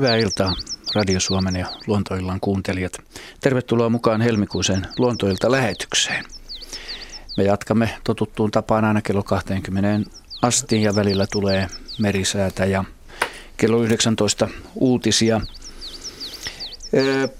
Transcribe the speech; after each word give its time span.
Hyvää 0.00 0.16
iltaa 0.16 0.54
Radio 0.94 1.20
Suomen 1.20 1.56
ja 1.56 1.66
Luontoillan 1.86 2.40
kuuntelijat. 2.40 2.92
Tervetuloa 3.40 3.88
mukaan 3.88 4.20
helmikuiseen 4.20 4.86
Luontoilta 4.98 5.50
lähetykseen. 5.50 6.24
Me 7.36 7.44
jatkamme 7.44 7.90
totuttuun 8.04 8.50
tapaan 8.50 8.84
aina 8.84 9.02
kello 9.02 9.22
20 9.22 10.10
asti 10.42 10.82
ja 10.82 10.94
välillä 10.94 11.26
tulee 11.32 11.66
merisäätä 11.98 12.64
ja 12.64 12.84
kello 13.56 13.82
19 13.82 14.48
uutisia. 14.74 15.40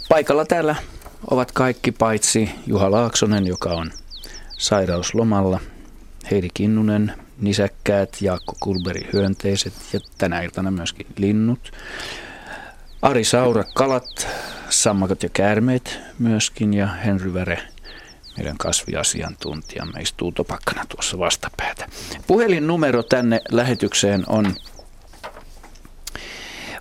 Paikalla 0.08 0.44
täällä 0.44 0.76
ovat 1.30 1.52
kaikki 1.52 1.92
paitsi 1.92 2.50
Juha 2.66 2.90
Laaksonen, 2.90 3.46
joka 3.46 3.70
on 3.70 3.90
sairauslomalla, 4.58 5.60
Heidi 6.30 6.48
Kinnunen, 6.54 7.12
nisäkkäät, 7.40 8.16
Jaakko 8.20 8.56
Kulberi 8.60 9.08
hyönteiset 9.12 9.72
ja 9.92 10.00
tänä 10.18 10.40
iltana 10.40 10.70
myöskin 10.70 11.06
linnut. 11.16 11.72
Ari 13.02 13.24
Saura, 13.24 13.64
kalat, 13.74 14.28
sammakot 14.70 15.22
ja 15.22 15.28
käärmeet 15.28 15.98
myöskin 16.18 16.74
ja 16.74 16.86
Henry 16.86 17.34
Väre, 17.34 17.58
meidän 18.36 18.58
kasviasiantuntijamme, 18.58 20.00
istuu 20.00 20.32
topakkana 20.32 20.84
tuossa 20.88 21.18
vastapäätä. 21.18 21.86
Puhelinnumero 22.26 23.02
tänne 23.02 23.40
lähetykseen 23.50 24.24
on 24.26 24.54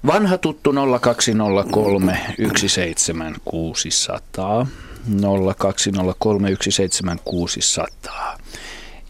vanha 0.06 0.38
tuttu 0.38 0.74
0203 1.02 2.18
17600. 2.58 4.68
0203 5.58 6.56
17600. 6.62 8.38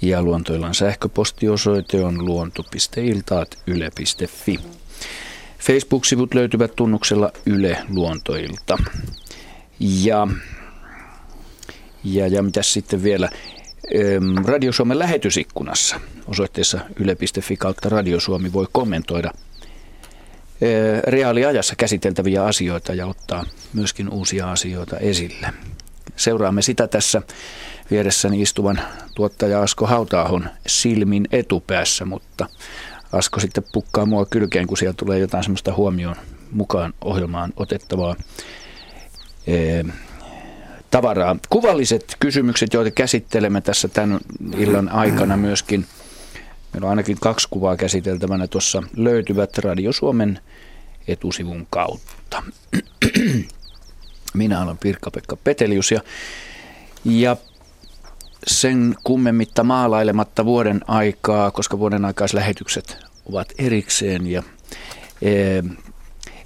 Ja 0.02 0.22
luontoillan 0.22 0.74
sähköpostiosoite 0.74 2.06
on 2.06 2.26
luonto.iltaat.yle.fi. 2.26 4.79
Facebook-sivut 5.70 6.34
löytyvät 6.34 6.76
tunnuksella 6.76 7.32
Yle 7.46 7.78
Luontoilta. 7.90 8.78
Ja, 9.80 10.28
ja, 12.04 12.28
ja 12.28 12.44
mitä 12.44 12.64
sitten 12.64 13.04
vielä? 13.04 13.30
Radio 14.46 14.72
Suomen 14.72 15.00
lähetysikkunassa 15.00 16.00
osoitteessa 16.28 16.80
yle.fi 17.00 17.58
kautta 17.58 17.90
Radio 17.90 18.20
Suomi 18.20 18.54
voi 18.54 18.68
kommentoida 18.72 19.32
reaaliajassa 21.04 21.76
käsiteltäviä 21.76 22.44
asioita 22.44 22.94
ja 22.94 23.08
ottaa 23.08 23.46
myöskin 23.74 24.10
uusia 24.10 24.52
asioita 24.52 24.98
esille. 24.98 25.54
Seuraamme 26.16 26.62
sitä 26.62 26.88
tässä 26.88 27.22
vieressäni 27.92 28.42
istuvan 28.42 28.82
tuottaja 29.16 29.62
Asko 29.62 29.88
Hautaahon 29.88 30.50
silmin 30.68 31.28
etupäässä, 31.32 32.06
mutta 32.06 32.48
Asko 33.12 33.40
sitten 33.40 33.64
pukkaa 33.72 34.06
mua 34.06 34.26
kylkeen, 34.26 34.68
kun 34.68 34.78
siellä 34.78 34.94
tulee 34.94 35.20
jotain 35.20 35.44
semmoista 35.44 35.74
huomioon 35.74 36.16
mukaan 36.52 36.94
ohjelmaan 37.02 37.54
otettavaa 37.58 38.16
ee, 39.48 39.86
tavaraa. 40.92 41.36
Kuvalliset 41.50 42.16
kysymykset, 42.20 42.74
joita 42.74 42.92
käsittelemme 42.92 43.62
tässä 43.62 43.88
tämän 43.88 44.20
illan 44.58 44.90
aikana 44.90 45.38
myöskin. 45.38 45.86
Meillä 46.74 46.86
on 46.86 46.90
ainakin 46.90 47.18
kaksi 47.22 47.48
kuvaa 47.52 47.78
käsiteltävänä 47.78 48.48
tuossa 48.48 48.84
löytyvät 48.96 49.58
Radio 49.58 49.94
Suomen 49.94 50.40
etusivun 51.08 51.68
kautta. 51.70 52.44
Minä 54.34 54.64
olen 54.64 54.78
Pirkka-Pekka 54.78 55.38
Petelius 55.44 55.92
ja, 55.92 56.02
ja 57.06 57.38
sen 58.48 58.96
kummemmitta 59.04 59.64
maalailematta 59.64 60.46
vuoden 60.46 60.82
aikaa, 60.88 61.52
koska 61.52 61.80
vuoden 61.80 62.06
aikaislähetykset 62.06 62.98
ovat 63.30 63.48
erikseen 63.58 64.28
ja 64.28 64.44
e, 65.22 65.32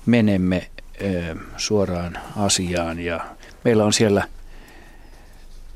menemme 0.06 0.58
e, 1.00 1.12
suoraan 1.58 2.18
asiaan 2.38 3.00
ja 3.00 3.20
meillä 3.64 3.86
on 3.86 3.94
siellä 3.94 4.24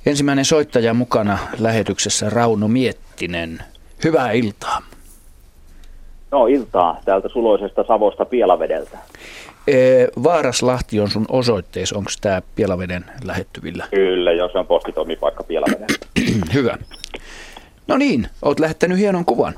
ensimmäinen 0.06 0.46
soittaja 0.46 0.94
mukana 0.94 1.38
lähetyksessä 1.60 2.30
Rauno 2.30 2.68
Miettinen. 2.68 3.60
Hyvää 4.04 4.32
iltaa. 4.32 4.82
No 6.32 6.48
iltaa 6.48 7.02
täältä 7.06 7.30
suloisesta 7.30 7.84
Savosta 7.88 8.26
Pielavedeltä. 8.26 8.98
Vaaraslahti 10.24 11.00
on 11.00 11.10
sun 11.10 11.26
osoitteessa, 11.30 11.98
onko 11.98 12.12
tämä 12.22 12.42
Pielaveden 12.56 13.06
lähettyvillä? 13.24 13.88
Kyllä, 13.92 14.32
jos 14.32 14.56
on 14.56 14.68
postitoimipaikka 14.68 15.44
Pielaveden. 15.44 15.88
Hyvä. 16.54 16.78
No 17.88 17.98
niin, 17.98 18.28
oot 18.42 18.60
lähettänyt 18.60 18.98
hienon 18.98 19.26
kuvan. 19.26 19.56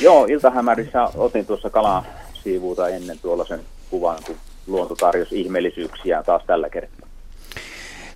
Joo, 0.00 0.24
iltahämärissä 0.24 1.02
otin 1.14 1.46
tuossa 1.46 1.70
kalan 1.70 2.02
siivuuta 2.44 2.88
ennen 2.88 3.18
tuollaisen 3.18 3.60
kuvan, 3.90 4.18
kun 4.26 4.36
luonto 4.66 4.94
tarjosi 4.94 5.40
ihmeellisyyksiä 5.40 6.22
taas 6.22 6.42
tällä 6.46 6.70
kertaa. 6.70 7.08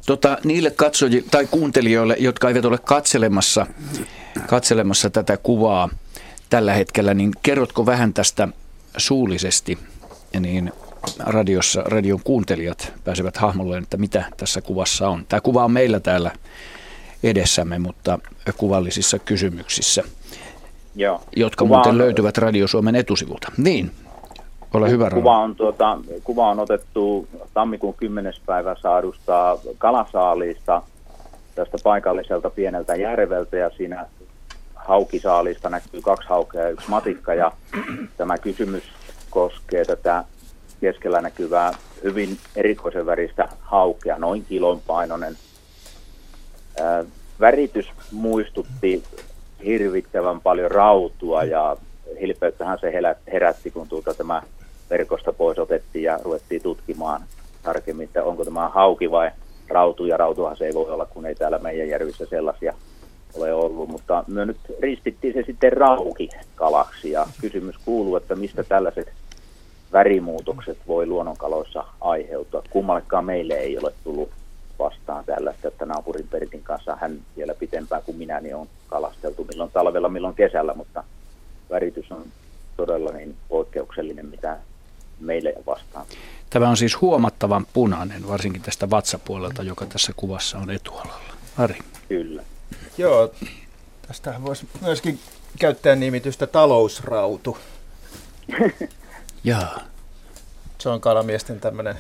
Tota, 0.07 0.39
niille 0.45 0.71
katsojille 0.71 1.29
tai 1.31 1.47
kuuntelijoille, 1.51 2.17
jotka 2.19 2.49
eivät 2.49 2.65
ole 2.65 2.79
katselemassa, 2.79 3.67
katselemassa 4.47 5.11
tätä 5.11 5.37
kuvaa 5.37 5.89
tällä 6.51 6.73
hetkellä, 6.73 7.15
niin 7.15 7.33
kerrotko 7.43 7.87
vähän 7.87 8.15
tästä 8.15 8.49
suullisesti 8.97 9.79
niin 10.41 10.73
radiossa, 11.19 11.83
radion 11.83 12.21
kuuntelijat 12.25 12.93
pääsevät 13.05 13.37
hahmolleen, 13.37 13.83
että 13.83 13.97
mitä 13.97 14.25
tässä 14.37 14.61
kuvassa 14.61 15.09
on. 15.09 15.25
Tämä 15.29 15.41
kuva 15.41 15.65
on 15.65 15.73
meillä 15.73 16.01
täällä 16.01 16.31
edessämme, 17.23 17.79
mutta 17.79 18.19
kuvallisissa 18.57 19.19
kysymyksissä, 19.19 20.03
Joo. 20.97 21.21
jotka 21.37 21.65
kuva 21.65 21.77
muuten 21.77 21.93
on, 21.93 21.99
löytyvät 21.99 22.39
Radio 22.39 22.69
Suomen 22.69 22.95
etusivulta. 22.95 23.53
Niin, 23.57 23.91
ole 24.75 24.91
hyvä 24.91 25.11
kuva 25.11 25.39
on, 25.39 25.57
tuota, 25.57 25.99
kuva 26.25 26.51
on 26.51 26.61
otettu 26.61 27.29
tammikuun 27.55 27.95
10. 27.95 28.33
päivä 28.47 28.77
saadusta 28.83 29.59
kalasaalista 29.79 30.83
tästä 31.55 31.79
paikalliselta 31.85 32.51
pieneltä 32.51 32.97
järveltä 32.97 33.57
ja 33.57 33.71
siinä 33.71 34.07
haukisaalista 34.75 35.71
näkyy 35.71 36.01
kaksi 36.03 36.29
haukea 36.29 36.63
ja 36.63 36.69
yksi 36.69 36.91
matikka 36.91 37.35
ja 37.35 37.53
tämä 38.17 38.39
kysymys 38.39 38.83
koskee 39.37 39.85
tätä 39.85 40.25
keskellä 40.81 41.21
näkyvää 41.21 41.73
hyvin 42.05 42.39
erikoisen 42.57 43.07
väristä 43.07 43.49
haukea, 43.61 44.19
noin 44.19 44.45
kilon 44.45 44.81
painoinen. 44.87 45.37
Ää, 46.81 47.05
väritys 47.41 47.87
muistutti 48.13 49.03
hirvittävän 49.65 50.41
paljon 50.41 50.71
rautua 50.71 51.45
ja 51.45 51.77
hilpeyttähän 52.21 52.79
se 52.81 52.93
herätti, 53.33 53.71
kun 53.71 53.89
tuota 53.89 54.15
tämä 54.15 54.43
verkosta 54.91 55.33
pois 55.33 55.59
otettiin 55.59 56.03
ja 56.03 56.19
ruvettiin 56.23 56.63
tutkimaan 56.63 57.23
tarkemmin, 57.63 58.05
että 58.05 58.25
onko 58.25 58.45
tämä 58.45 58.69
hauki 58.69 59.11
vai 59.11 59.31
rautu, 59.69 60.07
ja 60.07 60.17
rautuhan 60.17 60.57
se 60.57 60.67
ei 60.67 60.75
voi 60.75 60.91
olla, 60.91 61.07
kun 61.07 61.27
ei 61.27 61.35
täällä 61.35 61.59
meidän 61.59 61.89
järvissä 61.89 62.27
sellaisia 62.27 62.75
ole 63.35 63.55
ollut, 63.55 63.89
mutta 63.89 64.25
me 64.27 64.47
nyt 64.47 64.61
ristittiin 64.81 65.35
se 65.35 65.43
sitten 65.47 65.73
rauki 65.73 66.29
kalaksi, 66.55 67.11
ja 67.11 67.27
kysymys 67.41 67.77
kuuluu, 67.85 68.17
että 68.17 68.35
mistä 68.35 68.65
tällaiset 68.65 69.13
värimuutokset 69.97 70.79
voi 70.87 71.07
luonnonkaloissa 71.07 71.85
aiheutua. 72.01 72.63
Kummallekaan 72.71 73.25
meille 73.25 73.55
ei 73.55 73.79
ole 73.79 73.93
tullut 74.05 74.31
vastaan 74.79 75.25
tällaista, 75.25 75.69
että 75.69 75.87
naapurin 75.87 76.29
Pertin 76.29 76.63
kanssa 76.63 76.97
hän 77.01 77.19
vielä 77.37 77.55
pitempään 77.55 78.03
kuin 78.03 78.17
minä 78.17 78.41
niin 78.41 78.57
on 78.57 78.69
kalasteltu 78.89 79.45
milloin 79.45 79.71
talvella, 79.71 80.09
milloin 80.09 80.35
kesällä, 80.35 80.75
mutta 80.75 81.05
väritys 81.71 82.13
on 82.13 82.25
todella 82.77 83.11
niin 83.11 83.37
poikkeuksellinen, 83.49 84.27
mitä 84.27 84.57
meille 85.21 85.55
vastaan. 85.67 86.07
Tämä 86.51 86.69
on 86.69 86.77
siis 86.77 87.01
huomattavan 87.01 87.67
punainen, 87.73 88.29
varsinkin 88.29 88.63
tästä 88.63 88.91
vatsapuolelta, 88.91 89.63
joka 89.63 89.87
tässä 89.87 90.13
kuvassa 90.17 90.59
on 90.59 90.71
etualalla. 90.71 91.35
Ari. 91.59 91.79
Kyllä. 92.09 92.43
Joo, 92.99 93.31
tästä 94.09 94.35
voisi 94.45 94.69
myöskin 94.83 95.19
käyttää 95.59 95.95
nimitystä 95.95 96.47
talousrautu. 96.47 97.59
Jaa. 99.47 99.81
Se 100.79 100.89
on 100.89 101.01
kalamiesten 101.01 101.61
tämmöinen 101.61 101.95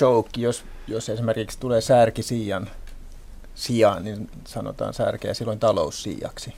joke, 0.00 0.30
jos, 0.36 0.64
jos 0.86 1.08
esimerkiksi 1.08 1.60
tulee 1.60 1.80
särki 1.80 2.22
siian 2.22 2.70
sijaan, 3.54 4.04
niin 4.04 4.30
sanotaan 4.46 4.94
särkeä 4.94 5.34
silloin 5.34 5.58
taloussiiaksi. 5.58 6.54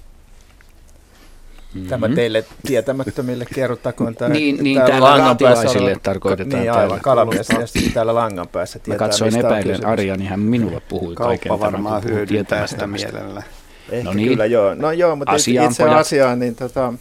Mm-hmm. 1.75 1.89
Tämä 1.89 2.09
teille 2.09 2.45
tietämättömille 2.67 3.45
kerrottakoon. 3.55 4.15
Tämä, 4.15 4.35
niin, 4.35 4.65
niin 4.65 4.79
täällä, 4.79 4.91
täällä 4.93 5.19
raatilaisille 5.19 5.97
tarkoitetaan. 6.03 6.63
Niin 6.63 6.73
aivan, 6.73 7.01
kalamies 7.01 7.49
täällä 7.95 8.15
langan 8.15 8.49
päässä 8.49 8.79
tietää, 8.79 9.07
Mä 9.07 9.11
katsoin 9.11 9.37
epäilen 9.37 9.87
Arja, 9.87 10.17
niin 10.17 10.29
hän 10.29 10.41
minulle 10.41 10.81
puhui 10.81 11.15
Kauppa 11.15 11.29
kaiken 11.29 11.61
varmaan 11.61 12.05
hyödyntää 12.05 12.67
sitä 12.67 12.87
mielellä. 12.87 13.43
Ehkä 13.91 14.05
no 14.05 14.13
niin. 14.13 14.29
kyllä 14.29 14.47
joo. 14.47 14.75
No 14.75 14.93
joo, 14.93 15.17
mutta 15.17 15.33
Asiaan 15.33 15.71
itse 15.71 15.85
asiaan, 15.85 16.39
niin 16.39 16.57
tota, 16.57 16.95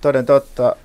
toden 0.00 0.26
totta, 0.26 0.76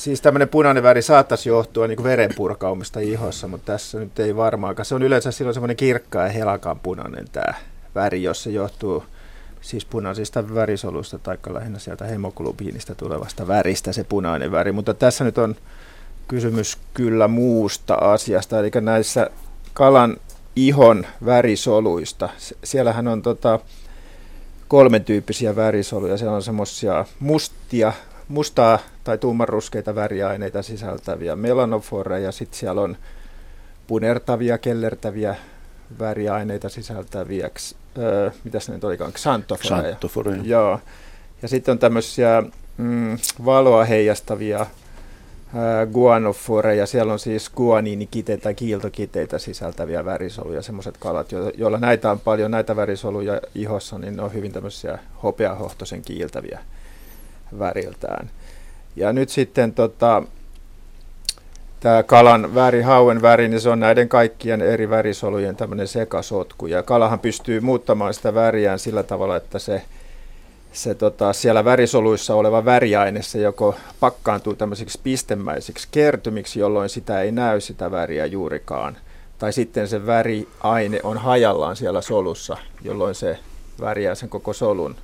Siis 0.00 0.20
tämmöinen 0.20 0.48
punainen 0.48 0.82
väri 0.82 1.02
saattaisi 1.02 1.48
johtua 1.48 1.86
niin 1.86 2.04
verenpurkaumista 2.04 3.00
ihossa, 3.00 3.48
mutta 3.48 3.72
tässä 3.72 3.98
nyt 3.98 4.18
ei 4.18 4.36
varmaankaan. 4.36 4.86
Se 4.86 4.94
on 4.94 5.02
yleensä 5.02 5.30
silloin 5.32 5.54
semmoinen 5.54 5.76
kirkkaa 5.76 6.22
ja 6.22 6.28
helakan 6.28 6.80
punainen 6.80 7.24
tämä 7.32 7.54
väri, 7.94 8.22
jos 8.22 8.42
se 8.42 8.50
johtuu 8.50 9.04
siis 9.60 9.84
punaisista 9.84 10.54
värisoluista 10.54 11.18
tai 11.18 11.38
lähinnä 11.50 11.78
sieltä 11.78 12.04
hemoglobiinista 12.04 12.94
tulevasta 12.94 13.48
väristä 13.48 13.92
se 13.92 14.04
punainen 14.04 14.52
väri. 14.52 14.72
Mutta 14.72 14.94
tässä 14.94 15.24
nyt 15.24 15.38
on 15.38 15.56
kysymys 16.28 16.78
kyllä 16.94 17.28
muusta 17.28 17.94
asiasta, 17.94 18.58
eli 18.58 18.70
näissä 18.80 19.30
kalan 19.74 20.16
ihon 20.56 21.06
värisoluista. 21.24 22.28
Siellähän 22.64 23.08
on 23.08 23.22
tota, 23.22 23.58
kolmen 24.68 25.04
tyyppisiä 25.04 25.56
värisoluja. 25.56 26.18
Siellä 26.18 26.36
on 26.36 26.42
semmoisia 26.42 27.04
mustia, 27.18 27.92
mustaa 28.30 28.78
tai 29.04 29.18
tummanruskeita 29.18 29.94
väriaineita 29.94 30.62
sisältäviä 30.62 31.36
melanoforeja, 31.36 32.32
sitten 32.32 32.58
siellä 32.58 32.80
on 32.80 32.96
punertavia, 33.86 34.58
kellertäviä 34.58 35.36
väriaineita 35.98 36.68
sisältäviä, 36.68 37.50
öö, 37.98 38.30
mitäs 38.44 38.68
ne 38.68 38.74
nyt 38.74 38.84
olikaan, 38.84 39.12
xanthoforeja. 39.12 39.82
Xanthoforeja. 39.82 40.42
Joo. 40.44 40.80
Ja 41.42 41.48
sitten 41.48 41.72
on 41.72 41.78
tämmöisiä 41.78 42.42
mm, 42.76 43.18
valoa 43.44 43.84
heijastavia 43.84 44.66
guanoforeja. 45.92 46.86
Siellä 46.86 47.12
on 47.12 47.18
siis 47.18 47.50
guaniinikiteitä 47.50 48.42
tai 48.42 48.54
kiiltokiteitä 48.54 49.38
sisältäviä 49.38 50.04
värisoluja, 50.04 50.62
semmoiset 50.62 50.96
kalat, 50.96 51.32
joilla 51.56 51.78
näitä 51.78 52.10
on 52.10 52.20
paljon, 52.20 52.50
näitä 52.50 52.76
värisoluja 52.76 53.40
ihossa, 53.54 53.98
niin 53.98 54.16
ne 54.16 54.22
on 54.22 54.34
hyvin 54.34 54.52
tämmöisiä 54.52 54.98
hopeahohtoisen 55.22 56.02
kiiltäviä 56.02 56.60
väriltään. 57.58 58.30
Ja 58.96 59.12
nyt 59.12 59.28
sitten 59.28 59.72
tota, 59.72 60.22
tämä 61.80 62.02
kalan 62.02 62.54
väri, 62.54 62.82
hauen 62.82 63.22
väri, 63.22 63.48
niin 63.48 63.60
se 63.60 63.68
on 63.68 63.80
näiden 63.80 64.08
kaikkien 64.08 64.62
eri 64.62 64.90
värisolujen 64.90 65.56
tämmöinen 65.56 65.88
sekasotku. 65.88 66.66
Ja 66.66 66.82
kalahan 66.82 67.20
pystyy 67.20 67.60
muuttamaan 67.60 68.14
sitä 68.14 68.34
väriään 68.34 68.78
sillä 68.78 69.02
tavalla, 69.02 69.36
että 69.36 69.58
se, 69.58 69.82
se 70.72 70.94
tota, 70.94 71.32
siellä 71.32 71.64
värisoluissa 71.64 72.34
oleva 72.34 72.64
väriaine, 72.64 73.22
se 73.22 73.40
joko 73.40 73.74
pakkaantuu 74.00 74.54
tämmöisiksi 74.54 75.00
pistemäisiksi 75.02 75.88
kertymiksi, 75.90 76.60
jolloin 76.60 76.88
sitä 76.88 77.20
ei 77.20 77.32
näy 77.32 77.60
sitä 77.60 77.90
väriä 77.90 78.26
juurikaan. 78.26 78.96
Tai 79.38 79.52
sitten 79.52 79.88
se 79.88 80.06
väriaine 80.06 81.00
on 81.02 81.18
hajallaan 81.18 81.76
siellä 81.76 82.00
solussa, 82.00 82.56
jolloin 82.84 83.14
se 83.14 83.38
väriää 83.80 84.14
sen 84.14 84.28
koko 84.28 84.52
solun 84.52 84.96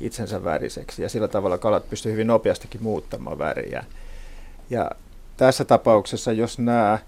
itsensä 0.00 0.44
väriseksi. 0.44 1.02
Ja 1.02 1.08
sillä 1.08 1.28
tavalla 1.28 1.58
kalat 1.58 1.90
pystyy 1.90 2.12
hyvin 2.12 2.26
nopeastikin 2.26 2.82
muuttamaan 2.82 3.38
väriä. 3.38 3.84
Ja 4.70 4.90
tässä 5.36 5.64
tapauksessa, 5.64 6.32
jos 6.32 6.58
nämä 6.58 6.98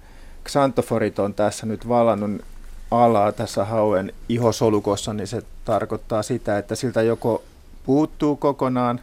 xantoforit 0.49 1.19
on 1.19 1.35
tässä 1.35 1.67
nyt 1.67 1.89
valannut 1.89 2.43
alaa 2.91 3.33
tässä 3.33 3.65
hauen 3.65 4.13
ihosolukossa, 4.29 5.13
niin 5.13 5.27
se 5.27 5.43
tarkoittaa 5.65 6.23
sitä, 6.23 6.59
että 6.59 6.75
siltä 6.75 7.03
joko 7.03 7.43
puuttuu 7.87 8.37
kokonaan 8.37 9.01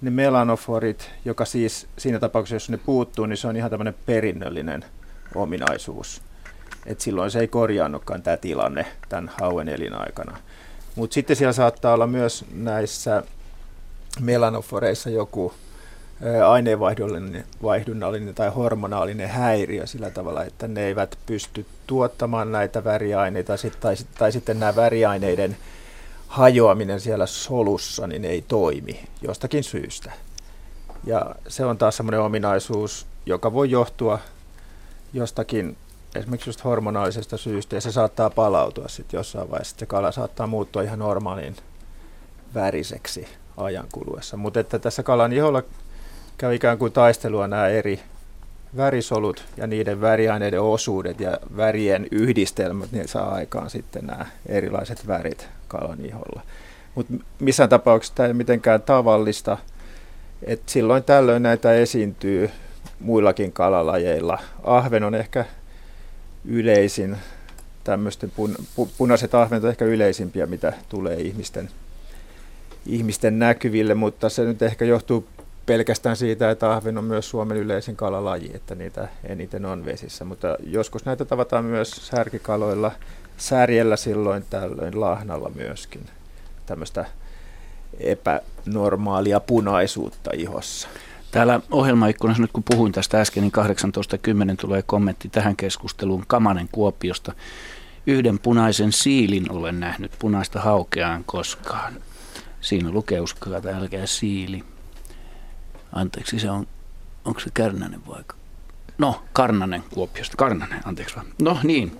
ne 0.00 0.10
melanoforit, 0.10 1.10
joka 1.24 1.44
siis 1.44 1.86
siinä 1.98 2.18
tapauksessa, 2.18 2.56
jos 2.56 2.70
ne 2.70 2.76
puuttuu, 2.76 3.26
niin 3.26 3.36
se 3.36 3.48
on 3.48 3.56
ihan 3.56 3.70
tämmöinen 3.70 3.94
perinnöllinen 4.06 4.84
ominaisuus. 5.34 6.22
Et 6.86 7.00
silloin 7.00 7.30
se 7.30 7.40
ei 7.40 7.48
korjaannutkaan 7.48 8.22
tämä 8.22 8.36
tilanne 8.36 8.86
tämän 9.08 9.30
hauen 9.40 9.68
elinaikana. 9.68 10.38
Mutta 10.94 11.14
sitten 11.14 11.36
siellä 11.36 11.52
saattaa 11.52 11.94
olla 11.94 12.06
myös 12.06 12.44
näissä 12.52 13.22
melanoforeissa 14.20 15.10
joku 15.10 15.54
aineenvaihdunnallinen 16.46 18.34
tai 18.34 18.48
hormonaalinen 18.48 19.28
häiriö 19.28 19.86
sillä 19.86 20.10
tavalla, 20.10 20.44
että 20.44 20.68
ne 20.68 20.86
eivät 20.86 21.18
pysty 21.26 21.66
tuottamaan 21.86 22.52
näitä 22.52 22.84
väriaineita 22.84 23.52
tai, 23.80 23.94
tai 24.18 24.32
sitten 24.32 24.60
nämä 24.60 24.76
väriaineiden 24.76 25.56
hajoaminen 26.28 27.00
siellä 27.00 27.26
solussa 27.26 28.06
niin 28.06 28.24
ei 28.24 28.44
toimi 28.48 29.04
jostakin 29.22 29.64
syystä. 29.64 30.12
Ja 31.04 31.34
se 31.48 31.64
on 31.64 31.78
taas 31.78 31.96
semmoinen 31.96 32.20
ominaisuus, 32.20 33.06
joka 33.26 33.52
voi 33.52 33.70
johtua 33.70 34.18
jostakin 35.12 35.76
esimerkiksi 36.14 36.48
just 36.48 36.64
hormonaalisesta 36.64 37.36
syystä 37.36 37.76
ja 37.76 37.80
se 37.80 37.92
saattaa 37.92 38.30
palautua 38.30 38.88
sitten 38.88 39.18
jossain 39.18 39.50
vaiheessa. 39.50 39.76
Se 39.78 39.86
kala 39.86 40.12
saattaa 40.12 40.46
muuttua 40.46 40.82
ihan 40.82 40.98
normaaliin 40.98 41.56
väriseksi 42.54 43.28
ajan 43.56 43.86
kuluessa. 43.92 44.36
Mutta 44.36 44.60
että 44.60 44.78
tässä 44.78 45.02
kalan 45.02 45.32
iholla 45.32 45.62
käy 46.38 46.54
ikään 46.54 46.78
kuin 46.78 46.92
taistelua 46.92 47.48
nämä 47.48 47.68
eri 47.68 48.00
värisolut 48.76 49.44
ja 49.56 49.66
niiden 49.66 50.00
väriaineiden 50.00 50.60
osuudet 50.60 51.20
ja 51.20 51.38
värien 51.56 52.06
yhdistelmät, 52.10 52.92
niin 52.92 53.08
saa 53.08 53.34
aikaan 53.34 53.70
sitten 53.70 54.06
nämä 54.06 54.26
erilaiset 54.46 55.06
värit 55.06 55.48
kalan 55.68 56.04
iholla. 56.04 56.42
Mutta 56.94 57.12
missään 57.40 57.68
tapauksessa 57.68 58.14
tämä 58.14 58.26
ei 58.26 58.34
mitenkään 58.34 58.82
tavallista, 58.82 59.58
että 60.42 60.72
silloin 60.72 61.04
tällöin 61.04 61.42
näitä 61.42 61.74
esiintyy 61.74 62.50
muillakin 63.00 63.52
kalalajeilla. 63.52 64.38
Ahven 64.64 65.04
on 65.04 65.14
ehkä 65.14 65.44
yleisin, 66.44 67.16
tämmöisten 67.84 68.30
pun, 68.30 68.54
pu, 68.76 68.88
punaiset 68.98 69.34
ahvenet 69.34 69.64
on 69.64 69.70
ehkä 69.70 69.84
yleisimpiä, 69.84 70.46
mitä 70.46 70.72
tulee 70.88 71.20
ihmisten, 71.20 71.70
ihmisten 72.86 73.38
näkyville, 73.38 73.94
mutta 73.94 74.28
se 74.28 74.44
nyt 74.44 74.62
ehkä 74.62 74.84
johtuu 74.84 75.28
pelkästään 75.66 76.16
siitä, 76.16 76.50
että 76.50 76.72
ahven 76.72 76.98
on 76.98 77.04
myös 77.04 77.30
Suomen 77.30 77.56
yleisin 77.56 77.96
kalalaji, 77.96 78.50
että 78.54 78.74
niitä 78.74 79.08
eniten 79.24 79.64
on 79.64 79.84
vesissä. 79.84 80.24
Mutta 80.24 80.56
joskus 80.66 81.04
näitä 81.04 81.24
tavataan 81.24 81.64
myös 81.64 81.90
särkikaloilla, 81.90 82.92
särjellä 83.36 83.96
silloin 83.96 84.44
tällöin, 84.50 85.00
lahnalla 85.00 85.50
myöskin. 85.54 86.06
Tämmöistä 86.66 87.04
epänormaalia 88.00 89.40
punaisuutta 89.40 90.30
ihossa. 90.34 90.88
Täällä 91.34 91.60
ohjelmaikkunassa 91.70 92.42
nyt 92.42 92.52
kun 92.52 92.62
puhuin 92.62 92.92
tästä 92.92 93.20
äsken, 93.20 93.42
niin 93.42 93.52
18.10 94.50 94.56
tulee 94.60 94.82
kommentti 94.82 95.28
tähän 95.28 95.56
keskusteluun 95.56 96.24
Kamanen 96.26 96.68
Kuopiosta. 96.72 97.32
Yhden 98.06 98.38
punaisen 98.38 98.92
siilin 98.92 99.52
olen 99.52 99.80
nähnyt, 99.80 100.12
punaista 100.18 100.60
haukeaan 100.60 101.24
koskaan. 101.24 101.94
Siinä 102.60 102.90
lukee, 102.90 103.20
uskokaa, 103.20 103.60
älkää 103.74 104.06
siili. 104.06 104.64
Anteeksi, 105.92 106.38
se 106.38 106.50
on, 106.50 106.66
onko 107.24 107.40
se 107.40 107.50
Kärnänen 107.54 108.06
vai? 108.08 108.22
No, 108.98 109.22
Karnanen 109.32 109.84
Kuopiosta. 109.94 110.36
Karnanen, 110.36 110.80
anteeksi 110.84 111.16
vaan. 111.16 111.26
No 111.42 111.58
niin. 111.62 111.98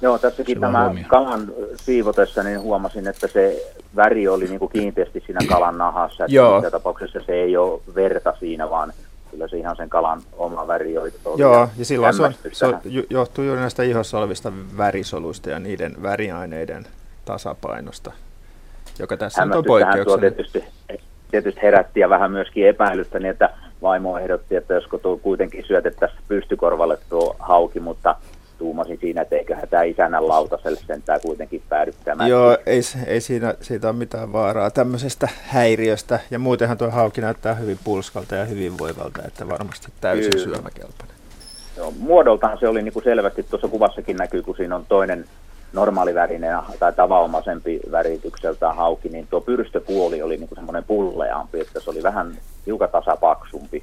Joo, 0.00 0.18
tässäkin 0.18 0.60
tämä 0.60 0.84
huomio. 0.84 1.04
kalan 1.08 1.52
siivotessa 1.74 2.42
niin 2.42 2.60
huomasin, 2.60 3.08
että 3.08 3.26
se 3.26 3.72
väri 3.96 4.28
oli 4.28 4.44
niin 4.44 4.58
kuin 4.58 4.72
kiinteästi 4.72 5.22
siinä 5.26 5.40
kalan 5.48 5.78
nahassa. 5.78 6.24
Että 6.24 6.34
Joo. 6.34 6.70
tapauksessa 6.70 7.20
se 7.26 7.32
ei 7.32 7.56
ole 7.56 7.80
verta 7.94 8.34
siinä, 8.40 8.70
vaan 8.70 8.92
kyllä 9.30 9.48
se 9.48 9.56
ihan 9.56 9.76
sen 9.76 9.88
kalan 9.88 10.22
oma 10.32 10.66
väri 10.66 10.98
oli. 10.98 11.12
Joo, 11.36 11.68
ja 11.78 11.84
silloin 11.84 12.14
se, 12.14 12.22
on, 12.22 12.34
se 12.52 12.66
on, 12.66 12.80
johtuu 13.10 13.44
juuri 13.44 13.60
näistä 13.60 13.82
ihossa 13.82 14.18
olevista 14.18 14.52
värisoluista 14.76 15.50
ja 15.50 15.58
niiden 15.58 16.02
väriaineiden 16.02 16.86
tasapainosta, 17.24 18.12
joka 18.98 19.16
tässä 19.16 19.42
on 19.42 19.64
poikkeuksellinen. 19.66 20.34
tietysti 20.34 20.64
tietysti 21.30 21.62
herätti 21.62 22.00
ja 22.00 22.08
vähän 22.08 22.32
myöskin 22.32 22.68
epäilystä, 22.68 23.18
niin 23.18 23.30
että 23.30 23.50
vaimo 23.82 24.18
ehdotti, 24.18 24.56
että 24.56 24.74
josko 24.74 24.98
tuo 24.98 25.16
kuitenkin 25.16 25.64
syötettäisiin 25.66 26.20
pystykorvalle 26.28 26.98
tuo 27.08 27.36
hauki, 27.38 27.80
mutta 27.80 28.16
tuumasin 28.58 28.98
siinä, 29.00 29.22
että 29.22 29.36
eiköhän 29.36 29.68
tämä 29.68 29.82
isännän 29.82 30.28
lautaselle 30.28 30.80
sentään 30.86 31.20
kuitenkin 31.20 31.62
päädyttämään. 31.68 32.30
Joo, 32.30 32.58
ei, 32.66 32.80
ei 33.06 33.20
siinä, 33.20 33.54
siitä 33.60 33.88
ole 33.88 33.96
mitään 33.96 34.32
vaaraa 34.32 34.70
tämmöisestä 34.70 35.28
häiriöstä. 35.42 36.20
Ja 36.30 36.38
muutenhan 36.38 36.78
tuo 36.78 36.90
hauki 36.90 37.20
näyttää 37.20 37.54
hyvin 37.54 37.78
pulskalta 37.84 38.34
ja 38.34 38.44
hyvinvoivalta, 38.44 39.22
että 39.26 39.48
varmasti 39.48 39.92
täysin 40.00 40.30
Kyllä. 40.30 40.44
syömäkelpoinen. 40.44 41.16
Joo, 41.76 41.92
muodoltaan 41.98 42.58
se 42.58 42.68
oli 42.68 42.82
niin 42.82 42.92
kuin 42.92 43.04
selvästi, 43.04 43.42
tuossa 43.42 43.68
kuvassakin 43.68 44.16
näkyy, 44.16 44.42
kun 44.42 44.56
siinä 44.56 44.76
on 44.76 44.86
toinen 44.88 45.24
normaalivärinen 45.72 46.58
tai 46.78 46.92
tavanomaisempi 46.92 47.80
väritykseltä 47.92 48.72
hauki, 48.72 49.08
niin 49.08 49.26
tuo 49.30 49.40
pyrstöpuoli 49.40 50.22
oli 50.22 50.36
niin 50.36 50.48
semmoinen 50.54 50.84
pulleampi, 50.84 51.60
että 51.60 51.80
se 51.80 51.90
oli 51.90 52.02
vähän 52.02 52.36
hiukan 52.66 52.88
tasapaksumpi. 52.88 53.82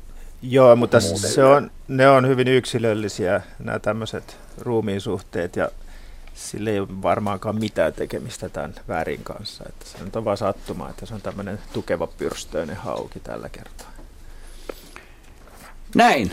Joo, 0.50 0.76
mutta 0.76 1.00
se 1.00 1.44
on, 1.44 1.72
ne 1.88 2.10
on 2.10 2.28
hyvin 2.28 2.48
yksilöllisiä 2.48 3.42
nämä 3.60 3.80
tämmöiset 3.80 4.38
ruumiin 4.62 5.02
suhteet 5.02 5.56
ja 5.56 5.70
sillä 6.34 6.70
ei 6.70 6.80
ole 6.80 6.88
varmaankaan 7.02 7.60
mitään 7.60 7.94
tekemistä 7.94 8.50
tämän 8.50 8.76
värin 8.88 9.24
kanssa. 9.24 9.64
Että 9.70 9.86
se 9.86 9.98
on 10.16 10.26
vain 10.26 10.38
sattuma, 10.38 10.90
että 10.90 11.06
se 11.06 11.14
on 11.14 11.22
tämmöinen 11.22 11.60
tukeva 11.74 12.08
pyrstöinen 12.08 12.76
hauki 12.76 13.20
tällä 13.20 13.50
kertaa. 13.50 13.92
Näin. 15.96 16.32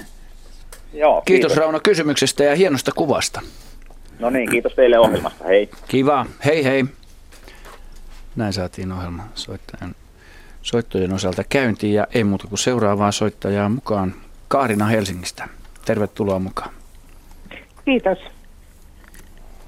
Joo, 0.93 1.13
kiitos. 1.13 1.25
kiitos 1.25 1.57
Rauno 1.57 1.81
kysymyksestä 1.81 2.45
ja 2.45 2.57
hienosta 2.57 2.93
kuvasta. 2.93 3.41
No 4.19 4.31
niin, 4.31 4.51
kiitos 4.51 4.73
teille 4.75 4.99
ohjelmasta. 4.99 5.45
Hei. 5.45 5.71
Kiva. 5.89 6.27
Hei 6.45 6.65
hei. 6.65 6.85
Näin 8.37 8.53
saatiin 8.53 8.93
ohjelma 8.93 9.25
soittajan, 9.35 9.95
soittojen 10.63 11.13
osalta 11.13 11.45
käyntiin 11.49 11.95
ja 11.95 12.07
ei 12.15 12.25
muuta 12.25 12.49
kuin 12.49 12.59
seuraavaa 12.59 13.13
soittajaa 13.13 13.69
mukaan. 13.69 14.15
Kaarina 14.49 14.87
Helsingistä. 14.87 15.49
Tervetuloa 15.85 16.39
mukaan. 16.39 16.71
Kiitos. 17.85 18.19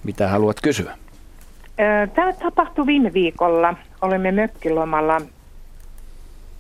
Mitä 0.05 0.29
haluat 0.29 0.61
kysyä? 0.61 0.99
Tämä 2.15 2.33
tapahtui 2.33 2.87
viime 2.87 3.13
viikolla. 3.13 3.75
olemme 4.03 4.33
mökkilomalla 4.33 5.21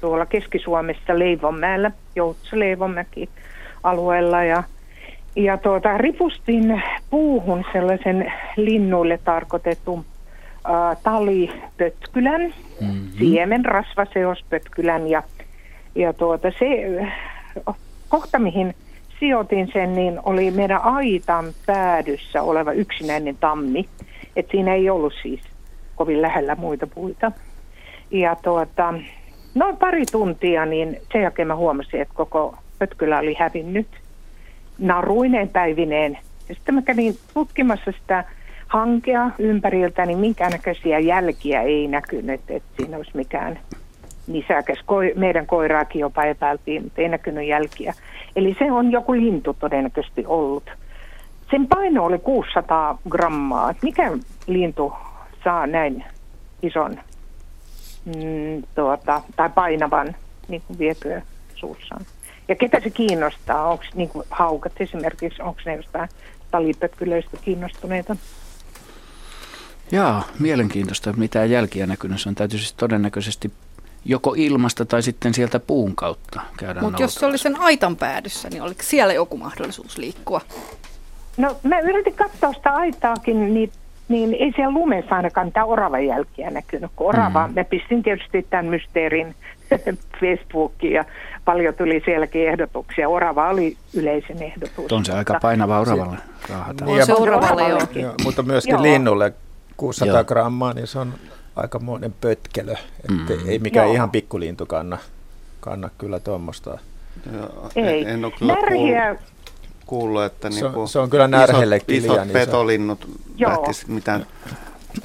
tuolla 0.00 0.26
Keski-Suomessa 0.26 1.18
Leivonmäellä, 1.18 1.90
Joutsa-Leivonmäki 2.16 3.28
alueella 3.82 4.44
ja, 4.44 4.62
ja 5.36 5.58
tuota, 5.58 5.98
ripustin 5.98 6.82
puuhun 7.10 7.64
sellaisen 7.72 8.32
linnuille 8.56 9.18
tarkoitetun 9.24 10.04
äh, 10.66 10.96
talipötkylän, 11.02 12.54
mm-hmm. 12.80 13.08
siemen 13.18 13.64
rasvaseospötkylän 13.64 15.08
ja, 15.08 15.22
ja 15.94 16.12
tuota, 16.12 16.52
se 16.58 16.66
kohta 18.08 18.38
mihin 18.38 18.74
sijoitin 19.20 19.70
sen, 19.72 19.94
niin 19.94 20.20
oli 20.22 20.50
meidän 20.50 20.82
aitan 20.82 21.44
päädyssä 21.66 22.42
oleva 22.42 22.72
yksinäinen 22.72 23.36
tammi. 23.36 23.88
Et 24.36 24.46
siinä 24.50 24.74
ei 24.74 24.90
ollut 24.90 25.12
siis 25.22 25.40
kovin 25.96 26.22
lähellä 26.22 26.54
muita 26.54 26.86
puita. 26.86 27.32
Ja 28.10 28.36
tuota, 28.36 28.94
noin 29.54 29.76
pari 29.76 30.04
tuntia, 30.12 30.66
niin 30.66 31.00
sen 31.12 31.22
jälkeen 31.22 31.48
mä 31.48 31.56
huomasin, 31.56 32.00
että 32.00 32.14
koko 32.14 32.56
pötkylä 32.78 33.18
oli 33.18 33.34
hävinnyt 33.38 33.88
naruineen 34.78 35.48
päivineen. 35.48 36.18
Ja 36.48 36.54
sitten 36.54 36.74
mä 36.74 36.82
kävin 36.82 37.16
tutkimassa 37.34 37.92
sitä 38.00 38.24
hankea 38.68 39.30
ympäriltä, 39.38 40.06
niin 40.06 40.18
minkäännäköisiä 40.18 40.98
jälkiä 40.98 41.62
ei 41.62 41.88
näkynyt, 41.88 42.40
että 42.48 42.76
siinä 42.76 42.96
olisi 42.96 43.10
mikään 43.14 43.58
nisäkäs. 44.26 44.78
Koi, 44.86 45.12
meidän 45.16 45.46
koiraakin 45.46 46.00
jopa 46.00 46.24
epäiltiin, 46.24 46.82
mutta 46.82 47.00
ei 47.00 47.08
näkynyt 47.08 47.48
jälkiä. 47.48 47.94
Eli 48.36 48.56
se 48.58 48.72
on 48.72 48.92
joku 48.92 49.12
lintu 49.12 49.56
todennäköisesti 49.60 50.24
ollut. 50.26 50.70
Sen 51.50 51.66
paino 51.66 52.04
oli 52.04 52.18
600 52.18 52.98
grammaa. 53.08 53.74
Mikä 53.82 54.12
lintu 54.46 54.92
saa 55.44 55.66
näin 55.66 56.04
ison 56.62 56.98
mm, 58.04 58.62
tuota, 58.74 59.22
tai 59.36 59.50
painavan 59.50 60.14
niin 60.48 60.62
kuin 60.66 60.78
vietyä 60.78 61.22
suussaan? 61.54 62.06
Ja 62.48 62.54
ketä 62.54 62.80
se 62.80 62.90
kiinnostaa? 62.90 63.68
Onko 63.68 63.84
niin 63.94 64.10
haukat 64.30 64.72
esimerkiksi, 64.80 65.42
onko 65.42 65.60
ne 65.66 65.76
jostain 65.76 66.08
talipötkylöistä 66.50 67.36
kiinnostuneita? 67.42 68.16
Jaa, 69.92 70.24
mielenkiintoista. 70.38 71.12
Mitä 71.12 71.44
jälkiä 71.44 71.86
näkynyt. 71.86 72.20
Se 72.20 72.28
on 72.28 72.34
täytyy 72.34 72.58
siis 72.58 72.72
todennäköisesti 72.72 73.52
joko 74.04 74.34
ilmasta 74.36 74.84
tai 74.84 75.02
sitten 75.02 75.34
sieltä 75.34 75.60
puun 75.60 75.96
kautta 75.96 76.40
käydään 76.58 76.86
Mutta 76.86 77.02
jos 77.02 77.14
se 77.14 77.26
oli 77.26 77.38
sen 77.38 77.60
aitan 77.60 77.96
päädyssä, 77.96 78.48
niin 78.50 78.62
oliko 78.62 78.82
siellä 78.82 79.12
joku 79.12 79.36
mahdollisuus 79.36 79.98
liikkua? 79.98 80.40
No 81.36 81.56
mä 81.62 81.80
yritin 81.80 82.14
katsoa 82.14 82.52
sitä 82.52 82.70
aitaakin, 82.70 83.54
niin, 83.54 83.72
niin 84.08 84.34
ei 84.34 84.52
siellä 84.56 84.74
lumessa 84.74 85.16
ainakaan 85.16 85.46
mitään 85.46 85.66
oravan 85.66 86.06
jälkiä 86.06 86.50
näkynyt. 86.50 86.90
Kun 86.96 87.08
orava, 87.08 87.46
mm. 87.46 87.54
mä 87.54 87.64
pistin 87.64 88.02
tietysti 88.02 88.46
tämän 88.50 88.66
mysteerin 88.66 89.34
Facebookiin 90.20 90.92
ja 90.92 91.04
paljon 91.44 91.74
tuli 91.74 92.02
sielläkin 92.04 92.48
ehdotuksia. 92.48 93.08
Orava 93.08 93.48
oli 93.48 93.76
yleisen 93.94 94.42
ehdotus. 94.42 94.92
On 94.92 95.04
se 95.04 95.12
aika 95.12 95.38
painava 95.42 95.80
oravalle 95.80 96.18
raahata. 96.50 96.84
Niin, 96.84 97.00
on 97.00 97.06
se 97.06 97.14
oravalle, 97.14 97.68
joo. 97.68 97.80
joo. 97.94 98.14
Mutta 98.24 98.42
myöskin 98.42 98.72
joo. 98.72 98.82
linnulle 98.82 99.32
600 99.76 100.16
joo. 100.16 100.24
grammaa, 100.24 100.72
niin 100.72 100.86
se 100.86 100.98
on 100.98 101.14
aikamoinen 101.56 102.14
pötkelö. 102.20 102.72
Että 102.72 103.34
mm. 103.34 103.48
Ei 103.48 103.58
mikään 103.58 103.86
Joo. 103.86 103.94
ihan 103.94 104.10
pikkulintu 104.10 104.66
kanna, 104.66 104.98
kanna 105.60 105.90
kyllä 105.98 106.20
tuommoista. 106.20 106.78
Ei. 107.76 108.04
En 108.04 108.24
ole 108.24 108.32
kyllä 108.38 108.54
Närhiä... 108.54 109.16
kuullut, 109.86 110.22
että 110.22 110.50
se, 110.50 110.64
on, 110.64 110.72
niinku 110.72 110.86
se 110.86 110.98
on 110.98 111.10
kyllä 111.10 111.28
närhellekin 111.28 111.96
isot, 111.96 112.16
isot 112.16 112.32
petolinnut 112.32 113.08
lähtis 113.40 113.86
mitään 113.86 114.26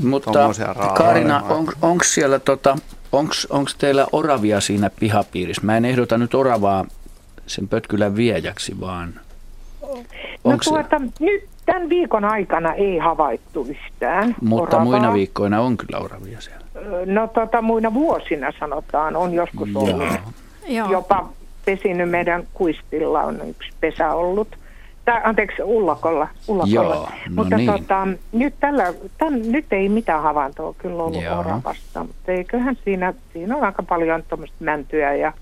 Mutta 0.03 0.31
Karina, 0.97 1.43
on, 1.43 1.67
onko 1.81 2.03
siellä 2.03 2.39
tota, 2.39 2.77
onko 3.49 3.71
teillä 3.77 4.07
oravia 4.11 4.61
siinä 4.61 4.89
pihapiirissä? 4.99 5.61
Mä 5.65 5.77
en 5.77 5.85
ehdota 5.85 6.17
nyt 6.17 6.35
oravaa 6.35 6.85
sen 7.47 7.67
pötkylän 7.67 8.15
viejäksi, 8.15 8.79
vaan... 8.79 9.19
No 10.43 10.57
tuota, 10.63 11.01
nyt 11.19 11.49
Tämän 11.69 11.89
viikon 11.89 12.25
aikana 12.25 12.73
ei 12.73 12.97
havaittu 12.97 13.67
yhtään 13.69 14.35
Mutta 14.41 14.77
oravaa. 14.77 14.85
muina 14.85 15.13
viikkoina 15.13 15.61
on 15.61 15.77
kyllä 15.77 15.99
oravia 15.99 16.41
siellä. 16.41 16.65
No 17.05 17.27
tota, 17.27 17.61
muina 17.61 17.93
vuosina 17.93 18.51
sanotaan, 18.59 19.15
on 19.15 19.33
joskus 19.33 19.75
ollut. 19.75 20.07
Joo. 20.67 20.91
Jopa 20.91 21.29
pesinyt 21.65 22.09
meidän 22.09 22.43
kuistilla 22.53 23.23
on 23.23 23.41
yksi 23.49 23.69
pesä 23.81 24.13
ollut. 24.13 24.47
Tää, 25.05 25.21
anteeksi, 25.23 25.63
ullakolla. 25.63 26.27
ullakolla. 26.47 26.95
Joo, 26.95 27.09
no 27.29 27.35
mutta 27.35 27.57
niin. 27.57 27.71
tota, 27.71 28.07
nyt, 28.31 28.53
tällä, 28.59 28.93
tämän, 29.17 29.51
nyt 29.51 29.73
ei 29.73 29.89
mitään 29.89 30.23
havaintoa 30.23 30.73
kyllä 30.77 31.03
ollut 31.03 31.23
Joo. 31.23 31.39
oravasta, 31.39 32.03
mutta 32.03 32.31
eiköhän 32.31 32.77
siinä, 32.83 33.13
siinä 33.33 33.55
on 33.55 33.63
aika 33.63 33.83
paljon 33.83 34.23
tuommoista 34.29 34.57
mäntyä 34.59 35.15
ja 35.15 35.33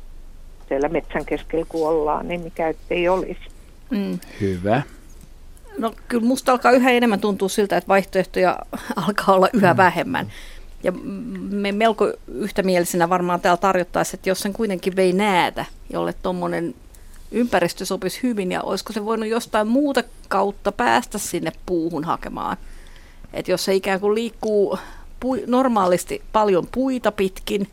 siellä 0.67 0.89
metsän 0.89 1.25
keskellä 1.25 1.65
kun 1.69 1.89
ollaan, 1.89 2.27
niin 2.27 2.41
mikä 2.41 2.73
ei 2.89 3.09
olisi. 3.09 3.41
Mm. 3.89 4.19
Hyvä. 4.41 4.81
No 5.77 5.93
kyllä 6.07 6.25
musta 6.27 6.51
alkaa 6.51 6.71
yhä 6.71 6.91
enemmän 6.91 7.19
tuntua 7.19 7.49
siltä, 7.49 7.77
että 7.77 7.87
vaihtoehtoja 7.87 8.59
alkaa 9.07 9.35
olla 9.35 9.49
yhä 9.53 9.73
mm. 9.73 9.77
vähemmän. 9.77 10.31
Ja 10.83 10.91
me 11.49 11.71
melko 11.71 12.13
yhtämielisenä 12.27 13.09
varmaan 13.09 13.41
täällä 13.41 13.57
tarjottaisiin, 13.57 14.17
että 14.17 14.29
jos 14.29 14.39
sen 14.39 14.53
kuitenkin 14.53 14.95
vei 14.95 15.13
näätä, 15.13 15.65
jolle 15.93 16.13
tuommoinen 16.13 16.75
ympäristö 17.31 17.85
sopisi 17.85 18.23
hyvin, 18.23 18.51
ja 18.51 18.61
olisiko 18.61 18.93
se 18.93 19.05
voinut 19.05 19.29
jostain 19.29 19.67
muuta 19.67 20.03
kautta 20.27 20.71
päästä 20.71 21.17
sinne 21.17 21.51
puuhun 21.65 22.03
hakemaan. 22.03 22.57
Että 23.33 23.51
jos 23.51 23.65
se 23.65 23.75
ikään 23.75 23.99
kuin 23.99 24.15
liikkuu 24.15 24.77
pui, 25.19 25.43
normaalisti 25.47 26.21
paljon 26.31 26.67
puita 26.71 27.11
pitkin, 27.11 27.67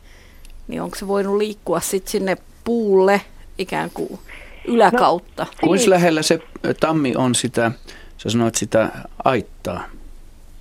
niin 0.69 0.83
onko 0.83 0.97
se 0.97 1.09
voinut 1.09 1.37
liikkua 1.37 1.81
sitten 1.81 2.13
sinne 2.13 2.37
puulle 2.65 3.21
ikään 3.59 3.91
kuin 3.95 4.19
yläkautta? 4.65 5.43
No, 5.43 5.69
Kuinka 5.69 5.91
lähellä 5.91 6.23
se 6.23 6.39
tammi 6.81 7.17
on 7.17 7.35
sitä, 7.35 7.73
sä 8.17 8.31
sanoit 8.31 8.55
sitä 8.55 8.89
aittaa? 9.25 9.85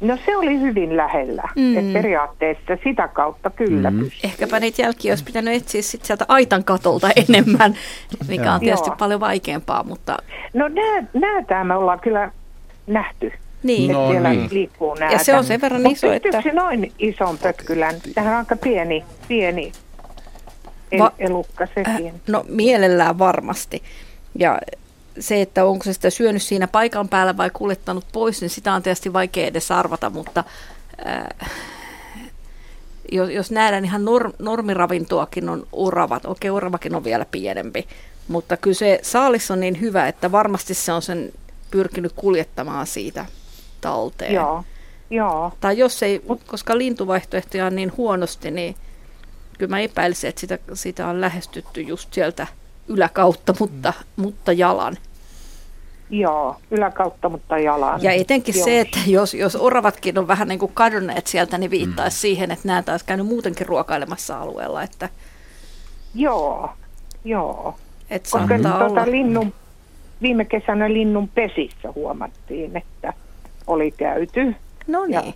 No 0.03 0.17
se 0.25 0.38
oli 0.38 0.60
hyvin 0.60 0.98
lähellä. 0.98 1.43
Mm. 1.55 1.77
Et 1.77 1.93
periaatteessa 1.93 2.77
sitä 2.83 3.07
kautta 3.07 3.50
kyllä 3.50 3.91
mm. 3.91 4.10
Ehkäpä 4.24 4.60
niitä 4.60 4.81
jälkiä 4.81 5.12
olisi 5.12 5.24
pitänyt 5.24 5.53
etsiä 5.53 5.81
sit 5.81 6.05
sieltä 6.05 6.25
aitan 6.27 6.63
katolta 6.63 7.10
enemmän, 7.29 7.75
mikä 8.27 8.53
on 8.53 8.60
tietysti 8.60 8.89
Joo. 8.89 8.95
paljon 8.95 9.19
vaikeampaa. 9.19 9.83
Mutta... 9.83 10.17
No 10.53 10.65
näätää 11.13 11.63
me 11.63 11.75
ollaan 11.75 12.00
kyllä 12.00 12.31
nähty. 12.88 13.33
Niin. 13.63 13.91
No, 13.91 14.12
siellä 14.12 14.29
niin. 14.29 14.50
liikkuu 14.51 14.93
näätä. 14.93 15.15
Ja 15.15 15.24
se 15.24 15.36
on 15.36 15.43
sen 15.43 15.62
verran 15.62 15.88
iso, 15.88 16.12
että... 16.12 16.41
se 16.41 16.51
noin 16.51 16.91
ison 17.00 17.38
pötkylän? 17.38 17.95
Tähän 18.15 18.33
on 18.33 18.39
aika 18.39 18.55
pieni, 18.55 19.03
pieni 19.27 19.72
Va- 21.00 21.12
elukka 21.19 21.65
sekin. 21.65 22.07
Äh, 22.07 22.13
no 22.27 22.45
mielellään 22.47 23.19
varmasti. 23.19 23.83
Ja 24.39 24.59
se, 25.19 25.41
että 25.41 25.65
onko 25.65 25.83
se 25.83 25.93
sitä 25.93 26.09
syönyt 26.09 26.41
siinä 26.41 26.67
paikan 26.67 27.09
päällä 27.09 27.38
vai 27.38 27.50
kuljettanut 27.50 28.05
pois, 28.12 28.41
niin 28.41 28.50
sitä 28.50 28.73
on 28.73 28.83
tietysti 28.83 29.13
vaikea 29.13 29.47
edes 29.47 29.71
arvata, 29.71 30.09
mutta 30.09 30.43
äh, 31.07 31.50
jos, 33.12 33.29
jos 33.29 33.51
nähdään 33.51 33.85
ihan 33.85 34.05
norm, 34.05 34.33
normiravintoakin 34.39 35.50
on 35.50 35.67
oravat, 35.71 36.25
okei 36.25 36.50
okay, 36.50 36.57
oravakin 36.57 36.95
on 36.95 37.03
vielä 37.03 37.25
pienempi, 37.31 37.88
mutta 38.27 38.57
kyllä 38.57 38.75
se 38.75 39.00
saalis 39.01 39.51
on 39.51 39.59
niin 39.59 39.81
hyvä, 39.81 40.07
että 40.07 40.31
varmasti 40.31 40.73
se 40.73 40.91
on 40.91 41.01
sen 41.01 41.31
pyrkinyt 41.71 42.13
kuljettamaan 42.15 42.88
siitä 42.88 43.25
talteen. 43.81 44.33
Joo, 44.33 44.63
joo. 45.09 45.51
Tai 45.59 45.77
jos 45.77 46.03
ei, 46.03 46.21
koska 46.47 46.77
lintuvaihtoehtoja 46.77 47.65
on 47.65 47.75
niin 47.75 47.93
huonosti, 47.97 48.51
niin 48.51 48.75
kyllä 49.67 49.75
mä 49.75 49.79
epäilisin, 49.79 50.29
että 50.29 50.41
sitä, 50.41 50.60
sitä 50.74 51.08
on 51.08 51.22
lähestytty 51.22 51.82
just 51.82 52.13
sieltä– 52.13 52.48
yläkautta, 52.88 53.53
mutta, 53.60 53.93
mm. 53.98 54.24
mutta 54.24 54.51
jalan. 54.51 54.98
Joo, 56.10 56.55
yläkautta, 56.72 57.29
mutta 57.29 57.58
jalan. 57.58 58.03
Ja 58.03 58.12
etenkin 58.12 58.55
Joo. 58.55 58.65
se, 58.65 58.79
että 58.79 59.00
jos, 59.08 59.34
jos 59.34 59.55
oravatkin 59.55 60.17
on 60.17 60.27
vähän 60.27 60.48
niin 60.48 60.60
kuin 60.60 60.72
kadonneet 60.74 61.27
sieltä, 61.27 61.58
niin 61.58 61.72
viittaisi 61.72 62.17
mm. 62.17 62.20
siihen, 62.20 62.51
että 62.51 62.67
nämä 62.67 62.84
taas 62.84 63.03
käynyt 63.03 63.27
muutenkin 63.27 63.67
ruokailemassa 63.67 64.39
alueella. 64.39 64.84
Että... 64.84 65.10
Joo, 66.15 66.70
joo. 67.25 67.75
Et 68.10 68.27
Koska 68.32 68.60
tuota, 68.60 69.12
linnun, 69.12 69.53
viime 70.22 70.46
kesänä 70.46 70.93
linnun 70.93 71.27
pesissä 71.27 71.91
huomattiin, 71.96 72.77
että 72.77 73.13
oli 73.67 73.91
käyty. 73.91 74.55
No 74.88 75.05
niin. 75.05 75.36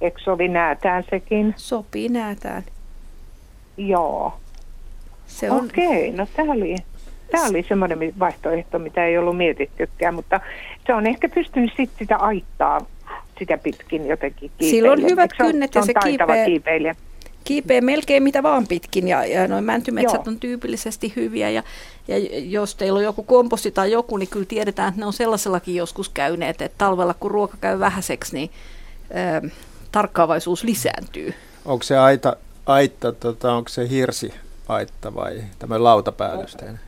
Eikö 0.00 0.20
sovi 0.24 0.48
näätään 0.48 1.04
sekin? 1.10 1.54
Sopii 1.56 2.08
näätään. 2.08 2.64
Joo. 3.76 4.32
Se 5.26 5.50
on... 5.50 5.64
Okei, 5.64 6.12
no 6.12 6.26
tämä 6.36 6.52
oli, 6.52 6.76
tämä 7.30 7.46
oli 7.46 7.64
semmoinen 7.68 7.98
vaihtoehto, 8.18 8.78
mitä 8.78 9.04
ei 9.04 9.18
ollut 9.18 9.36
mietittykään, 9.36 10.14
mutta 10.14 10.40
se 10.86 10.94
on 10.94 11.06
ehkä 11.06 11.28
pystynyt 11.28 11.70
sitten 11.76 11.98
sitä 11.98 12.16
aittaa 12.16 12.86
sitä 13.38 13.58
pitkin 13.58 14.06
jotenkin 14.06 14.50
kiipeilemään. 14.58 14.70
Sillä 14.70 14.92
on 14.92 15.10
hyvät 15.10 15.30
se 15.38 15.44
kynnet 15.44 15.74
ja 15.74 15.82
se 15.82 15.94
kiipeä, 15.94 16.44
kiipeilijä. 16.44 16.94
kiipeä 17.44 17.80
melkein 17.80 18.22
mitä 18.22 18.42
vaan 18.42 18.66
pitkin 18.66 19.08
ja, 19.08 19.24
ja 19.24 19.48
noin 19.48 19.64
mäntymetsät 19.64 20.14
Joo. 20.14 20.24
on 20.26 20.40
tyypillisesti 20.40 21.12
hyviä 21.16 21.50
ja, 21.50 21.62
ja 22.08 22.16
jos 22.38 22.74
teillä 22.74 22.96
on 22.96 23.04
joku 23.04 23.22
komposti 23.22 23.70
tai 23.70 23.92
joku, 23.92 24.16
niin 24.16 24.28
kyllä 24.28 24.46
tiedetään, 24.46 24.88
että 24.88 25.00
ne 25.00 25.06
on 25.06 25.12
sellaisellakin 25.12 25.74
joskus 25.74 26.08
käyneet, 26.08 26.62
että 26.62 26.78
talvella 26.78 27.14
kun 27.14 27.30
ruoka 27.30 27.56
käy 27.60 27.78
vähäiseksi, 27.80 28.36
niin 28.36 28.50
ö, 29.44 29.50
tarkkaavaisuus 29.92 30.64
lisääntyy. 30.64 31.34
Onko 31.64 31.82
se 31.82 31.98
aita, 31.98 32.36
aitta, 32.66 33.12
tota, 33.12 33.52
onko 33.52 33.68
se 33.68 33.88
hirsi 33.88 34.34
aitta 34.68 35.14
vai 35.14 35.42
tämä 35.58 35.84
lautapäällysteinen? 35.84 36.80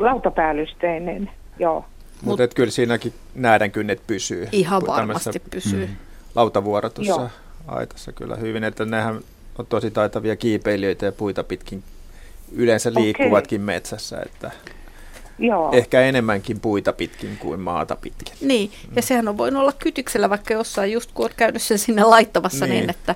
Lautapäällysteinen, 0.00 1.30
joo. 1.58 1.84
Mutta 2.22 2.42
Mut, 2.42 2.54
kyllä 2.54 2.70
siinäkin 2.70 3.12
näädän 3.34 3.70
kynnet 3.70 4.02
pysyy. 4.06 4.48
Ihan 4.52 4.82
varmasti 4.86 5.42
pysyy. 5.50 5.86
Mm. 5.86 5.96
Lautavuoro 6.34 6.90
tuossa 6.90 7.30
aitassa 7.68 8.12
kyllä 8.12 8.36
hyvin, 8.36 8.64
että 8.64 8.84
nehän 8.84 9.20
on 9.58 9.66
tosi 9.66 9.90
taitavia 9.90 10.36
kiipeilijöitä 10.36 11.06
ja 11.06 11.12
puita 11.12 11.44
pitkin 11.44 11.82
yleensä 12.52 12.94
liikkuvatkin 12.94 13.60
okay. 13.60 13.66
metsässä, 13.66 14.22
että 14.26 14.50
Joo. 15.38 15.72
ehkä 15.72 16.00
enemmänkin 16.00 16.60
puita 16.60 16.92
pitkin 16.92 17.36
kuin 17.36 17.60
maata 17.60 17.96
pitkin. 17.96 18.34
Niin, 18.40 18.70
ja 18.96 19.02
sehän 19.02 19.28
on 19.28 19.38
voinut 19.38 19.60
olla 19.60 19.72
kytyksellä 19.72 20.30
vaikka 20.30 20.54
jossain, 20.54 20.92
just 20.92 21.10
kun 21.14 21.24
olet 21.24 21.34
käynyt 21.34 21.62
sen 21.62 21.78
sinne 21.78 22.04
laittamassa 22.04 22.66
niin, 22.66 22.76
niin 22.76 22.90
että, 22.90 23.14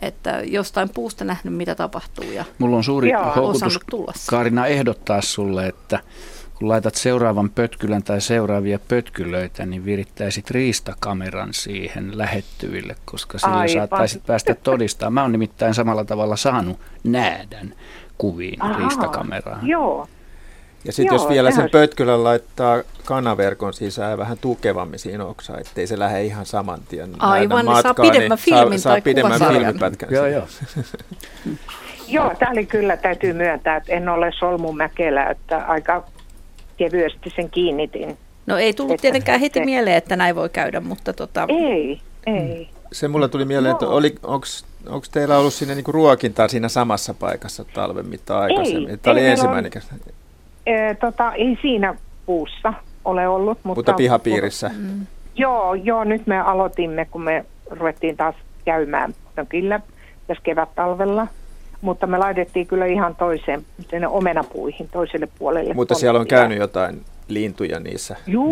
että 0.00 0.42
jostain 0.44 0.88
puusta 0.88 1.24
nähnyt, 1.24 1.54
mitä 1.54 1.74
tapahtuu. 1.74 2.24
Ja 2.32 2.44
Mulla 2.58 2.76
on 2.76 2.84
suuri 2.84 3.10
Joo. 3.10 3.32
houkutus, 3.36 3.78
Kaarina, 4.30 4.66
ehdottaa 4.66 5.20
sulle, 5.20 5.66
että 5.66 6.00
kun 6.58 6.68
laitat 6.68 6.94
seuraavan 6.94 7.50
pötkylän 7.50 8.02
tai 8.02 8.20
seuraavia 8.20 8.78
pötkylöitä, 8.78 9.66
niin 9.66 9.84
virittäisit 9.84 10.50
riistakameran 10.50 11.54
siihen 11.54 12.18
lähettyville, 12.18 12.96
koska 13.04 13.38
sillä 13.38 13.54
Aivan. 13.54 13.68
saattaisit 13.74 14.26
päästä 14.26 14.54
todistamaan. 14.54 15.12
Mä 15.12 15.22
oon 15.22 15.32
nimittäin 15.32 15.74
samalla 15.74 16.04
tavalla 16.04 16.36
saanut 16.36 16.80
näädän 17.04 17.74
kuviin 18.18 18.62
Aha, 18.62 18.78
riistakameraan. 18.78 19.66
Joo. 19.66 20.08
Ja 20.86 20.92
sitten 20.92 21.14
jos 21.14 21.28
vielä 21.28 21.50
sen 21.50 21.70
pötkylän 21.70 22.24
laittaa 22.24 22.82
kanaverkon 23.04 23.74
sisään 23.74 24.18
vähän 24.18 24.38
tukevammin 24.38 24.98
siinä 24.98 25.24
oksaa, 25.24 25.58
ettei 25.58 25.86
se 25.86 25.98
lähde 25.98 26.24
ihan 26.24 26.46
saman 26.46 26.80
tien 26.88 27.10
Aivan, 27.18 27.56
niin 27.56 27.64
matkaa, 27.64 27.82
saa 27.82 27.94
pidemmän 27.94 28.38
niin 28.46 28.58
filmin 28.58 28.80
saa, 28.80 28.92
tai 28.92 29.00
saa 29.00 29.04
pidemmän 29.04 29.40
filmipätkän. 29.40 30.08
Joo, 30.12 30.26
joo. 30.26 30.46
joo, 32.08 32.34
tämä 32.38 32.50
oli 32.50 32.66
kyllä, 32.66 32.96
täytyy 32.96 33.32
myöntää, 33.32 33.76
että 33.76 33.92
en 33.92 34.08
ole 34.08 34.32
solmumäkelä, 34.38 35.30
että 35.30 35.56
aika 35.56 36.04
kevyesti 36.76 37.32
sen 37.36 37.50
kiinnitin. 37.50 38.18
No 38.46 38.56
ei 38.56 38.74
tullut 38.74 39.00
tietenkään 39.00 39.40
heti 39.40 39.58
se... 39.58 39.64
mieleen, 39.64 39.96
että 39.96 40.16
näin 40.16 40.36
voi 40.36 40.48
käydä, 40.48 40.80
mutta 40.80 41.12
tota... 41.12 41.46
Ei, 41.48 42.00
ei. 42.26 42.68
Se 42.92 43.08
mulle 43.08 43.28
tuli 43.28 43.44
mieleen, 43.44 43.72
että 43.72 43.88
oli, 43.88 44.14
onko 44.22 45.06
teillä 45.12 45.38
ollut 45.38 45.54
sinne 45.54 45.74
niinku 45.74 45.92
ruokintaa 45.92 46.48
siinä 46.48 46.68
samassa 46.68 47.14
paikassa 47.14 47.64
talven 47.64 48.06
mittaan 48.06 48.42
aikaisemmin? 48.42 48.90
Ei, 48.90 48.96
Tämä 48.96 49.12
oli 49.12 49.26
ensimmäinen 49.26 49.72
on, 49.76 50.12
e, 50.66 50.94
tota, 50.94 51.32
Ei 51.32 51.58
siinä 51.62 51.94
puussa 52.26 52.72
ole 53.04 53.28
ollut. 53.28 53.58
Mutta, 53.62 53.78
mutta 53.78 53.92
pihapiirissä? 53.92 54.70
Mm. 54.78 55.06
Joo, 55.34 55.74
joo, 55.74 56.04
nyt 56.04 56.26
me 56.26 56.40
aloitimme, 56.40 57.04
kun 57.10 57.22
me 57.22 57.44
ruvettiin 57.70 58.16
taas 58.16 58.34
käymään 58.64 59.14
mökillä 59.36 59.80
tässä 60.26 60.42
kevät-talvella. 60.42 61.26
Mutta 61.80 62.06
me 62.06 62.18
laitettiin 62.18 62.66
kyllä 62.66 62.86
ihan 62.86 63.16
toiseen, 63.16 63.64
sinne 63.90 64.08
omenapuihin, 64.08 64.88
toiselle 64.92 65.28
puolelle. 65.38 65.74
Mutta 65.74 65.94
siellä 65.94 66.20
on 66.20 66.26
käynyt 66.26 66.58
jotain 66.58 67.00
lintuja 67.28 67.80
niissä? 67.80 68.16
Juu, 68.26 68.50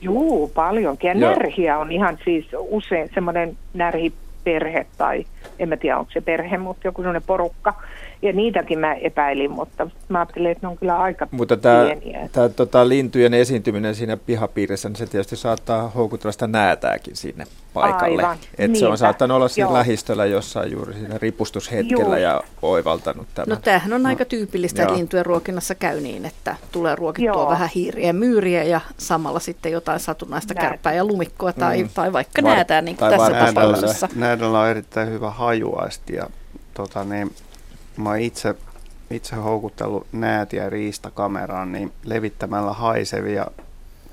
juu 0.00 0.48
paljonkin. 0.54 1.08
Ja 1.08 1.14
Joo. 1.16 1.30
närhiä 1.30 1.78
on 1.78 1.92
ihan 1.92 2.18
siis 2.24 2.46
usein 2.58 3.10
semmoinen 3.14 3.56
närhiperhe 3.74 4.86
tai 4.98 5.24
en 5.58 5.68
mä 5.68 5.76
tiedä 5.76 5.98
onko 5.98 6.10
se 6.12 6.20
perhe, 6.20 6.58
mutta 6.58 6.88
joku 6.88 7.02
semmoinen 7.02 7.22
porukka, 7.26 7.74
ja 8.22 8.32
niitäkin 8.32 8.78
mä 8.78 8.94
epäilin, 8.94 9.50
mutta 9.50 9.90
mä 10.08 10.18
ajattelin, 10.18 10.50
että 10.50 10.66
ne 10.66 10.70
on 10.70 10.78
kyllä 10.78 10.98
aika 10.98 11.28
mutta 11.30 11.56
tämä, 11.56 11.84
pieniä. 11.84 12.28
Tämä 12.32 12.48
tota, 12.48 12.88
lintujen 12.88 13.34
esiintyminen 13.34 13.94
siinä 13.94 14.16
pihapiirissä, 14.16 14.88
niin 14.88 14.96
se 14.96 15.06
tietysti 15.06 15.36
saattaa 15.36 15.88
houkutella 15.88 16.32
sitä 16.32 16.46
näätääkin 16.46 17.16
sinne 17.16 17.44
paikalle. 17.74 18.22
Aivan, 18.22 18.38
että 18.58 18.78
se 18.78 18.86
on 18.86 18.98
saattanut 18.98 19.36
olla 19.36 19.48
siinä 19.48 19.66
Joo. 19.66 19.74
lähistöllä 19.74 20.26
jossain 20.26 20.72
juuri 20.72 20.94
siinä 20.94 21.18
ripustushetkellä 21.18 22.18
Joo. 22.18 22.32
ja 22.32 22.42
oivaltanut 22.62 23.26
tämän. 23.34 23.48
No 23.48 23.56
tämähän 23.56 23.92
on 23.92 24.02
no. 24.02 24.08
aika 24.08 24.24
tyypillistä, 24.24 24.82
että 24.82 24.94
lintujen 24.94 25.26
ruokinnassa 25.26 25.74
käy 25.74 26.00
niin, 26.00 26.24
että 26.26 26.56
tulee 26.72 26.94
ruokittua 26.94 27.42
Joo. 27.42 27.50
vähän 27.50 27.68
hiiriä 27.74 28.06
ja 28.06 28.12
myyriä 28.12 28.64
ja 28.64 28.80
samalla 28.98 29.40
sitten 29.40 29.72
jotain 29.72 30.00
satunnaista 30.00 30.54
Näätä. 30.54 30.68
kärppää 30.68 30.92
ja 30.92 31.04
lumikkoa 31.04 31.52
tai, 31.52 31.82
mm. 31.82 31.88
tai 31.94 32.12
vaikka 32.12 32.42
Var, 32.42 32.54
näätään 32.54 32.84
niin 32.84 32.96
kuin 32.96 33.10
tässä 33.10 33.52
tapauksessa. 33.54 34.08
Näädällä 34.14 34.60
on 34.60 34.68
erittäin 34.68 35.10
hyvä 35.10 35.30
hajuaisti 35.30 36.14
ja 36.14 36.26
tota, 36.74 37.04
niin, 37.04 37.32
mä 37.96 38.08
oon 38.08 38.20
itse, 38.20 38.54
itse 39.10 39.36
houkutellut 39.36 40.06
näätiä 40.12 40.70
riistakameraan 40.70 41.72
niin 41.72 41.92
levittämällä 42.04 42.72
haisevia 42.72 43.46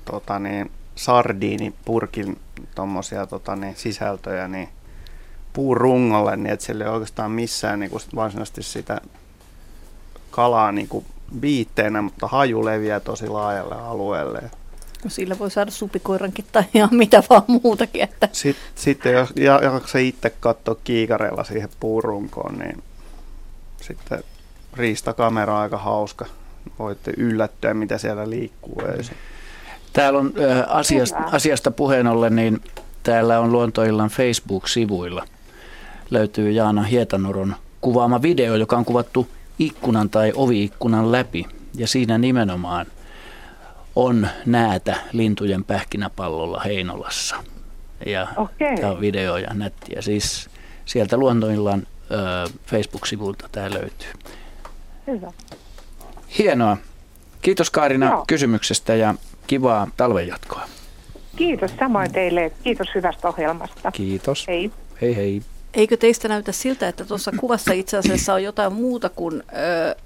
tota 0.04 0.38
niin, 0.38 0.70
sardiinipurkin 0.94 2.38
tommosia, 2.74 3.26
tota 3.26 3.56
niin, 3.56 3.76
sisältöjä 3.76 4.48
niin 4.48 4.68
puurungolle, 5.52 6.36
niin 6.36 6.52
että 6.52 6.66
sillä 6.66 6.84
ei 6.84 6.90
oikeastaan 6.90 7.30
missään 7.30 7.80
niin 7.80 7.90
kuin 7.90 8.02
varsinaisesti 8.14 8.62
sitä 8.62 9.00
kalaa 10.30 10.72
niin 10.72 10.88
kuin 10.88 11.04
biitteenä, 11.40 12.02
mutta 12.02 12.28
haju 12.28 12.64
leviää 12.64 13.00
tosi 13.00 13.28
laajalle 13.28 13.74
alueelle. 13.74 14.42
No 15.04 15.10
sillä 15.10 15.38
voi 15.38 15.50
saada 15.50 15.70
supikoirankin 15.70 16.44
tai 16.52 16.64
ihan 16.74 16.88
mitä 16.94 17.22
vaan 17.30 17.42
muutakin. 17.46 18.02
Että. 18.02 18.28
Sitten, 18.32 18.64
sitten 18.74 19.12
jos 19.12 19.32
jaksa 19.62 19.98
itse 19.98 20.30
katsoa 20.30 20.76
kiikareilla 20.84 21.44
siihen 21.44 21.68
puurunkoon, 21.80 22.58
niin 22.58 22.82
sitten 23.86 24.24
riistakamera 24.74 25.54
on 25.54 25.60
aika 25.60 25.78
hauska. 25.78 26.26
Voitte 26.78 27.12
yllättyä, 27.16 27.74
mitä 27.74 27.98
siellä 27.98 28.30
liikkuu 28.30 28.82
öisin. 28.88 29.16
Täällä 29.92 30.18
on 30.18 30.32
äh, 30.50 30.64
asiasta, 30.68 31.18
asiasta 31.32 31.70
puheen 31.70 32.06
ollen, 32.06 32.36
niin 32.36 32.60
täällä 33.02 33.40
on 33.40 33.52
Luontoillan 33.52 34.08
Facebook-sivuilla. 34.08 35.24
Löytyy 36.10 36.50
Jaana 36.50 36.82
Hietanoron 36.82 37.56
kuvaama 37.80 38.22
video, 38.22 38.56
joka 38.56 38.76
on 38.76 38.84
kuvattu 38.84 39.28
ikkunan 39.58 40.10
tai 40.10 40.32
oviikkunan 40.36 41.12
läpi. 41.12 41.46
Ja 41.74 41.86
siinä 41.86 42.18
nimenomaan 42.18 42.86
on 43.96 44.28
näätä 44.46 44.96
lintujen 45.12 45.64
pähkinäpallolla 45.64 46.60
Heinolassa. 46.60 47.36
Ja 48.06 48.28
okay. 48.36 48.76
tämä 48.76 48.92
on 48.92 49.00
video 49.00 49.36
ja 49.36 49.54
nättiä. 49.54 50.02
Siis 50.02 50.50
sieltä 50.84 51.16
Luontoillan 51.16 51.86
Facebook-sivulta 52.66 53.48
tämä 53.52 53.70
löytyy. 53.70 54.12
Hyvä. 55.06 55.32
Hienoa. 56.38 56.76
Kiitos 57.42 57.70
Kaarina 57.70 58.06
Joo. 58.10 58.24
kysymyksestä 58.26 58.94
ja 58.94 59.14
kivaa 59.46 59.86
talven 59.96 60.28
jatkoa. 60.28 60.62
Kiitos 61.36 61.70
samoin 61.78 62.12
teille. 62.12 62.52
Kiitos 62.62 62.88
hyvästä 62.94 63.28
ohjelmasta. 63.28 63.90
Kiitos. 63.90 64.48
Hei. 64.48 64.70
Hei 65.00 65.16
hei. 65.16 65.42
Eikö 65.74 65.96
teistä 65.96 66.28
näytä 66.28 66.52
siltä, 66.52 66.88
että 66.88 67.04
tuossa 67.04 67.32
kuvassa 67.36 67.72
itse 67.72 67.96
asiassa 67.96 68.34
on 68.34 68.42
jotain 68.42 68.72
muuta 68.72 69.08
kuin 69.08 69.42
ö, 69.52 69.96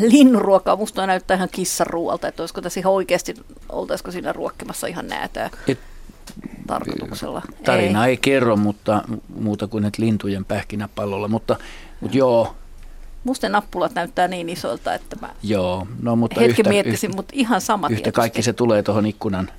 linnunruokaa? 0.00 0.76
Musta 0.76 1.06
näyttää 1.06 1.34
ihan 1.36 1.48
kissaruualta, 1.52 2.28
että 2.28 2.42
olisiko 2.42 2.60
tässä 2.60 2.80
ihan 2.80 2.92
oikeasti, 2.92 3.34
oltaisiko 3.68 4.10
siinä 4.10 4.32
ruokkimassa 4.32 4.86
ihan 4.86 5.06
näätää? 5.06 5.50
Et 5.68 5.78
tarkoituksella. 6.66 7.42
Tarina 7.64 8.06
ei. 8.06 8.10
ei 8.10 8.16
kerro, 8.16 8.56
mutta 8.56 9.02
muuta 9.40 9.66
kuin 9.66 9.84
että 9.84 10.02
lintujen 10.02 10.44
pähkinäpallolla, 10.44 11.28
mutta, 11.28 11.56
mutta 12.00 12.16
joo. 12.16 12.54
Musta 13.24 13.48
nappulat 13.48 13.94
näyttää 13.94 14.28
niin 14.28 14.48
isolta, 14.48 14.94
että 14.94 15.16
mä 15.20 15.28
joo, 15.42 15.86
no, 16.02 16.16
mutta 16.16 16.40
hetken 16.40 16.50
yhtä, 16.50 16.68
miettisin, 16.68 17.08
yhtä, 17.08 17.16
mutta 17.16 17.32
ihan 17.36 17.60
sama 17.60 17.86
Yhtä 17.86 17.96
tietysti. 17.96 18.12
kaikki 18.12 18.42
se 18.42 18.52
tulee 18.52 18.82
tuohon 18.82 19.06
ikkunan 19.06 19.50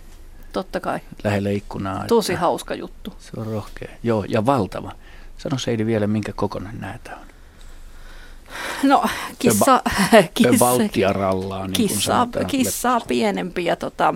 Totta 0.54 0.80
kai. 0.80 1.00
Lähelle 1.24 1.54
ikkunaa. 1.54 2.06
Tosi 2.08 2.34
että, 2.34 2.42
hauska 2.42 2.76
juttu. 2.76 3.14
Se 3.20 3.32
on 3.38 3.48
rohkea. 3.48 3.90
Joo, 4.04 4.26
ja 4.28 4.46
valtava. 4.46 4.92
Sano 5.38 5.58
Seidi 5.58 5.86
vielä, 5.86 6.08
minkä 6.08 6.34
kokoinen 6.36 6.80
näitä 6.80 7.16
on. 7.16 7.28
No, 8.84 9.06
kissa... 9.40 9.84
kissa 10.34 11.14
rallaa, 11.14 11.68
niin 11.68 11.74
kissaa, 11.74 12.28
kissaa 12.48 13.00
pienempi 13.00 13.66
ja 13.66 13.76
tota, 13.76 14.14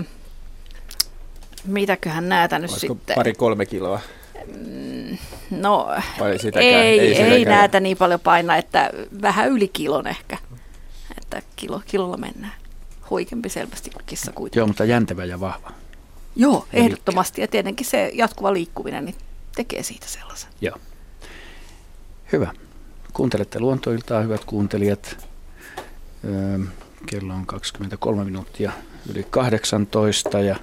mitäköhän 1.65 2.29
näitä 2.29 2.59
nyt 2.59 2.71
Olisiko 2.71 2.93
sitten? 2.93 3.15
pari-kolme 3.15 3.65
kiloa? 3.65 3.99
Mm, 4.47 5.17
no, 5.51 5.89
ei, 6.55 6.99
ei, 6.99 7.15
ei 7.15 7.45
näitä 7.45 7.79
niin 7.79 7.97
paljon 7.97 8.19
paina, 8.19 8.57
että 8.57 8.91
vähän 9.21 9.49
yli 9.49 9.67
kilon 9.67 10.07
ehkä. 10.07 10.37
Että 11.17 11.41
kilo, 11.55 11.81
kilolla 11.87 12.17
mennään. 12.17 12.53
Hoikempi 13.11 13.49
selvästi 13.49 13.89
kuin 13.89 14.03
kissa 14.05 14.31
kuitenkin. 14.31 14.59
Joo, 14.59 14.67
mutta 14.67 14.85
jäntevä 14.85 15.25
ja 15.25 15.39
vahva. 15.39 15.71
Joo, 16.35 16.67
ehdottomasti. 16.73 17.41
Ja 17.41 17.47
tietenkin 17.47 17.85
se 17.85 18.11
jatkuva 18.13 18.53
liikkuminen 18.53 19.05
niin 19.05 19.15
tekee 19.55 19.83
siitä 19.83 20.07
sellaisen. 20.07 20.49
Joo. 20.61 20.77
Hyvä. 22.31 22.51
Kuuntelette 23.13 23.59
luontoiltaa, 23.59 24.21
hyvät 24.21 24.45
kuuntelijat. 24.45 25.27
Öö, 26.25 26.59
kello 27.05 27.33
on 27.33 27.45
23 27.45 28.23
minuuttia 28.23 28.71
yli 29.09 29.27
18 29.29 30.39
ja 30.39 30.55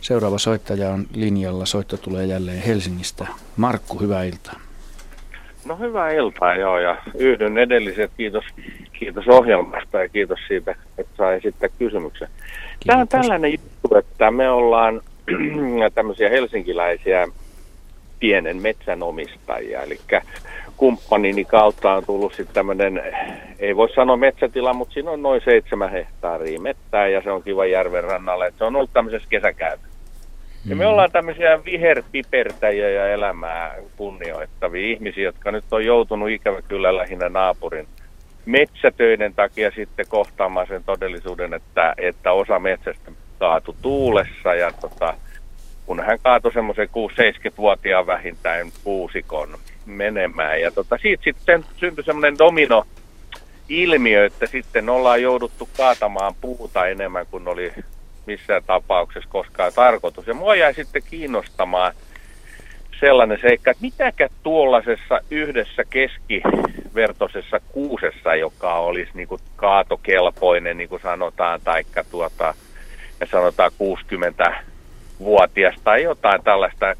Seuraava 0.00 0.38
soittaja 0.38 0.90
on 0.90 1.06
linjalla. 1.14 1.66
Soitto 1.66 1.96
tulee 1.96 2.26
jälleen 2.26 2.62
Helsingistä. 2.62 3.26
Markku, 3.56 4.00
hyvää 4.00 4.24
iltaa. 4.24 4.60
No 5.64 5.76
hyvää 5.76 6.10
iltaa, 6.10 6.54
joo, 6.54 6.78
ja 6.78 6.96
yhdyn 7.18 7.58
edelliset. 7.58 8.10
Kiitos, 8.16 8.44
kiitos 8.92 9.28
ohjelmasta 9.28 10.02
ja 10.02 10.08
kiitos 10.08 10.38
siitä, 10.48 10.74
että 10.98 11.16
sai 11.16 11.36
esittää 11.36 11.68
kysymyksen. 11.78 12.28
Tämä 12.86 13.00
on 13.00 13.08
tällainen 13.08 13.52
juttu, 13.52 13.96
että 13.96 14.30
me 14.30 14.50
ollaan 14.50 15.00
tämmöisiä 15.94 16.28
helsinkiläisiä 16.28 17.28
pienen 18.20 18.62
metsänomistajia. 18.62 19.82
Eli 19.82 20.00
kumppanini 20.76 21.44
kautta 21.44 21.92
on 21.92 22.04
tullut 22.06 22.34
sitten 22.34 22.54
tämmöinen, 22.54 23.02
ei 23.58 23.76
voi 23.76 23.88
sanoa 23.94 24.16
metsätila, 24.16 24.72
mutta 24.72 24.94
siinä 24.94 25.10
on 25.10 25.22
noin 25.22 25.40
seitsemän 25.44 25.90
hehtaaria 25.90 26.60
mettää 26.60 27.08
ja 27.08 27.22
se 27.22 27.30
on 27.30 27.42
kiva 27.42 27.66
järven 27.66 28.04
rannalla. 28.04 28.46
Että 28.46 28.58
se 28.58 28.64
on 28.64 28.76
ollut 28.76 28.92
tämmöisessä 28.92 29.28
kesäkäytössä. 29.28 29.89
Ja 30.66 30.76
me 30.76 30.84
mm. 30.84 30.90
ollaan 30.90 31.12
tämmöisiä 31.12 31.64
viherpipertäjiä 31.64 32.90
ja 32.90 33.08
elämää 33.08 33.76
kunnioittavia 33.96 34.86
ihmisiä, 34.86 35.24
jotka 35.24 35.50
nyt 35.50 35.64
on 35.70 35.84
joutunut 35.84 36.30
ikävä 36.30 36.62
kyllä 36.62 36.96
lähinnä 36.96 37.28
naapurin 37.28 37.86
metsätöiden 38.46 39.34
takia 39.34 39.70
sitten 39.70 40.06
kohtaamaan 40.08 40.66
sen 40.66 40.84
todellisuuden, 40.84 41.54
että, 41.54 41.94
että 41.98 42.32
osa 42.32 42.58
metsästä 42.58 43.12
kaatu 43.38 43.76
tuulessa 43.82 44.54
ja 44.54 44.72
tota, 44.72 45.14
kun 45.86 46.00
hän 46.00 46.18
kaatui 46.22 46.52
semmoisen 46.52 46.88
6-70-vuotiaan 46.88 48.06
vähintään 48.06 48.66
puusikon 48.84 49.58
menemään. 49.86 50.60
Ja 50.60 50.70
tota, 50.70 50.98
siitä 51.02 51.24
sitten 51.24 51.64
syntyi 51.76 52.04
semmoinen 52.04 52.38
domino 52.38 52.86
ilmiö, 53.68 54.24
että 54.26 54.46
sitten 54.46 54.88
ollaan 54.88 55.22
jouduttu 55.22 55.68
kaatamaan 55.76 56.34
puuta 56.40 56.86
enemmän 56.86 57.26
kuin 57.30 57.48
oli 57.48 57.72
missään 58.26 58.62
tapauksessa 58.66 59.30
koskaan 59.30 59.72
tarkoitus. 59.74 60.26
Ja 60.26 60.34
mua 60.34 60.54
jäi 60.54 60.74
sitten 60.74 61.02
kiinnostamaan 61.10 61.92
sellainen 63.00 63.38
seikka, 63.40 63.70
että 63.70 63.82
mitäkä 63.82 64.28
tuollaisessa 64.42 65.20
yhdessä 65.30 65.82
keskivertoisessa 65.90 67.60
kuusessa, 67.72 68.34
joka 68.34 68.74
olisi 68.74 69.10
niin 69.14 69.28
kuin 69.28 69.40
kaatokelpoinen, 69.56 70.76
niin 70.76 70.88
kuin 70.88 71.02
sanotaan, 71.02 71.60
taikka 71.64 72.04
tuota, 72.10 72.54
ja 73.20 73.26
sanotaan 73.26 73.70
60 73.78 74.62
vuotias 75.18 75.74
tai 75.84 76.02
jotain 76.02 76.42
tällaista 76.42 76.92
20-30 76.92 76.96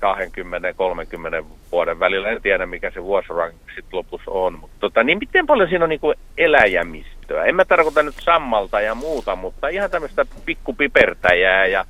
vuoden 1.73 2.01
välillä. 2.01 2.29
En 2.29 2.43
tiedä, 2.43 2.67
mikä 2.67 2.91
se 2.91 3.03
vuosirank 3.03 3.55
sitten 3.67 3.97
lopussa 3.99 4.31
on. 4.31 4.59
Mutta 4.59 4.77
tota, 4.81 5.03
niin 5.03 5.19
miten 5.19 5.47
paljon 5.47 5.69
siinä 5.69 5.85
on 5.85 5.89
niin 5.89 6.01
kuin 6.01 6.15
eläjämistöä? 7.31 7.45
En 7.45 7.55
mä 7.55 7.65
tarkoita 7.65 8.03
nyt 8.03 8.17
sammalta 8.25 8.81
ja 8.81 8.95
muuta, 8.95 9.37
mutta 9.37 9.69
ihan 9.69 9.91
tämmöistä 9.91 10.27
pikkupipertäjää 10.45 11.67
ja 11.67 11.85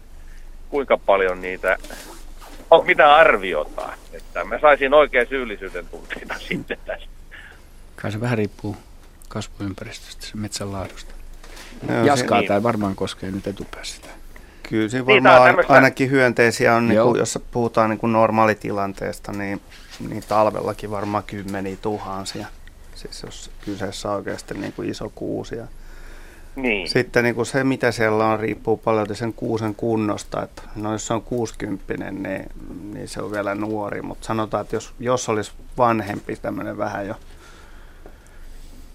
kuinka 0.69 0.97
paljon 0.97 1.41
niitä, 1.41 1.77
on 2.71 2.87
mitä 2.87 3.15
arviotaan. 3.15 3.99
Että 4.13 4.45
mä 4.45 4.59
saisin 4.61 4.95
oikein 4.95 5.29
syyllisyyden 5.29 5.87
tunteita 5.89 6.35
sitten 6.49 6.79
tässä. 6.87 7.09
Kai 7.97 8.13
se 8.13 8.21
vähän 8.21 8.39
riippuu 8.39 8.77
kasvuympäristöstä, 9.29 10.27
se 10.27 10.37
metsän 10.37 10.73
laadusta. 10.73 11.15
No, 11.89 12.05
Jaskaa 12.05 12.39
niin. 12.39 12.49
tämä 12.49 12.63
varmaan 12.63 12.97
koskee 12.97 13.31
nyt 13.31 13.47
etupäässä 13.47 14.03
Kyllä 14.63 14.89
se 14.89 15.03
niin, 15.03 15.25
varmaan 15.25 15.57
niin, 15.57 15.71
ainakin 15.71 16.11
hyönteisiä 16.11 16.75
on, 16.75 16.89
niin 16.89 17.01
kuin, 17.03 17.19
jos 17.19 17.39
puhutaan 17.51 17.91
niin 17.91 17.99
kuin 17.99 18.13
normaalitilanteesta, 18.13 19.33
niin, 19.33 19.61
niin 20.09 20.23
talvellakin 20.29 20.91
varmaan 20.91 21.25
kymmeniä 21.25 21.77
tuhansia. 21.83 22.47
Siis 23.01 23.23
jos 23.23 23.51
kyseessä 23.65 24.11
on 24.11 24.17
oikeasti 24.17 24.55
niin 24.55 24.73
kuin 24.73 24.91
iso 24.91 25.13
kuusi. 25.15 25.57
Ja 25.57 25.67
niin. 26.57 26.89
Sitten 26.89 27.25
niin 27.25 27.35
kuin 27.35 27.47
se, 27.47 27.65
mitä 27.65 27.93
siellä 27.93 28.27
on, 28.27 28.41
riippuu 28.41 28.77
paljon 28.77 29.17
sen 29.17 29.33
kuusen 29.33 29.75
kunnosta. 29.75 30.43
Että 30.43 30.63
no 30.77 30.93
jos 30.93 31.07
se 31.07 31.15
on 31.15 31.23
60, 31.23 31.95
niin, 31.95 32.47
niin 32.93 33.09
se 33.09 33.23
on 33.23 33.33
vielä 33.33 33.55
nuori, 33.55 34.03
mutta 34.03 34.27
sanotaan, 34.27 34.61
että 34.61 34.77
jos, 34.77 34.95
jos 34.99 35.29
olisi 35.29 35.53
vanhempi 35.79 36.37
tämmöinen 36.37 36.79
vähän 36.79 37.07
jo 37.07 37.15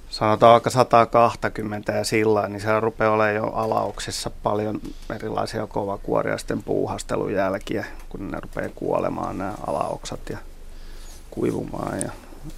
sanotaan 0.10 0.52
vaikka 0.52 0.70
120 0.70 1.92
ja 1.92 2.04
sillä 2.04 2.48
niin 2.48 2.62
siellä 2.62 2.80
rupeaa 2.80 3.12
olemaan 3.12 3.36
jo 3.36 3.46
alauksessa 3.46 4.32
paljon 4.44 4.82
erilaisia 5.16 5.68
kovakuoriaisten 5.68 6.64
puuhastelun 6.64 7.34
jälkiä, 7.34 7.86
kun 8.10 8.32
ne 8.32 8.40
rupeaa 8.40 8.70
kuolemaan 8.76 9.38
nämä 9.38 9.54
alaoksat 9.68 10.30
ja 10.30 10.38
kuivumaan. 11.32 12.00
Ja 12.00 12.12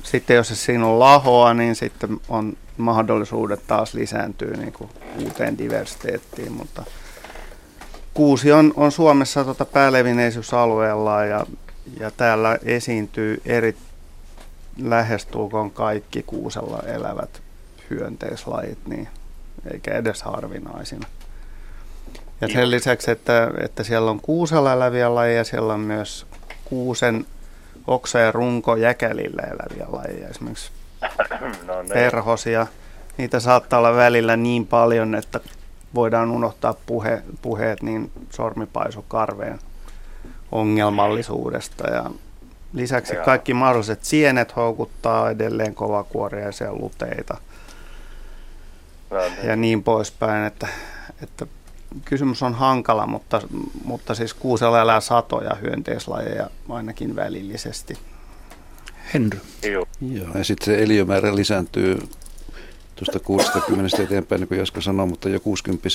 sitten 0.03 0.35
jos 0.35 0.47
se 0.47 0.55
siinä 0.55 0.85
on 0.85 0.99
lahoa, 0.99 1.53
niin 1.53 1.75
sitten 1.75 2.19
on 2.29 2.57
mahdollisuudet 2.77 3.67
taas 3.67 3.93
lisääntyy 3.93 4.57
niin 4.57 4.73
kuin 4.73 4.89
uuteen 5.23 5.57
diversiteettiin, 5.57 6.51
mutta 6.51 6.83
kuusi 8.13 8.51
on, 8.51 8.73
on 8.75 8.91
Suomessa 8.91 9.43
tuota 9.43 9.65
päälevinneisyysalueella 9.65 11.25
ja, 11.25 11.45
ja 11.99 12.11
täällä 12.11 12.57
esiintyy 12.63 13.41
eri 13.45 13.75
lähestulkoon 14.81 15.71
kaikki 15.71 16.23
kuusella 16.23 16.79
elävät 16.85 17.41
hyönteislajit, 17.89 18.79
niin 18.87 19.07
eikä 19.73 19.93
edes 19.93 20.23
harvinaisina. 20.23 21.07
Ja 22.41 22.47
sen 22.47 22.71
lisäksi, 22.71 23.11
että, 23.11 23.51
että 23.63 23.83
siellä 23.83 24.11
on 24.11 24.21
kuusella 24.21 24.73
eläviä 24.73 25.15
lajeja, 25.15 25.43
siellä 25.43 25.73
on 25.73 25.79
myös 25.79 26.27
kuusen 26.65 27.25
oksa- 27.87 28.19
ja 28.19 28.31
runko 28.31 28.75
jäkälillä 28.75 29.41
eläviä 29.41 29.85
lajeja, 29.91 30.27
esimerkiksi 30.27 30.71
no, 31.65 31.81
ne. 31.81 31.89
perhosia. 31.89 32.67
Niitä 33.17 33.39
saattaa 33.39 33.79
olla 33.79 33.95
välillä 33.95 34.37
niin 34.37 34.67
paljon, 34.67 35.15
että 35.15 35.39
voidaan 35.95 36.31
unohtaa 36.31 36.75
puhe, 36.85 37.23
puheet 37.41 37.81
niin 37.81 38.11
sormipaisukarveen 38.29 39.59
ongelmallisuudesta. 40.51 41.89
Ja 41.89 42.11
lisäksi 42.73 43.15
kaikki 43.15 43.53
mahdolliset 43.53 44.03
sienet 44.03 44.55
houkuttaa 44.55 45.29
edelleen 45.29 45.75
kovakuoriaisia 45.75 46.73
luteita 46.73 47.37
no, 49.09 49.19
niin. 49.19 49.47
ja 49.47 49.55
niin 49.55 49.83
poispäin, 49.83 50.45
että, 50.45 50.67
että 51.23 51.47
kysymys 52.05 52.43
on 52.43 52.53
hankala, 52.53 53.07
mutta, 53.07 53.41
mutta 53.83 54.15
siis 54.15 54.33
kuusella 54.33 54.81
elää 54.81 54.99
satoja 54.99 55.55
hyönteislajeja 55.55 56.49
ainakin 56.69 57.15
välillisesti. 57.15 57.97
Henry. 59.13 59.39
Joo. 59.71 59.85
Joo 60.11 60.27
ja 60.33 60.43
sitten 60.43 60.65
se 60.65 60.83
eliömäärä 60.83 61.35
lisääntyy 61.35 61.99
tuosta 62.95 63.19
60 63.19 64.03
eteenpäin, 64.03 64.39
niin 64.39 64.47
kuin 64.47 64.59
Jaska 64.59 64.81
sanoi, 64.81 65.07
mutta 65.07 65.29
jo 65.29 65.39
60 65.39 65.89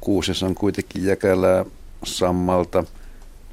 kuusessa 0.00 0.46
on 0.46 0.54
kuitenkin 0.54 1.04
jäkälää 1.04 1.64
sammalta. 2.04 2.84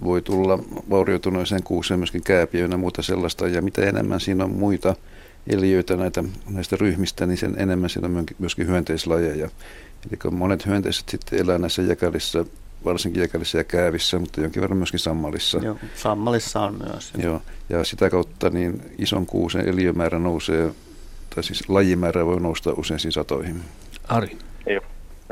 Voi 0.03 0.21
tulla 0.21 0.60
vaurioituneeseen 0.89 1.63
kuuseen 1.63 1.99
myöskin 1.99 2.23
kääpiöinä 2.23 2.73
ja 2.73 2.77
muuta 2.77 3.01
sellaista. 3.01 3.47
Ja 3.47 3.62
mitä 3.62 3.81
enemmän 3.81 4.19
siinä 4.19 4.43
on 4.43 4.51
muita 4.51 4.95
eliöitä 5.47 5.95
näitä, 5.95 6.23
näistä 6.49 6.75
ryhmistä, 6.75 7.25
niin 7.25 7.38
sen 7.38 7.55
enemmän 7.58 7.89
siinä 7.89 8.08
on 8.08 8.25
myöskin 8.39 8.67
hyönteislajeja. 8.67 9.49
Eli 10.12 10.32
monet 10.32 10.65
hyönteiset 10.65 11.10
sitten 11.10 11.39
elää 11.39 11.58
näissä 11.58 11.82
jäkälissä, 11.82 12.46
varsinkin 12.86 13.22
jäkälissä 13.22 13.58
ja 13.58 13.63
käävissä, 13.63 14.20
mutta 14.20 14.41
jonkin 14.41 14.62
verran 14.62 14.78
myöskin 14.78 15.00
sammalissa. 15.00 15.58
Joo, 15.58 15.78
sammalissa 15.96 16.62
on 16.62 16.78
myös. 16.86 17.13
Joo, 17.18 17.41
ja 17.70 17.84
sitä 17.84 18.10
kautta 18.10 18.50
niin 18.50 18.82
ison 18.98 19.26
kuusen 19.26 19.70
eliömäärä 19.70 20.20
nousee, 20.20 20.72
tai 21.36 21.44
siis 21.44 21.70
lajimäärä 21.70 22.26
voi 22.26 22.39
nousta 22.39 22.74
usein 22.78 23.12
satoihin. 23.12 23.62
Ari. 24.08 24.38
Joo. 24.68 24.82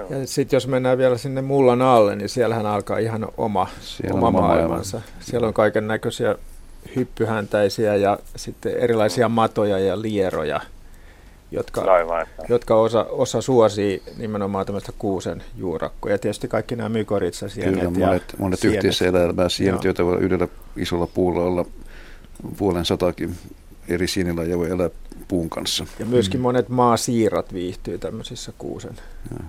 Ja 0.09 0.27
sitten 0.27 0.57
jos 0.57 0.67
mennään 0.67 0.97
vielä 0.97 1.17
sinne 1.17 1.41
mullan 1.41 1.81
alle, 1.81 2.15
niin 2.15 2.29
siellähän 2.29 2.65
alkaa 2.65 2.97
ihan 2.97 3.27
oma, 3.37 3.67
Siellä 3.81 4.17
oma 4.17 4.31
maailmansa. 4.31 4.97
Maailma. 4.97 5.17
Siellä 5.19 5.47
on 5.47 5.53
kaiken 5.53 5.87
näköisiä 5.87 6.35
hyppyhäntäisiä 6.95 7.95
ja 7.95 8.19
sitten 8.35 8.77
erilaisia 8.77 9.29
matoja 9.29 9.79
ja 9.79 10.01
lieroja, 10.01 10.61
jotka, 11.53 11.81
Aivan, 11.81 12.27
jotka 12.49 12.75
osa, 12.75 13.05
osa 13.09 13.41
suosii 13.41 14.03
nimenomaan 14.17 14.65
tämmöistä 14.65 14.91
kuusen 14.99 15.43
juurakkoa. 15.55 16.11
Ja 16.11 16.17
tietysti 16.17 16.47
kaikki 16.47 16.75
nämä 16.75 16.89
mykoritsasienet 16.89 17.73
Kyllä, 17.73 17.83
ja 17.83 18.07
monet, 18.07 18.35
monet 18.37 18.63
yhteisessä 18.63 19.05
elämää 19.05 19.49
sienet, 19.49 19.83
joita 19.83 20.05
voi 20.05 20.17
yhdellä 20.19 20.47
isolla 20.75 21.07
puulla 21.07 21.43
olla 21.43 21.65
puolen 22.57 22.85
satakin 22.85 23.35
eri 23.87 24.07
sienilajia 24.07 24.57
voi 24.57 24.69
elää 24.69 24.89
puun 25.27 25.49
kanssa. 25.49 25.85
Ja 25.99 26.05
myöskin 26.05 26.39
mm. 26.39 26.41
monet 26.41 26.69
maasiirat 26.69 27.53
viihtyy 27.53 27.97
tämmöisissä 27.97 28.53
kuusen 28.57 28.97
ja. 29.31 29.45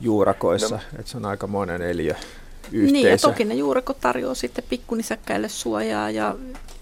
juurakoissa, 0.00 0.74
no. 0.74 0.82
että 0.98 1.10
se 1.10 1.16
on 1.16 1.24
aika 1.24 1.46
monen 1.46 1.82
eliö 1.82 2.14
yhteisö. 2.72 2.92
Niin, 2.92 3.10
ja 3.10 3.18
toki 3.18 3.44
ne 3.44 3.54
juurekot 3.54 4.00
tarjoaa 4.00 4.34
sitten 4.34 4.64
pikkunisäkkäille 4.68 5.48
suojaa 5.48 6.10
ja, 6.10 6.36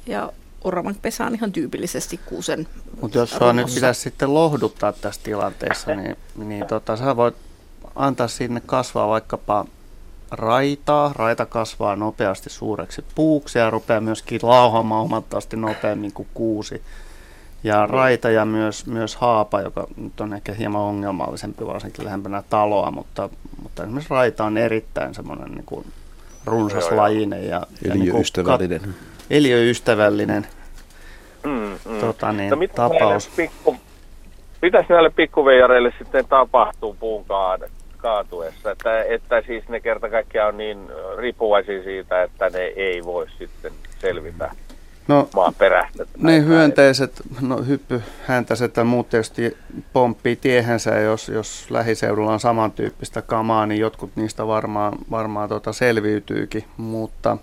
ja 0.06 0.32
oravan 0.64 0.96
pesä 1.02 1.26
on 1.26 1.34
ihan 1.34 1.52
tyypillisesti 1.52 2.20
kuusen 2.26 2.68
Mutta 3.00 3.18
jos 3.18 3.30
sua 3.30 3.52
nyt 3.52 3.74
pitäisi 3.74 4.00
sitten 4.00 4.34
lohduttaa 4.34 4.92
tässä 4.92 5.20
tilanteessa, 5.24 5.94
niin, 5.94 6.16
niin 6.36 6.66
tota, 6.66 6.96
sä 6.96 7.16
voit 7.16 7.34
antaa 7.96 8.28
sinne 8.28 8.62
kasvaa 8.66 9.08
vaikkapa 9.08 9.64
raitaa. 10.30 11.12
Raita 11.14 11.46
kasvaa 11.46 11.96
nopeasti 11.96 12.50
suureksi 12.50 13.04
puuksi 13.14 13.58
ja 13.58 13.70
rupeaa 13.70 14.00
myöskin 14.00 14.40
lauhamaan 14.42 15.00
huomattavasti 15.00 15.56
nopeammin 15.56 16.12
kuin 16.12 16.28
kuusi. 16.34 16.82
Ja 17.64 17.86
raita 17.86 18.30
ja 18.30 18.44
myös, 18.44 18.86
myös 18.86 19.16
haapa, 19.16 19.60
joka 19.60 19.86
nyt 19.96 20.20
on 20.20 20.34
ehkä 20.34 20.54
hieman 20.54 20.82
ongelmallisempi, 20.82 21.66
varsinkin 21.66 22.04
lähempänä 22.04 22.42
taloa, 22.50 22.90
mutta, 22.90 23.28
mutta 23.62 23.82
esimerkiksi 23.82 24.10
raita 24.10 24.44
on 24.44 24.58
erittäin 24.58 25.14
semmoinen 25.14 25.52
niin 25.52 25.64
kuin 25.66 25.86
runsaslajinen 26.44 27.48
ja, 27.48 27.62
ja. 27.84 27.94
Niin 27.94 28.14
eliöystävällinen 29.30 30.46
mm, 31.44 31.78
mm. 31.84 32.00
Tota 32.00 32.32
niin, 32.32 32.50
no, 32.50 32.56
tapaus. 32.74 33.30
Pikku, 33.36 33.76
mitäs 34.62 34.86
näille 34.88 35.10
pikkuveijareille 35.10 35.92
sitten 35.98 36.26
tapahtuu 36.28 36.96
puun 37.00 37.24
kaatuessa? 37.96 38.70
Että, 38.70 39.02
että 39.02 39.42
siis 39.46 39.68
ne 39.68 39.80
kerta 39.80 40.10
kaikkiaan 40.10 40.48
on 40.48 40.56
niin 40.56 40.78
riippuvaisia 41.16 41.82
siitä, 41.82 42.22
että 42.22 42.50
ne 42.50 42.58
ei 42.58 43.04
voi 43.04 43.26
sitten 43.38 43.72
selvitä 43.98 44.50
no? 45.08 45.28
Ne 46.18 46.44
hyönteiset, 46.44 47.22
no 47.40 47.56
hyppyhäntäiset 47.56 48.76
ja 48.76 48.84
muut 48.84 49.08
tietysti 49.08 49.56
pomppii 49.92 50.36
tiehensä, 50.36 50.98
jos, 50.98 51.28
jos 51.28 51.70
lähiseudulla 51.70 52.32
on 52.32 52.40
samantyyppistä 52.40 53.22
kamaa, 53.22 53.66
niin 53.66 53.80
jotkut 53.80 54.10
niistä 54.16 54.46
varmaan, 54.46 54.92
varmaan 55.10 55.48
tota 55.48 55.72
selviytyykin, 55.72 56.64
mutta, 56.76 57.36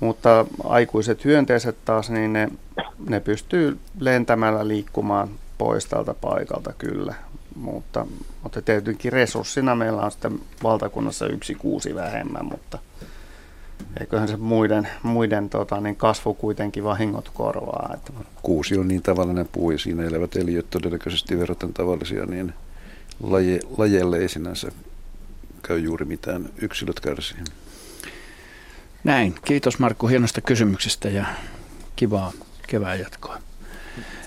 mutta 0.00 0.46
aikuiset 0.64 1.24
hyönteiset 1.24 1.76
taas, 1.84 2.10
niin 2.10 2.32
ne, 2.32 2.48
ne 3.08 3.20
pystyy 3.20 3.78
lentämällä 4.00 4.68
liikkumaan 4.68 5.28
pois 5.58 5.86
tältä 5.86 6.14
paikalta 6.14 6.72
kyllä, 6.78 7.14
mutta, 7.56 8.06
mutta 8.42 8.62
tietenkin 8.62 9.12
resurssina 9.12 9.74
meillä 9.74 10.02
on 10.02 10.10
sitten 10.10 10.40
valtakunnassa 10.62 11.26
yksi 11.26 11.54
kuusi 11.54 11.94
vähemmän, 11.94 12.44
mutta 12.44 12.78
eiköhän 14.00 14.28
se 14.28 14.36
muiden, 14.36 14.88
muiden 15.02 15.50
tota, 15.50 15.80
niin 15.80 15.96
kasvu 15.96 16.34
kuitenkin 16.34 16.84
vahingot 16.84 17.30
korvaa. 17.34 17.90
Että. 17.94 18.12
Kuusi 18.42 18.78
on 18.78 18.88
niin 18.88 19.02
tavallinen 19.02 19.48
puu 19.52 19.70
ja 19.70 19.78
siinä 19.78 20.04
elävät 20.04 20.36
eliöt 20.36 20.70
todennäköisesti 20.70 21.38
verraten 21.38 21.72
tavallisia, 21.72 22.26
niin 22.26 22.54
laje, 23.22 23.60
lajeille 23.78 24.18
ei 24.18 24.28
sinänsä 24.28 24.72
käy 25.62 25.78
juuri 25.78 26.04
mitään. 26.04 26.48
Yksilöt 26.62 27.00
kärsii. 27.00 27.38
Näin. 29.04 29.34
Kiitos 29.44 29.78
Markku 29.78 30.08
hienosta 30.08 30.40
kysymyksestä 30.40 31.08
ja 31.08 31.24
kivaa 31.96 32.32
kevään 32.66 33.00
jatkoa. 33.00 33.38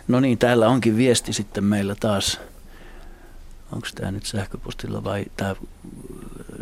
No 0.08 0.20
niin, 0.20 0.38
täällä 0.38 0.68
onkin 0.68 0.98
viesti 0.98 1.34
sitten 1.34 1.64
meillä 1.64 1.96
taas. 2.00 2.40
Onko 3.72 3.88
tämä 3.96 4.12
nyt 4.12 4.26
sähköpostilla 4.26 5.04
vai 5.04 5.26
tämä? 5.38 5.56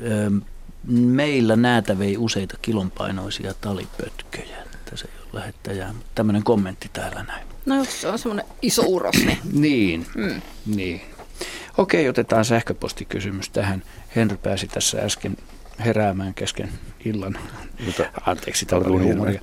Öö, 0.03 0.29
meillä 0.87 1.55
näätä 1.55 1.99
vei 1.99 2.17
useita 2.17 2.57
kilonpainoisia 2.61 3.53
talipötköjä. 3.61 4.57
Tässä 4.89 5.07
ei 5.07 5.21
ole 5.23 5.39
lähettäjää, 5.39 5.93
mutta 5.93 6.11
tämmöinen 6.15 6.43
kommentti 6.43 6.89
täällä 6.93 7.23
näin. 7.23 7.47
No 7.65 7.75
jos 7.75 8.01
se 8.01 8.07
on 8.07 8.19
semmoinen 8.19 8.45
iso 8.61 8.81
uros, 8.81 9.15
niin... 9.15 9.39
niin, 9.61 10.05
mm. 10.15 10.41
niin. 10.65 11.01
Okei, 11.77 12.09
otetaan 12.09 12.45
sähköpostikysymys 12.45 13.49
tähän. 13.49 13.83
Henry 14.15 14.37
pääsi 14.37 14.67
tässä 14.67 15.01
äsken 15.01 15.37
heräämään 15.79 16.33
kesken 16.33 16.69
illan. 17.05 17.37
Mutta, 17.85 18.03
Anteeksi, 18.25 18.65
tämä 18.65 18.81
oli 18.85 19.03
huumoria. 19.03 19.41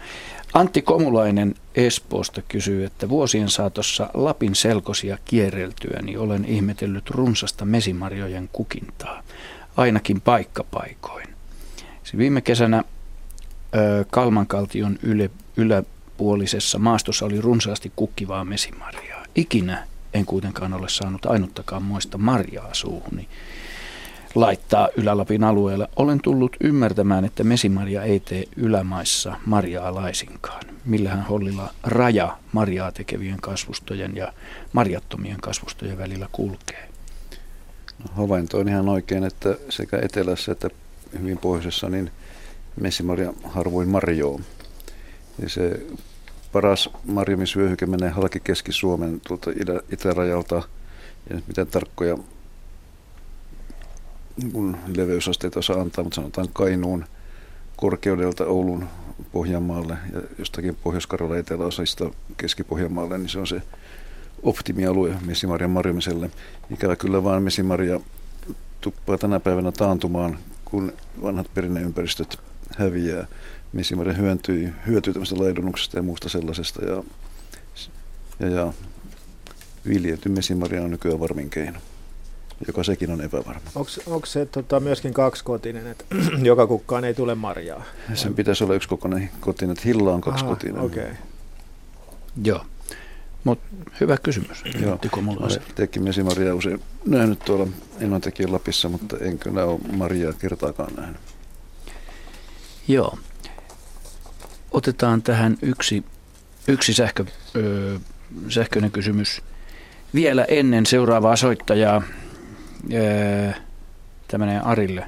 Antti 0.54 0.82
Komulainen 0.82 1.54
Espoosta 1.74 2.42
kysyy, 2.48 2.84
että 2.84 3.08
vuosien 3.08 3.50
saatossa 3.50 4.10
Lapin 4.14 4.54
selkosia 4.54 5.18
kierreltyäni 5.24 6.16
olen 6.16 6.44
ihmetellyt 6.44 7.10
runsasta 7.10 7.64
mesimarjojen 7.64 8.48
kukintaa, 8.52 9.22
ainakin 9.76 10.20
paikkapaikoin. 10.20 11.28
Viime 12.18 12.40
kesänä 12.40 12.84
ö, 13.74 14.04
Kalmankaltion 14.10 14.98
yle, 15.02 15.30
yläpuolisessa 15.56 16.78
maastossa 16.78 17.26
oli 17.26 17.40
runsaasti 17.40 17.92
kukkivaa 17.96 18.44
mesimarjaa. 18.44 19.24
Ikinä 19.34 19.86
en 20.14 20.26
kuitenkaan 20.26 20.72
ole 20.74 20.88
saanut 20.88 21.26
ainuttakaan 21.26 21.82
muista 21.82 22.18
marjaa 22.18 22.74
suuhuni 22.74 23.28
laittaa 24.34 24.88
Ylä-Lapin 24.96 25.44
alueella. 25.44 25.88
Olen 25.96 26.20
tullut 26.20 26.56
ymmärtämään, 26.60 27.24
että 27.24 27.44
mesimarja 27.44 28.02
ei 28.02 28.20
tee 28.20 28.44
ylämaissa 28.56 29.36
marjaa 29.46 29.94
laisinkaan. 29.94 30.64
Millähän 30.84 31.22
hollilla 31.22 31.74
raja 31.82 32.38
marjaa 32.52 32.92
tekevien 32.92 33.40
kasvustojen 33.40 34.16
ja 34.16 34.32
marjattomien 34.72 35.40
kasvustojen 35.40 35.98
välillä 35.98 36.28
kulkee? 36.32 36.88
No, 37.98 38.10
havainto 38.14 38.58
on 38.58 38.68
ihan 38.68 38.88
oikein, 38.88 39.24
että 39.24 39.56
sekä 39.68 39.98
etelässä 40.02 40.52
että 40.52 40.68
hyvin 41.18 41.38
pohjoisessa 41.38 41.88
niin 41.88 42.10
messimarja 42.80 43.32
harvoin 43.44 43.88
marjoo. 43.88 44.40
Ja 45.42 45.48
se 45.48 45.86
paras 46.52 46.90
marjomisvyöhyke 47.04 47.86
menee 47.86 48.10
halki 48.10 48.40
Keski-Suomen 48.40 49.20
tuolta 49.20 49.50
itärajalta. 49.92 50.62
Ja 51.30 51.40
miten 51.48 51.66
tarkkoja 51.66 52.18
kun 54.52 54.76
leveysasteita 54.96 55.62
saa 55.62 55.80
antaa, 55.80 56.04
mutta 56.04 56.14
sanotaan 56.14 56.48
Kainuun 56.52 57.04
korkeudelta 57.76 58.44
Oulun 58.44 58.88
Pohjanmaalle 59.32 59.96
ja 60.12 60.22
jostakin 60.38 60.76
Pohjois-Karjalan 60.82 61.38
eteläosista 61.38 62.10
Keski-Pohjanmaalle, 62.36 63.18
niin 63.18 63.28
se 63.28 63.38
on 63.38 63.46
se 63.46 63.62
optimialue 64.42 65.14
mesimarjan 65.26 65.70
marjomiselle. 65.70 66.30
Ikävä 66.70 66.96
kyllä 66.96 67.24
vaan 67.24 67.42
mesimarja 67.42 68.00
tuppaa 68.80 69.18
tänä 69.18 69.40
päivänä 69.40 69.72
taantumaan, 69.72 70.38
kun 70.64 70.92
vanhat 71.22 71.46
perinneympäristöt 71.54 72.40
häviää. 72.76 73.26
Mesimarja 73.72 74.12
hyötyy, 74.12 74.72
hyötyy 74.86 75.12
tämmöistä 75.12 75.38
laidunnuksesta 75.38 75.96
ja 75.96 76.02
muusta 76.02 76.28
sellaisesta 76.28 76.84
ja, 76.84 77.02
ja, 78.40 78.46
ja 78.48 78.72
viljelty 79.88 80.28
mesimarja 80.28 80.82
on 80.82 80.90
nykyään 80.90 81.20
varmin 81.20 81.50
keino 81.50 81.78
joka 82.66 82.83
sekin 82.85 83.11
on 83.11 83.20
epävarma. 83.20 83.70
Onko 84.07 84.27
se 84.27 84.46
tota, 84.46 84.81
myöskin 84.81 85.14
kaksikotinen, 85.14 85.87
että 85.87 86.05
joka 86.42 86.66
kukkaan 86.66 87.05
ei 87.05 87.14
tule 87.14 87.35
marjaa? 87.35 87.85
Sen 88.14 88.35
pitäisi 88.35 88.64
olla 88.64 88.75
yksi 88.75 88.88
kokoinen 88.88 89.31
kotinen, 89.40 89.72
että 89.72 89.85
hilla 89.85 90.12
on 90.12 90.20
kaksikotinen. 90.20 90.77
Aha, 90.77 90.87
okay. 90.87 91.11
Joo, 92.44 92.66
mutta 93.44 93.64
hyvä 94.01 94.16
kysymys. 94.16 94.62
Joo, 94.81 94.98
tekin 95.75 96.03
mesimarjaa 96.03 96.55
usein 96.55 96.81
nähnyt 97.07 97.38
tuolla 97.38 97.66
Enontekijän 98.01 98.53
Lapissa, 98.53 98.88
mutta 98.88 99.16
en 99.20 99.38
kyllä 99.38 99.64
ole 99.64 99.81
marjaa 99.96 100.33
kertaakaan 100.33 100.94
nähnyt. 100.96 101.20
Joo. 102.88 103.18
Otetaan 104.70 105.22
tähän 105.22 105.57
yksi, 105.62 106.05
yksi 106.68 106.94
sähkö, 106.94 107.25
ö, 107.57 107.98
sähköinen 108.48 108.90
kysymys 108.90 109.42
vielä 110.14 110.44
ennen 110.44 110.87
seuraavaa 110.87 111.37
soittajaa. 111.37 112.03
Öö, 112.92 113.52
tämä 114.28 114.60
Arille. 114.64 115.06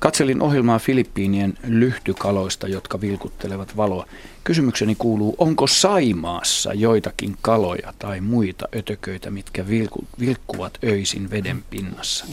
Katselin 0.00 0.42
ohjelmaa 0.42 0.78
Filippiinien 0.78 1.58
lyhtykaloista, 1.66 2.68
jotka 2.68 3.00
vilkuttelevat 3.00 3.76
valoa. 3.76 4.06
Kysymykseni 4.44 4.94
kuuluu, 4.94 5.34
onko 5.38 5.66
Saimaassa 5.66 6.72
joitakin 6.74 7.36
kaloja 7.42 7.92
tai 7.98 8.20
muita 8.20 8.68
ötököitä, 8.76 9.30
mitkä 9.30 9.68
vilku, 9.68 10.04
vilkkuvat 10.20 10.78
öisin 10.84 11.30
veden 11.30 11.64
pinnassa? 11.70 12.26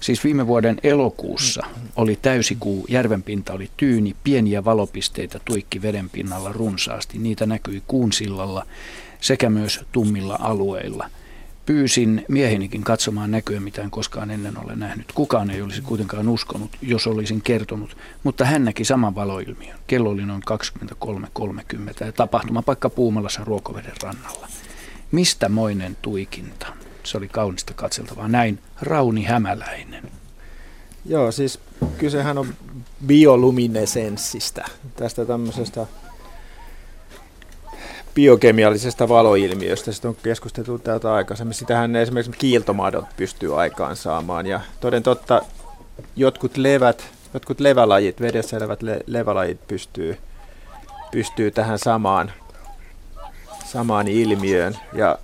Siis 0.00 0.24
viime 0.24 0.46
vuoden 0.46 0.80
elokuussa 0.82 1.62
oli 1.96 2.18
täysikuu, 2.22 2.86
järven 2.88 3.22
pinta 3.22 3.52
oli 3.52 3.70
tyyni, 3.76 4.16
pieniä 4.24 4.64
valopisteitä 4.64 5.40
tuikki 5.44 5.82
veden 5.82 6.10
pinnalla 6.10 6.52
runsaasti. 6.52 7.18
Niitä 7.18 7.46
näkyi 7.46 7.82
kuunsillalla 7.86 8.66
sekä 9.20 9.50
myös 9.50 9.80
tummilla 9.92 10.38
alueilla– 10.40 11.10
Pyysin 11.66 12.24
miehenikin 12.28 12.84
katsomaan 12.84 13.30
näkyä, 13.30 13.60
mitä 13.60 13.82
en 13.82 13.90
koskaan 13.90 14.30
ennen 14.30 14.58
ole 14.64 14.76
nähnyt. 14.76 15.12
Kukaan 15.14 15.50
ei 15.50 15.62
olisi 15.62 15.82
kuitenkaan 15.82 16.28
uskonut, 16.28 16.70
jos 16.82 17.06
olisin 17.06 17.42
kertonut, 17.42 17.96
mutta 18.24 18.44
hän 18.44 18.64
näki 18.64 18.84
saman 18.84 19.14
valoilmiön. 19.14 19.78
Kello 19.86 20.10
oli 20.10 20.26
noin 20.26 20.42
23.30 21.04 22.06
ja 22.06 22.12
tapahtumapaikka 22.12 22.90
Puumalassa 22.90 23.44
Ruokoveden 23.44 23.92
rannalla. 24.02 24.48
Mistä 25.12 25.48
moinen 25.48 25.96
tuikinta? 26.02 26.66
Se 27.04 27.18
oli 27.18 27.28
kaunista 27.28 27.74
katseltavaa. 27.74 28.28
Näin 28.28 28.58
Rauni 28.80 29.24
Hämäläinen. 29.24 30.10
Joo, 31.04 31.32
siis 31.32 31.60
kysehän 31.98 32.38
on 32.38 32.54
bioluminesenssistä, 33.06 34.64
tästä 34.96 35.24
tämmöisestä 35.24 35.86
biokemiallisesta 38.16 39.08
valoilmiöstä. 39.08 39.92
Sitä 39.92 40.08
on 40.08 40.16
keskusteltu 40.22 40.78
täältä 40.78 41.14
aikaisemmin. 41.14 41.54
Sitähän 41.54 41.96
esimerkiksi 41.96 42.38
kiiltomadot 42.38 43.04
pystyy 43.16 43.60
aikaan 43.60 43.96
saamaan. 43.96 44.46
Ja 44.46 44.60
toden 44.80 45.02
totta, 45.02 45.42
jotkut 46.16 46.56
levät, 46.56 47.04
jotkut 47.34 47.60
levälajit, 47.60 48.20
vedessä 48.20 48.56
elävät 48.56 48.82
le- 48.82 49.00
levälajit 49.06 49.68
pystyy, 49.68 50.18
pystyy 51.10 51.50
tähän 51.50 51.78
samaan, 51.78 52.32
samaan 53.64 54.08
ilmiöön. 54.08 54.76
Ja 54.92 55.18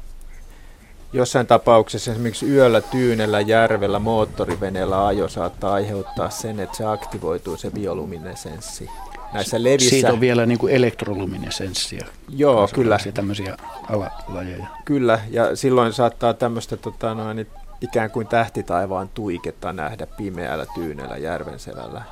jossain 1.13 1.47
tapauksessa 1.47 2.13
esimerkiksi 2.13 2.49
yöllä 2.51 2.81
tyynellä 2.81 3.41
järvellä 3.41 3.99
moottoriveneellä 3.99 5.07
ajo 5.07 5.29
saattaa 5.29 5.73
aiheuttaa 5.73 6.31
sen, 6.31 6.61
että 6.61 6.77
se 6.77 6.85
aktivoituu 6.85 7.57
se 7.57 7.71
bioluminesenssi 7.71 8.89
näissä 9.33 9.63
levissä. 9.63 9.91
Siitä 9.91 10.13
on 10.13 10.21
vielä 10.21 10.47
niin 10.47 10.59
kuin 10.59 10.75
elektroluminesenssia. 10.75 12.07
Joo, 12.29 12.69
kyllä. 12.73 12.99
Tämmöisiä 13.15 13.57
alalajeja. 13.91 14.67
Kyllä, 14.85 15.21
ja 15.31 15.57
silloin 15.57 15.93
saattaa 15.93 16.35
tämmöistä 16.35 16.77
tota, 16.77 17.15
noin, 17.15 17.47
ikään 17.81 18.11
kuin 18.11 18.27
tähtitaivaan 18.27 19.09
tuiketta 19.15 19.73
nähdä 19.73 20.07
pimeällä 20.07 20.67
tyynellä 20.75 21.17
järvenselällä. 21.17 22.03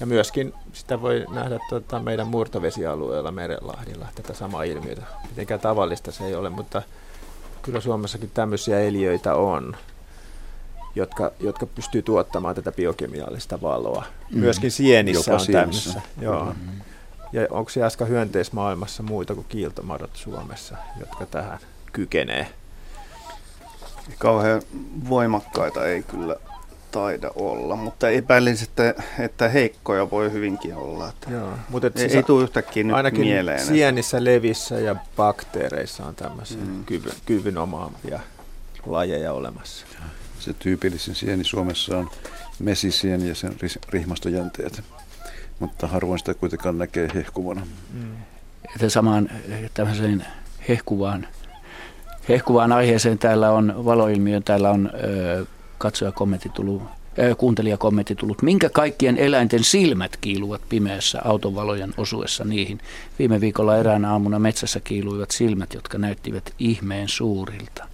Ja 0.00 0.06
myöskin 0.06 0.52
sitä 0.72 1.02
voi 1.02 1.24
nähdä 1.30 1.58
tota, 1.70 1.98
meidän 1.98 2.26
murtovesialueella 2.26 3.30
Merenlahdilla, 3.30 4.06
tätä 4.14 4.34
samaa 4.34 4.62
ilmiötä. 4.62 5.02
Mitenkään 5.28 5.60
tavallista 5.60 6.12
se 6.12 6.24
ei 6.24 6.34
ole, 6.34 6.50
mutta 6.50 6.82
kyllä 7.62 7.80
Suomessakin 7.80 8.30
tämmöisiä 8.34 8.80
eliöitä 8.80 9.34
on 9.34 9.76
jotka, 10.96 11.32
jotka 11.40 11.66
pystyy 11.66 12.02
tuottamaan 12.02 12.54
tätä 12.54 12.72
biokemiallista 12.72 13.60
valoa. 13.60 14.04
Mm. 14.30 14.38
Myöskin 14.38 14.70
sienissä 14.70 15.30
Jopa 15.30 15.42
on 15.42 15.52
tämmöistä. 15.52 16.00
Joo. 16.20 16.44
Mm. 16.44 16.80
Ja 17.32 17.46
onko 17.50 17.70
Jaska 17.76 18.04
hyönteismaailmassa 18.04 19.02
muita 19.02 19.34
kuin 19.34 19.46
kiiltomadot 19.48 20.10
Suomessa, 20.14 20.76
jotka 21.00 21.26
tähän 21.26 21.58
kykenee? 21.92 22.46
Kauhean 24.18 24.62
voimakkaita 25.08 25.86
ei 25.86 26.02
kyllä 26.02 26.36
taida 26.90 27.30
olla, 27.34 27.76
mutta 27.76 28.08
epäilisin, 28.08 28.68
että, 28.68 28.94
että 29.18 29.48
heikkoja 29.48 30.10
voi 30.10 30.32
hyvinkin 30.32 30.74
olla. 30.74 31.08
Että 31.08 31.30
Joo, 31.30 31.50
mutta 31.68 31.90
ei, 31.96 32.16
ei 32.16 32.22
tule 32.22 32.42
yhtäkkiä 32.42 32.84
nyt 32.84 32.96
ainakin 32.96 33.20
mieleen. 33.20 33.66
sienissä, 33.66 34.24
levissä 34.24 34.80
ja 34.80 34.96
bakteereissa 35.16 36.06
on 36.06 36.14
tämmöisiä 36.14 36.64
mm. 36.64 36.84
kyvy, 36.84 37.10
kyvyn 37.26 37.58
omaavia 37.58 38.20
lajeja 38.86 39.32
olemassa. 39.32 39.86
Se 40.46 40.52
tyypillisin 40.58 41.14
sieni 41.14 41.44
Suomessa 41.44 41.98
on 41.98 42.10
mesisieni 42.58 43.28
ja 43.28 43.34
sen 43.34 43.56
rihmastojänteet, 43.88 44.82
mutta 45.58 45.86
harvoin 45.86 46.18
sitä 46.18 46.34
kuitenkaan 46.34 46.78
näkee 46.78 47.08
hehkuvana. 47.14 47.66
Mm. 47.92 48.16
Että 48.74 48.88
samaan 48.88 49.30
tämmöiseen 49.74 50.26
hehkuvaan, 50.68 51.26
hehkuvaan 52.28 52.72
aiheeseen 52.72 53.18
täällä 53.18 53.50
on 53.50 53.84
valoilmiö, 53.84 54.40
täällä 54.40 54.70
on 54.70 54.90
ö, 55.04 55.46
katsojakommentti 55.78 56.48
tullut, 56.48 56.82
äh, 56.82 57.36
kuuntelijakommentti 57.36 58.14
tullut. 58.14 58.42
Minkä 58.42 58.68
kaikkien 58.68 59.18
eläinten 59.18 59.64
silmät 59.64 60.16
kiiluvat 60.16 60.60
pimeässä 60.68 61.20
autovalojen 61.24 61.94
osuessa 61.96 62.44
niihin? 62.44 62.80
Viime 63.18 63.40
viikolla 63.40 63.76
eräänä 63.76 64.12
aamuna 64.12 64.38
metsässä 64.38 64.80
kiiluivat 64.80 65.30
silmät, 65.30 65.74
jotka 65.74 65.98
näyttivät 65.98 66.54
ihmeen 66.58 67.08
suurilta. 67.08 67.88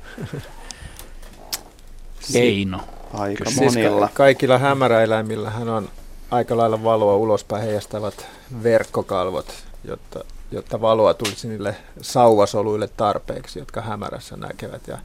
Eino. 2.35 2.81
Aika 3.15 3.45
siis 3.45 3.61
monilla. 3.61 4.09
Ka- 4.09 4.15
kaikilla 4.15 4.59
hämäräeläimillähän 4.59 5.69
on 5.69 5.89
aika 6.31 6.57
lailla 6.57 6.85
valoa 6.85 7.17
ulospäin 7.17 7.63
heijastavat 7.63 8.27
verkkokalvot, 8.63 9.55
jotta, 9.85 10.25
jotta 10.51 10.81
valoa 10.81 11.15
tulisi 11.15 11.49
niille 11.49 11.77
sauvasoluille 12.01 12.89
tarpeeksi, 12.89 13.59
jotka 13.59 13.81
hämärässä 13.81 14.37
näkevät. 14.37 14.89
Ja 14.89 14.99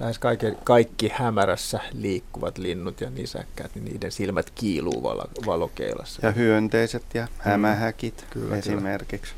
lähes 0.00 0.18
kaikki, 0.18 0.46
kaikki 0.64 1.12
hämärässä 1.14 1.80
liikkuvat 1.92 2.58
linnut 2.58 3.00
ja 3.00 3.10
nisäkkäät, 3.10 3.74
niin 3.74 3.84
niiden 3.84 4.12
silmät 4.12 4.50
kiiluu 4.54 5.02
valo, 5.02 5.24
valokeilassa. 5.46 6.26
Ja 6.26 6.32
hyönteiset 6.32 7.04
ja 7.14 7.28
hämähäkit 7.38 8.20
mm. 8.20 8.26
kyllä, 8.30 8.56
esimerkiksi. 8.56 9.34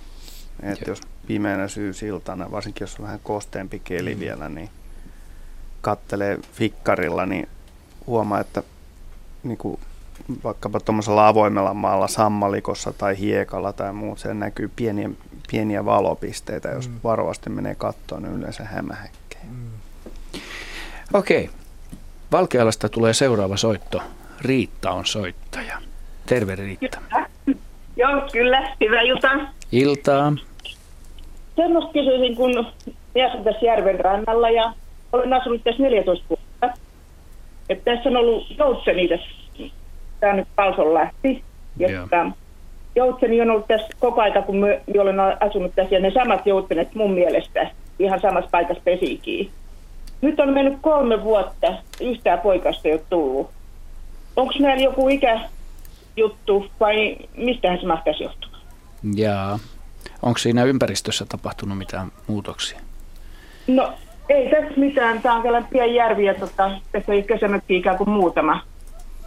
Että 0.62 0.90
jos 0.90 1.00
pimeänä 1.26 1.68
syysiltana, 1.68 2.50
varsinkin 2.50 2.82
jos 2.84 2.96
on 2.98 3.04
vähän 3.04 3.20
kosteempi 3.22 3.78
keli 3.84 4.14
mm. 4.14 4.20
vielä, 4.20 4.48
niin 4.48 4.70
kattelee 5.84 6.38
fikkarilla, 6.52 7.26
niin 7.26 7.48
huomaa, 8.06 8.40
että 8.40 8.62
niin 9.42 9.58
kuin 9.58 9.80
vaikkapa 10.44 10.80
tuommoisella 10.80 11.28
avoimella 11.28 11.74
maalla 11.74 12.08
sammalikossa 12.08 12.92
tai 12.92 13.18
hiekalla 13.18 13.72
tai 13.72 13.92
muut, 13.92 14.18
se 14.18 14.34
näkyy 14.34 14.70
pieniä, 14.76 15.10
pieniä 15.50 15.84
valopisteitä. 15.84 16.68
Jos 16.68 16.88
mm. 16.88 16.94
varovasti 17.04 17.50
menee 17.50 17.74
kattoon, 17.74 18.22
niin 18.22 18.34
yleensä 18.34 18.64
hämähäkkejä. 18.64 19.44
Mm. 19.50 19.70
Okei. 21.14 21.50
Valkealasta 22.32 22.88
tulee 22.88 23.12
seuraava 23.12 23.56
soitto. 23.56 24.02
Riitta 24.40 24.90
on 24.90 25.06
soittaja. 25.06 25.78
Terve 26.26 26.54
Riitta. 26.54 26.98
Kyllä. 27.10 27.26
Joo, 27.96 28.28
kyllä. 28.32 28.76
Hyvää 28.80 29.00
iltaa. 29.00 29.52
Iltaa. 29.72 30.32
Semmoista 31.56 31.92
kysyisin, 31.92 32.36
kun 32.36 32.66
asun 33.26 33.44
tässä 33.44 33.66
järven 33.66 34.00
rannalla 34.00 34.50
ja 34.50 34.72
olen 35.14 35.32
asunut 35.32 35.64
tässä 35.64 35.82
14 35.82 36.24
vuotta. 36.28 36.78
Että 37.68 37.94
tässä 37.94 38.08
on 38.08 38.16
ollut 38.16 38.58
joutseni 38.58 39.08
tässä, 39.08 39.26
tämä 40.20 40.32
nyt 40.32 40.48
Palson 40.56 40.94
lähti. 40.94 41.42
Jotta 41.78 42.30
joutseni 42.96 43.40
on 43.40 43.50
ollut 43.50 43.66
tässä 43.66 43.88
koko 44.00 44.20
aika, 44.20 44.42
kun 44.42 44.56
me, 44.56 44.80
me 44.94 45.00
olen 45.00 45.20
asunut 45.20 45.72
tässä 45.74 45.94
ja 45.94 46.00
ne 46.00 46.10
samat 46.10 46.46
joutsenet 46.46 46.94
mun 46.94 47.12
mielestä 47.12 47.70
ihan 47.98 48.20
samassa 48.20 48.50
paikassa 48.50 48.82
pesikin. 48.84 49.50
Nyt 50.20 50.40
on 50.40 50.52
mennyt 50.52 50.78
kolme 50.80 51.22
vuotta, 51.22 51.66
yhtään 52.00 52.40
poikasta 52.40 52.88
ei 52.88 52.94
ole 52.94 53.02
tullut. 53.10 53.50
Onko 54.36 54.54
meillä 54.60 54.82
joku 54.82 55.08
ikäjuttu 55.08 56.66
vai 56.80 57.16
mistähän 57.36 57.80
se 57.80 57.86
mahtaisi 57.86 58.22
johtua? 58.22 58.50
Jaa. 59.14 59.58
Onko 60.22 60.38
siinä 60.38 60.64
ympäristössä 60.64 61.26
tapahtunut 61.28 61.78
mitään 61.78 62.12
muutoksia? 62.26 62.80
No 63.66 63.92
ei 64.28 64.50
tässä 64.50 64.80
mitään. 64.80 65.22
Tämä 65.22 65.34
on 65.34 65.42
kyllä 65.42 65.62
pieni 65.70 65.94
järvi 65.94 66.24
ja 66.24 66.34
tota, 66.34 66.70
tässä 66.92 67.12
ei 67.12 67.22
kesämökki 67.22 67.76
ikään 67.76 67.96
kuin 67.98 68.10
muutama. 68.10 68.60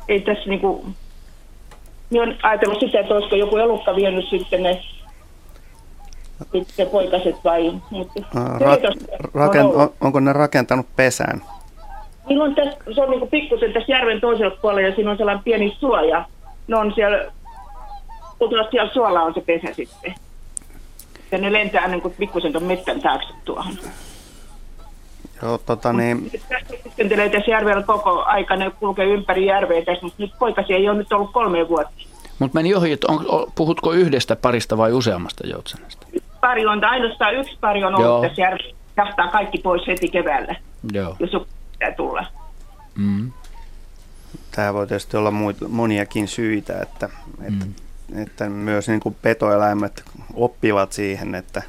Ei 0.07 0.21
tässä 0.21 0.49
niinku... 0.49 0.85
Minä 2.09 2.23
olen 2.23 2.37
ajatellut 2.43 2.79
sitä, 2.79 2.99
että 2.99 3.13
olisiko 3.13 3.35
joku 3.35 3.57
elukka 3.57 3.95
vienyt 3.95 4.29
sitten 4.29 4.63
ne 4.63 4.81
sitten 6.53 6.87
poikaset 6.87 7.35
vai... 7.43 7.71
Mutta 7.89 8.21
Ra- 8.35 8.91
rakent- 9.33 9.75
on 9.75 9.89
onko 10.01 10.19
ne 10.19 10.33
rakentanut 10.33 10.85
pesään? 10.95 11.41
Niin 12.29 12.41
on 12.41 12.55
tässä, 12.55 12.77
se 12.95 13.01
on 13.01 13.09
niin 13.09 13.29
pikkusen 13.29 13.73
tässä 13.73 13.91
järven 13.91 14.21
toisella 14.21 14.57
puolella 14.61 14.89
ja 14.89 14.95
siinä 14.95 15.11
on 15.11 15.17
sellainen 15.17 15.43
pieni 15.43 15.77
suoja. 15.79 16.25
Ne 16.67 16.75
on 16.75 16.93
siellä, 16.95 17.31
siellä 18.71 18.93
suolla 18.93 19.21
on 19.21 19.33
se 19.33 19.41
pesä 19.41 19.73
sitten. 19.73 20.15
Ja 21.31 21.37
ne 21.37 21.53
lentää 21.53 21.87
niin 21.87 22.01
kuin 22.01 22.13
pikkusen 22.19 22.51
tuon 22.51 22.63
mettän 22.63 23.01
taakse 23.01 23.33
tuohon. 23.45 23.73
Joo, 25.41 25.57
tota 25.57 25.93
niin... 25.93 26.31
Tässä 26.49 27.29
tässä 27.31 27.51
järvellä 27.51 27.83
koko 27.83 28.23
aika, 28.23 28.55
ne 28.55 28.71
kulkee 28.79 29.05
ympäri 29.05 29.45
järveä 29.45 29.85
tässä, 29.85 30.03
mutta 30.03 30.23
nyt 30.23 30.31
poikasi 30.39 30.73
ei 30.73 30.89
ole 30.89 30.97
nyt 30.97 31.13
ollut 31.13 31.31
kolme 31.31 31.67
vuotta. 31.69 31.93
Mutta 32.39 32.55
meni 32.55 32.75
ohi, 32.75 32.91
että 32.91 33.07
on, 33.09 33.51
puhutko 33.55 33.91
yhdestä 33.91 34.35
parista 34.35 34.77
vai 34.77 34.93
useammasta 34.93 35.47
joutsenesta? 35.47 36.07
Pari 36.41 36.65
on, 36.65 36.83
ainoastaan 36.83 37.35
yksi 37.35 37.57
pari 37.61 37.83
on 37.83 37.95
ollut 37.95 38.05
Joo. 38.05 38.21
tässä 38.21 38.41
järvellä. 38.41 38.77
Jahtaa 38.97 39.27
kaikki 39.27 39.57
pois 39.57 39.87
heti 39.87 40.07
keväällä, 40.07 40.55
Joo. 40.93 41.15
jos 41.19 41.47
pitää 41.71 41.91
tulla. 41.91 42.25
Mm. 42.95 43.31
Tämä 44.55 44.73
voi 44.73 44.87
tietysti 44.87 45.17
olla 45.17 45.33
moniakin 45.67 46.27
syitä, 46.27 46.73
että, 46.81 47.09
että, 47.41 47.65
mm. 47.65 48.23
että 48.23 48.49
myös 48.49 48.87
niin 48.87 48.99
kuin 48.99 49.15
petoeläimet 49.21 50.03
oppivat 50.33 50.91
siihen, 50.91 51.35
että, 51.35 51.61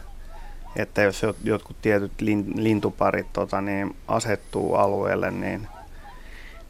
että 0.78 1.02
jos 1.02 1.22
jotkut 1.44 1.76
tietyt 1.82 2.12
lintuparit 2.54 3.32
tota, 3.32 3.60
niin 3.60 3.96
asettuu 4.08 4.74
alueelle, 4.74 5.30
niin, 5.30 5.68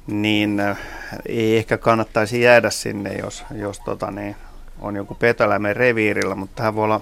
niin 0.07 0.61
äh, 0.61 0.79
ei 1.27 1.57
ehkä 1.57 1.79
kannattaisi 1.79 2.41
jäädä 2.41 2.71
sinne, 2.71 3.15
jos, 3.15 3.45
jos 3.55 3.81
tota, 3.81 4.11
niin, 4.11 4.37
on 4.81 4.97
joku 4.97 5.15
petoeläimen 5.15 5.77
reviirillä, 5.77 6.35
mutta 6.35 6.57
tähän 6.57 6.75
voi 6.75 6.85
olla 6.85 7.01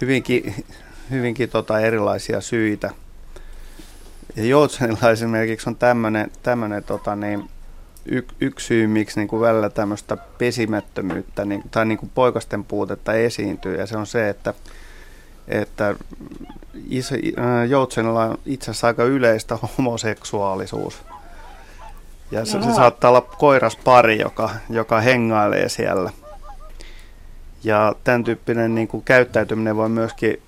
hyvinkin, 0.00 0.64
hyvinkin 1.10 1.50
tota 1.50 1.80
erilaisia 1.80 2.40
syitä. 2.40 2.90
Ja 4.36 4.44
Joutsenilla 4.44 5.10
esimerkiksi 5.10 5.70
on 5.70 5.76
tämmöinen 6.42 6.84
tota 6.86 7.16
niin, 7.16 7.50
y, 8.06 8.22
yksi 8.40 8.66
syy, 8.66 8.86
miksi 8.86 9.20
niin 9.20 9.28
kuin 9.28 9.40
välillä 9.40 9.70
tämmöistä 9.70 10.16
pesimättömyyttä 10.16 11.44
niin, 11.44 11.62
tai 11.70 11.86
niin 11.86 11.98
kuin 11.98 12.10
poikasten 12.14 12.64
puutetta 12.64 13.14
esiintyy, 13.14 13.76
ja 13.76 13.86
se 13.86 13.96
on 13.96 14.06
se, 14.06 14.28
että, 14.28 14.54
että 15.48 15.94
iso, 16.88 17.14
Joutsenilla 17.68 18.24
on 18.24 18.38
itse 18.46 18.70
asiassa 18.70 18.86
aika 18.86 19.04
yleistä 19.04 19.58
homoseksuaalisuus. 19.78 21.02
Ja 22.30 22.44
se, 22.44 22.62
se 22.62 22.74
saattaa 22.74 23.10
olla 23.10 23.20
koiras 23.20 23.76
pari, 23.76 24.18
joka, 24.18 24.50
joka 24.70 25.00
hengailee 25.00 25.68
siellä. 25.68 26.10
Ja 27.64 27.94
tämän 28.04 28.24
tyyppinen 28.24 28.74
niin 28.74 28.88
kuin 28.88 29.02
käyttäytyminen 29.02 29.76
voi 29.76 29.88
myöskin 29.88 30.42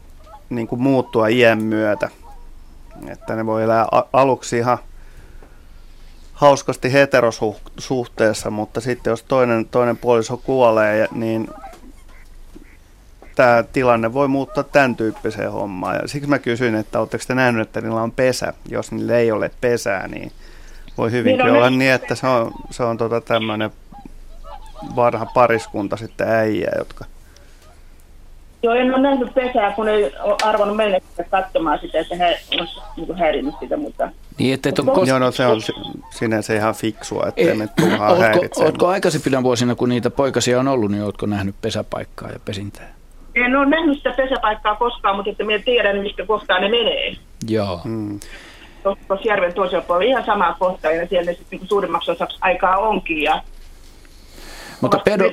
niin 0.51 0.67
kuin 0.67 0.83
muuttua 0.83 1.29
iän 1.29 1.63
myötä. 1.63 2.09
Että 3.09 3.37
ne 3.37 3.47
voi 3.47 3.63
elää 3.63 3.87
aluksi 4.13 4.59
ihan 4.59 4.79
hauskasti 6.33 6.93
heterosuhteessa, 6.93 8.51
mutta 8.51 8.81
sitten 8.81 9.11
jos 9.11 9.23
toinen, 9.23 9.67
toinen 9.67 9.97
puoliso 9.97 10.37
kuolee, 10.37 11.09
niin 11.13 11.49
tämä 13.41 13.65
tilanne 13.73 14.13
voi 14.13 14.29
muuttaa 14.29 14.65
tämän 14.65 14.97
tyyppiseen 14.97 15.53
hommaan. 15.53 15.97
Ja 16.03 16.09
siksi 16.09 16.29
mä 16.29 16.39
kysyn, 16.39 16.75
että 16.75 16.99
oletteko 16.99 17.25
te 17.27 17.35
nähnyt, 17.35 17.63
että 17.63 17.81
niillä 17.81 18.03
on 18.03 18.13
pesä. 18.13 18.53
Jos 18.69 18.93
niillä 18.93 19.17
ei 19.17 19.33
ole 19.33 19.51
pesää, 19.61 20.09
niin 20.09 20.33
voi 20.99 21.11
hyvinkin 21.11 21.45
niin 21.45 21.57
olla 21.57 21.71
niin, 21.71 21.93
että 21.93 22.15
se 22.15 22.27
on, 22.27 22.53
se 22.71 22.83
on 22.83 22.99
tota 22.99 23.21
tämmöinen 23.21 23.71
vanha 24.97 25.27
pariskunta 25.27 25.97
sitten 25.97 26.29
äijä, 26.29 26.71
jotka... 26.79 27.05
Joo, 28.63 28.75
en 28.75 28.95
ole 28.95 29.03
nähnyt 29.03 29.35
pesää, 29.35 29.73
kun 29.73 29.89
ei 29.89 30.05
ole 30.23 30.37
arvonnut 30.45 30.77
mennä 30.77 30.99
katsomaan 31.31 31.79
sitä, 31.79 32.01
että 32.01 32.17
he 32.17 32.41
olisivat 32.59 32.85
niin 32.97 33.19
häirinnyt 33.19 33.55
sitä, 33.61 33.77
mutta... 33.77 34.11
Niin, 34.39 34.55
että 34.55 34.69
et 34.69 34.79
on 34.79 34.87
kost... 34.87 35.09
Joo, 35.09 35.19
no 35.19 35.31
se 35.31 35.47
on 35.47 35.61
sinänsä 36.11 36.55
ihan 36.55 36.75
fiksua, 36.75 37.27
ettei 37.29 37.55
me 37.55 37.69
turhaan 37.81 38.19
häiritse. 38.19 38.63
Oletko 38.63 38.87
aikaisempina 38.87 39.43
vuosina, 39.43 39.75
kun 39.75 39.89
niitä 39.89 40.11
poikasia 40.11 40.61
on 40.61 40.69
ollut, 40.69 40.91
niin 40.91 41.03
oletko 41.05 41.27
nähnyt 41.27 41.55
pesäpaikkaa 41.61 42.31
ja 42.31 42.39
pesintää? 42.45 43.00
En 43.35 43.57
ole 43.57 43.67
nähnyt 43.67 43.97
sitä 43.97 44.13
pesäpaikkaa 44.17 44.77
koskaan, 44.77 45.17
mutta 45.17 45.31
että 45.31 45.45
minä 45.45 45.63
tiedän, 45.65 45.99
mistä 45.99 46.27
kohtaa 46.27 46.61
ne 46.61 46.69
menee. 46.69 47.17
Joo. 47.49 47.81
Mm. 47.85 48.21
Tuossa 48.83 49.29
järven 49.29 49.55
toisella 49.55 49.85
puolella 49.85 50.11
ihan 50.11 50.27
samaa 50.27 50.57
kohtaa, 50.59 50.93
ja 50.93 51.07
siellä 51.09 51.31
ne 51.31 51.37
sitten 51.37 51.59
niin 51.59 51.69
suurimmaksi 51.69 52.11
osaksi 52.11 52.39
aikaa 52.41 52.77
onkin. 52.77 53.23
Ja 53.23 53.43
mutta 54.81 54.99
pedo, 54.99 55.25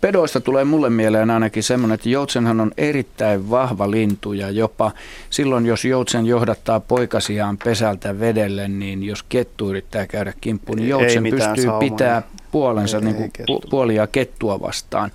pedoista 0.00 0.40
tulee 0.40 0.64
mulle 0.64 0.90
mieleen 0.90 1.30
ainakin 1.30 1.62
semmoinen, 1.62 1.94
että 1.94 2.08
joutsenhan 2.08 2.60
on 2.60 2.72
erittäin 2.76 3.50
vahva 3.50 3.90
lintu 3.90 4.32
ja 4.32 4.50
jopa 4.50 4.92
silloin, 5.30 5.66
jos 5.66 5.84
joutsen 5.84 6.26
johdattaa 6.26 6.80
poikasiaan 6.80 7.58
pesältä 7.64 8.20
vedelle, 8.20 8.68
niin 8.68 9.02
jos 9.02 9.22
kettu 9.22 9.70
yrittää 9.70 10.06
käydä 10.06 10.32
kimppuun, 10.40 10.78
niin 10.78 10.88
joutsen 10.88 11.22
pystyy 11.22 11.70
pitää 11.80 12.22
puolensa 12.52 12.96
ei, 12.96 13.04
niin 13.04 13.16
kuin 13.16 13.30
pu- 13.40 13.68
puolia 13.70 14.06
kettua 14.06 14.60
vastaan. 14.60 15.10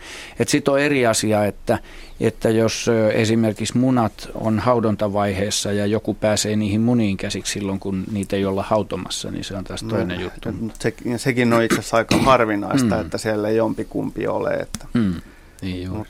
Sitten 0.48 0.72
on 0.72 0.80
eri 0.80 1.08
asia, 1.08 1.46
että, 1.46 1.80
että 2.20 2.50
jos 2.50 2.86
esimerkiksi 3.14 3.78
munat 3.78 4.30
on 4.36 4.60
haudontavaiheessa 4.60 5.72
ja 5.72 5.86
joku 5.86 6.14
pääsee 6.14 6.56
niihin 6.56 6.82
muniin 6.82 7.18
käsiksi 7.18 7.54
silloin, 7.54 7.80
kun 7.80 8.04
niitä 8.12 8.36
ei 8.36 8.46
olla 8.46 8.64
hautomassa, 8.64 9.32
niin 9.32 9.44
se 9.44 9.56
on 9.56 9.64
taas 9.64 9.84
toinen 9.84 10.18
no, 10.18 10.24
juttu. 10.24 10.50
Se, 10.80 10.94
sekin 11.18 11.54
on 11.54 11.64
itse 11.64 11.80
asiassa 11.80 11.98
aika 11.98 12.18
harvinaista, 12.18 12.96
mm. 12.96 13.02
että 13.02 13.18
siellä 13.18 13.48
ei 13.48 13.56
jompikumpi 13.56 14.28
ole. 14.28 14.50
Että. 14.54 14.86
Mm. 14.94 15.14
Niin 15.62 15.84
joo. 15.84 16.06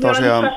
Tosiaan, 0.00 0.50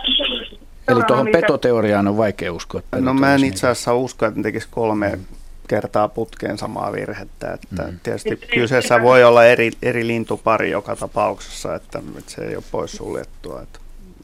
Eli 0.88 1.04
tuohon 1.04 1.28
petoteoriaan 1.32 2.08
on 2.08 2.18
vaikea 2.18 2.54
uskoa. 2.54 2.82
No 3.00 3.14
mä 3.14 3.36
en 3.36 3.44
itse 3.44 3.68
asiassa 3.68 3.96
usko, 3.96 4.26
että 4.26 4.40
ne 4.40 4.44
tekisi 4.44 4.68
kolme 4.72 5.10
mm 5.10 5.39
kertaa 5.70 6.08
putkeen 6.08 6.58
samaa 6.58 6.92
virhettä. 6.92 7.54
Että 7.54 7.84
mm. 7.84 8.00
Tietysti 8.04 8.38
kyseessä 8.54 9.02
voi 9.02 9.24
olla 9.24 9.46
eri, 9.46 9.72
eri 9.82 10.08
lintupari 10.08 10.72
joka 10.72 10.96
tapauksessa, 10.96 11.76
että, 11.76 12.02
että 12.18 12.32
se 12.32 12.42
ei 12.42 12.56
ole 12.56 12.64
poissuljettua. 12.72 13.62
Että, 13.62 13.80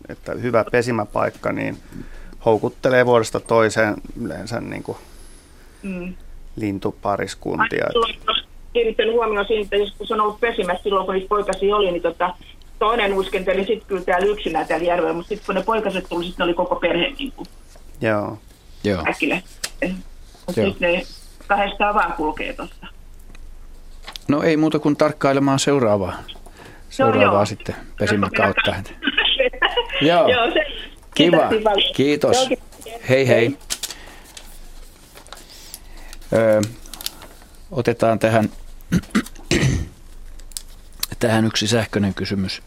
että 0.09 0.31
hyvä 0.31 0.65
pesimäpaikka 0.71 1.51
niin 1.51 1.77
houkuttelee 2.45 3.05
vuodesta 3.05 3.39
toiseen 3.39 3.95
yleensä 4.21 4.61
niin 4.61 4.83
kuin 4.83 4.97
mm. 5.83 6.13
lintupariskuntia. 6.55 7.85
Kiinnittänyt 8.73 9.13
huomioon 9.13 9.47
siitä, 9.47 9.75
että 9.75 9.97
kun 9.97 10.07
se 10.07 10.13
on 10.13 10.21
ollut 10.21 10.39
pesimässä 10.39 10.83
silloin, 10.83 11.05
kun 11.05 11.15
niitä 11.15 11.27
poikasia 11.27 11.75
oli, 11.75 11.91
niin 11.91 12.01
tota, 12.01 12.33
toinen 12.79 13.13
uskenteli 13.13 13.65
sitten 13.65 13.87
kyllä 13.87 14.01
täällä 14.01 14.27
yksinään 14.27 14.67
täällä 14.67 14.85
järvellä, 14.85 15.13
mutta 15.13 15.29
sitten 15.29 15.45
kun 15.45 15.55
ne 15.55 15.63
poikaset 15.63 16.05
tuli, 16.09 16.25
sitten 16.25 16.43
oli 16.43 16.53
koko 16.53 16.75
perhe 16.75 17.09
niin 17.19 17.31
kuin 17.31 17.47
Joo. 18.01 18.37
Joo. 18.83 19.03
äkille. 19.07 19.43
Mutta 20.45 20.61
sitten 20.61 20.93
ne 20.93 21.03
kahdestaan 21.47 21.95
vaan 21.95 22.13
kulkee 22.13 22.53
tuossa. 22.53 22.87
No 24.27 24.43
ei 24.43 24.57
muuta 24.57 24.79
kuin 24.79 24.97
tarkkailemaan 24.97 25.59
seuraavaa, 25.59 26.13
seuraavaa 26.89 27.33
joo, 27.33 27.45
sitten 27.45 27.75
pesimän 27.99 28.31
kautta. 28.31 28.75
joo. 30.01 30.27
joo 30.27 30.51
se, 30.53 30.65
Kiva. 31.15 31.49
Kiitos. 31.95 32.49
Hei 33.09 33.27
hei. 33.27 33.57
Öö, 36.33 36.61
otetaan 37.71 38.19
tähän, 38.19 38.49
tähän 41.19 41.45
yksi 41.45 41.67
sähköinen 41.67 42.13
kysymys. 42.13 42.61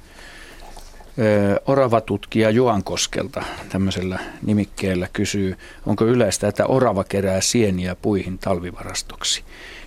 Oravatutkija 1.67 2.51
Juankoskelta 2.51 3.43
tämmöisellä 3.69 4.19
nimikkeellä 4.43 5.09
kysyy, 5.13 5.57
onko 5.87 6.05
yleistä, 6.05 6.49
että 6.49 6.67
orava 6.67 7.05
kerää 7.05 7.41
sieniä 7.41 7.95
puihin 7.95 8.39
talvivarastoksi. 8.39 9.45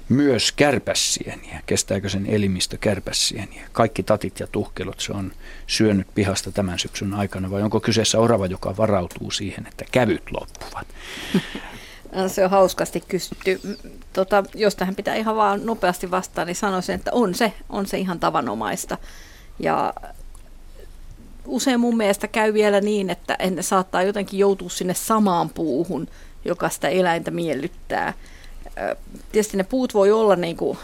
Myös 0.10 0.52
kärpässieniä. 0.52 1.62
Kestääkö 1.66 2.10
sen 2.10 2.26
elimistö 2.26 2.78
kärpässieniä? 2.78 3.68
Kaikki 3.72 4.04
tatit 4.04 4.40
ja 4.40 4.48
tuhkelot 4.48 5.00
se 5.00 5.14
on 5.14 5.32
syönyt 5.68 6.08
pihasta 6.16 6.52
tämän 6.52 6.80
syksyn 6.80 7.14
aikana 7.14 7.52
vai 7.52 7.62
onko 7.62 7.80
kyseessä 7.80 8.20
orava, 8.20 8.46
joka 8.46 8.78
varautuu 8.78 9.32
siihen, 9.32 9.68
että 9.68 9.86
kävyt 9.92 10.24
loppuvat? 10.32 10.88
Se 12.28 12.44
on 12.44 12.52
hauskasti 12.52 13.04
kysytty. 13.08 13.62
Tota, 14.14 14.44
jos 14.56 14.76
tähän 14.76 14.96
pitää 14.96 15.16
ihan 15.16 15.36
vaan 15.36 15.66
nopeasti 15.66 16.12
vastaan, 16.12 16.48
niin 16.48 16.56
sanoisin, 16.56 16.96
että 16.96 17.12
on 17.14 17.36
se, 17.36 17.54
on 17.70 17.86
se 17.88 17.98
ihan 17.98 18.20
tavanomaista. 18.20 18.98
Ja 19.60 19.94
usein 21.46 21.80
mun 21.80 21.98
mielestä 21.98 22.28
käy 22.28 22.54
vielä 22.54 22.82
niin, 22.82 23.10
että 23.10 23.38
ne 23.52 23.62
saattaa 23.62 24.04
jotenkin 24.04 24.40
joutua 24.40 24.70
sinne 24.70 24.94
samaan 24.94 25.50
puuhun, 25.50 26.08
joka 26.46 26.70
sitä 26.70 26.90
eläintä 26.90 27.32
miellyttää. 27.32 28.14
Tietysti 29.32 29.58
ne 29.58 29.64
puut 29.64 29.94
voi 29.94 30.12
olla 30.12 30.36
niin 30.36 30.58
kuin 30.58 30.78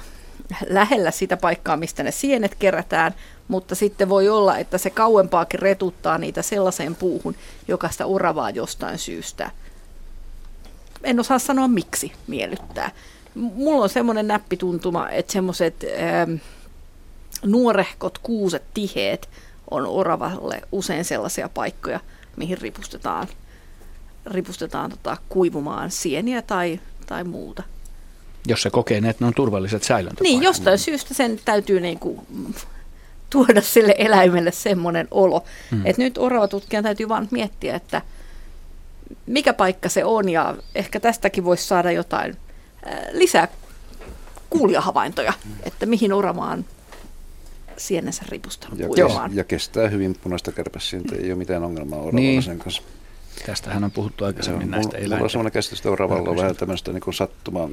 lähellä 0.69 1.11
sitä 1.11 1.37
paikkaa, 1.37 1.77
mistä 1.77 2.03
ne 2.03 2.11
sienet 2.11 2.55
kerätään, 2.55 3.15
mutta 3.47 3.75
sitten 3.75 4.09
voi 4.09 4.29
olla, 4.29 4.57
että 4.57 4.77
se 4.77 4.89
kauempaakin 4.89 5.59
retuttaa 5.59 6.17
niitä 6.17 6.41
sellaiseen 6.41 6.95
puuhun, 6.95 7.35
joka 7.67 7.89
sitä 7.89 8.05
uravaa 8.05 8.49
jostain 8.49 8.97
syystä. 8.97 9.51
En 11.03 11.19
osaa 11.19 11.39
sanoa 11.39 11.67
miksi 11.67 12.11
miellyttää. 12.27 12.91
Mulla 13.35 13.83
on 13.83 13.89
semmoinen 13.89 14.27
näppituntuma, 14.27 15.09
että 15.09 15.33
semmoiset 15.33 15.85
nuorehkot 17.45 18.17
kuuset 18.17 18.63
tiheet 18.73 19.29
on 19.71 19.85
oravalle 19.85 20.61
usein 20.71 21.05
sellaisia 21.05 21.49
paikkoja, 21.49 21.99
mihin 22.35 22.57
ripustetaan, 22.57 23.27
ripustetaan 24.25 24.89
tota, 24.89 25.17
kuivumaan 25.29 25.91
sieniä 25.91 26.41
tai, 26.41 26.79
tai 27.05 27.23
muuta. 27.23 27.63
Jos 28.47 28.61
se 28.61 28.69
kokee, 28.69 28.97
että 28.97 29.15
ne 29.19 29.27
on 29.27 29.33
turvalliset 29.33 29.83
säilöntäpaikat. 29.83 30.23
Niin, 30.23 30.43
jostain 30.43 30.79
syystä 30.79 31.13
sen 31.13 31.39
täytyy 31.45 31.79
niin 31.79 31.99
kuin, 31.99 32.21
tuoda 33.29 33.61
sille 33.61 33.95
eläimelle 33.97 34.51
semmoinen 34.51 35.07
olo. 35.11 35.43
Hmm. 35.71 35.85
Että 35.85 36.01
nyt 36.01 36.17
oravatutkijan 36.17 36.83
täytyy 36.83 37.09
vaan 37.09 37.27
miettiä, 37.31 37.75
että 37.75 38.01
mikä 39.25 39.53
paikka 39.53 39.89
se 39.89 40.05
on 40.05 40.29
ja 40.29 40.55
ehkä 40.75 40.99
tästäkin 40.99 41.43
voisi 41.43 41.67
saada 41.67 41.91
jotain 41.91 42.37
lisää 43.11 43.47
kuulijahavaintoja, 44.49 45.33
että 45.63 45.85
mihin 45.85 46.13
oravaan 46.13 46.65
sienensä 47.77 48.23
ripustanut 48.29 48.79
ja, 48.79 48.87
kes, 48.95 49.13
ja 49.33 49.43
kestää 49.43 49.87
hyvin 49.87 50.15
punaista 50.23 50.51
kärpäsiintä, 50.51 51.15
ei 51.15 51.31
ole 51.31 51.37
mitään 51.37 51.63
ongelmaa 51.63 51.99
oravalla 51.99 52.19
niin. 52.19 52.43
sen 52.43 52.59
kanssa. 52.59 52.81
Tästähän 53.45 53.83
on 53.83 53.91
puhuttu 53.91 54.25
aikaisemmin 54.25 54.61
Joo, 54.61 54.71
näistä 54.71 54.97
eläimistä. 54.97 55.15
Mulla 55.15 55.23
on 55.23 55.29
sellainen 55.29 55.51
käsitys, 55.51 55.79
että 55.79 55.89
oravalla 55.89 56.29
on 56.29 56.37
vähän 56.37 56.55
tämmöistä 56.55 56.93
niin 56.93 57.13
sattumaa 57.13 57.69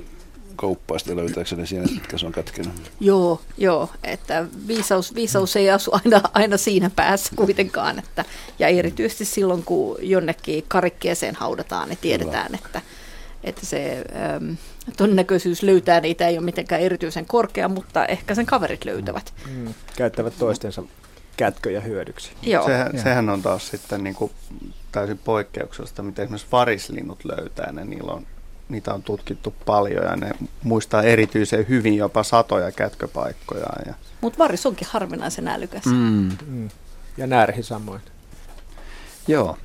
kauppaista 0.56 1.16
löytääkseni 1.16 1.66
sienet, 1.66 1.90
mitkä 1.90 2.18
se 2.18 2.26
on 2.26 2.32
kätkenyt. 2.32 2.72
Joo, 3.00 3.40
joo, 3.58 3.90
että 4.04 4.46
viisaus, 4.66 5.14
viisaus 5.14 5.56
ei 5.56 5.70
asu 5.70 5.90
aina, 5.94 6.20
aina 6.32 6.56
siinä 6.56 6.90
päässä 6.90 7.32
kuitenkaan. 7.36 7.98
Että, 7.98 8.24
ja 8.58 8.68
erityisesti 8.68 9.24
silloin, 9.24 9.62
kun 9.62 9.96
jonnekin 10.00 10.64
karikkeeseen 10.68 11.34
haudataan, 11.34 11.88
niin 11.88 11.98
tiedetään, 12.02 12.46
Kyllä. 12.46 12.58
että 12.64 12.80
että 13.44 13.66
se 13.66 14.04
ähm, 14.16 14.52
todennäköisyys 14.96 15.62
löytää 15.62 16.00
niitä 16.00 16.28
ei 16.28 16.38
ole 16.38 16.44
mitenkään 16.44 16.80
erityisen 16.80 17.26
korkea, 17.26 17.68
mutta 17.68 18.06
ehkä 18.06 18.34
sen 18.34 18.46
kaverit 18.46 18.84
löytävät. 18.84 19.34
Mm. 19.50 19.74
Käyttävät 19.96 20.34
toistensa 20.38 20.82
kätköjä 21.36 21.80
hyödyksi. 21.80 22.30
Joo. 22.42 22.66
Sehän, 22.66 22.98
sehän 22.98 23.28
on 23.28 23.42
taas 23.42 23.68
sitten 23.68 24.04
niin 24.04 24.14
kuin 24.14 24.32
täysin 24.92 25.18
poikkeuksellista, 25.18 26.02
miten 26.02 26.22
esimerkiksi 26.22 26.48
varislinnut 26.52 27.24
löytää 27.24 27.72
ne. 27.72 27.84
Niillä 27.84 28.12
on, 28.12 28.26
niitä 28.68 28.94
on 28.94 29.02
tutkittu 29.02 29.54
paljon 29.66 30.04
ja 30.04 30.16
ne 30.16 30.30
muistaa 30.62 31.02
erityisen 31.02 31.68
hyvin 31.68 31.96
jopa 31.96 32.22
satoja 32.22 32.72
kätköpaikkoja. 32.72 33.66
Ja... 33.86 33.94
Mutta 34.20 34.38
varis 34.38 34.66
onkin 34.66 34.88
harvinaisen 34.90 35.48
älykäs. 35.48 35.86
Mm. 35.86 36.30
Mm. 36.46 36.70
Ja 37.16 37.26
närhi 37.26 37.62
samoin. 37.62 38.00
Joo, 39.28 39.58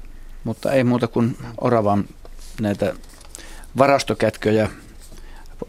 mutta 0.44 0.72
ei 0.72 0.84
muuta 0.84 1.08
kuin 1.08 1.38
oravan 1.62 2.06
näitä 2.62 2.94
varastokätköjä, 3.78 4.70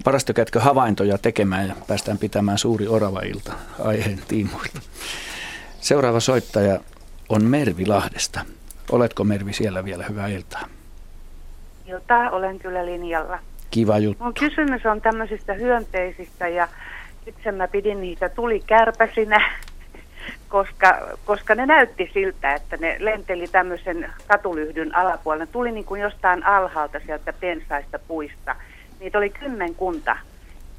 varastokätköhavaintoja 0.07 1.18
tekemään 1.18 1.68
ja 1.68 1.74
päästään 1.88 2.18
pitämään 2.18 2.59
suuri 2.59 2.88
orava-ilta 2.88 3.53
aiheen 3.84 4.20
tiimoilta. 4.28 4.80
Seuraava 5.80 6.20
soittaja 6.20 6.80
on 7.28 7.45
Mervi 7.45 7.86
Lahdesta. 7.86 8.41
Oletko 8.93 9.24
Mervi 9.24 9.53
siellä 9.53 9.84
vielä? 9.84 10.05
Hyvää 10.09 10.28
iltaa. 10.28 10.62
Iltaa, 11.86 12.30
olen 12.30 12.59
kyllä 12.59 12.86
linjalla. 12.86 13.38
Kiva 13.70 13.99
juttu. 13.99 14.24
Mun 14.24 14.34
kysymys 14.34 14.86
on 14.86 15.01
tämmöisistä 15.01 15.55
hyönteisistä 15.55 16.49
ja 16.49 16.68
itse 17.26 17.53
mä 17.53 17.68
pidin 17.68 18.01
niitä 18.01 18.28
tuli 18.28 18.62
kärpäsinä, 18.66 19.51
koska, 20.49 21.09
koska 21.24 21.55
ne 21.55 21.66
näytti 21.66 22.11
siltä, 22.14 22.55
että 22.55 22.76
ne 22.76 22.97
lenteli 22.99 23.49
tämmöisen 23.49 24.12
katulyhdyn 24.28 24.95
alapuolella. 24.95 25.45
Ne 25.45 25.51
tuli 25.53 25.72
niin 25.72 25.84
kuin 25.84 26.01
jostain 26.01 26.47
alhaalta 26.47 27.01
sieltä 27.07 27.32
pensaista 27.32 27.99
puista. 27.99 28.57
Niitä 29.01 29.19
oli 29.19 29.31
kymmenkunta. 29.31 30.17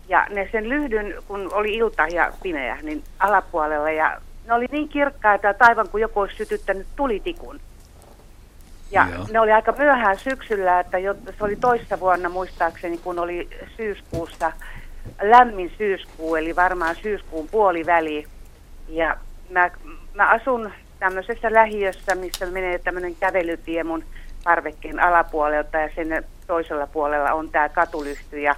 Ja 0.07 0.27
ne 0.29 0.49
sen 0.51 0.69
lyhdyn, 0.69 1.13
kun 1.27 1.53
oli 1.53 1.73
ilta 1.73 2.07
ja 2.07 2.33
pimeä, 2.43 2.77
niin 2.81 3.03
alapuolella. 3.19 3.91
Ja 3.91 4.21
ne 4.47 4.53
oli 4.53 4.65
niin 4.71 4.89
kirkkaita, 4.89 5.49
että 5.49 5.65
aivan 5.65 5.89
kuin 5.89 6.01
joku 6.01 6.19
olisi 6.19 6.35
sytyttänyt 6.35 6.87
tulitikun. 6.95 7.59
Ja 8.91 9.07
Joo. 9.13 9.25
ne 9.31 9.39
oli 9.39 9.51
aika 9.51 9.73
myöhään 9.77 10.19
syksyllä, 10.19 10.79
että 10.79 10.97
jo, 10.97 11.15
se 11.37 11.43
oli 11.43 11.55
toissa 11.55 11.99
vuonna 11.99 12.29
muistaakseni, 12.29 12.97
kun 12.97 13.19
oli 13.19 13.49
syyskuussa 13.77 14.51
lämmin 15.21 15.71
syyskuu, 15.77 16.35
eli 16.35 16.55
varmaan 16.55 16.95
syyskuun 16.95 17.47
puoliväli. 17.51 18.27
Ja 18.87 19.17
mä, 19.49 19.71
mä 20.13 20.29
asun 20.29 20.71
tämmöisessä 20.99 21.53
lähiössä, 21.53 22.15
missä 22.15 22.45
menee 22.45 22.79
tämmöinen 22.79 23.15
kävelytie 23.15 23.83
mun 23.83 24.03
parvekkeen 24.43 24.99
alapuolelta 24.99 25.77
ja 25.77 25.89
sen 25.95 26.23
toisella 26.47 26.87
puolella 26.87 27.33
on 27.33 27.49
tämä 27.49 27.69
katulyhty 27.69 28.39
ja 28.39 28.55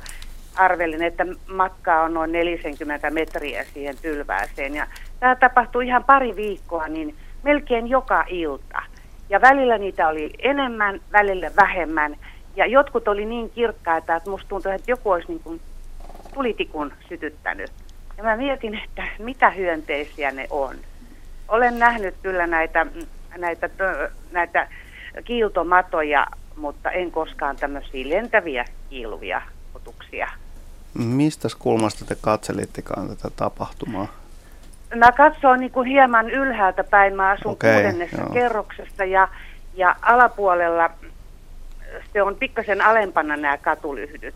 arvelin, 0.56 1.04
että 1.04 1.26
matkaa 1.48 2.04
on 2.04 2.14
noin 2.14 2.32
40 2.32 3.10
metriä 3.10 3.64
siihen 3.74 3.96
tylvääseen 4.02 4.76
ja 4.76 4.88
tämä 5.20 5.36
tapahtui 5.36 5.88
ihan 5.88 6.04
pari 6.04 6.36
viikkoa, 6.36 6.88
niin 6.88 7.16
melkein 7.44 7.88
joka 7.88 8.26
ilta. 8.28 8.82
Ja 9.30 9.42
välillä 9.42 9.78
niitä 9.78 10.08
oli 10.08 10.34
enemmän, 10.40 11.02
välillä 11.12 11.52
vähemmän. 11.56 12.16
Ja 12.56 12.66
jotkut 12.66 13.08
oli 13.08 13.26
niin 13.26 13.50
kirkkaita, 13.50 14.16
että 14.16 14.30
musta 14.30 14.48
tuntui, 14.48 14.76
että 14.76 14.92
joku 14.92 15.12
olisi 15.12 15.28
niin 15.28 15.40
kuin 15.40 15.62
tulitikun 16.34 16.94
sytyttänyt. 17.10 17.72
Ja 18.18 18.24
mä 18.24 18.38
mietin, 18.38 18.82
että 18.84 19.04
mitä 19.20 19.50
hyönteisiä 19.50 20.32
ne 20.32 20.48
on. 20.50 20.76
Olen 21.48 21.80
nähnyt 21.80 22.16
kyllä 22.24 22.48
näitä, 22.48 22.86
näitä, 23.38 23.70
näitä 24.32 24.68
kiiltomatoja, 25.26 26.28
mutta 26.56 26.92
en 26.92 27.12
koskaan 27.12 27.56
tämmöisiä 27.56 28.10
lentäviä 28.10 28.66
kiiluvia 28.90 29.42
otuksia. 29.76 30.30
Mistä 30.94 31.48
kulmasta 31.60 32.06
te 32.06 32.16
katselittekaan 32.22 33.08
tätä 33.10 33.30
tapahtumaa? 33.36 34.08
Mä 34.96 35.12
katsoin 35.12 35.60
niin 35.60 35.72
kuin 35.72 35.88
hieman 35.88 36.30
ylhäältä 36.30 36.84
päin. 36.84 37.16
Mä 37.16 37.30
asun 37.30 37.52
okay, 37.52 37.74
kuudennessa 37.74 38.22
joo. 38.22 38.30
kerroksessa 38.30 39.06
ja, 39.06 39.28
ja 39.74 39.96
alapuolella 40.02 40.90
se 42.14 42.22
on 42.22 42.36
pikkasen 42.36 42.82
alempana 42.82 43.38
nämä 43.38 43.58
katulyhdyt. 43.58 44.36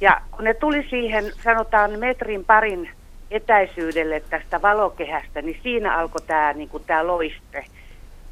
Ja 0.00 0.20
kun 0.30 0.44
ne 0.44 0.54
tuli 0.54 0.86
siihen, 0.90 1.32
sanotaan 1.44 1.98
metrin 1.98 2.44
parin 2.44 2.90
etäisyydelle 3.30 4.22
tästä 4.30 4.62
valokehästä, 4.62 5.42
niin 5.42 5.60
siinä 5.62 5.96
alkoi 5.96 6.22
tämä 6.26 6.52
niin 6.52 6.68
kuin 6.68 6.84
tämä 6.86 7.06
loiste. 7.06 7.64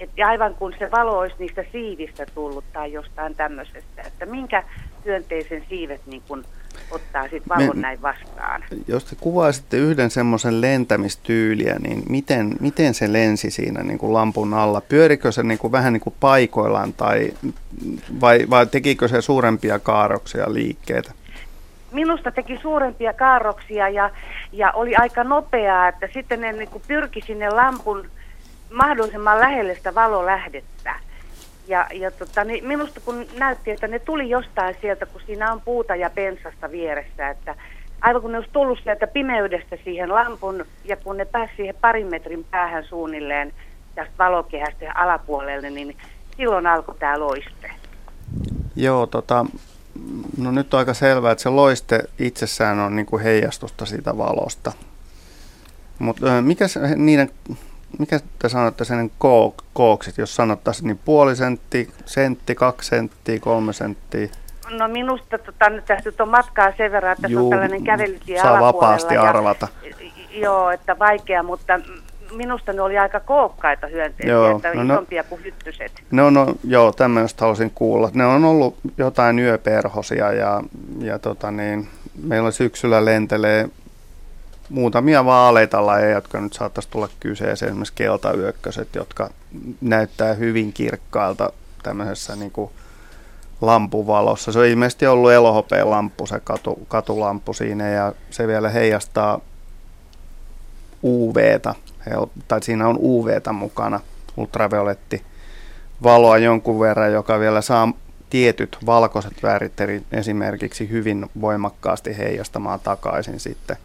Et 0.01 0.11
aivan 0.27 0.55
kun 0.55 0.75
se 0.79 0.91
valo 0.91 1.19
olisi 1.19 1.37
niistä 1.39 1.65
siivistä 1.73 2.27
tullut 2.35 2.65
tai 2.73 2.93
jostain 2.93 3.35
tämmöisestä, 3.35 4.03
että 4.07 4.27
minkä 4.27 4.63
hyönteisen 5.05 5.65
siivet 5.69 6.01
niin 6.07 6.23
kuin 6.29 6.45
ottaa 6.91 7.23
sitten 7.23 7.49
valon 7.49 7.77
Me, 7.77 7.83
näin 7.83 8.03
vastaan. 8.03 8.65
Jos 8.89 9.05
te 9.05 9.17
kuvaisitte 9.21 9.77
yhden 9.77 10.11
semmoisen 10.11 10.61
lentämistyyliä, 10.61 11.77
niin 11.79 12.03
miten, 12.09 12.57
miten 12.61 12.95
se 12.95 13.13
lensi 13.13 13.51
siinä 13.51 13.83
niin 13.83 13.99
kuin 13.99 14.13
lampun 14.13 14.55
alla? 14.55 14.81
Pyörikö 14.81 15.33
se 15.33 15.43
niin 15.43 15.59
kuin 15.59 15.73
vähän 15.73 15.93
niin 15.93 16.01
kuin 16.01 16.15
paikoillaan 16.21 16.93
tai 16.93 17.33
vai, 18.21 18.47
vai 18.51 18.67
tekikö 18.67 19.09
se 19.09 19.23
suurempia 19.23 19.79
kaaroksia 19.79 20.53
liikkeitä? 20.53 21.13
Minusta 21.93 22.31
teki 22.31 22.59
suurempia 22.63 23.13
kaaroksia 23.13 23.89
ja, 23.89 24.11
ja 24.53 24.73
oli 24.73 24.97
aika 24.97 25.25
nopeaa, 25.25 25.89
että 25.89 26.09
sitten 26.15 26.41
ne 26.41 26.53
niin 26.53 26.69
pyrki 26.89 27.21
sinne 27.27 27.51
lampun 27.51 28.09
mahdollisimman 28.77 29.41
lähelle 29.41 29.75
sitä 29.75 29.95
valolähdettä. 29.95 30.95
Ja, 31.69 31.87
ja 31.95 32.11
tota, 32.11 32.45
niin 32.45 32.67
minusta 32.67 33.01
kun 33.01 33.27
näytti, 33.39 33.71
että 33.71 33.89
ne 33.89 33.99
tuli 33.99 34.31
jostain 34.31 34.77
sieltä, 34.81 35.07
kun 35.07 35.21
siinä 35.27 35.53
on 35.53 35.61
puuta 35.61 35.97
ja 35.97 36.11
pensasta 36.11 36.71
vieressä, 36.71 37.29
että 37.31 37.55
aivan 38.01 38.23
kun 38.23 38.33
ne 38.33 38.39
olisi 38.39 38.53
tullut 38.53 38.79
sieltä 38.83 39.07
pimeydestä 39.07 39.77
siihen 39.85 40.15
lampun, 40.15 40.65
ja 40.85 40.97
kun 40.97 41.17
ne 41.17 41.25
pääsi 41.25 41.53
siihen 41.57 41.75
parin 41.81 42.07
metrin 42.07 42.45
päähän 42.51 42.85
suunnilleen 42.85 43.53
tästä 43.95 44.15
valokehästä 44.19 44.85
ja 44.85 44.93
alapuolelle, 44.95 45.71
niin 45.71 45.97
silloin 46.37 46.67
alkoi 46.67 46.95
tämä 46.99 47.21
loiste. 47.21 47.71
Joo, 48.77 49.07
tota, 49.07 49.47
no 50.39 50.51
nyt 50.51 50.75
on 50.75 50.79
aika 50.79 50.95
selvää, 50.95 51.33
että 51.33 51.43
se 51.43 51.49
loiste 51.49 52.03
itsessään 52.19 52.79
on 52.79 52.97
niin 52.97 53.07
kuin 53.07 53.23
heijastusta 53.23 53.87
siitä 53.87 54.19
valosta. 54.19 54.73
Mutta 55.99 56.43
mikä 56.43 56.69
se, 56.69 56.81
niiden 56.97 57.31
mikä 57.99 58.21
te 58.39 58.49
sanotte 58.49 58.85
sen 58.85 59.11
kook, 59.19 59.55
kooksit, 59.73 60.19
jos 60.19 60.37
sanottaisiin 60.37 60.87
niin 60.87 61.01
puoli 61.05 61.37
sentti, 61.37 61.91
sentti, 62.05 62.55
kaksi 62.55 62.89
senttiä, 62.89 63.41
kolme 63.41 63.73
senttiä? 63.73 64.29
No 64.71 64.89
minusta 64.89 65.39
tota, 65.39 65.71
nyt 65.71 65.85
tästä 65.85 66.23
on 66.23 66.29
matkaa 66.29 66.73
sen 66.77 66.93
verran, 66.93 67.13
että 67.13 67.29
Juu, 67.29 67.41
se 67.41 67.45
on 67.45 67.51
tällainen 67.51 67.85
kävelytie 67.85 68.43
Saa 68.43 68.61
vapaasti 68.61 69.15
ja, 69.15 69.23
arvata. 69.23 69.69
Joo, 70.31 70.71
että 70.71 70.99
vaikea, 70.99 71.43
mutta 71.43 71.81
minusta 72.33 72.73
ne 72.73 72.83
oli 72.83 72.99
aika 72.99 73.21
kookkaita 73.21 73.87
hyönteisiä, 73.87 74.33
joo, 74.33 74.57
että 74.57 74.75
no, 74.75 74.95
isompia 74.95 75.23
no, 75.23 75.29
kuin 75.29 75.45
hyttyset. 75.45 75.93
No, 76.11 76.31
no 76.31 76.55
joo, 76.65 76.93
tämmöistä 76.93 77.41
haluaisin 77.41 77.73
kuulla. 77.75 78.11
Ne 78.15 78.27
on 78.27 78.45
ollut 78.45 78.77
jotain 78.99 79.39
yöperhosia 79.39 80.33
ja, 80.33 80.63
ja 80.99 81.19
tota 81.19 81.51
niin, 81.51 81.89
meillä 82.23 82.51
syksyllä 82.51 83.05
lentelee 83.05 83.69
muutamia 84.69 85.25
vaaleita 85.25 85.87
lajeja, 85.87 86.15
jotka 86.15 86.41
nyt 86.41 86.53
saattaisi 86.53 86.89
tulla 86.89 87.09
kyseeseen, 87.21 87.69
esimerkiksi 87.69 87.93
keltayökköset, 87.97 88.95
jotka 88.95 89.31
näyttää 89.81 90.35
hyvin 90.35 90.73
kirkkailta 90.73 91.53
tämmöisessä 91.83 92.37
niin 92.37 92.51
kuin 92.51 92.71
lampuvalossa. 93.61 94.53
Se 94.53 94.59
on 94.59 94.67
ilmeisesti 94.67 95.07
ollut 95.07 95.33
elohopeen 95.33 95.91
lamppu, 95.91 96.27
se 96.27 96.41
katu, 96.45 96.87
katulamppu 96.89 97.53
siinä, 97.53 97.89
ja 97.89 98.13
se 98.31 98.47
vielä 98.47 98.69
heijastaa 98.69 99.41
UVtä, 101.05 101.75
tai 102.49 102.63
siinä 102.63 102.89
on 102.89 102.99
UVtä 103.01 103.53
mukana, 103.53 104.01
ultravioletti 104.37 105.23
valoa 106.03 106.39
jonkun 106.39 106.81
verran, 106.81 107.13
joka 107.13 107.41
vielä 107.41 107.61
saa 107.61 107.93
tietyt 108.31 108.79
valkoiset 108.87 109.43
värit 109.43 109.73
esimerkiksi 110.13 110.91
hyvin 110.91 111.27
voimakkaasti 111.41 112.19
heijastamaan 112.19 112.81
takaisin 112.81 113.41
sitten 113.41 113.77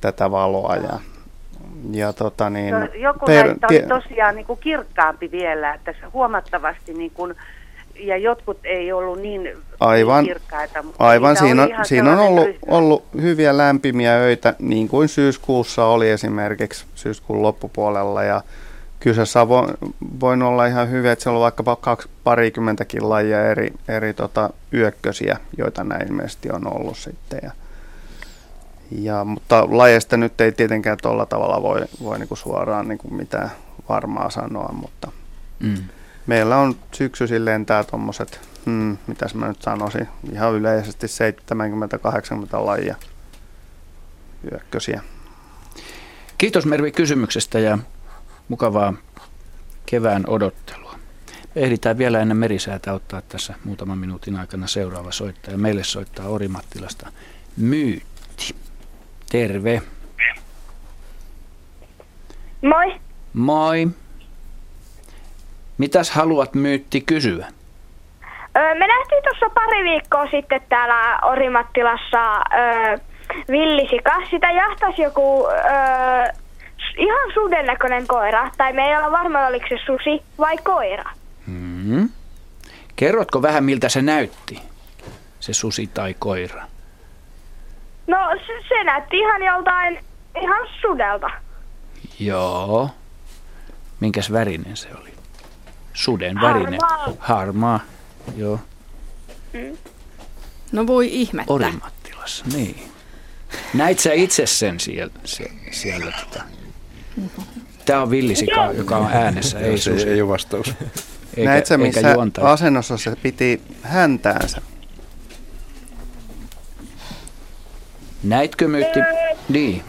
tätä 0.00 0.30
valoa. 0.30 0.76
Ja, 0.76 0.98
ja 1.90 2.12
tota 2.12 2.50
niin, 2.50 2.74
no, 2.74 2.88
joku 2.94 3.26
per, 3.26 3.46
näistä 3.46 3.66
oli 3.70 3.82
tosiaan 4.02 4.34
niin 4.34 4.46
kuin 4.46 4.58
kirkkaampi 4.58 5.30
vielä, 5.30 5.74
että 5.74 5.94
huomattavasti 6.12 6.94
niin 6.94 7.10
kuin, 7.10 7.34
ja 8.00 8.16
jotkut 8.16 8.58
ei 8.64 8.92
ollut 8.92 9.20
niin, 9.20 9.56
aivan, 9.80 10.24
niin 10.24 10.34
kirkkaita. 10.34 10.82
Mutta 10.82 11.04
aivan, 11.04 11.36
siinä, 11.36 11.62
on, 11.62 11.68
siinä 11.82 12.12
on 12.12 12.18
ollut, 12.18 12.48
ollut 12.68 13.04
hyviä 13.22 13.56
lämpimiä 13.56 14.14
öitä, 14.14 14.54
niin 14.58 14.88
kuin 14.88 15.08
syyskuussa 15.08 15.84
oli 15.84 16.10
esimerkiksi 16.10 16.86
syyskuun 16.94 17.42
loppupuolella. 17.42 18.22
Ja 18.22 18.42
kyseessä 19.00 19.42
on 19.42 19.48
voinut 20.20 20.48
olla 20.48 20.66
ihan 20.66 20.90
hyvä, 20.90 21.12
että 21.12 21.22
siellä 21.22 21.36
on 21.36 21.42
vaikkapa 21.42 21.76
kaksi, 21.76 22.08
parikymmentäkin 22.24 23.08
lajia 23.08 23.50
eri, 23.50 23.72
eri 23.88 24.14
tota, 24.14 24.50
yökkösiä, 24.72 25.36
joita 25.58 25.84
näin 25.84 26.06
ilmeisesti 26.06 26.50
on 26.50 26.76
ollut 26.76 26.98
sitten. 26.98 27.40
Ja, 27.42 27.50
ja, 28.90 29.24
mutta 29.24 29.66
lajeista 29.70 30.16
nyt 30.16 30.40
ei 30.40 30.52
tietenkään 30.52 30.98
tuolla 31.02 31.26
tavalla 31.26 31.62
voi, 31.62 31.80
voi 32.02 32.18
niin 32.18 32.28
kuin 32.28 32.38
suoraan 32.38 32.88
niin 32.88 32.98
kuin 32.98 33.14
mitään 33.14 33.50
varmaa 33.88 34.30
sanoa, 34.30 34.72
mutta 34.72 35.12
mm. 35.60 35.76
meillä 36.26 36.56
on 36.56 36.76
syksyisin 36.92 37.44
lentää 37.44 37.84
tuommoiset, 37.84 38.40
hmm, 38.66 38.96
mitäs 39.06 39.34
mä 39.34 39.48
nyt 39.48 39.62
sanoisin, 39.62 40.08
ihan 40.32 40.54
yleisesti 40.54 41.06
70-80 41.06 41.10
lajia 42.64 42.96
hyökkösiä. 44.50 45.02
Kiitos 46.38 46.66
Mervi 46.66 46.92
kysymyksestä 46.92 47.58
ja 47.58 47.78
mukavaa 48.48 48.94
kevään 49.86 50.24
odottelua. 50.26 50.98
Me 51.54 51.62
ehditään 51.62 51.98
vielä 51.98 52.20
ennen 52.20 52.36
merisäätä 52.36 52.92
ottaa 52.92 53.22
tässä 53.22 53.54
muutaman 53.64 53.98
minuutin 53.98 54.36
aikana 54.36 54.66
seuraava 54.66 55.12
soittaja. 55.12 55.58
Meille 55.58 55.84
soittaa 55.84 56.28
Orimattilasta 56.28 57.12
Myytti. 57.56 58.17
Terve. 59.30 59.82
Moi. 62.62 62.94
Moi. 63.32 63.88
Mitäs 65.78 66.10
haluat 66.10 66.54
myytti 66.54 67.00
kysyä? 67.00 67.46
Öö, 68.56 68.74
me 68.74 68.86
nähtiin 68.86 69.22
tuossa 69.22 69.50
pari 69.54 69.84
viikkoa 69.84 70.26
sitten 70.30 70.60
täällä 70.68 71.18
Orimattilassa 71.22 72.36
öö, 72.36 72.98
villisika. 73.50 74.12
Sitä 74.30 74.50
jahtasi 74.50 75.02
joku 75.02 75.46
öö, 75.46 76.32
ihan 76.96 77.32
suden 77.34 77.66
näköinen 77.66 78.06
koira. 78.06 78.50
Tai 78.56 78.72
me 78.72 78.82
ei 78.82 78.96
olla 78.96 79.10
varma, 79.10 79.46
oliko 79.46 79.66
se 79.68 79.76
susi 79.86 80.22
vai 80.38 80.56
koira. 80.56 81.10
Hmm. 81.46 82.08
Kerrotko 82.96 83.42
vähän, 83.42 83.64
miltä 83.64 83.88
se 83.88 84.02
näytti, 84.02 84.62
se 85.40 85.52
susi 85.52 85.86
tai 85.86 86.14
koira? 86.18 86.64
No 88.08 88.16
se, 88.46 88.68
se 88.68 88.84
näytti 88.84 89.18
ihan 89.18 89.42
joltain, 89.42 90.04
ihan 90.42 90.68
sudelta. 90.80 91.30
Joo. 92.20 92.90
Minkäs 94.00 94.32
värinen 94.32 94.76
se 94.76 94.88
oli? 95.00 95.14
Suden 95.94 96.40
värinen. 96.40 96.80
Harmaa. 96.82 97.16
Harmaa, 97.18 97.80
joo. 98.36 98.60
Mm. 99.52 99.76
No 100.72 100.86
voi 100.86 101.08
ihmettä. 101.10 101.52
Orimattilassa, 101.52 102.44
niin. 102.54 102.92
Näit 103.74 103.98
sä 103.98 104.12
itse 104.12 104.46
sen 104.46 104.80
siellä, 104.80 105.12
se, 105.24 105.50
siellä 105.70 106.12
tota. 106.24 106.44
Tämä 107.84 108.02
on 108.02 108.10
villisika, 108.10 108.72
joka 108.72 108.96
on 108.96 109.10
äänessä, 109.12 109.58
ei 109.58 109.78
se 109.78 109.90
ei 109.90 110.22
ole 110.22 110.32
vastaus. 110.32 110.74
Eikä, 111.36 111.50
Näit 111.50 111.66
sä, 111.66 111.78
missä 111.78 112.14
asennossa 112.42 112.96
se 112.96 113.16
piti 113.22 113.62
häntäänsä? 113.82 114.62
Näitkö 118.22 118.68
myytti? 118.68 119.00
Niin. 119.48 119.84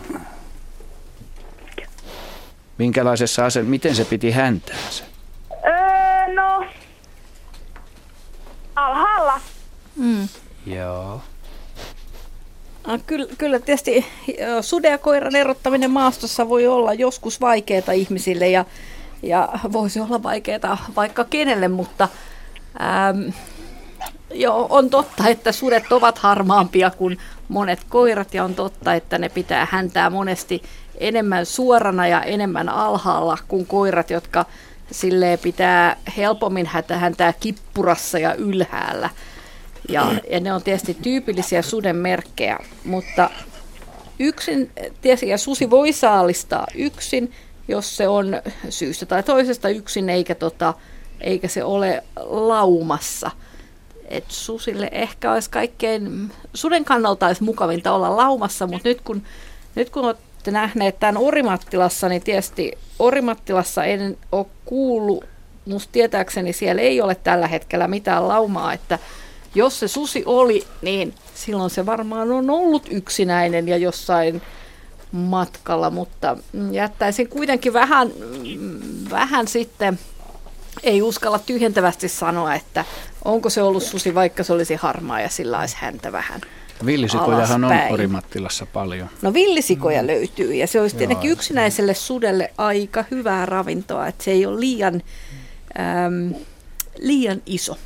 Minkälaisessa 2.78 3.46
ase... 3.46 3.64
Miten 3.64 3.96
se 3.96 4.06
piti 4.06 4.32
häntäänsä? 4.32 5.04
Öö, 5.66 6.34
no... 6.34 6.66
Alhaalla. 8.76 9.40
Mm. 9.96 10.28
Joo. 10.66 11.22
Kyllä, 13.06 13.28
kyllä 13.38 13.60
tietysti 13.60 14.06
suden 14.62 14.92
ja 14.92 14.98
koiran 14.98 15.36
erottaminen 15.36 15.92
maastossa 15.92 16.50
voi 16.50 16.68
olla 16.68 16.94
joskus 16.94 17.42
vaikeaa 17.42 17.92
ihmisille 17.94 18.50
ja, 18.50 18.66
ja 19.24 19.50
voisi 19.72 20.00
olla 20.00 20.24
vaikeaa 20.24 20.86
vaikka 20.96 21.24
kenelle, 21.24 21.68
mutta 21.68 22.08
ähm, 22.82 23.30
joo, 24.34 24.68
on 24.70 24.90
totta, 24.90 25.28
että 25.28 25.52
sudet 25.52 25.92
ovat 25.92 26.18
harmaampia 26.18 26.92
kuin 26.92 27.18
monet 27.50 27.80
koirat 27.90 28.34
ja 28.34 28.44
on 28.44 28.56
totta, 28.56 28.94
että 28.94 29.18
ne 29.18 29.30
pitää 29.30 29.68
häntää 29.72 30.10
monesti 30.10 30.64
enemmän 30.98 31.46
suorana 31.46 32.08
ja 32.08 32.24
enemmän 32.24 32.70
alhaalla 32.70 33.38
kuin 33.48 33.66
koirat, 33.66 34.10
jotka 34.10 34.46
sille 34.92 35.40
pitää 35.44 35.98
helpommin 36.18 36.70
häntää 36.90 37.34
kippurassa 37.40 38.20
ja 38.20 38.34
ylhäällä. 38.34 39.10
Ja, 39.90 40.14
ja 40.32 40.40
ne 40.40 40.54
on 40.54 40.64
tietysti 40.64 40.94
tyypillisiä 40.94 41.62
suden 41.62 41.96
merkkejä, 41.96 42.60
mutta 42.86 43.30
yksin, 44.20 44.72
tietysti, 45.02 45.30
ja 45.30 45.38
susi 45.38 45.70
voi 45.70 45.94
saalistaa 45.94 46.68
yksin, 46.76 47.32
jos 47.68 47.98
se 47.98 48.08
on 48.08 48.42
syystä 48.70 49.06
tai 49.06 49.24
toisesta 49.24 49.70
yksin, 49.70 50.10
eikä, 50.10 50.36
tota, 50.36 50.74
eikä 51.22 51.48
se 51.48 51.64
ole 51.64 52.04
laumassa. 52.26 53.32
Et 54.10 54.26
susille 54.28 54.90
ehkä 54.92 55.32
olisi 55.32 55.50
kaikkein, 55.50 56.32
suden 56.54 56.86
kannalta 56.86 57.28
olisi 57.28 57.44
mukavinta 57.44 57.94
olla 57.94 58.18
laumassa, 58.18 58.68
mutta 58.68 58.90
nyt 58.90 59.02
kun, 59.02 59.24
nyt 59.76 59.90
kun 59.90 60.06
olette 60.06 60.52
nähneet 60.52 61.00
tämän 61.00 61.18
Orimattilassa, 61.18 62.10
niin 62.10 62.22
tietysti 62.22 62.72
Orimattilassa 63.00 63.84
en 63.84 64.18
ole 64.32 64.46
kuullut, 64.66 65.24
musta 65.66 65.92
tietääkseni 65.92 66.54
siellä 66.54 66.82
ei 66.82 67.02
ole 67.02 67.16
tällä 67.16 67.48
hetkellä 67.48 67.88
mitään 67.88 68.28
laumaa, 68.28 68.74
että 68.74 69.00
jos 69.56 69.80
se 69.80 69.88
susi 69.88 70.24
oli, 70.26 70.64
niin 70.82 71.14
silloin 71.36 71.70
se 71.70 71.86
varmaan 71.86 72.32
on 72.32 72.50
ollut 72.50 72.88
yksinäinen 72.92 73.68
ja 73.68 73.78
jossain 73.78 74.42
matkalla, 75.12 75.90
mutta 75.90 76.38
jättäisin 76.72 77.30
kuitenkin 77.30 77.74
vähän, 77.74 78.12
vähän 79.10 79.48
sitten, 79.48 80.00
ei 80.84 81.02
uskalla 81.02 81.40
tyhjentävästi 81.40 82.08
sanoa, 82.08 82.56
että 82.56 82.86
onko 83.26 83.50
se 83.50 83.62
ollut 83.62 83.84
susi, 83.84 84.16
vaikka 84.16 84.44
se 84.44 84.54
olisi 84.54 84.76
harmaa 84.76 85.22
ja 85.22 85.30
sillä 85.30 85.60
olisi 85.60 85.78
häntä 85.80 86.12
vähän 86.12 86.42
Villisikojahan 86.86 87.64
alaspäin. 87.64 87.88
on 87.88 87.94
Orimattilassa 87.94 88.66
paljon. 88.66 89.10
No 89.22 89.34
villisikoja 89.34 90.02
mm. 90.02 90.08
löytyy 90.08 90.54
ja 90.54 90.68
se 90.68 90.82
olisi 90.82 90.96
tietenkin 90.96 91.32
yksinäiselle 91.32 91.94
sudelle 91.94 92.52
aika 92.58 93.06
hyvää 93.12 93.46
ravintoa, 93.46 94.08
että 94.08 94.24
se 94.24 94.32
ei 94.32 94.46
ole 94.46 94.60
liian, 94.60 95.02
äm, 95.80 96.34
liian 97.00 97.42
iso. 97.46 97.78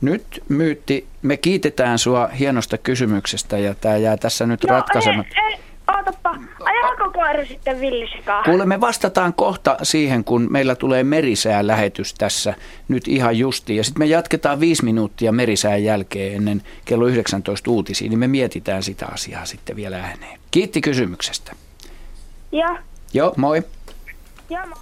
Nyt 0.00 0.42
Myytti, 0.48 1.06
me 1.22 1.36
kiitetään 1.36 1.98
sua 1.98 2.28
hienosta 2.28 2.78
kysymyksestä 2.78 3.58
ja 3.58 3.74
tämä 3.74 3.96
jää 3.96 4.16
tässä 4.16 4.46
nyt 4.46 4.62
Joo, 4.62 4.76
ratkaisematta. 4.76 5.34
ei, 5.48 5.52
ei, 5.52 5.60
ootappa, 6.00 6.34
ajaako 6.64 7.10
koira 7.12 7.44
sitten 7.46 7.80
villisikaa? 7.80 8.42
Kuule, 8.42 8.66
me 8.66 8.80
vastataan 8.80 9.34
kohta 9.34 9.76
siihen, 9.82 10.24
kun 10.24 10.46
meillä 10.50 10.74
tulee 10.74 11.04
merisää 11.04 11.66
lähetys 11.66 12.14
tässä 12.14 12.54
nyt 12.88 13.08
ihan 13.08 13.38
justi. 13.38 13.76
Ja 13.76 13.84
sitten 13.84 14.00
me 14.00 14.06
jatketaan 14.06 14.60
viisi 14.60 14.84
minuuttia 14.84 15.32
merisään 15.32 15.84
jälkeen 15.84 16.36
ennen 16.36 16.62
kello 16.84 17.06
19 17.06 17.70
uutisia, 17.70 18.08
niin 18.08 18.18
me 18.18 18.28
mietitään 18.28 18.82
sitä 18.82 19.06
asiaa 19.06 19.44
sitten 19.44 19.76
vielä 19.76 19.96
ääneen. 19.98 20.40
Kiitti 20.50 20.80
kysymyksestä. 20.80 21.52
Joo, 22.52 22.76
Joo, 23.14 23.34
moi. 23.36 23.62
joo, 24.50 24.62
mo- 24.64 24.78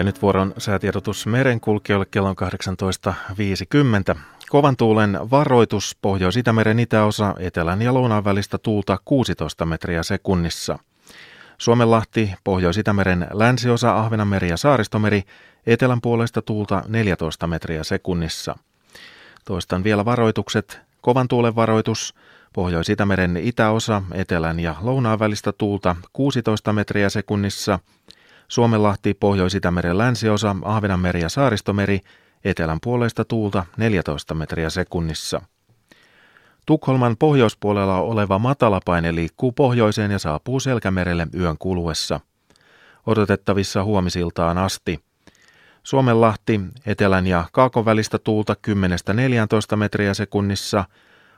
Ja 0.00 0.04
nyt 0.04 0.22
vuoron 0.22 0.54
säätiedotus 0.58 1.26
merenkulkijoille 1.26 2.06
kello 2.10 2.28
on 2.28 2.36
18.50. 4.14 4.18
Kovan 4.48 4.76
tuulen 4.76 5.18
varoitus 5.30 5.96
Pohjois-Itämeren 6.02 6.78
itäosa 6.78 7.34
etelän 7.38 7.82
ja 7.82 7.94
lounaan 7.94 8.24
välistä 8.24 8.58
tuulta 8.58 8.98
16 9.04 9.66
metriä 9.66 10.02
sekunnissa. 10.02 10.78
Suomenlahti, 11.58 12.34
Pohjois-Itämeren 12.44 13.26
länsiosa, 13.32 13.96
Ahvenanmeri 13.96 14.48
ja 14.48 14.56
Saaristomeri, 14.56 15.22
etelän 15.66 16.00
puolesta 16.00 16.42
tuulta 16.42 16.82
14 16.88 17.46
metriä 17.46 17.84
sekunnissa. 17.84 18.56
Toistan 19.44 19.84
vielä 19.84 20.04
varoitukset. 20.04 20.80
Kovan 21.00 21.28
tuulen 21.28 21.56
varoitus, 21.56 22.14
Pohjois-Itämeren 22.52 23.36
itäosa, 23.36 24.02
etelän 24.12 24.60
ja 24.60 24.74
lounaan 24.80 25.18
välistä 25.18 25.52
tuulta 25.52 25.96
16 26.12 26.72
metriä 26.72 27.10
sekunnissa– 27.10 27.78
Suomenlahti, 28.50 29.14
Pohjois-Itämeren 29.14 29.98
länsiosa, 29.98 30.56
Ahvenanmeri 30.62 31.20
ja 31.20 31.28
Saaristomeri, 31.28 32.00
etelän 32.44 32.78
puolesta 32.82 33.24
tuulta 33.24 33.64
14 33.76 34.34
metriä 34.34 34.70
sekunnissa. 34.70 35.42
Tukholman 36.66 37.16
pohjoispuolella 37.16 37.96
oleva 37.96 38.38
matalapaine 38.38 39.14
liikkuu 39.14 39.52
pohjoiseen 39.52 40.10
ja 40.10 40.18
saapuu 40.18 40.60
Selkämerelle 40.60 41.26
yön 41.34 41.56
kuluessa. 41.58 42.20
Odotettavissa 43.06 43.84
huomisiltaan 43.84 44.58
asti. 44.58 45.00
Suomenlahti, 45.82 46.60
etelän 46.86 47.26
ja 47.26 47.44
kaakon 47.52 47.84
välistä 47.84 48.18
tuulta 48.18 48.56
10-14 49.72 49.76
metriä 49.76 50.14
sekunnissa. 50.14 50.84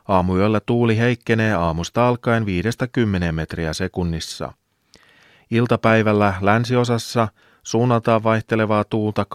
Aamuyöllä 0.09 0.61
tuuli 0.61 0.99
heikkenee 0.99 1.55
aamusta 1.55 2.09
alkaen 2.09 2.45
5-10 3.29 3.33
metriä 3.33 3.73
sekunnissa. 3.73 4.53
Iltapäivällä 5.53 6.35
länsiosassa 6.41 7.29
suunnaltaan 7.63 8.23
vaihtelevaa 8.23 8.85
tuulta 8.85 9.27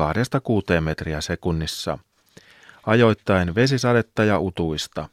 2-6 0.78 0.82
metriä 0.82 1.22
sekunnissa. 1.22 2.00
Ajoittain 2.86 3.56
vesisadetta 3.56 4.24
ja 4.24 4.40
utuista. 4.40 5.10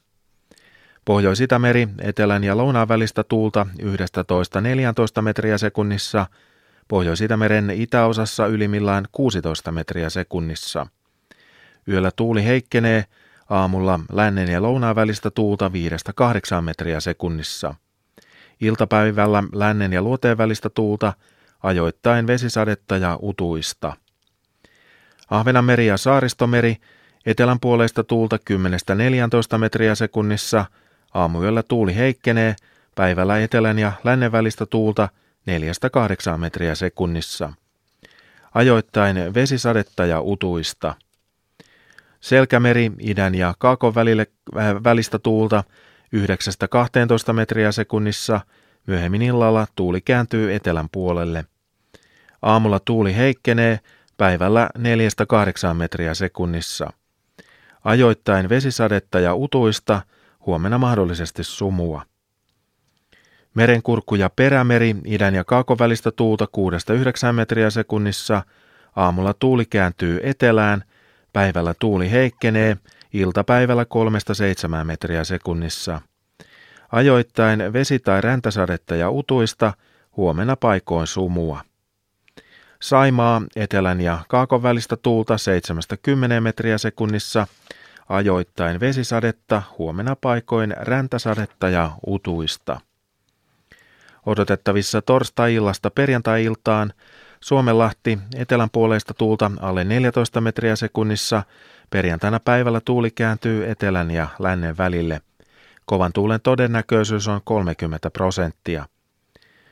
Pohjois-Itämeri, 1.05 1.87
etelän 2.01 2.43
ja 2.43 2.57
lounaan 2.57 2.87
välistä 2.87 3.23
tuulta 3.23 3.67
11-14 5.19 5.21
metriä 5.21 5.57
sekunnissa, 5.57 6.25
Pohjois-Itämeren 6.87 7.69
itäosassa 7.69 8.47
ylimmillään 8.47 9.05
16 9.11 9.71
metriä 9.71 10.09
sekunnissa. 10.09 10.87
Yöllä 11.87 12.11
tuuli 12.15 12.43
heikkenee, 12.43 13.05
aamulla 13.49 13.99
lännen 14.11 14.47
ja 14.47 14.61
lounaan 14.61 14.95
välistä 14.95 15.31
tuulta 15.31 15.71
5-8 16.59 16.61
metriä 16.61 16.99
sekunnissa. 16.99 17.75
Iltapäivällä 18.61 19.43
lännen 19.53 19.93
ja 19.93 20.01
luoteen 20.01 20.37
välistä 20.37 20.69
tuulta, 20.69 21.13
ajoittain 21.63 22.27
vesisadetta 22.27 22.97
ja 22.97 23.19
utuista. 23.21 23.93
Ahvenanmeri 25.29 25.87
ja 25.87 25.97
Saaristomeri, 25.97 26.77
etelän 27.25 27.59
puolesta 27.59 28.03
tuulta 28.03 28.37
10-14 29.55 29.57
metriä 29.57 29.95
sekunnissa, 29.95 30.65
aamuyöllä 31.13 31.63
tuuli 31.63 31.95
heikkenee, 31.95 32.55
päivällä 32.95 33.39
etelän 33.39 33.79
ja 33.79 33.91
lännen 34.03 34.31
välistä 34.31 34.65
tuulta 34.65 35.09
4-8 36.35 36.37
metriä 36.37 36.75
sekunnissa. 36.75 37.53
Ajoittain 38.53 39.33
vesisadetta 39.33 40.05
ja 40.05 40.21
utuista. 40.21 40.95
Selkämeri, 42.19 42.91
idän 42.99 43.35
ja 43.35 43.53
kaakon 43.57 43.95
välille, 43.95 44.27
äh, 44.57 44.83
välistä 44.83 45.19
tuulta 45.19 45.63
9-12 47.29 47.33
metriä 47.33 47.71
sekunnissa, 47.71 48.41
myöhemmin 48.87 49.21
illalla 49.21 49.67
tuuli 49.75 50.01
kääntyy 50.01 50.53
etelän 50.53 50.89
puolelle. 50.91 51.45
Aamulla 52.41 52.79
tuuli 52.79 53.15
heikkenee, 53.15 53.79
päivällä 54.17 54.69
4-8 55.71 55.73
metriä 55.73 56.13
sekunnissa. 56.13 56.93
Ajoittain 57.83 58.49
vesisadetta 58.49 59.19
ja 59.19 59.35
utuista, 59.35 60.01
huomenna 60.45 60.77
mahdollisesti 60.77 61.43
sumua. 61.43 62.01
Merenkurkku 63.53 64.15
ja 64.15 64.29
perämeri, 64.29 64.95
idän 65.05 65.35
ja 65.35 65.43
kaakon 65.43 65.79
välistä 65.79 66.11
tuulta 66.11 66.47
6-9 67.29 67.31
metriä 67.31 67.69
sekunnissa, 67.69 68.43
aamulla 68.95 69.33
tuuli 69.33 69.65
kääntyy 69.65 70.19
etelään, 70.23 70.83
päivällä 71.33 71.73
tuuli 71.79 72.11
heikkenee, 72.11 72.77
iltapäivällä 73.13 73.85
3-7 74.81 74.83
metriä 74.83 75.23
sekunnissa. 75.23 76.01
Ajoittain 76.91 77.73
vesi- 77.73 77.99
tai 77.99 78.21
räntäsadetta 78.21 78.95
ja 78.95 79.09
utuista, 79.09 79.73
huomenna 80.17 80.55
paikoin 80.55 81.07
sumua. 81.07 81.61
Saimaa, 82.81 83.41
etelän 83.55 84.01
ja 84.01 84.19
kaakon 84.27 84.63
välistä 84.63 84.95
tuulta 84.97 85.37
7-10 85.37 86.41
metriä 86.41 86.77
sekunnissa, 86.77 87.47
ajoittain 88.09 88.79
vesisadetta, 88.79 89.61
huomenna 89.77 90.15
paikoin 90.15 90.73
räntäsadetta 90.77 91.69
ja 91.69 91.91
utuista. 92.07 92.79
Odotettavissa 94.25 95.01
torstai-illasta 95.01 95.89
perjantai-iltaan 95.89 96.93
Suomenlahti 97.39 98.19
etelän 98.35 98.69
puoleista 98.69 99.13
tuulta 99.13 99.51
alle 99.59 99.83
14 99.83 100.41
metriä 100.41 100.75
sekunnissa, 100.75 101.43
perjantaina 101.95 102.39
päivällä 102.39 102.81
tuuli 102.81 103.11
kääntyy 103.11 103.69
etelän 103.69 104.11
ja 104.11 104.27
lännen 104.39 104.77
välille. 104.77 105.21
Kovan 105.85 106.13
tuulen 106.13 106.41
todennäköisyys 106.41 107.27
on 107.27 107.41
30 107.43 108.09
prosenttia. 108.09 108.85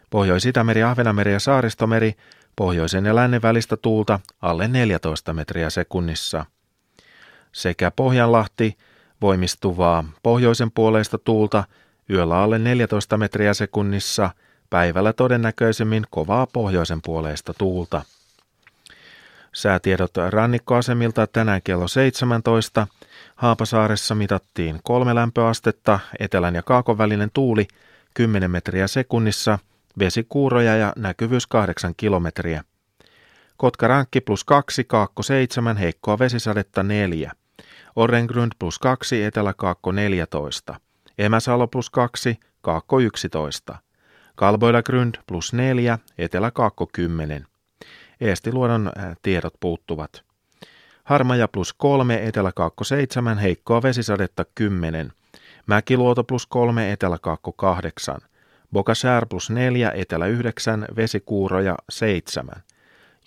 Pohjois-Itämeri, 0.10 0.84
Ahvenanmeri 0.84 1.34
ja 1.34 1.40
Saaristomeri 1.40 2.14
pohjoisen 2.56 3.06
ja 3.06 3.16
lännen 3.16 3.42
välistä 3.42 3.78
tuulta 3.78 4.20
alle 4.42 4.68
14 4.68 5.34
metriä 5.34 5.70
sekunnissa. 5.70 6.46
Sekä 7.52 7.92
Pohjanlahti 7.92 8.78
voimistuvaa 9.22 10.04
pohjoisen 10.24 10.72
puoleista 10.72 11.18
tuulta 11.18 11.64
yöllä 12.10 12.38
alle 12.38 12.60
14 12.60 13.18
metriä 13.18 13.54
sekunnissa, 13.54 14.30
päivällä 14.70 15.14
todennäköisemmin 15.14 16.04
kovaa 16.10 16.48
pohjoisen 16.54 17.02
puoleista 17.02 17.54
tuulta. 17.54 18.02
Säätiedot 19.54 20.12
rannikkoasemilta 20.30 21.28
tänään 21.28 21.62
kello 21.64 21.88
17. 21.88 22.88
Haapasaaressa 23.36 24.16
mitattiin 24.16 24.80
kolme 24.84 25.16
lämpöastetta, 25.16 26.00
etelän 26.20 26.56
ja 26.56 26.64
kaakon 26.64 26.98
välinen 26.98 27.30
tuuli 27.34 27.68
10 28.14 28.52
metriä 28.52 28.88
sekunnissa, 28.88 29.60
vesikuuroja 30.00 30.76
ja 30.76 30.94
näkyvyys 30.96 31.48
8 31.48 31.94
kilometriä. 31.98 32.64
Kotka-Rankki 33.58 34.22
plus 34.22 34.44
2, 34.44 34.84
Kaakko 34.84 35.24
7, 35.24 35.78
heikkoa 35.78 36.20
vesisadetta 36.20 36.84
4. 36.84 37.32
Orrengrund 37.96 38.52
plus 38.60 38.80
2, 38.80 39.24
Etelä-Kaakko 39.24 39.92
14. 39.92 40.76
Emäsalo 41.18 41.68
plus 41.68 41.90
2, 41.90 42.40
Kaakko 42.62 43.00
11. 43.00 43.76
Kalboidagrund 44.36 45.16
plus 45.28 45.54
4, 45.54 46.00
Etelä-Kaakko 46.18 46.88
10. 46.94 47.46
Eestiluodon 48.24 48.92
tiedot 49.22 49.54
puuttuvat. 49.60 50.24
Harmaja 51.04 51.48
plus 51.48 51.74
3, 51.74 52.28
Etelä-Kaakko 52.28 52.84
7, 52.84 53.38
heikkoa 53.38 53.84
vesisadetta 53.84 54.46
10. 54.56 55.12
Mäkiluoto 55.66 56.24
plus 56.24 56.48
3, 56.48 56.92
Etelä-Kaakko 56.92 57.52
8. 57.52 58.18
Bokasär 58.74 59.26
plus 59.26 59.50
4, 59.50 59.92
Etelä 59.92 60.26
9, 60.26 60.88
vesikuuroja 60.96 61.76
7. 61.90 62.56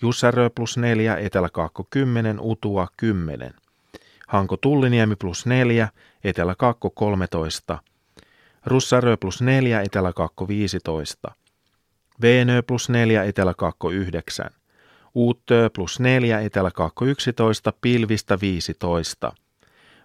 Jussarö 0.01 0.49
plus 0.49 0.77
4, 0.77 1.17
Etelä-Kaakko 1.17 1.87
10, 1.89 2.39
Utua 2.39 2.87
10. 2.97 3.53
Hanko 4.27 4.57
Tulliniemi 4.57 5.15
plus 5.15 5.45
4, 5.45 5.87
Etelä-Kaakko 6.23 6.89
13. 6.89 7.77
Russarö 8.65 9.17
plus 9.17 9.41
4, 9.41 9.81
Etelä-Kaakko 9.81 10.47
15. 10.47 11.31
Veenö 12.21 12.61
plus 12.61 12.89
4, 12.89 13.23
Etelä-Kaakko 13.23 13.91
9. 13.91 14.49
Uuttö 15.17 15.69
plus 15.73 15.99
4, 15.99 16.39
Etelä-Kaakko 16.39 17.05
11, 17.05 17.73
Pilvistä 17.81 18.37
15. 18.41 19.33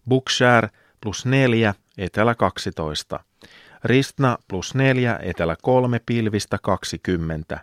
Bookshare 0.09 0.69
plus 1.01 1.27
4, 1.27 1.75
Etelä 1.99 2.35
12. 2.35 3.21
Ristna 3.85 4.39
plus 4.49 4.75
4, 4.75 5.19
Etelä 5.23 5.57
3, 5.63 6.01
Pilvistä 6.07 6.59
20. 6.63 7.61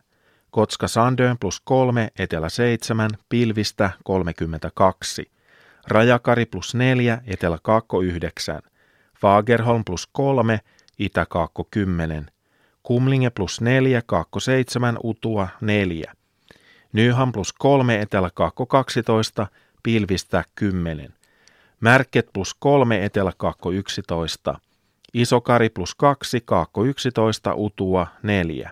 Kotska 0.52 0.88
Sandön 0.88 1.38
plus 1.40 1.62
3, 1.64 2.10
Etelä 2.20 2.50
7, 2.50 3.10
Pilvistä 3.30 3.90
32. 4.04 5.32
Rajakari 5.88 6.46
plus 6.46 6.76
4, 6.76 7.22
Etelä 7.28 7.58
Kaakko 7.62 8.02
9. 8.02 8.62
Fagerholm 9.22 9.86
plus 9.86 10.08
3, 10.12 10.60
Itä 11.00 11.26
Kaakko 11.30 11.68
10. 11.72 12.26
Kumlinge 12.84 13.30
plus 13.30 13.62
4, 13.62 14.02
Kaakko 14.06 14.40
7, 14.40 14.98
Utua 15.04 15.48
4. 15.62 16.19
Nyham 16.94 17.32
plus 17.32 17.54
3, 17.54 18.02
Etelä 18.02 18.30
Kaakko 18.34 18.66
12, 18.66 19.48
Pilvistä 19.84 20.44
10. 20.56 21.14
Märket 21.80 22.30
plus 22.34 22.54
3, 22.60 23.06
Etelä 23.06 23.32
Kaakko 23.38 23.72
11. 23.72 24.60
Isokari 25.14 25.70
plus 25.70 25.96
2, 25.96 26.42
Kaakko 26.46 26.86
11, 26.86 27.54
Utua 27.54 28.08
4. 28.24 28.72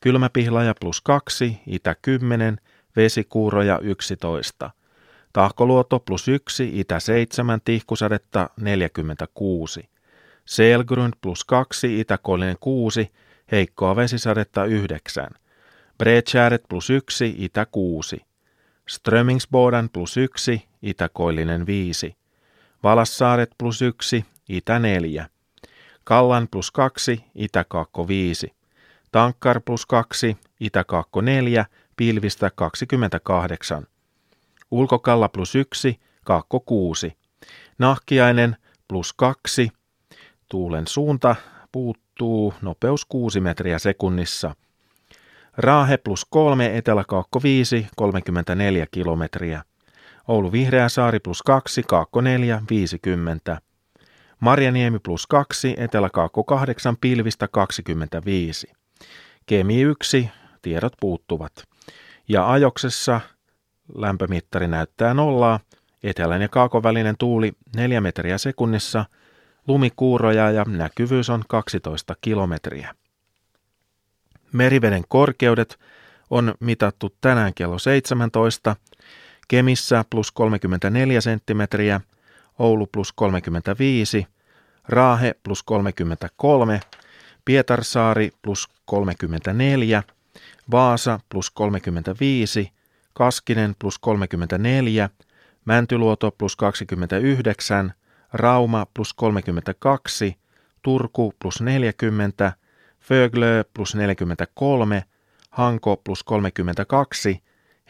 Kylmäpihlaja 0.00 0.74
plus 0.80 1.00
2, 1.00 1.60
Itä 1.66 1.96
10, 2.02 2.60
Vesikuuroja 2.96 3.78
11. 3.82 4.70
Tahkoluoto 5.32 6.00
plus 6.00 6.28
1, 6.28 6.70
Itä 6.80 7.00
7, 7.00 7.60
Tihkusadetta 7.64 8.50
46. 8.60 9.88
Selgrund 10.44 11.12
plus 11.20 11.44
2, 11.44 12.00
Itä-Kolinen 12.00 12.56
6, 12.60 13.10
Heikkoa 13.52 13.96
vesisadetta 13.96 14.64
9. 14.64 15.30
Bredkäret 16.00 16.62
plus 16.68 16.90
1, 16.90 17.34
Itä 17.38 17.66
6. 17.66 18.20
Strömingsbodan 18.88 19.90
plus 19.92 20.16
1, 20.16 20.68
Itä-Koillinen 20.82 21.66
5. 21.66 22.16
Valassaaret 22.82 23.50
plus 23.58 23.82
1, 23.82 24.24
Itä 24.48 24.78
4. 24.78 25.28
Kallan 26.04 26.48
plus 26.48 26.70
2, 26.70 27.24
Itä-Kaakko 27.34 28.08
5. 28.08 28.54
Tankkar 29.12 29.60
plus 29.60 29.86
2, 29.86 30.36
Itä-Kaakko 30.60 31.20
4, 31.20 31.66
Pilvistä 31.96 32.50
28. 32.54 33.86
Ulkokalla 34.70 35.28
plus 35.28 35.54
1, 35.54 36.00
Kaakko 36.24 36.60
6. 36.60 37.12
Nahkiainen 37.78 38.56
plus 38.88 39.12
2, 39.12 39.70
tuulen 40.48 40.86
suunta 40.86 41.36
puuttuu, 41.72 42.54
nopeus 42.62 43.04
6 43.04 43.40
metriä 43.40 43.78
sekunnissa. 43.78 44.54
Raahe 45.56 45.96
plus 45.96 46.26
3, 46.30 46.76
Etelä-Kaakko 46.76 47.40
5, 47.42 47.86
34 47.96 48.86
kilometriä. 48.90 49.62
Oulu 50.28 50.52
Vihreä 50.52 50.88
saari 50.88 51.20
plus 51.20 51.42
2, 51.42 51.82
Kaakko 51.82 52.20
4, 52.20 52.62
50. 52.70 53.60
Marjaniemi 54.40 54.98
plus 54.98 55.26
2, 55.26 55.74
Etelä-Kaakko 55.76 56.44
8, 56.44 56.96
Pilvistä 57.00 57.48
25. 57.48 58.66
Kemi 59.46 59.80
1, 59.80 60.30
tiedot 60.62 60.92
puuttuvat. 61.00 61.52
Ja 62.28 62.50
ajoksessa 62.50 63.20
lämpömittari 63.94 64.68
näyttää 64.68 65.14
nollaa, 65.14 65.60
etelän 66.02 66.42
ja 66.42 66.48
kaakon 66.48 66.82
välinen 66.82 67.14
tuuli 67.18 67.52
4 67.76 68.00
metriä 68.00 68.38
sekunnissa, 68.38 69.04
lumikuuroja 69.68 70.50
ja 70.50 70.64
näkyvyys 70.68 71.30
on 71.30 71.44
12 71.48 72.14
kilometriä. 72.20 72.94
Meriveden 74.52 75.04
korkeudet 75.08 75.78
on 76.30 76.54
mitattu 76.60 77.14
tänään 77.20 77.54
kello 77.54 77.78
17, 77.78 78.76
Kemissä 79.48 80.04
plus 80.10 80.32
34 80.32 81.20
senttimetriä, 81.20 82.00
Oulu 82.58 82.86
plus 82.86 83.12
35, 83.12 84.26
Raahe 84.88 85.34
plus 85.42 85.62
33, 85.62 86.80
Pietarsaari 87.44 88.30
plus 88.42 88.68
34, 88.84 90.02
Vaasa 90.70 91.20
plus 91.28 91.50
35, 91.50 92.72
Kaskinen 93.12 93.74
plus 93.78 93.98
34, 93.98 95.10
Mäntyluoto 95.64 96.30
plus 96.30 96.56
29, 96.56 97.92
Rauma 98.32 98.86
plus 98.94 99.14
32, 99.14 100.36
Turku 100.82 101.32
plus 101.38 101.60
40, 101.60 102.52
Föglö 103.00 103.64
plus 103.74 103.94
43, 103.94 105.02
Hanko 105.50 105.96
plus 105.96 106.24
32, 106.24 107.42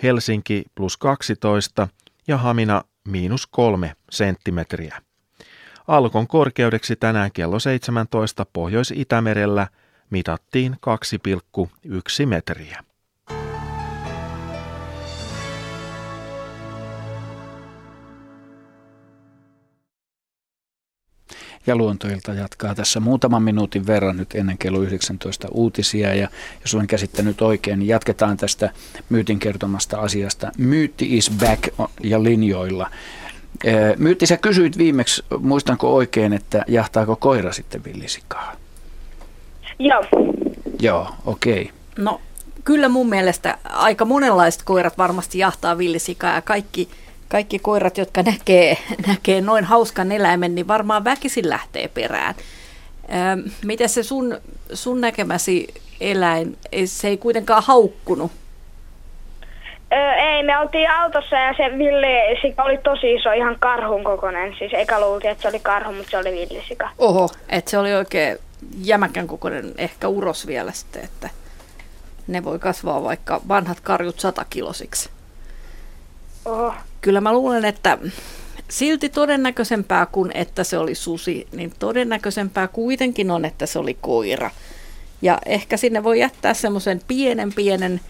Helsinki 0.02 0.64
plus 0.74 0.96
12 0.96 1.88
ja 2.26 2.38
Hamina 2.38 2.82
miinus 3.08 3.46
3 3.46 3.92
senttimetriä. 4.10 5.02
Alkon 5.88 6.26
korkeudeksi 6.26 6.96
tänään 6.96 7.32
kello 7.32 7.58
17 7.58 8.46
Pohjois-Itämerellä 8.52 9.66
mitattiin 10.10 10.76
2,1 12.20 12.26
metriä. 12.26 12.84
Ja 21.66 21.76
luontoilta 21.76 22.32
jatkaa 22.34 22.74
tässä 22.74 23.00
muutaman 23.00 23.42
minuutin 23.42 23.86
verran 23.86 24.16
nyt 24.16 24.34
ennen 24.34 24.58
kello 24.58 24.80
19 24.80 25.48
uutisia. 25.50 26.14
Ja 26.14 26.28
jos 26.60 26.74
olen 26.74 26.86
käsittänyt 26.86 27.42
oikein, 27.42 27.78
niin 27.78 27.88
jatketaan 27.88 28.36
tästä 28.36 28.70
myytin 29.08 29.38
kertomasta 29.38 30.00
asiasta. 30.00 30.52
Myytti 30.58 31.16
is 31.16 31.30
back 31.30 31.68
ja 32.02 32.22
linjoilla. 32.22 32.90
Myytti, 33.96 34.26
sä 34.26 34.36
kysyit 34.36 34.78
viimeksi, 34.78 35.24
muistanko 35.38 35.94
oikein, 35.94 36.32
että 36.32 36.64
jahtaako 36.68 37.16
koira 37.16 37.52
sitten 37.52 37.84
villisikaa? 37.84 38.56
Joo. 39.78 40.04
Joo, 40.80 41.14
okei. 41.26 41.62
Okay. 41.62 42.04
No 42.04 42.20
kyllä 42.64 42.88
mun 42.88 43.08
mielestä 43.08 43.58
aika 43.64 44.04
monenlaiset 44.04 44.62
koirat 44.62 44.98
varmasti 44.98 45.38
jahtaa 45.38 45.78
villisikaa 45.78 46.34
ja 46.34 46.42
kaikki 46.42 46.88
kaikki 47.30 47.58
koirat, 47.58 47.98
jotka 47.98 48.22
näkee, 48.22 48.76
näkee 49.08 49.40
noin 49.40 49.64
hauskan 49.64 50.12
eläimen, 50.12 50.54
niin 50.54 50.68
varmaan 50.68 51.04
väkisin 51.04 51.48
lähtee 51.48 51.88
perään. 51.88 52.34
Ähm, 53.14 53.40
miten 53.64 53.88
se 53.88 54.02
sun, 54.02 54.40
sun 54.72 55.00
näkemäsi 55.00 55.68
eläin, 56.00 56.58
se 56.84 57.08
ei 57.08 57.16
kuitenkaan 57.16 57.62
haukkunut? 57.66 58.32
Öö, 59.92 60.12
ei, 60.12 60.42
me 60.42 60.58
oltiin 60.58 60.90
autossa 60.90 61.36
ja 61.36 61.54
se 61.56 61.78
villisika 61.78 62.62
oli 62.62 62.78
tosi 62.78 63.14
iso, 63.14 63.32
ihan 63.32 63.56
karhun 63.58 64.04
kokoinen. 64.04 64.54
Siis 64.58 64.72
eikä 64.74 65.00
luultiin, 65.00 65.30
että 65.30 65.42
se 65.42 65.48
oli 65.48 65.60
karhu, 65.60 65.92
mutta 65.92 66.10
se 66.10 66.18
oli 66.18 66.32
villisika. 66.32 66.90
Oho, 66.98 67.28
että 67.48 67.70
se 67.70 67.78
oli 67.78 67.94
oikein 67.94 68.38
jämäkän 68.84 69.26
kokoinen, 69.26 69.74
ehkä 69.78 70.08
uros 70.08 70.46
vielä 70.46 70.72
sitten. 70.72 71.04
Että... 71.04 71.28
ne 72.26 72.44
voi 72.44 72.58
kasvaa 72.58 73.02
vaikka 73.02 73.40
vanhat 73.48 73.80
karjut 73.80 74.20
satakilosiksi. 74.20 75.10
Oho. 76.44 76.74
Kyllä 77.00 77.20
mä 77.20 77.32
luulen, 77.32 77.64
että 77.64 77.98
silti 78.68 79.08
todennäköisempää 79.08 80.06
kuin 80.06 80.30
että 80.34 80.64
se 80.64 80.78
oli 80.78 80.94
susi, 80.94 81.46
niin 81.52 81.72
todennäköisempää 81.78 82.68
kuitenkin 82.68 83.30
on, 83.30 83.44
että 83.44 83.66
se 83.66 83.78
oli 83.78 83.98
koira. 84.00 84.50
Ja 85.22 85.38
ehkä 85.46 85.76
sinne 85.76 86.04
voi 86.04 86.18
jättää 86.18 86.54
semmoisen 86.54 87.00
pienen 87.08 87.52
pienen 87.52 88.00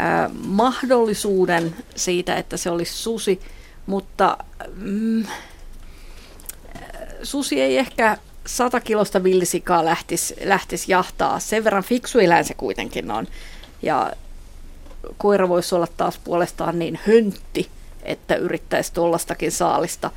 äh, 0.00 0.30
mahdollisuuden 0.46 1.74
siitä, 1.96 2.36
että 2.36 2.56
se 2.56 2.70
olisi 2.70 2.92
susi, 2.92 3.40
mutta 3.86 4.38
mm, 4.74 5.24
susi 7.22 7.60
ei 7.60 7.78
ehkä 7.78 8.18
sata 8.46 8.80
kilosta 8.80 9.22
villisikaa 9.22 9.84
lähtisi, 9.84 10.34
lähtisi 10.44 10.92
jahtaa. 10.92 11.38
Sen 11.38 11.64
verran 11.64 11.84
fiksu 11.84 12.18
eläin 12.18 12.44
se 12.44 12.54
kuitenkin 12.54 13.10
on. 13.10 13.26
Ja 13.82 14.12
koira 15.18 15.48
voisi 15.48 15.74
olla 15.74 15.88
taas 15.96 16.18
puolestaan 16.24 16.78
niin 16.78 17.00
höntti, 17.06 17.70
että 18.06 18.34
yrittäisi 18.34 18.92
tuollaistakin 18.92 19.52
saalista. 19.52 20.10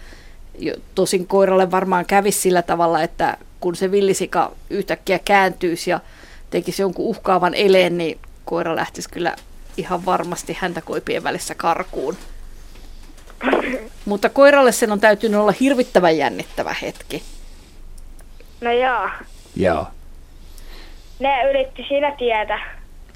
Tosin 0.96 1.28
koiralle 1.28 1.72
varmaan 1.72 2.06
kävisi 2.06 2.42
sillä 2.42 2.62
tavalla, 2.62 3.02
että 3.02 3.38
kun 3.60 3.76
se 3.76 3.92
villisika 3.92 4.52
yhtäkkiä 4.70 5.20
kääntyisi 5.20 5.90
ja 5.90 6.00
tekisi 6.50 6.82
jonkun 6.82 7.06
uhkaavan 7.06 7.54
eleen, 7.54 7.98
niin 7.98 8.20
koira 8.46 8.76
lähtisi 8.76 9.10
kyllä 9.10 9.36
ihan 9.78 10.06
varmasti 10.06 10.58
häntä 10.60 10.82
koipien 10.82 11.24
välissä 11.24 11.56
karkuun. 11.56 12.18
Mutta 14.06 14.30
koiralle 14.30 14.72
sen 14.72 14.92
on 14.92 15.00
täytynyt 15.00 15.40
olla 15.40 15.54
hirvittävän 15.60 16.18
jännittävä 16.18 16.76
hetki. 16.82 17.24
No 18.62 18.72
joo. 18.72 19.10
Joo. 19.56 19.88
Ne 21.20 21.52
ylitti 21.52 21.86
siinä 21.88 22.16
tietä. 22.18 22.60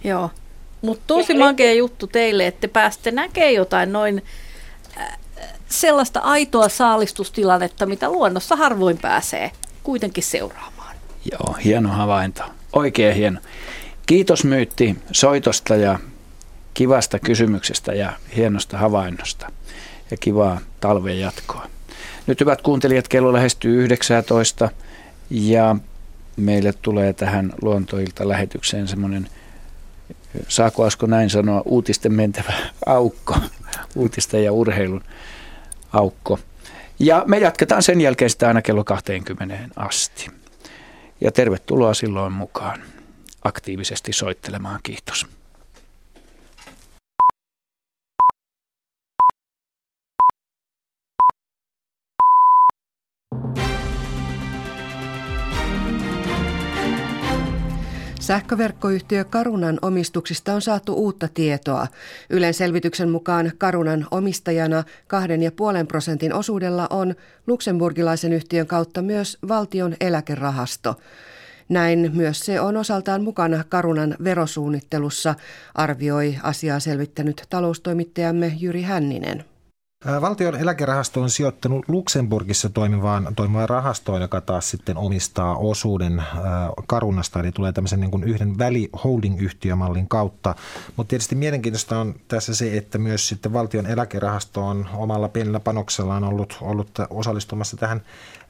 Joo. 0.04 0.30
Mutta 0.82 1.04
tosi 1.08 1.34
makea 1.34 1.74
juttu 1.74 2.08
teille, 2.08 2.48
että 2.48 2.62
te 2.62 2.68
pääste 2.68 3.12
näkemään 3.12 3.54
jotain 3.54 3.94
noin 3.94 4.24
sellaista 5.74 6.20
aitoa 6.20 6.70
saalistustilannetta, 6.70 7.86
mitä 7.86 8.10
luonnossa 8.10 8.56
harvoin 8.56 8.98
pääsee 8.98 9.52
kuitenkin 9.84 10.24
seuraamaan. 10.24 10.96
Joo, 11.32 11.54
hieno 11.64 11.90
havainto. 11.90 12.44
Oikein 12.74 13.16
hieno. 13.16 13.40
Kiitos 14.06 14.44
Myytti 14.44 14.98
soitosta 15.12 15.76
ja 15.76 16.00
kivasta 16.74 17.20
kysymyksestä 17.20 17.94
ja 17.94 18.14
hienosta 18.36 18.78
havainnosta. 18.78 19.52
Ja 20.12 20.18
kivaa 20.18 20.60
talven 20.80 21.20
jatkoa. 21.20 21.68
Nyt 22.28 22.40
hyvät 22.40 22.62
kuuntelijat, 22.62 23.08
kello 23.08 23.34
lähestyy 23.34 23.84
19 23.84 24.70
ja 25.30 25.76
meille 26.38 26.74
tulee 26.82 27.14
tähän 27.14 27.54
luontoilta 27.62 28.28
lähetykseen 28.28 28.88
semmoinen, 28.88 29.30
saako 30.48 30.84
Asko 30.84 31.06
näin 31.06 31.30
sanoa, 31.30 31.62
uutisten 31.66 32.14
mentävä 32.14 32.54
aukko, 32.86 33.36
uutisten 33.96 34.44
ja 34.44 34.54
urheilun 34.54 35.04
aukko. 35.94 36.40
Ja 37.00 37.24
me 37.28 37.38
jatketaan 37.38 37.84
sen 37.84 38.02
jälkeen 38.02 38.30
sitä 38.30 38.48
aina 38.48 38.62
kello 38.62 38.84
20 38.84 39.58
asti. 39.76 40.28
Ja 41.22 41.32
tervetuloa 41.32 41.94
silloin 41.94 42.34
mukaan 42.34 42.84
aktiivisesti 43.44 44.14
soittelemaan. 44.14 44.80
Kiitos. 44.84 45.28
Sähköverkkoyhtiö 58.24 59.24
Karunan 59.24 59.80
omistuksista 59.82 60.54
on 60.54 60.62
saatu 60.62 60.94
uutta 60.94 61.28
tietoa. 61.34 61.88
Ylen 62.30 62.54
selvityksen 62.54 63.10
mukaan 63.10 63.52
Karunan 63.58 64.08
omistajana 64.12 64.84
2,5 65.82 65.88
prosentin 65.88 66.34
osuudella 66.34 66.88
on 66.90 67.16
luksemburgilaisen 67.48 68.34
yhtiön 68.34 68.68
kautta 68.68 69.02
myös 69.02 69.38
valtion 69.48 69.96
eläkerahasto. 70.00 70.96
Näin 71.70 72.12
myös 72.14 72.40
se 72.40 72.62
on 72.62 72.78
osaltaan 72.78 73.24
mukana 73.24 73.64
Karunan 73.70 74.16
verosuunnittelussa, 74.24 75.36
arvioi 75.76 76.38
asiaa 76.44 76.80
selvittänyt 76.80 77.44
taloustoimittajamme 77.50 78.54
Jyri 78.60 78.82
Hänninen. 78.82 79.53
Valtion 80.22 80.56
eläkerahasto 80.56 81.22
on 81.22 81.30
sijoittanut 81.30 81.86
Luxemburgissa 81.88 82.70
toimivaan, 82.70 83.36
toimivaan 83.36 83.70
rahastoon, 83.70 84.22
joka 84.22 84.42
taas 84.42 84.70
sitten 84.70 84.98
omistaa 84.98 85.58
osuuden 85.58 86.24
Karunasta, 86.88 87.40
eli 87.40 87.52
tulee 87.52 87.72
tämmöisen 87.72 88.00
niin 88.00 88.12
kuin 88.12 88.24
yhden 88.24 88.58
väli 88.58 88.90
holding-yhtiömallin 89.04 90.08
kautta. 90.08 90.56
Mutta 90.98 91.10
tietysti 91.10 91.36
mielenkiintoista 91.36 92.00
on 92.00 92.16
tässä 92.28 92.56
se, 92.56 92.78
että 92.78 92.98
myös 92.98 93.28
sitten 93.28 93.54
valtion 93.54 93.86
eläkerahasto 93.86 94.68
on 94.68 94.90
omalla 94.94 95.30
pienellä 95.30 95.60
panoksellaan 95.60 96.24
ollut, 96.24 96.58
ollut 96.62 96.90
osallistumassa 97.10 97.78
tähän 97.78 98.02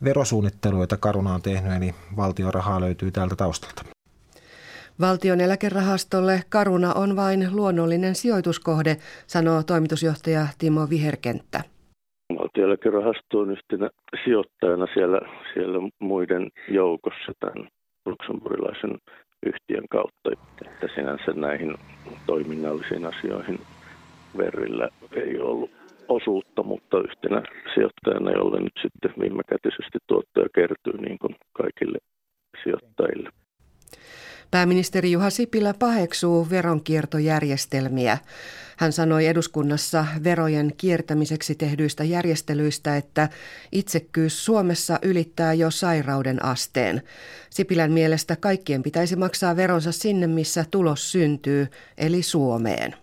verosuunnitteluun, 0.03 0.81
jota 0.81 0.97
Karuna 0.97 1.33
on 1.33 1.41
tehnyt, 1.41 1.73
eli 1.73 1.95
valtion 2.15 2.53
rahaa 2.53 2.81
löytyy 2.81 3.11
täältä 3.11 3.35
taustalta. 3.35 3.92
Valtion 5.01 5.41
eläkerahastolle 5.41 6.41
Karuna 6.49 6.93
on 6.93 7.15
vain 7.15 7.47
luonnollinen 7.51 8.15
sijoituskohde, 8.15 8.95
sanoo 9.27 9.63
toimitusjohtaja 9.63 10.45
Timo 10.59 10.87
Viherkenttä. 10.89 11.61
Valtion 12.39 12.67
eläkerahasto 12.67 13.39
on 13.39 13.51
yhtenä 13.51 13.89
sijoittajana 14.23 14.87
siellä, 14.93 15.19
siellä 15.53 15.89
muiden 15.99 16.49
joukossa 16.67 17.31
tämän 17.39 17.67
luksemburilaisen 18.05 18.97
yhtiön 19.45 19.87
kautta. 19.89 20.29
Että 20.31 20.87
sinänsä 20.95 21.31
näihin 21.35 21.77
toiminnallisiin 22.25 23.05
asioihin 23.05 23.59
Verrillä 24.37 24.89
ei 25.15 25.39
ollut 25.39 25.71
osuutta, 26.07 26.63
mutta 26.63 26.97
yhtenä 26.99 27.43
sijoittajana, 27.73 28.31
jolle 28.31 28.59
nyt 28.59 28.77
sitten 28.81 29.13
viimekätisesti 29.19 29.97
tuottoja 30.07 30.47
kertyy 30.55 30.97
niin 30.97 31.19
kuin 31.19 31.35
kaikille 31.53 31.97
sijoittajille. 32.63 33.29
Pääministeri 34.53 35.11
Juha 35.11 35.29
Sipilä 35.29 35.73
paheksuu 35.73 36.49
veronkiertojärjestelmiä. 36.49 38.17
Hän 38.77 38.91
sanoi 38.91 39.25
eduskunnassa 39.25 40.05
verojen 40.23 40.73
kiertämiseksi 40.77 41.55
tehdyistä 41.55 42.03
järjestelyistä, 42.03 42.97
että 42.97 43.29
itsekkyys 43.71 44.45
Suomessa 44.45 44.99
ylittää 45.01 45.53
jo 45.53 45.71
sairauden 45.71 46.45
asteen. 46.45 47.01
Sipilän 47.49 47.91
mielestä 47.91 48.35
kaikkien 48.35 48.83
pitäisi 48.83 49.15
maksaa 49.15 49.55
veronsa 49.55 49.91
sinne, 49.91 50.27
missä 50.27 50.65
tulos 50.71 51.11
syntyy, 51.11 51.67
eli 51.97 52.23
Suomeen. 52.23 52.95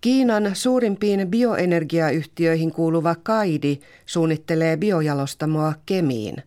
Kiinan 0.00 0.50
suurimpiin 0.54 1.28
bioenergiayhtiöihin 1.28 2.72
kuuluva 2.72 3.14
Kaidi 3.14 3.78
suunnittelee 4.06 4.76
biojalostamoa 4.76 5.74
Kemiin. 5.86 6.42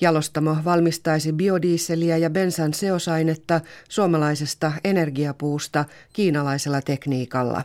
Jalostamo 0.00 0.56
valmistaisi 0.64 1.32
biodieseliä 1.32 2.16
ja 2.16 2.30
bensan 2.30 2.74
seosainetta 2.74 3.60
suomalaisesta 3.88 4.72
energiapuusta 4.84 5.84
kiinalaisella 6.12 6.82
tekniikalla. 6.82 7.62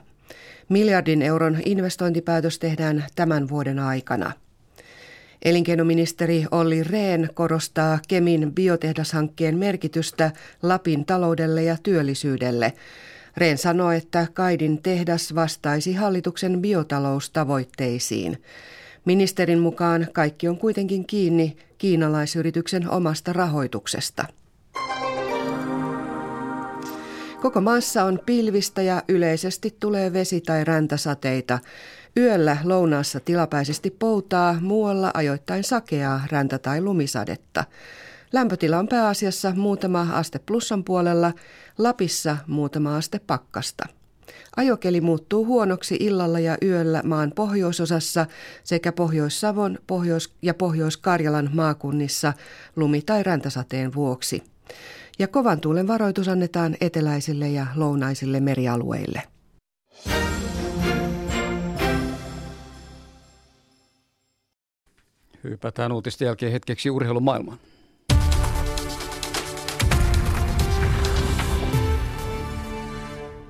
Miljardin 0.69 1.21
euron 1.21 1.57
investointipäätös 1.65 2.59
tehdään 2.59 3.05
tämän 3.15 3.49
vuoden 3.49 3.79
aikana. 3.79 4.31
Elinkeinoministeri 5.45 6.45
Olli 6.51 6.83
Rehn 6.83 7.27
korostaa 7.33 7.99
Kemin 8.07 8.53
biotehdashankkeen 8.53 9.57
merkitystä 9.57 10.31
Lapin 10.61 11.05
taloudelle 11.05 11.63
ja 11.63 11.77
työllisyydelle. 11.83 12.73
Rehn 13.37 13.57
sanoi, 13.57 13.97
että 13.97 14.27
Kaidin 14.33 14.81
tehdas 14.83 15.35
vastaisi 15.35 15.93
hallituksen 15.93 16.61
biotaloustavoitteisiin. 16.61 18.37
Ministerin 19.05 19.59
mukaan 19.59 20.07
kaikki 20.13 20.47
on 20.47 20.57
kuitenkin 20.57 21.05
kiinni 21.05 21.57
kiinalaisyrityksen 21.77 22.89
omasta 22.89 23.33
rahoituksesta. 23.33 24.25
Koko 27.41 27.61
maassa 27.61 28.03
on 28.03 28.19
pilvistä 28.25 28.81
ja 28.81 29.03
yleisesti 29.07 29.77
tulee 29.79 30.13
vesi- 30.13 30.41
tai 30.41 30.63
räntäsateita. 30.63 31.59
Yöllä 32.17 32.57
lounaassa 32.63 33.19
tilapäisesti 33.19 33.89
poutaa, 33.91 34.57
muualla 34.61 35.11
ajoittain 35.13 35.63
sakeaa 35.63 36.21
räntä- 36.31 36.59
tai 36.59 36.81
lumisadetta. 36.81 37.63
Lämpötila 38.33 38.77
on 38.77 38.87
pääasiassa 38.87 39.53
muutama 39.55 40.07
aste 40.13 40.39
plussan 40.39 40.83
puolella, 40.83 41.33
Lapissa 41.77 42.37
muutama 42.47 42.97
aste 42.97 43.19
pakkasta. 43.19 43.85
Ajokeli 44.57 45.01
muuttuu 45.01 45.45
huonoksi 45.45 45.97
illalla 45.99 46.39
ja 46.39 46.57
yöllä 46.61 47.01
maan 47.05 47.31
pohjoisosassa 47.35 48.25
sekä 48.63 48.91
Pohjois-Savon 48.91 49.79
Pohjois- 49.87 50.33
ja 50.41 50.53
Pohjois-Karjalan 50.53 51.49
maakunnissa 51.53 52.33
lumi- 52.75 53.01
tai 53.05 53.23
räntäsateen 53.23 53.93
vuoksi. 53.93 54.43
Ja 55.19 55.27
kovan 55.27 55.61
tuulen 55.61 55.87
varoitus 55.87 56.27
annetaan 56.27 56.75
eteläisille 56.81 57.49
ja 57.49 57.67
lounaisille 57.75 58.39
merialueille. 58.39 59.23
Hypätään 65.43 65.91
uutisten 65.91 66.25
jälkeen 66.25 66.51
hetkeksi 66.51 66.89
urheilumaailmaan. 66.89 67.57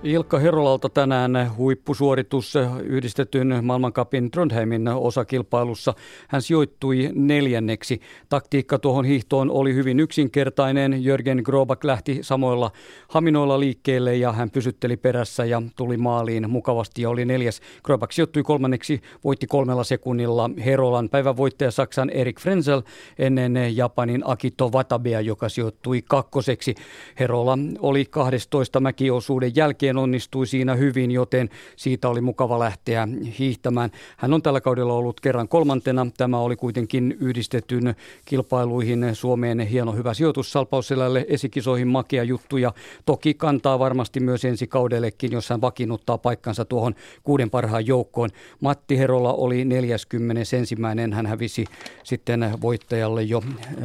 Ilkka 0.03 0.39
Herolalta 0.39 0.89
tänään 0.89 1.51
huippusuoritus 1.57 2.53
yhdistetyn 2.83 3.59
maailmankapin 3.61 4.31
Trondheimin 4.31 4.87
osakilpailussa. 4.87 5.93
Hän 6.27 6.41
sijoittui 6.41 7.09
neljänneksi. 7.15 8.01
Taktiikka 8.29 8.79
tuohon 8.79 9.05
hiihtoon 9.05 9.51
oli 9.51 9.73
hyvin 9.73 9.99
yksinkertainen. 9.99 11.03
Jörgen 11.03 11.41
Grobak 11.45 11.83
lähti 11.83 12.19
samoilla 12.21 12.71
haminoilla 13.07 13.59
liikkeelle 13.59 14.15
ja 14.15 14.31
hän 14.31 14.51
pysytteli 14.51 14.97
perässä 14.97 15.45
ja 15.45 15.61
tuli 15.75 15.97
maaliin 15.97 16.49
mukavasti 16.49 17.01
ja 17.01 17.09
oli 17.09 17.25
neljäs. 17.25 17.61
Grobak 17.83 18.11
sijoittui 18.11 18.43
kolmanneksi, 18.43 19.01
voitti 19.23 19.47
kolmella 19.47 19.83
sekunnilla 19.83 20.49
Herolan 20.65 21.09
päivän 21.09 21.37
voittaja 21.37 21.71
Saksan 21.71 22.09
Erik 22.09 22.39
Frenzel 22.39 22.81
ennen 23.19 23.77
Japanin 23.77 24.21
Akito 24.25 24.69
Watabea, 24.69 25.21
joka 25.21 25.49
sijoittui 25.49 26.01
kakkoseksi. 26.01 26.75
Herola 27.19 27.57
oli 27.79 28.05
12 28.05 28.79
mäkiosuuden 28.79 29.55
jälkeen 29.55 29.92
jälkeen 29.93 30.03
onnistui 30.03 30.47
siinä 30.47 30.75
hyvin, 30.75 31.11
joten 31.11 31.49
siitä 31.75 32.09
oli 32.09 32.21
mukava 32.21 32.59
lähteä 32.59 33.07
hiihtämään. 33.39 33.91
Hän 34.17 34.33
on 34.33 34.41
tällä 34.41 34.61
kaudella 34.61 34.93
ollut 34.93 35.19
kerran 35.21 35.47
kolmantena. 35.47 36.07
Tämä 36.17 36.39
oli 36.39 36.55
kuitenkin 36.55 37.17
yhdistetyn 37.19 37.95
kilpailuihin 38.25 39.15
Suomeen 39.15 39.59
hieno 39.59 39.91
hyvä 39.91 40.13
sijoitus 40.13 40.51
Salpausselälle 40.51 41.25
esikisoihin 41.29 41.87
makea 41.87 42.23
juttu 42.23 42.57
ja 42.57 42.73
toki 43.05 43.33
kantaa 43.33 43.79
varmasti 43.79 44.19
myös 44.19 44.45
ensi 44.45 44.67
kaudellekin, 44.67 45.31
jos 45.31 45.49
hän 45.49 45.61
vakiinnuttaa 45.61 46.17
paikkansa 46.17 46.65
tuohon 46.65 46.95
kuuden 47.23 47.49
parhaan 47.49 47.87
joukkoon. 47.87 48.29
Matti 48.61 48.97
Herola 48.97 49.33
oli 49.33 49.65
41. 49.65 50.75
Hän 51.13 51.25
hävisi 51.25 51.65
sitten 52.03 52.61
voittajalle 52.61 53.23
jo 53.23 53.41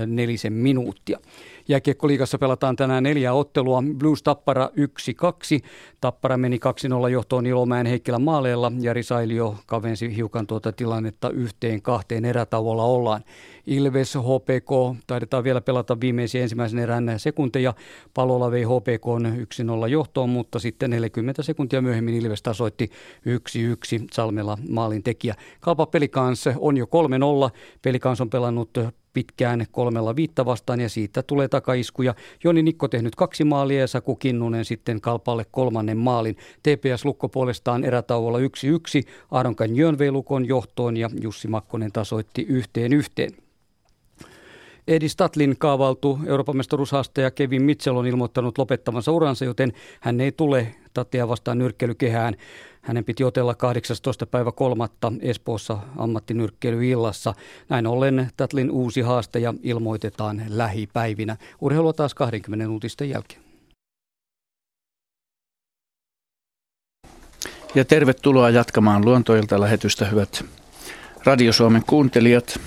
nelisen 0.06 0.52
minuuttia. 0.52 1.18
Jääkiekkoliigassa 1.70 2.38
pelataan 2.38 2.76
tänään 2.76 3.02
neljä 3.02 3.32
ottelua. 3.32 3.82
Blues 3.98 4.22
Tappara 4.22 4.66
1-2. 4.66 4.70
Tappara 6.00 6.36
meni 6.36 6.60
2-0 7.06 7.08
johtoon 7.08 7.46
Ilomäen 7.46 7.86
Heikkilän 7.86 8.22
maaleella. 8.22 8.72
Jari 8.80 9.02
Sailio 9.02 9.56
kavensi 9.66 10.16
hiukan 10.16 10.46
tuota 10.46 10.72
tilannetta 10.72 11.30
yhteen 11.30 11.82
kahteen 11.82 12.24
erätauolla 12.24 12.84
ollaan. 12.84 13.24
Ilves 13.66 14.14
HPK 14.14 15.00
taidetaan 15.06 15.44
vielä 15.44 15.60
pelata 15.60 16.00
viimeisiä 16.00 16.42
ensimmäisen 16.42 16.78
erän 16.78 17.14
sekunteja. 17.16 17.74
Palola 18.14 18.50
vei 18.50 18.64
HPK 18.64 19.06
1-0 19.84 19.88
johtoon, 19.88 20.30
mutta 20.30 20.58
sitten 20.58 20.90
40 20.90 21.42
sekuntia 21.42 21.82
myöhemmin 21.82 22.14
Ilves 22.14 22.42
tasoitti 22.42 22.90
1-1 24.00 24.04
Salmela 24.12 24.58
maalin 24.68 25.02
tekijä. 25.02 25.34
Kalpa 25.60 25.86
Pelikans 25.86 26.44
on 26.58 26.76
jo 26.76 26.86
3-0. 26.86 26.88
Pelikans 27.82 28.20
on 28.20 28.30
pelannut 28.30 28.70
pitkään 29.18 29.66
kolmella 29.70 30.16
viitta 30.16 30.44
vastaan 30.44 30.80
ja 30.80 30.88
siitä 30.88 31.22
tulee 31.22 31.48
takaiskuja. 31.48 32.14
Joni 32.44 32.62
Nikko 32.62 32.88
tehnyt 32.88 33.14
kaksi 33.14 33.44
maalia 33.44 33.80
ja 33.80 33.86
Saku 33.86 34.16
Kinnunen 34.16 34.64
sitten 34.64 35.00
Kalpalle 35.00 35.46
kolmannen 35.50 35.96
maalin. 35.96 36.36
TPS 36.62 37.04
Lukko 37.04 37.28
puolestaan 37.28 37.84
erätauolla 37.84 38.38
1-1. 38.38 38.42
Aaron 39.30 39.56
Kanjön 39.56 39.98
johtoon 40.46 40.96
ja 40.96 41.10
Jussi 41.22 41.48
Makkonen 41.48 41.92
tasoitti 41.92 42.42
yhteen 42.42 42.92
yhteen. 42.92 43.47
Edi 44.88 45.08
Statlin 45.08 45.56
kaavaltu 45.58 46.18
Euroopan 46.26 46.56
mestaruushaastaja 46.56 47.30
Kevin 47.30 47.62
Mitchell 47.62 47.96
on 47.96 48.06
ilmoittanut 48.06 48.58
lopettavansa 48.58 49.12
uransa, 49.12 49.44
joten 49.44 49.72
hän 50.00 50.20
ei 50.20 50.32
tule 50.32 50.74
Tattia 50.94 51.28
vastaan 51.28 51.58
nyrkkelykehään. 51.58 52.34
Hänen 52.82 53.04
piti 53.04 53.24
otella 53.24 53.54
18. 53.54 54.26
päivä 54.26 54.52
kolmatta 54.52 55.12
Espoossa 55.20 55.78
ammattinyrkkeilyillassa. 55.96 57.34
Näin 57.68 57.86
ollen 57.86 58.30
Tatlin 58.36 58.70
uusi 58.70 59.00
haastaja 59.00 59.54
ilmoitetaan 59.62 60.42
lähipäivinä. 60.48 61.36
Urheilua 61.60 61.92
taas 61.92 62.14
20 62.14 62.70
uutisten 62.70 63.10
jälkeen. 63.10 63.40
Ja 67.74 67.84
tervetuloa 67.84 68.50
jatkamaan 68.50 69.04
luontoilta 69.04 69.60
lähetystä, 69.60 70.04
hyvät 70.04 70.44
Radio 71.24 71.52
Suomen 71.52 71.82
kuuntelijat. 71.86 72.60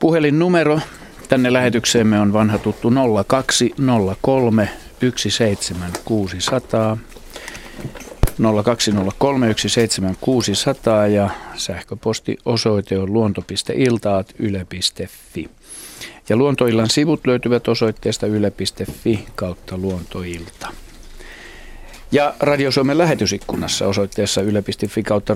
Puhelinnumero 0.00 0.80
tänne 1.28 1.52
lähetykseemme 1.52 2.20
on 2.20 2.32
vanha 2.32 2.58
tuttu 2.58 2.92
0203 3.28 4.68
17600 5.00 6.96
020317600 8.40 8.42
ja 11.10 11.30
sähköpostiosoite 11.56 12.98
on 12.98 13.12
luonto.iltaat.yle.fi. 13.12 15.50
Ja 16.28 16.36
luontoillan 16.36 16.90
sivut 16.90 17.26
löytyvät 17.26 17.68
osoitteesta 17.68 18.26
yle.fi 18.26 19.26
kautta 19.34 19.78
luontoilta. 19.78 20.68
Ja 22.12 22.34
Radio 22.40 22.70
Suomen 22.70 22.98
lähetysikkunassa 22.98 23.86
osoitteessa 23.86 24.42
yle.fi 24.42 25.02
kautta 25.02 25.34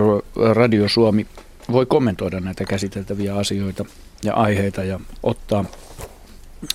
Radio 0.52 0.88
Suomi 0.88 1.26
voi 1.72 1.86
kommentoida 1.86 2.40
näitä 2.40 2.64
käsiteltäviä 2.64 3.36
asioita 3.36 3.84
ja 4.24 4.34
aiheita 4.34 4.84
ja 4.84 5.00
ottaa 5.22 5.64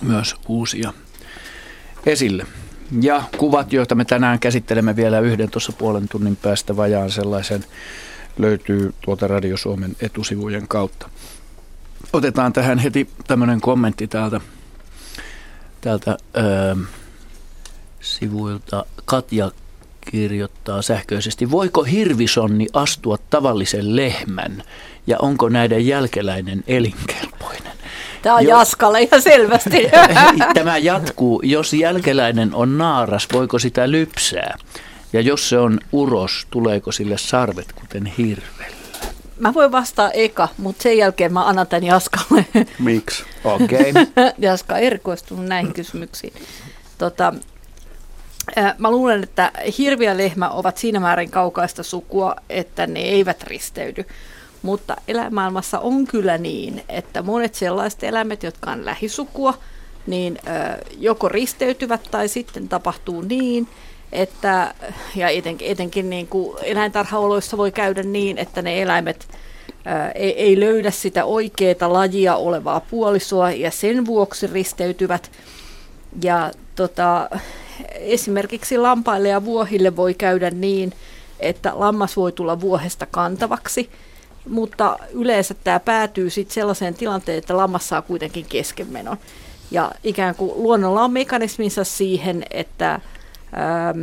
myös 0.02 0.36
uusia 0.48 0.92
esille. 2.06 2.46
Ja 3.00 3.22
kuvat, 3.38 3.72
joita 3.72 3.94
me 3.94 4.04
tänään 4.04 4.38
käsittelemme 4.38 4.96
vielä 4.96 5.20
yhden 5.20 5.50
tuossa 5.50 5.72
puolen 5.72 6.08
tunnin 6.08 6.36
päästä 6.36 6.76
vajaan 6.76 7.10
sellaisen, 7.10 7.64
löytyy 8.38 8.94
tuolta 9.00 9.28
Radio 9.28 9.56
Suomen 9.56 9.96
etusivujen 10.00 10.68
kautta. 10.68 11.10
Otetaan 12.12 12.52
tähän 12.52 12.78
heti 12.78 13.10
tämmöinen 13.26 13.60
kommentti 13.60 14.08
täältä, 14.08 14.40
täältä 15.80 16.16
öö, 16.36 16.74
sivuilta. 18.00 18.84
Katja 19.04 19.50
kirjoittaa 20.10 20.82
sähköisesti, 20.82 21.50
voiko 21.50 21.82
hirvisonni 21.82 22.66
astua 22.72 23.16
tavallisen 23.30 23.96
lehmän 23.96 24.62
ja 25.06 25.16
onko 25.18 25.48
näiden 25.48 25.86
jälkeläinen 25.86 26.64
elinkelpoinen? 26.66 27.72
Tämä 28.22 28.36
on 28.36 28.44
jo, 28.44 28.58
Jaskalle 28.58 29.00
ihan 29.00 29.22
selvästi. 29.22 29.88
Tämä 30.54 30.78
jatkuu. 30.78 31.42
Jos 31.44 31.72
jälkeläinen 31.72 32.54
on 32.54 32.78
naaras, 32.78 33.28
voiko 33.32 33.58
sitä 33.58 33.90
lypsää? 33.90 34.58
Ja 35.12 35.20
jos 35.20 35.48
se 35.48 35.58
on 35.58 35.80
uros, 35.92 36.46
tuleeko 36.50 36.92
sille 36.92 37.18
sarvet 37.18 37.72
kuten 37.72 38.06
hirvellä? 38.06 38.80
Mä 39.38 39.54
voin 39.54 39.72
vastaa 39.72 40.10
eka, 40.10 40.48
mutta 40.58 40.82
sen 40.82 40.98
jälkeen 40.98 41.32
mä 41.32 41.46
annan 41.46 41.66
tämän 41.66 41.84
Jaskalle. 41.84 42.46
Miksi? 42.78 43.24
Okei. 43.44 43.90
Okay. 43.90 44.32
Jaska 44.38 44.78
erikoistunut 44.78 45.46
näihin 45.46 45.72
kysymyksiin. 45.72 46.32
Tota, 46.98 47.34
Mä 48.78 48.90
luulen, 48.90 49.22
että 49.22 49.52
hirvi 49.78 50.04
ja 50.04 50.16
lehmä 50.16 50.50
ovat 50.50 50.76
siinä 50.76 51.00
määrin 51.00 51.30
kaukaista 51.30 51.82
sukua, 51.82 52.36
että 52.50 52.86
ne 52.86 53.00
eivät 53.00 53.42
risteydy. 53.42 54.04
Mutta 54.62 54.96
elämaailmassa 55.08 55.78
on 55.78 56.06
kyllä 56.06 56.38
niin, 56.38 56.82
että 56.88 57.22
monet 57.22 57.54
sellaiset 57.54 58.04
eläimet, 58.04 58.42
jotka 58.42 58.70
on 58.70 58.84
lähisukua, 58.84 59.54
niin 60.06 60.38
joko 60.98 61.28
risteytyvät 61.28 62.00
tai 62.10 62.28
sitten 62.28 62.68
tapahtuu 62.68 63.20
niin, 63.20 63.68
että, 64.12 64.74
ja 65.16 65.28
etenkin, 65.28 65.68
etenkin 65.68 66.10
niin 66.10 66.26
kuin 66.26 66.56
eläintarhaoloissa 66.62 67.56
voi 67.56 67.72
käydä 67.72 68.02
niin, 68.02 68.38
että 68.38 68.62
ne 68.62 68.82
eläimet 68.82 69.28
ää, 69.84 70.10
ei, 70.10 70.32
ei 70.42 70.60
löydä 70.60 70.90
sitä 70.90 71.24
oikeaa 71.24 71.92
lajia 71.92 72.36
olevaa 72.36 72.80
puolisoa 72.80 73.50
ja 73.50 73.70
sen 73.70 74.06
vuoksi 74.06 74.46
risteytyvät. 74.46 75.30
Ja 76.22 76.50
tota, 76.76 77.30
esimerkiksi 77.94 78.78
lampaille 78.78 79.28
ja 79.28 79.44
vuohille 79.44 79.96
voi 79.96 80.14
käydä 80.14 80.50
niin, 80.50 80.92
että 81.40 81.72
lammas 81.74 82.16
voi 82.16 82.32
tulla 82.32 82.60
vuohesta 82.60 83.06
kantavaksi, 83.06 83.90
mutta 84.48 84.98
yleensä 85.12 85.54
tämä 85.54 85.80
päätyy 85.80 86.30
sitten 86.30 86.54
sellaiseen 86.54 86.94
tilanteeseen, 86.94 87.38
että 87.38 87.56
lammas 87.56 87.88
saa 87.88 88.02
kuitenkin 88.02 88.46
keskenmenon. 88.48 89.16
Ja 89.70 89.92
ikään 90.04 90.34
kuin 90.34 90.52
luonnolla 90.62 91.02
on 91.02 91.12
mekanisminsa 91.12 91.84
siihen, 91.84 92.44
että, 92.50 92.94
ähm, 92.94 94.02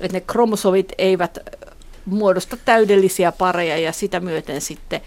että 0.00 0.16
ne 0.16 0.20
kromosovit 0.20 0.92
eivät 0.98 1.38
muodosta 2.06 2.56
täydellisiä 2.64 3.32
pareja 3.32 3.76
ja 3.76 3.92
sitä 3.92 4.20
myöten 4.20 4.60
sitten 4.60 5.00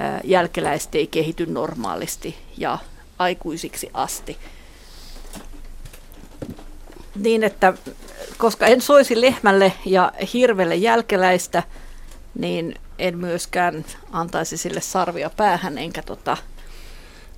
äh, 0.00 0.20
jälkeläiset 0.24 0.94
ei 0.94 1.06
kehity 1.06 1.46
normaalisti 1.46 2.36
ja 2.56 2.78
aikuisiksi 3.18 3.90
asti. 3.94 4.36
Niin, 7.18 7.44
että 7.44 7.74
koska 8.38 8.66
en 8.66 8.80
soisi 8.80 9.20
lehmälle 9.20 9.72
ja 9.84 10.12
hirvelle 10.32 10.76
jälkeläistä, 10.76 11.62
niin 12.38 12.74
en 12.98 13.18
myöskään 13.18 13.84
antaisi 14.12 14.56
sille 14.56 14.80
sarvia 14.80 15.30
päähän, 15.30 15.78
enkä 15.78 16.02
tota... 16.02 16.36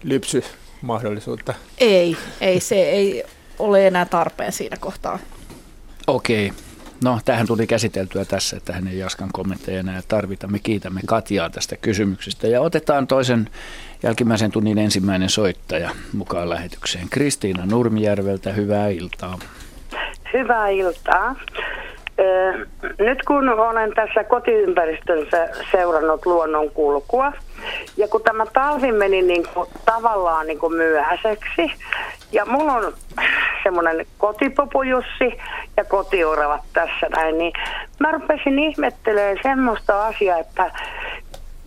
Lypsy 0.03 0.45
mahdollisuutta. 0.83 1.55
Ei, 1.79 2.17
ei, 2.41 2.61
se 2.61 2.75
ei 2.75 3.25
ole 3.59 3.87
enää 3.87 4.05
tarpeen 4.05 4.53
siinä 4.53 4.77
kohtaa. 4.77 5.19
Okei. 6.07 6.53
No, 7.05 7.21
tähän 7.25 7.47
tuli 7.47 7.67
käsiteltyä 7.67 8.25
tässä, 8.25 8.57
että 8.57 8.73
hän 8.73 8.89
ei 8.89 8.99
Jaskan 8.99 9.29
kommentteja 9.33 9.81
enää 9.81 10.03
tarvita. 10.09 10.47
Me 10.47 10.59
kiitämme 10.59 11.01
Katjaa 11.07 11.51
tästä 11.51 11.77
kysymyksestä 11.77 12.49
ja 12.49 12.61
otetaan 12.61 13.07
toisen 13.07 13.51
jälkimmäisen 14.03 14.51
tunnin 14.51 14.79
ensimmäinen 14.79 15.29
soittaja 15.29 15.91
mukaan 16.13 16.51
lähetykseen. 16.51 17.09
Kristiina 17.11 17.67
Nurmijärveltä, 17.67 18.53
hyvää 18.53 18.89
iltaa. 18.89 19.39
Hyvää 20.33 20.69
iltaa. 20.69 21.35
Nyt 22.99 23.23
kun 23.27 23.49
olen 23.49 23.93
tässä 23.95 24.25
kotiympäristönsä 24.25 25.49
seurannut 25.71 26.27
luonnon 26.27 26.71
kulkua, 26.71 27.33
ja 27.97 28.09
kun 28.09 28.23
tämä 28.23 28.47
talvi 28.53 28.93
meni 28.93 29.23
niin 29.23 29.47
kuin 29.55 29.69
tavallaan 29.85 30.47
niin 30.47 30.59
kuin 30.59 30.75
myöhäiseksi, 30.75 31.73
ja 32.33 32.47
mulla 32.47 32.73
on 32.73 32.93
semmoinen 33.63 34.07
kotipopujussi 34.19 35.39
ja 35.77 35.85
kotioravat 35.85 36.61
tässä 36.73 37.07
näin, 37.17 37.39
niin 37.39 37.53
mä 37.99 38.13
rupesin 38.13 38.59
ihmettelemään 38.59 39.39
semmoista 39.43 40.07
asiaa, 40.07 40.39
että 40.39 40.71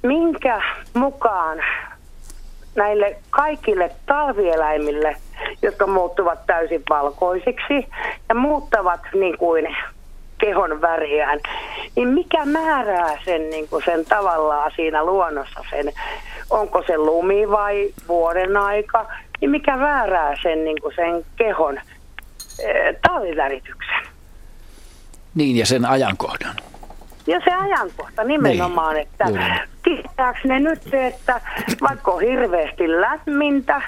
minkä 0.03 0.61
mukaan 0.93 1.57
näille 2.75 3.15
kaikille 3.29 3.91
talvieläimille, 4.05 5.15
jotka 5.61 5.87
muuttuvat 5.87 6.45
täysin 6.45 6.83
valkoisiksi 6.89 7.87
ja 8.29 8.35
muuttavat 8.35 9.01
niin 9.13 9.37
kuin 9.37 9.75
kehon 10.37 10.81
väriään, 10.81 11.39
niin 11.95 12.07
mikä 12.07 12.45
määrää 12.45 13.17
sen, 13.25 13.49
niin 13.49 13.67
kuin 13.67 13.83
sen 13.85 14.05
tavallaan 14.05 14.71
siinä 14.75 15.05
luonnossa 15.05 15.63
sen, 15.69 15.93
onko 16.49 16.83
se 16.87 16.97
lumi 16.97 17.49
vai 17.49 17.93
vuoden 18.07 18.57
aika, 18.57 19.05
niin 19.41 19.51
mikä 19.51 19.77
määrää 19.77 20.35
sen, 20.43 20.65
niin 20.65 20.81
kuin 20.81 20.95
sen 20.95 21.25
kehon 21.35 21.77
e, 22.59 22.93
talvivärityksen. 23.07 24.07
Niin, 25.35 25.57
ja 25.57 25.65
sen 25.65 25.85
ajankohdan. 25.85 26.55
Ja 27.27 27.41
se 27.45 27.51
ajankohta 27.51 28.23
nimenomaan, 28.23 28.95
niin, 28.95 29.07
että 29.07 29.25
tietääkö 29.83 30.39
ne 30.43 30.59
nyt 30.59 30.83
se, 30.83 31.07
että 31.07 31.41
vaikka 31.81 32.11
on 32.11 32.21
hirveästi 32.21 32.91
lämmintä, 33.01 33.81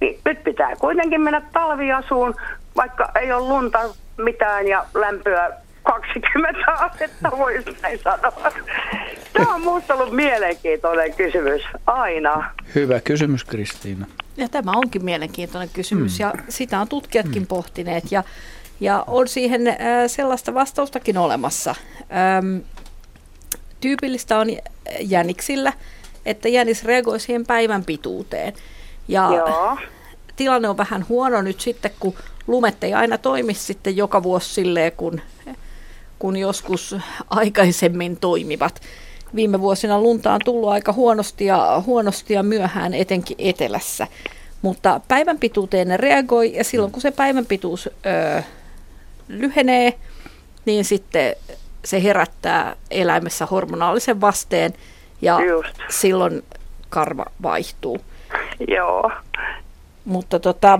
niin 0.00 0.20
nyt 0.24 0.44
pitää 0.44 0.76
kuitenkin 0.76 1.20
mennä 1.20 1.42
talviasuun, 1.52 2.34
vaikka 2.76 3.08
ei 3.20 3.32
ole 3.32 3.48
lunta 3.48 3.78
mitään 4.16 4.68
ja 4.68 4.86
lämpöä 4.94 5.50
20 5.82 6.72
astetta, 6.72 7.30
voisi 7.38 7.76
näin 7.82 7.98
sanoa. 7.98 8.52
Tämä 9.32 9.54
on 9.54 9.60
minusta 9.60 9.94
ollut 9.94 10.12
mielenkiintoinen 10.12 11.14
kysymys 11.14 11.62
aina. 11.86 12.50
Hyvä 12.74 13.00
kysymys, 13.00 13.44
Kristiina. 13.44 14.06
Ja 14.36 14.48
tämä 14.48 14.72
onkin 14.74 15.04
mielenkiintoinen 15.04 15.70
kysymys 15.72 16.18
mm. 16.18 16.22
ja 16.22 16.34
sitä 16.48 16.80
on 16.80 16.88
tutkijatkin 16.88 17.42
mm. 17.42 17.46
pohtineet 17.46 18.12
ja, 18.12 18.24
ja 18.80 19.04
on 19.06 19.28
siihen 19.28 19.68
äh, 19.68 19.76
sellaista 20.06 20.54
vastaustakin 20.54 21.18
olemassa. 21.18 21.74
Ähm, 22.00 22.56
tyypillistä 23.80 24.38
on 24.38 24.46
jäniksillä, 25.00 25.72
että 26.26 26.48
jänis 26.48 26.84
reagoi 26.84 27.20
siihen 27.20 27.46
päivän 27.46 27.84
pituuteen. 27.84 28.52
Ja 29.08 29.30
Joo. 29.34 29.76
tilanne 30.36 30.68
on 30.68 30.76
vähän 30.76 31.06
huono 31.08 31.42
nyt 31.42 31.60
sitten, 31.60 31.90
kun 32.00 32.14
lumet 32.46 32.84
ei 32.84 32.94
aina 32.94 33.18
toimi 33.18 33.54
sitten 33.54 33.96
joka 33.96 34.22
vuosi 34.22 34.54
silleen, 34.54 34.92
kun 34.92 35.20
kun 36.20 36.36
joskus 36.36 36.96
aikaisemmin 37.30 38.16
toimivat. 38.16 38.80
Viime 39.34 39.60
vuosina 39.60 40.00
lunta 40.00 40.32
on 40.32 40.40
tullut 40.44 40.68
aika 40.68 40.92
huonosti 40.92 41.44
ja, 41.44 41.82
huonosti 41.86 42.34
ja 42.34 42.42
myöhään 42.42 42.94
etenkin 42.94 43.36
etelässä. 43.38 44.06
Mutta 44.62 45.00
päivän 45.08 45.38
pituuteen 45.38 45.88
ne 45.88 45.96
reagoi 45.96 46.54
ja 46.54 46.64
silloin 46.64 46.92
kun 46.92 47.02
se 47.02 47.10
päivän 47.10 47.46
pituus 47.46 47.86
ö, 47.86 48.42
lyhenee, 49.28 49.94
niin 50.64 50.84
sitten 50.84 51.36
se 51.84 52.02
herättää 52.02 52.76
eläimessä 52.90 53.46
hormonaalisen 53.46 54.20
vasteen 54.20 54.72
ja 55.22 55.40
Just. 55.40 55.74
silloin 55.88 56.42
karva 56.88 57.24
vaihtuu. 57.42 58.00
Joo. 58.68 59.10
Mutta 60.04 60.38
tota, 60.38 60.78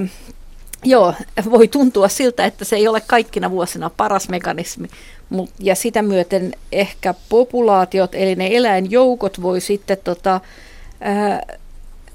joo, 0.85 1.15
voi 1.51 1.69
tuntua 1.69 2.09
siltä, 2.09 2.45
että 2.45 2.65
se 2.65 2.77
ei 2.77 2.89
ole 2.89 3.03
kaikkina 3.07 3.51
vuosina 3.51 3.91
paras 3.91 4.29
mekanismi, 4.29 4.89
Mut, 5.31 5.51
ja 5.59 5.75
sitä 5.75 6.03
myöten 6.03 6.53
ehkä 6.73 7.15
populaatiot, 7.29 8.15
eli 8.15 8.35
ne 8.35 8.49
eläinjoukot 8.53 9.43
voi 9.43 9.61
sitten 9.61 9.99
tota, 10.05 10.41
ää, 11.01 11.41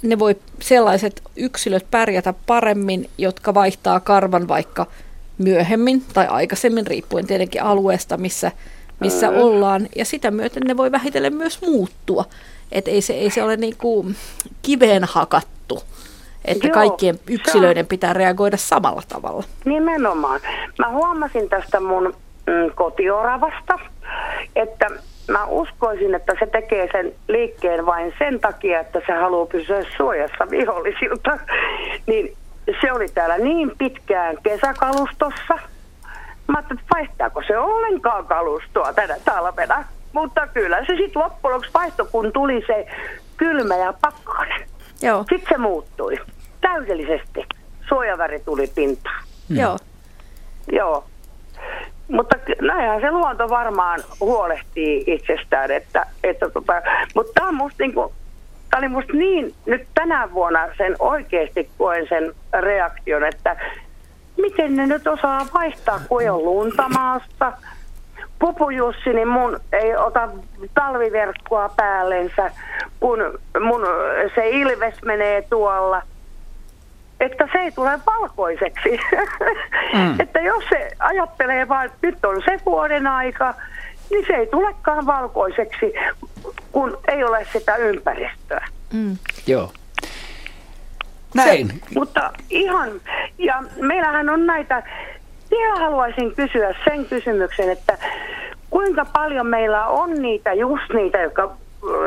ne 0.01 0.19
voi 0.19 0.35
sellaiset 0.61 1.21
yksilöt 1.35 1.85
pärjätä 1.91 2.33
paremmin, 2.45 3.09
jotka 3.17 3.53
vaihtaa 3.53 3.99
karvan 3.99 4.47
vaikka 4.47 4.87
myöhemmin 5.37 6.03
tai 6.13 6.27
aikaisemmin, 6.27 6.87
riippuen 6.87 7.27
tietenkin 7.27 7.63
alueesta, 7.63 8.17
missä, 8.17 8.51
missä 8.99 9.31
mm. 9.31 9.37
ollaan. 9.37 9.87
Ja 9.95 10.05
sitä 10.05 10.31
myöten 10.31 10.63
ne 10.67 10.77
voi 10.77 10.91
vähitellen 10.91 11.35
myös 11.35 11.61
muuttua. 11.61 12.25
Että 12.71 12.91
ei 12.91 13.01
se, 13.01 13.13
ei 13.13 13.29
se 13.29 13.43
ole 13.43 13.57
niin 13.57 13.77
kuin 13.77 14.15
kiveen 14.61 15.03
hakattu, 15.03 15.83
että 16.45 16.67
Joo, 16.67 16.73
kaikkien 16.73 17.19
yksilöiden 17.29 17.87
pitää 17.87 18.13
reagoida 18.13 18.57
samalla 18.57 19.01
tavalla. 19.07 19.43
Nimenomaan. 19.65 20.39
Mä 20.79 20.89
huomasin 20.89 21.49
tästä 21.49 21.79
mun 21.79 22.13
mm, 22.47 22.71
kotioravasta, 22.75 23.79
että 24.55 24.89
mä 25.31 25.45
uskoisin, 25.45 26.15
että 26.15 26.33
se 26.39 26.45
tekee 26.45 26.89
sen 26.91 27.13
liikkeen 27.27 27.85
vain 27.85 28.13
sen 28.19 28.39
takia, 28.39 28.79
että 28.79 29.01
se 29.07 29.13
haluaa 29.13 29.45
pysyä 29.45 29.85
suojassa 29.97 30.49
vihollisilta. 30.49 31.37
Niin 32.07 32.37
se 32.81 32.91
oli 32.91 33.07
täällä 33.07 33.37
niin 33.37 33.71
pitkään 33.77 34.37
kesäkalustossa. 34.43 35.59
Mä 36.47 36.57
ajattelin, 36.57 36.81
että 36.81 36.95
vaihtaako 36.95 37.41
se 37.47 37.57
ollenkaan 37.57 38.25
kalustoa 38.25 38.93
tänä 38.93 39.15
talvena. 39.25 39.83
Mutta 40.13 40.47
kyllä 40.47 40.79
se 40.79 40.95
sitten 40.97 41.21
loppujen 41.23 41.53
lopuksi 41.53 41.73
vaihtoi, 41.73 42.07
kun 42.11 42.31
tuli 42.31 42.63
se 42.67 42.87
kylmä 43.37 43.75
ja 43.75 43.93
pakkanen. 44.01 44.67
Joo. 45.01 45.25
Sitten 45.29 45.49
se 45.49 45.57
muuttui 45.57 46.17
täydellisesti. 46.61 47.45
Suojaväri 47.89 48.39
tuli 48.39 48.67
pintaan. 48.75 49.23
Mm. 49.49 49.57
Joo. 49.57 49.77
Joo. 50.71 51.03
Mutta 52.07 52.35
näinhän 52.61 53.01
se 53.01 53.11
luonto 53.11 53.49
varmaan 53.49 53.99
huolehtii 54.19 55.03
itsestään, 55.07 55.71
että, 55.71 56.05
että 56.23 56.49
tota, 56.49 56.73
mutta 57.15 57.31
tämä 57.33 57.47
on 57.47 57.55
musta 57.55 57.83
niinku, 57.83 58.13
oli 58.77 58.87
musta 58.87 59.13
niin, 59.13 59.53
nyt 59.65 59.87
tänä 59.93 60.33
vuonna 60.33 60.67
sen 60.77 60.95
oikeasti 60.99 61.69
koen 61.77 62.07
sen 62.09 62.33
reaktion, 62.61 63.23
että 63.23 63.57
miten 64.37 64.75
ne 64.75 64.85
nyt 64.85 65.07
osaa 65.07 65.47
vaihtaa, 65.53 65.99
kun 66.09 66.21
ei 66.21 66.29
ole 66.29 66.43
lunta 66.43 66.89
maasta. 66.89 67.53
Pupujussi, 68.39 69.13
niin 69.13 69.27
mun 69.27 69.59
ei 69.71 69.95
ota 69.95 70.29
talviverkkoa 70.73 71.69
päällensä, 71.69 72.51
kun 72.99 73.39
mun 73.59 73.81
se 74.35 74.49
ilves 74.49 75.01
menee 75.01 75.41
tuolla– 75.41 76.01
että 77.19 77.47
se 77.51 77.57
ei 77.57 77.71
tule 77.71 77.99
valkoiseksi. 78.05 78.99
Mm. 79.93 80.19
että 80.23 80.39
jos 80.39 80.63
se 80.69 80.91
ajattelee 80.99 81.67
vain, 81.67 81.85
että 81.85 82.07
nyt 82.07 82.25
on 82.25 82.41
se 82.45 82.59
vuoden 82.65 83.07
aika, 83.07 83.53
niin 84.09 84.25
se 84.27 84.33
ei 84.33 84.47
tulekaan 84.47 85.05
valkoiseksi, 85.05 85.93
kun 86.71 86.97
ei 87.07 87.23
ole 87.23 87.47
sitä 87.53 87.75
ympäristöä. 87.75 88.67
Mm. 88.93 89.17
Joo. 89.47 89.71
Näin. 91.35 91.67
Se, 91.67 91.73
mutta 91.95 92.31
ihan, 92.49 92.89
ja 93.37 93.63
meillähän 93.81 94.29
on 94.29 94.45
näitä, 94.45 94.83
vielä 95.51 95.79
haluaisin 95.79 96.35
kysyä 96.35 96.75
sen 96.85 97.05
kysymyksen, 97.05 97.69
että 97.69 97.97
kuinka 98.69 99.05
paljon 99.05 99.47
meillä 99.47 99.87
on 99.87 100.13
niitä, 100.13 100.53
just 100.53 100.93
niitä, 100.93 101.17
jotka 101.17 101.57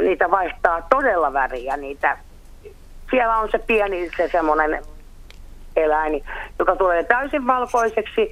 niitä 0.03 0.31
vaihtaa 0.31 0.83
todella 0.91 1.33
väriä, 1.33 1.77
niitä 1.77 2.19
siellä 3.11 3.37
on 3.39 3.49
se 3.51 3.59
pieni 3.59 4.11
se 4.17 4.29
semmoinen 4.33 4.83
eläin, 5.77 6.25
joka 6.59 6.77
tulee 6.77 7.05
täysin 7.05 7.47
valkoiseksi, 7.47 8.31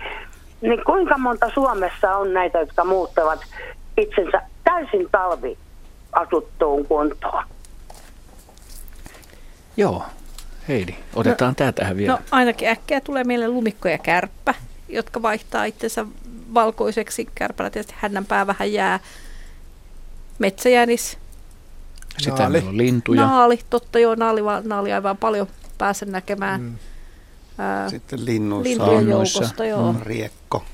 niin 0.61 0.85
kuinka 0.85 1.19
monta 1.19 1.51
Suomessa 1.55 2.17
on 2.17 2.33
näitä, 2.35 2.59
jotka 2.59 2.85
muuttavat 2.85 3.41
itsensä 3.97 4.43
täysin 4.65 5.09
talviasuttuun 5.13 6.87
kuntoon? 6.87 7.45
Joo, 9.77 10.03
Heidi, 10.69 10.95
otetaan 11.15 11.51
no, 11.51 11.55
tämä 11.55 11.73
tähän 11.73 11.97
vielä. 11.97 12.13
No 12.13 12.19
ainakin 12.31 12.69
äkkiä 12.69 13.01
tulee 13.01 13.25
meille 13.25 13.49
lumikko 13.49 13.89
ja 13.89 13.99
kärppä, 13.99 14.55
jotka 14.89 15.23
vaihtaa 15.23 15.65
itsensä 15.65 16.07
valkoiseksi. 16.55 17.29
Kärpällä 17.35 17.71
tietysti 17.71 17.95
hännänpää 17.97 18.47
vähän 18.47 18.73
jää. 18.73 19.01
Metsäjänis. 20.39 21.19
Sitten 22.19 22.35
naali. 22.35 22.53
meillä 22.53 22.69
on 22.69 22.77
lintuja. 22.77 23.27
Naali, 23.27 23.61
totta 23.71 23.99
joo, 23.99 24.15
naali, 24.15 24.41
naali 24.65 24.93
aivan 24.93 25.17
paljon 25.17 25.47
pääsen 25.79 26.13
näkemään. 26.13 26.61
Mm. 26.61 26.77
Sitten 27.91 28.25
linnuissa 28.25 28.71
lintujen 28.71 28.99
on 28.99 29.09
joukosta, 29.09 29.65
joo. 29.65 29.95
riekko, 30.03 30.65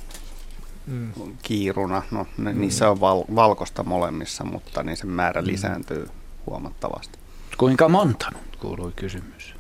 mm. 0.87 1.13
kiiruna. 1.43 2.03
No, 2.11 2.27
ne, 2.39 2.53
mm. 2.53 2.61
Niissä 2.61 2.91
on 2.91 3.01
val, 3.01 3.25
valkosta 3.35 3.83
molemmissa, 3.83 4.45
mutta 4.45 4.83
niin 4.83 4.97
sen 4.97 5.11
määrä 5.11 5.43
mm. 5.43 5.47
lisääntyy 5.47 6.09
huomattavasti. 6.47 7.19
Kuinka 7.59 7.89
monta 7.89 8.33
kuului 8.59 8.93
kysymys? 8.97 9.55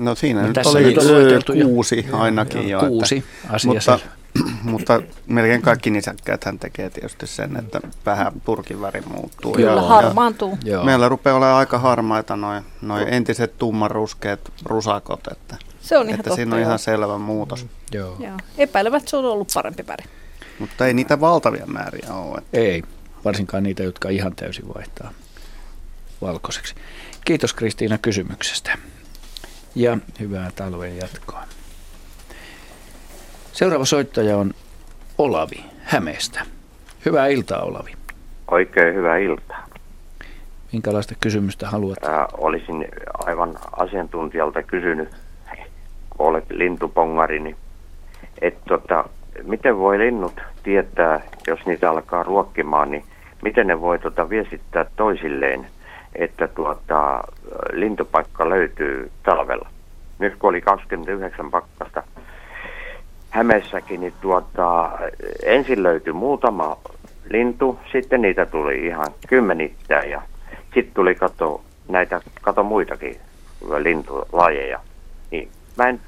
No 0.00 0.14
siinä 0.14 0.42
no, 0.42 0.48
nyt 0.48 0.58
oli 0.66 1.62
kuusi 1.62 2.06
ainakin 2.12 2.68
jo. 2.68 2.80
Kuusi 2.80 3.24
mutta, 3.64 3.98
mutta 4.62 5.02
melkein 5.26 5.62
kaikki 5.62 5.90
nisäkkäät 5.90 6.44
hän 6.44 6.58
tekee 6.58 6.90
tietysti 6.90 7.26
sen, 7.26 7.56
että 7.56 7.80
vähän 8.06 8.32
turkin 8.44 8.80
väri 8.80 9.00
muuttuu. 9.00 9.52
Kyllä, 9.52 9.70
ja, 9.70 9.82
harmaantuu. 9.82 10.58
Ja 10.64 10.82
meillä 10.82 11.08
rupeaa 11.08 11.36
olemaan 11.36 11.58
aika 11.58 11.78
harmaita 11.78 12.36
noin 12.36 12.64
noi 12.82 13.04
entiset 13.08 13.58
tummanruskeat 13.58 14.40
rusakot, 14.64 15.26
että 15.30 15.56
se 15.80 15.98
on 15.98 16.06
ihan 16.08 16.20
että 16.20 16.30
totta, 16.30 16.36
siinä 16.36 16.54
on 16.54 16.60
joo. 16.60 16.68
ihan 16.68 16.78
selvä 16.78 17.18
muutos. 17.18 17.64
Mm, 17.64 17.70
joo. 17.92 18.16
joo. 18.20 18.36
Epäilevät, 18.58 19.08
se 19.08 19.16
on 19.16 19.24
ollut 19.24 19.48
parempi 19.54 19.86
väri. 19.86 20.04
Mutta 20.58 20.86
ei 20.86 20.94
niitä 20.94 21.20
valtavia 21.20 21.66
määriä 21.66 22.14
ole. 22.14 22.38
Että. 22.38 22.58
Ei, 22.58 22.82
varsinkaan 23.24 23.62
niitä, 23.62 23.82
jotka 23.82 24.08
ihan 24.08 24.36
täysin 24.36 24.74
vaihtaa 24.74 25.10
valkoiseksi. 26.20 26.74
Kiitos 27.24 27.52
Kristiina 27.52 27.98
kysymyksestä 27.98 28.78
ja 29.74 29.98
hyvää 30.20 30.50
talven 30.56 30.96
jatkoa. 30.96 31.42
Seuraava 33.52 33.84
soittaja 33.84 34.36
on 34.36 34.54
Olavi 35.18 35.64
Hämeestä. 35.82 36.40
Hyvää 37.06 37.26
iltaa 37.26 37.62
Olavi. 37.62 37.92
Oikein 38.50 38.94
hyvää 38.94 39.16
iltaa. 39.16 39.66
Minkälaista 40.72 41.14
kysymystä 41.20 41.68
haluat? 41.68 42.04
Ää, 42.04 42.26
olisin 42.32 42.88
aivan 43.14 43.58
asiantuntijalta 43.76 44.62
kysynyt, 44.62 45.08
kun 46.10 46.26
olet 46.26 46.44
lintupongari, 46.50 47.40
niin, 47.40 47.56
että 48.40 48.60
tota, 48.68 49.04
miten 49.42 49.78
voi 49.78 49.98
linnut 49.98 50.40
tietää, 50.62 51.20
jos 51.46 51.66
niitä 51.66 51.90
alkaa 51.90 52.22
ruokkimaan, 52.22 52.90
niin 52.90 53.04
miten 53.42 53.66
ne 53.66 53.80
voi 53.80 53.98
tota, 53.98 54.28
viestittää 54.28 54.86
toisilleen, 54.96 55.66
että 56.14 56.48
tuota, 56.48 57.24
lintupaikka 57.72 58.48
löytyy 58.48 59.10
talvella. 59.22 59.68
Nyt 60.18 60.36
kun 60.36 60.50
oli 60.50 60.60
29 60.60 61.50
pakkasta 61.50 62.02
Hämeessäkin, 63.30 64.00
niin 64.00 64.14
tuota, 64.20 64.98
ensin 65.42 65.82
löytyi 65.82 66.12
muutama 66.12 66.78
lintu, 67.30 67.78
sitten 67.92 68.22
niitä 68.22 68.46
tuli 68.46 68.86
ihan 68.86 69.06
kymmenittäin 69.28 70.10
ja 70.10 70.22
sitten 70.74 70.94
tuli 70.94 71.14
kato 71.14 71.62
näitä, 71.88 72.20
kato 72.42 72.62
muitakin 72.62 73.20
lintulajeja. 73.78 74.80
Niin 75.30 75.48
mä 75.76 75.88
en 75.88 76.00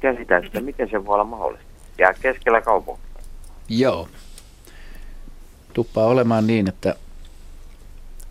käsitä 0.00 0.36
että 0.36 0.60
miten 0.60 0.90
se 0.90 1.06
voi 1.06 1.14
olla 1.14 1.24
mahdollista. 1.24 1.66
Ja 1.98 2.14
keskellä 2.20 2.60
kaupunkia. 2.60 3.22
Joo. 3.68 4.08
Tuppaa 5.72 6.06
olemaan 6.06 6.46
niin, 6.46 6.68
että 6.68 6.94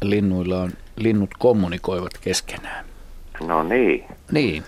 linnuilla 0.02 0.62
on, 0.62 0.72
linnut 1.04 1.30
kommunikoivat 1.40 2.18
keskenään. 2.22 2.86
No 3.48 3.64
niin. 3.64 4.06
Niin. 4.32 4.64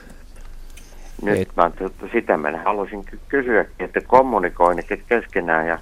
Nyt 1.21 1.39
Et... 1.39 1.55
mä 1.55 1.71
sitä 2.11 2.37
mä 2.37 2.61
haluaisin 2.65 3.05
kysyä, 3.27 3.65
että 3.79 4.01
kommunikoinnit 4.01 4.85
keskenään 5.09 5.67
ja 5.67 5.79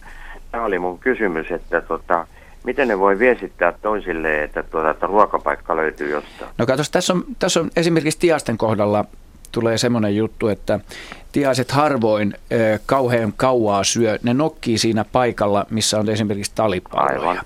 tämä 0.52 0.64
oli 0.66 0.80
mun 0.80 1.00
kysymys, 1.00 1.52
että 1.52 1.82
tota, 1.82 2.28
miten 2.64 2.88
ne 2.88 3.00
voi 3.00 3.20
viestittää 3.20 3.74
toisille, 3.82 4.44
että, 4.44 4.64
tuota, 4.64 4.90
että 4.90 5.08
ruokapaikka 5.08 5.76
löytyy 5.76 6.10
jostain? 6.10 6.52
No 6.58 6.66
katsos, 6.66 6.90
tässä 6.90 7.14
on, 7.14 7.24
tässä 7.40 7.60
on 7.60 7.72
esimerkiksi 7.76 8.20
tiasten 8.20 8.58
kohdalla 8.58 9.06
tulee 9.52 9.78
semmoinen 9.78 10.16
juttu, 10.16 10.48
että 10.48 10.80
tiaiset 11.32 11.72
harvoin 11.72 12.34
e, 12.52 12.58
kauhean 12.86 13.34
kauaa 13.38 13.84
syö. 13.84 14.20
Ne 14.24 14.34
nokkii 14.34 14.78
siinä 14.78 15.06
paikalla, 15.12 15.66
missä 15.70 16.00
on 16.00 16.10
esimerkiksi 16.10 16.52
talipalloja. 16.56 17.30
Aivan. 17.30 17.46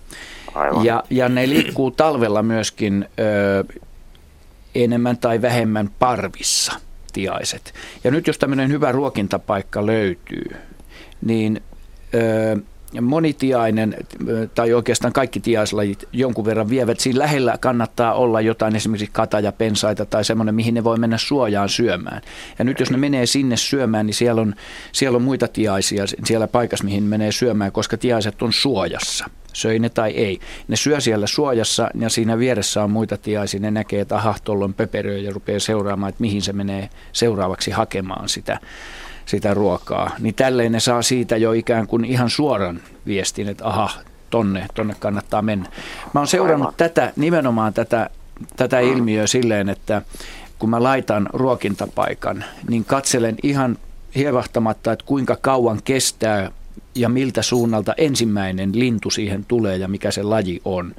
Aivan. 0.56 0.86
Ja, 0.86 1.04
ja 1.10 1.30
ne 1.30 1.50
liikkuu 1.50 1.92
talvella 1.92 2.44
myöskin 2.44 3.06
ö, 3.20 3.80
enemmän 4.76 5.18
tai 5.18 5.42
vähemmän 5.42 5.90
parvissa 6.00 6.74
tiaiset. 7.14 7.74
Ja 8.04 8.12
nyt 8.12 8.28
jos 8.28 8.38
tämmöinen 8.38 8.72
hyvä 8.72 8.92
ruokintapaikka 8.92 9.86
löytyy, 9.86 10.56
niin 11.22 11.64
ö, 12.14 12.58
monitiainen 13.02 13.96
tai 14.56 14.74
oikeastaan 14.74 15.14
kaikki 15.14 15.40
tiaislajit 15.40 16.08
jonkun 16.14 16.46
verran 16.46 16.70
vievät. 16.70 17.00
Siinä 17.00 17.20
lähellä 17.20 17.58
kannattaa 17.60 18.14
olla 18.14 18.42
jotain 18.42 18.76
esimerkiksi 18.76 19.10
kataja, 19.14 19.52
pensaita 19.52 20.06
tai 20.06 20.26
semmoinen, 20.26 20.56
mihin 20.56 20.74
ne 20.74 20.84
voi 20.84 20.98
mennä 20.98 21.18
suojaan 21.18 21.70
syömään. 21.70 22.22
Ja 22.60 22.66
nyt 22.66 22.80
jos 22.80 22.92
ne 22.92 22.98
menee 22.98 23.26
sinne 23.26 23.58
syömään, 23.58 24.06
niin 24.06 24.14
siellä 24.14 24.42
on, 24.42 24.56
siellä 24.92 25.16
on 25.16 25.22
muita 25.22 25.48
tiaisia 25.48 26.04
siellä 26.26 26.48
paikassa, 26.48 26.86
mihin 26.86 27.04
menee 27.04 27.32
syömään, 27.32 27.72
koska 27.72 27.98
tiaiset 27.98 28.42
on 28.42 28.54
suojassa 28.54 29.26
söi 29.54 29.80
ne 29.80 29.90
tai 29.90 30.12
ei. 30.12 30.40
Ne 30.68 30.76
syö 30.76 31.02
siellä 31.02 31.28
suojassa 31.28 31.90
ja 32.00 32.10
siinä 32.10 32.40
vieressä 32.40 32.84
on 32.84 32.92
muita 32.92 33.18
tiaisia. 33.18 33.60
Ne 33.60 33.72
näkee, 33.72 34.02
että 34.02 34.16
aha, 34.16 34.36
tuolla 34.44 34.66
on 34.66 34.76
ja 35.24 35.32
rupeaa 35.32 35.60
seuraamaan, 35.60 36.10
että 36.10 36.22
mihin 36.22 36.42
se 36.42 36.54
menee 36.54 36.90
seuraavaksi 37.12 37.72
hakemaan 37.72 38.30
sitä 38.30 38.60
sitä 39.26 39.54
ruokaa, 39.54 40.12
niin 40.20 40.36
tälleen 40.36 40.72
ne 40.72 40.80
saa 40.80 41.02
siitä 41.02 41.38
jo 41.38 41.52
ikään 41.52 41.88
kuin 41.88 42.06
ihan 42.06 42.30
suoran 42.30 42.80
viestin, 43.06 43.48
että 43.48 43.68
aha, 43.68 43.90
tonne, 44.30 44.66
tonne 44.74 44.96
kannattaa 45.00 45.42
mennä. 45.42 45.70
Mä 46.14 46.20
oon 46.20 46.28
seurannut 46.28 46.68
Aivan. 46.68 46.78
tätä, 46.78 47.14
nimenomaan 47.16 47.74
tätä, 47.74 48.10
tätä 48.56 48.82
mm. 48.82 48.88
ilmiöä 48.88 49.28
silleen, 49.28 49.70
että 49.70 50.02
kun 50.60 50.70
mä 50.70 50.84
laitan 50.84 51.30
ruokintapaikan, 51.34 52.44
niin 52.70 52.86
katselen 52.86 53.36
ihan 53.44 53.78
hievahtamatta, 54.16 54.92
että 54.92 55.06
kuinka 55.06 55.38
kauan 55.42 55.80
kestää 55.84 56.52
ja 56.96 57.10
miltä 57.10 57.42
suunnalta 57.42 57.94
ensimmäinen 57.98 58.80
lintu 58.80 59.10
siihen 59.10 59.46
tulee 59.46 59.78
ja 59.78 59.88
mikä 59.88 60.12
se 60.12 60.24
laji 60.24 60.62
on. 60.66 60.96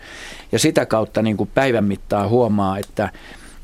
Ja 0.52 0.58
sitä 0.58 0.86
kautta 0.86 1.22
niin 1.22 1.36
kuin 1.36 1.50
päivän 1.54 1.84
mittaan 1.84 2.28
huomaa, 2.28 2.78
että, 2.78 3.10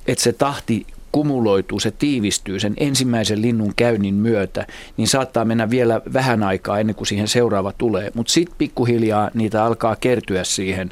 että 0.07 0.25
se 0.25 0.33
tahti 0.33 0.87
kumuloituu, 1.13 1.81
se 1.81 1.91
tiivistyy 1.91 2.61
sen 2.61 2.75
ensimmäisen 2.77 3.43
linnun 3.43 3.73
käynnin 3.77 4.15
myötä, 4.15 4.67
niin 4.97 5.09
saattaa 5.09 5.45
mennä 5.45 5.71
vielä 5.71 6.01
vähän 6.13 6.43
aikaa 6.43 6.79
ennen 6.79 6.95
kuin 6.95 7.07
siihen 7.07 7.29
seuraava 7.29 7.73
tulee. 7.73 8.11
Mutta 8.15 8.33
sitten 8.33 8.55
pikkuhiljaa 8.59 9.31
niitä 9.35 9.65
alkaa 9.65 9.97
kertyä 9.97 10.45
siihen 10.45 10.91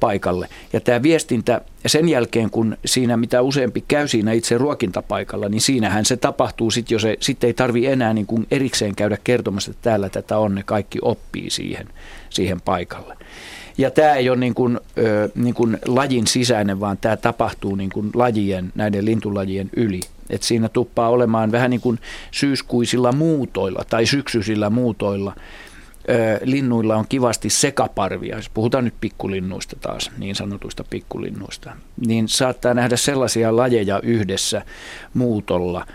paikalle. 0.00 0.48
Ja 0.72 0.80
tämä 0.80 1.02
viestintä, 1.02 1.60
sen 1.86 2.08
jälkeen 2.08 2.50
kun 2.50 2.76
siinä 2.84 3.16
mitä 3.16 3.42
useampi 3.42 3.84
käy 3.88 4.08
siinä 4.08 4.32
itse 4.32 4.58
ruokintapaikalla, 4.58 5.48
niin 5.48 5.60
siinähän 5.60 6.04
se 6.04 6.16
tapahtuu 6.16 6.70
sitten, 6.70 6.94
jos 6.94 7.02
se 7.02 7.16
sitten 7.20 7.48
ei 7.48 7.54
tarvi 7.54 7.86
enää 7.86 8.14
niin 8.14 8.26
kuin 8.26 8.46
erikseen 8.50 8.94
käydä 8.94 9.18
kertomassa, 9.24 9.70
että 9.70 9.82
täällä 9.82 10.08
tätä 10.08 10.38
on, 10.38 10.54
ne 10.54 10.62
kaikki 10.62 10.98
oppii 11.02 11.50
siihen, 11.50 11.88
siihen 12.30 12.60
paikalle. 12.60 13.16
Ja 13.78 13.90
tämä 13.90 14.14
ei 14.14 14.30
ole 14.30 14.38
niin 14.38 14.54
kuin, 14.54 14.80
niin 15.34 15.54
kuin 15.54 15.78
lajin 15.86 16.26
sisäinen, 16.26 16.80
vaan 16.80 16.98
tämä 16.98 17.16
tapahtuu 17.16 17.74
niin 17.74 17.90
kuin 17.90 18.10
lajien, 18.14 18.72
näiden 18.74 19.04
lintulajien 19.04 19.70
yli. 19.76 20.00
Et 20.30 20.42
siinä 20.42 20.68
tuppaa 20.68 21.08
olemaan 21.08 21.52
vähän 21.52 21.70
niin 21.70 21.80
kuin 21.80 21.98
syyskuisilla 22.30 23.12
muutoilla 23.12 23.84
tai 23.90 24.06
syksyisillä 24.06 24.70
muutoilla. 24.70 25.36
Linnuilla 26.42 26.96
on 26.96 27.04
kivasti 27.08 27.50
sekaparvia, 27.50 28.36
jos 28.36 28.48
puhutaan 28.48 28.84
nyt 28.84 28.94
pikkulinnuista 29.00 29.76
taas, 29.80 30.10
niin 30.18 30.34
sanotuista 30.34 30.84
pikkulinnuista, 30.90 31.72
niin 32.06 32.28
saattaa 32.28 32.74
nähdä 32.74 32.96
sellaisia 32.96 33.56
lajeja 33.56 34.00
yhdessä 34.02 34.62
muutolla, 35.14 35.86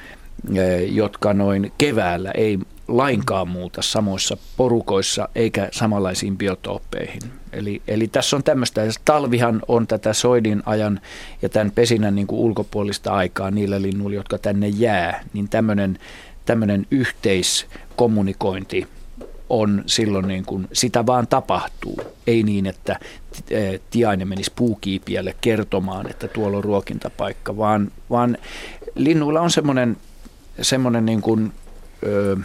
jotka 0.92 1.34
noin 1.34 1.72
keväällä 1.78 2.32
ei 2.32 2.60
lainkaan 2.88 3.48
muuta 3.48 3.82
samoissa 3.82 4.38
porukoissa 4.58 5.30
eikä 5.36 5.70
samanlaisiin 5.72 6.38
biotooppeihin. 6.38 7.22
Eli, 7.54 7.82
eli 7.88 8.08
tässä 8.08 8.36
on 8.36 8.44
tämmöistä, 8.44 8.82
talvihan 9.06 9.62
on 9.68 9.88
tätä 9.88 10.14
soidin 10.14 10.64
ajan 10.66 11.02
ja 11.42 11.50
tämän 11.50 11.72
pesinän 11.72 12.16
niin 12.16 12.28
kuin 12.28 12.40
ulkopuolista 12.40 13.12
aikaa 13.12 13.52
niillä 13.52 13.82
linnuilla, 13.82 14.16
jotka 14.16 14.38
tänne 14.38 14.68
jää, 14.68 15.24
niin 15.34 15.50
tämmöinen, 15.50 16.00
tämmöinen 16.46 16.88
yhteiskommunikointi 16.92 18.88
on 19.50 19.84
silloin 19.86 20.28
niin 20.28 20.46
kuin, 20.46 20.68
sitä 20.74 21.06
vaan 21.06 21.28
tapahtuu. 21.28 22.02
Ei 22.28 22.44
niin, 22.44 22.66
että 22.66 23.00
tiainen 23.92 24.28
menisi 24.28 24.52
puukiipiälle 24.56 25.36
kertomaan, 25.42 26.10
että 26.10 26.28
tuolla 26.28 26.58
on 26.58 26.64
ruokintapaikka, 26.64 27.58
vaan, 27.58 27.92
vaan 28.10 28.38
linnuilla 28.96 29.42
on 29.42 29.52
semmoinen, 29.52 29.98
semmoinen 30.62 31.06
niin 31.06 31.22
kuin, 31.22 31.52
ö, 32.04 32.38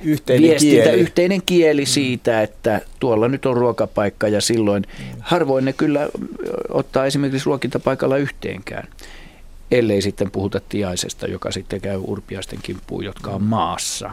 yhteinen 0.00 0.42
viestintä, 0.42 0.82
kieli. 0.82 1.00
yhteinen 1.00 1.42
kieli 1.46 1.86
siitä, 1.86 2.42
että 2.42 2.80
tuolla 3.00 3.28
nyt 3.28 3.46
on 3.46 3.56
ruokapaikka 3.56 4.28
ja 4.28 4.40
silloin 4.40 4.84
harvoin 5.20 5.64
ne 5.64 5.72
kyllä 5.72 6.08
ottaa 6.68 7.06
esimerkiksi 7.06 7.46
ruokintapaikalla 7.46 8.16
yhteenkään, 8.16 8.88
ellei 9.70 10.02
sitten 10.02 10.30
puhuta 10.30 10.60
tiaisesta, 10.68 11.26
joka 11.26 11.52
sitten 11.52 11.80
käy 11.80 12.00
urpiaisten 12.04 12.58
kimppuun, 12.62 13.04
jotka 13.04 13.30
on 13.30 13.42
maassa, 13.42 14.10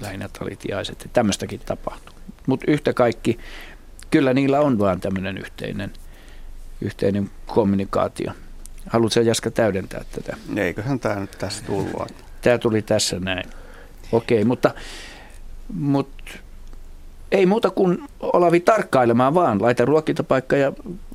lähinnä 0.00 0.28
talitiaiset, 0.38 1.10
tämmöistäkin 1.12 1.60
tapahtuu. 1.60 2.14
Mutta 2.46 2.70
yhtä 2.70 2.92
kaikki, 2.92 3.38
kyllä 4.10 4.34
niillä 4.34 4.60
on 4.60 4.78
vaan 4.78 5.00
tämmöinen 5.00 5.38
yhteinen, 5.38 5.92
yhteinen 6.80 7.30
kommunikaatio. 7.46 8.32
Haluatko 8.86 9.20
Jaska 9.20 9.50
täydentää 9.50 10.04
tätä? 10.12 10.36
Eiköhän 10.56 11.00
tämä 11.00 11.14
nyt 11.14 11.30
tässä 11.38 11.64
tullut. 11.64 12.12
Tämä 12.42 12.58
tuli 12.58 12.82
tässä 12.82 13.20
näin. 13.20 13.50
Okei, 14.12 14.44
mutta, 14.44 14.74
mutta 15.74 16.32
ei 17.32 17.46
muuta 17.46 17.70
kuin 17.70 17.98
Olavi 18.20 18.60
tarkkailemaan 18.60 19.34
vaan. 19.34 19.62
Laita 19.62 19.84
ruokintapaikka 19.84 20.56
ja 20.56 20.72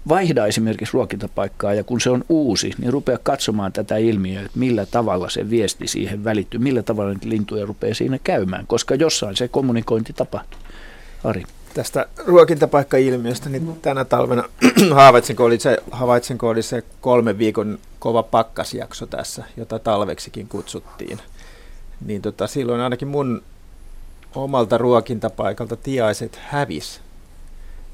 vaihda 0.10 0.46
esimerkiksi 0.46 0.94
ruokintapaikkaa 0.94 1.74
ja 1.74 1.84
kun 1.84 2.02
se 2.02 2.10
on 2.10 2.24
uusi, 2.30 2.72
niin 2.78 2.94
rupea 2.94 3.18
katsomaan 3.24 3.74
tätä 3.74 3.98
ilmiöä, 3.98 4.42
että 4.42 4.60
millä 4.60 4.86
tavalla 4.86 5.30
se 5.30 5.50
viesti 5.50 5.88
siihen 5.88 6.24
välittyy, 6.24 6.60
millä 6.60 6.84
tavalla 6.84 7.14
niitä 7.14 7.30
lintuja 7.30 7.66
rupeaa 7.66 7.94
siinä 7.94 8.20
käymään, 8.24 8.68
koska 8.68 8.96
jossain 8.96 9.36
se 9.36 9.48
kommunikointi 9.48 10.14
tapahtuu. 10.14 10.60
Ari. 11.24 11.44
Tästä 11.74 12.06
ruokintapaikka-ilmiöstä, 12.26 13.50
niin 13.50 13.76
tänä 13.82 14.06
talvena 14.06 14.44
havaitsinko 14.96 15.44
oli, 15.44 15.60
se, 15.60 15.78
havaitsinko 15.92 16.50
oli 16.50 16.62
se 16.62 16.84
kolme 17.02 17.38
viikon 17.38 17.80
kova 18.00 18.24
pakkasjakso 18.24 19.06
tässä, 19.06 19.44
jota 19.58 19.80
talveksikin 19.80 20.48
kutsuttiin 20.48 21.20
niin 22.06 22.22
tota, 22.22 22.48
silloin 22.48 22.82
ainakin 22.82 23.08
mun 23.08 23.44
omalta 24.36 24.78
ruokintapaikalta 24.78 25.76
tiaiset 25.76 26.36
hävis. 26.36 27.02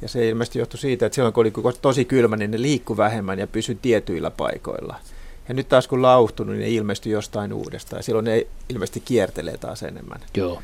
Ja 0.02 0.08
se 0.08 0.30
ilmeisesti 0.30 0.60
johtui 0.60 0.80
siitä, 0.80 1.06
että 1.06 1.16
silloin 1.16 1.34
kun 1.34 1.42
oli 1.42 1.74
tosi 1.82 2.06
kylmä, 2.06 2.38
niin 2.38 2.52
ne 2.52 2.62
liikku 2.62 2.98
vähemmän 2.98 3.40
ja 3.40 3.48
pysyi 3.48 3.78
tietyillä 3.82 4.32
paikoilla. 4.32 4.96
Ja 5.48 5.54
nyt 5.54 5.70
taas 5.70 5.88
kun 5.88 6.02
lauhtunut, 6.02 6.56
niin 6.56 6.64
ne 6.64 6.70
ilmestyi 6.70 7.12
jostain 7.12 7.54
uudestaan. 7.54 8.00
Ja 8.00 8.04
silloin 8.04 8.26
ne 8.26 8.48
ilmeisesti 8.70 9.00
kiertelee 9.00 9.58
taas 9.58 9.84
enemmän. 9.84 10.20
Joo. 10.36 10.62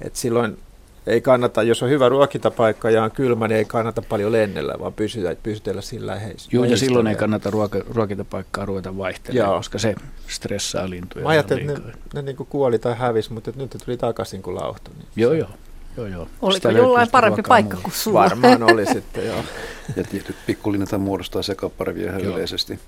Et 0.00 0.16
silloin 0.16 0.58
ei 1.06 1.20
kannata, 1.20 1.62
jos 1.62 1.82
on 1.82 1.90
hyvä 1.90 2.08
ruokintapaikka 2.08 2.90
ja 2.90 3.02
on 3.02 3.10
kylmä, 3.10 3.48
niin 3.48 3.58
ei 3.58 3.64
kannata 3.64 4.02
paljon 4.02 4.32
lennellä, 4.32 4.74
vaan 4.80 4.92
pysytellä, 4.92 5.36
pysytellä 5.42 5.80
sillä 5.80 6.12
läheisellä. 6.12 6.48
Joo, 6.52 6.64
ja 6.64 6.76
silloin 6.76 7.06
ei 7.06 7.14
kannata 7.14 7.50
ruoka, 7.50 7.78
ruokintapaikkaa 7.90 8.64
ruveta 8.64 8.96
vaihtelemaan, 8.96 9.50
Joo. 9.50 9.58
koska 9.58 9.78
se 9.78 9.94
stressaa 10.28 10.90
lintuja. 10.90 11.22
Mä 11.22 11.28
ajattelin, 11.28 11.70
että 11.70 11.88
ne, 11.88 11.94
ne 12.14 12.22
niin 12.22 12.36
kuin 12.36 12.46
kuoli 12.50 12.78
tai 12.78 12.94
hävisi, 12.96 13.32
mutta 13.32 13.52
nyt 13.56 13.74
ne 13.74 13.80
tuli 13.84 13.96
takaisin, 13.96 14.42
kun 14.42 14.54
lauhtui. 14.54 14.94
Niin 14.94 15.08
joo, 15.16 15.32
joo. 15.32 15.48
Joo, 15.96 16.06
joo. 16.06 16.28
Oliko 16.42 16.70
jollain 16.70 17.10
parempi 17.10 17.42
paikka 17.48 17.76
kuin 17.82 17.92
sulla? 17.92 18.20
Varmaan 18.20 18.62
oli 18.62 18.86
sitten, 18.86 19.26
joo. 19.26 19.44
Ja 19.96 20.04
tietyt 20.04 20.36
pikkulinnat 20.46 20.90
muodostaa 20.98 21.42
sekaparvia 21.42 22.10
ihan 22.10 22.20
yleisesti, 22.20 22.78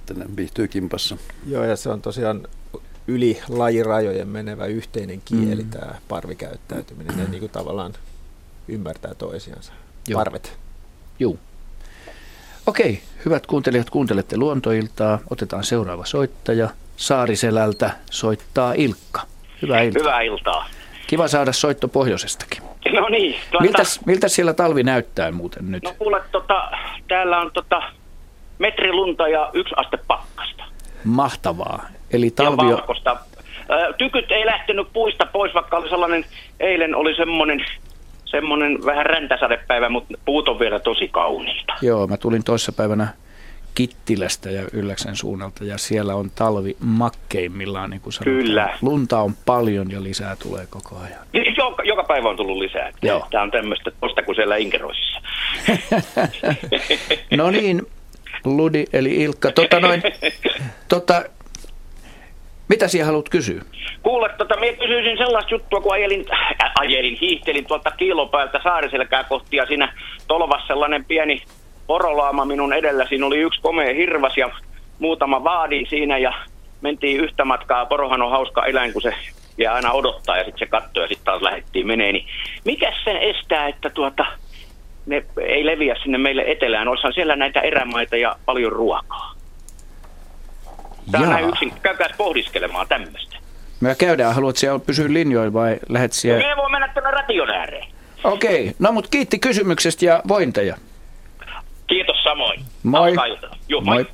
että 0.00 0.14
ne 0.14 0.36
viihtyy 0.36 0.68
kimpassa. 0.68 1.16
Joo, 1.46 1.64
ja 1.64 1.76
se 1.76 1.88
on 1.88 2.02
tosiaan 2.02 2.48
yli 3.08 3.42
lajirajojen 3.48 4.28
menevä 4.28 4.66
yhteinen 4.66 5.22
kieli 5.24 5.62
mm. 5.62 5.70
tämä 5.70 5.94
parvikäyttäytyminen. 6.08 7.16
Ne 7.16 7.24
niin 7.24 7.40
kuin 7.40 7.52
tavallaan 7.52 7.92
ymmärtää 8.68 9.14
toisiansa. 9.14 9.72
Joo. 10.08 10.20
Parvet. 10.20 10.58
Joo. 11.18 11.36
Okei, 12.66 13.02
hyvät 13.24 13.46
kuuntelijat, 13.46 13.90
kuuntelette 13.90 14.36
luontoiltaa. 14.36 15.18
Otetaan 15.30 15.64
seuraava 15.64 16.04
soittaja. 16.04 16.68
Saariselältä 16.96 17.90
soittaa 18.10 18.72
Ilkka. 18.72 19.22
Hyvää 19.62 19.80
iltaa. 19.80 20.02
Hyvää 20.02 20.20
iltaa. 20.20 20.68
Kiva 21.06 21.28
saada 21.28 21.52
soitto 21.52 21.88
pohjoisestakin. 21.88 22.62
No 22.92 23.08
niin. 23.08 23.34
Tuota, 23.50 23.64
miltäs, 23.64 24.00
miltä 24.06 24.28
siellä 24.28 24.52
talvi 24.52 24.82
näyttää 24.82 25.32
muuten 25.32 25.70
nyt? 25.70 25.82
No 25.82 25.94
kuule, 25.98 26.22
tota, 26.32 26.70
täällä 27.08 27.38
on 27.38 27.50
tota, 27.52 27.82
metri 28.58 28.92
lunta 28.92 29.28
ja 29.28 29.50
yksi 29.54 29.74
aste 29.76 29.96
pakkasta. 30.06 30.64
Mahtavaa. 31.04 31.86
Eli 32.10 32.30
talvi 32.30 32.72
on... 32.72 32.82
Tykyt 33.98 34.32
ei 34.32 34.46
lähtenyt 34.46 34.88
puista 34.92 35.26
pois, 35.26 35.54
vaikka 35.54 35.76
oli 35.76 35.88
sellainen, 35.88 36.24
eilen 36.60 36.94
oli 36.94 37.14
semmoinen 37.14 37.64
semmoinen 38.24 38.84
vähän 38.84 39.06
räntäsadepäivä, 39.06 39.88
mutta 39.88 40.14
puut 40.24 40.48
on 40.48 40.58
vielä 40.58 40.78
tosi 40.78 41.08
kauniita. 41.08 41.74
Joo, 41.82 42.06
mä 42.06 42.16
tulin 42.16 42.44
toissapäivänä 42.44 43.08
Kittilästä 43.74 44.50
ja 44.50 44.62
Ylläksen 44.72 45.16
suunnalta 45.16 45.64
ja 45.64 45.78
siellä 45.78 46.14
on 46.14 46.30
talvi 46.34 46.76
makkeimmillaan, 46.80 47.90
niin 47.90 48.00
kuin 48.00 48.12
sanotaan. 48.12 48.36
Kyllä. 48.36 48.78
Lunta 48.82 49.20
on 49.20 49.34
paljon 49.46 49.90
ja 49.90 50.02
lisää 50.02 50.36
tulee 50.36 50.66
koko 50.70 50.96
ajan. 50.98 51.26
Joka, 51.56 51.82
joka 51.82 52.04
päivä 52.04 52.28
on 52.28 52.36
tullut 52.36 52.58
lisää. 52.58 52.92
Joo. 53.02 53.26
Tämä 53.30 53.42
on 53.42 53.50
tämmöistä 53.50 53.90
tosta 54.00 54.22
kuin 54.22 54.36
siellä 54.36 54.56
Inkeroisissa. 54.56 55.20
no 57.36 57.50
niin, 57.50 57.82
Ludi 58.44 58.84
eli 58.92 59.14
Ilkka. 59.14 59.52
Tota 59.52 59.80
noin, 59.80 60.02
tota, 60.88 61.22
mitä 62.68 62.88
siellä 62.88 63.06
haluat 63.06 63.28
kysyä? 63.28 63.62
Kuule, 64.02 64.28
tota, 64.38 64.56
minä 64.60 64.76
kysyisin 64.76 65.18
sellaista 65.18 65.54
juttua, 65.54 65.80
kun 65.80 65.92
ajelin, 65.92 66.26
äh, 66.32 66.72
ajelin 66.80 67.18
hiihtelin 67.20 67.66
tuolta 67.66 67.90
kiilopäältä 67.90 68.60
saariselkää 68.62 69.24
kohti 69.24 69.56
ja 69.56 69.66
siinä 69.66 69.92
tolvas 70.28 70.66
sellainen 70.66 71.04
pieni 71.04 71.42
porolaama 71.86 72.44
minun 72.44 72.72
edellä. 72.72 73.06
Siinä 73.06 73.26
oli 73.26 73.38
yksi 73.38 73.60
komea 73.60 73.94
hirvas 73.94 74.36
ja 74.36 74.50
muutama 74.98 75.44
vaadin 75.44 75.86
siinä 75.90 76.18
ja 76.18 76.32
mentiin 76.80 77.20
yhtä 77.20 77.44
matkaa. 77.44 77.86
Porohan 77.86 78.22
on 78.22 78.30
hauska 78.30 78.66
eläin, 78.66 78.92
kun 78.92 79.02
se 79.02 79.14
jää 79.58 79.74
aina 79.74 79.92
odottaa 79.92 80.36
ja 80.36 80.44
sitten 80.44 80.58
se 80.58 80.70
katsoo 80.70 81.02
ja 81.02 81.08
sitten 81.08 81.24
taas 81.24 81.42
lähdettiin 81.42 81.86
menee. 81.86 82.12
Niin 82.12 82.26
mikä 82.64 82.92
sen 83.04 83.16
estää, 83.16 83.68
että 83.68 83.90
tuota, 83.90 84.26
ne 85.06 85.24
ei 85.48 85.66
leviä 85.66 85.96
sinne 86.02 86.18
meille 86.18 86.44
etelään? 86.46 86.88
Olisihan 86.88 87.12
siellä 87.12 87.36
näitä 87.36 87.60
erämaita 87.60 88.16
ja 88.16 88.36
paljon 88.44 88.72
ruokaa. 88.72 89.35
Tämä 91.10 91.24
on 91.24 91.30
näin 91.30 91.48
yksin. 91.48 91.72
Käykää 91.82 92.08
pohdiskelemaan 92.16 92.88
tämmöistä. 92.88 93.36
Me 93.80 93.94
käydään. 93.94 94.34
Haluat 94.34 94.56
siellä 94.56 94.78
pysyä 94.78 95.06
linjoilla 95.08 95.52
vai 95.52 95.78
lähdet 95.88 96.12
siellä? 96.12 96.48
Me 96.48 96.56
voi 96.56 96.70
mennä 96.70 96.88
tuonne 96.88 97.10
ration 97.10 97.50
ääreen. 97.50 97.88
Okei. 98.24 98.62
Okay. 98.62 98.74
No 98.78 98.92
mut 98.92 99.08
kiitti 99.08 99.38
kysymyksestä 99.38 100.04
ja 100.04 100.22
vointeja. 100.28 100.76
Kiitos 101.86 102.16
samoin. 102.24 102.60
Moi. 102.82 103.14
Juh, 103.68 103.84
moi. 103.84 103.94
moi. 103.94 104.06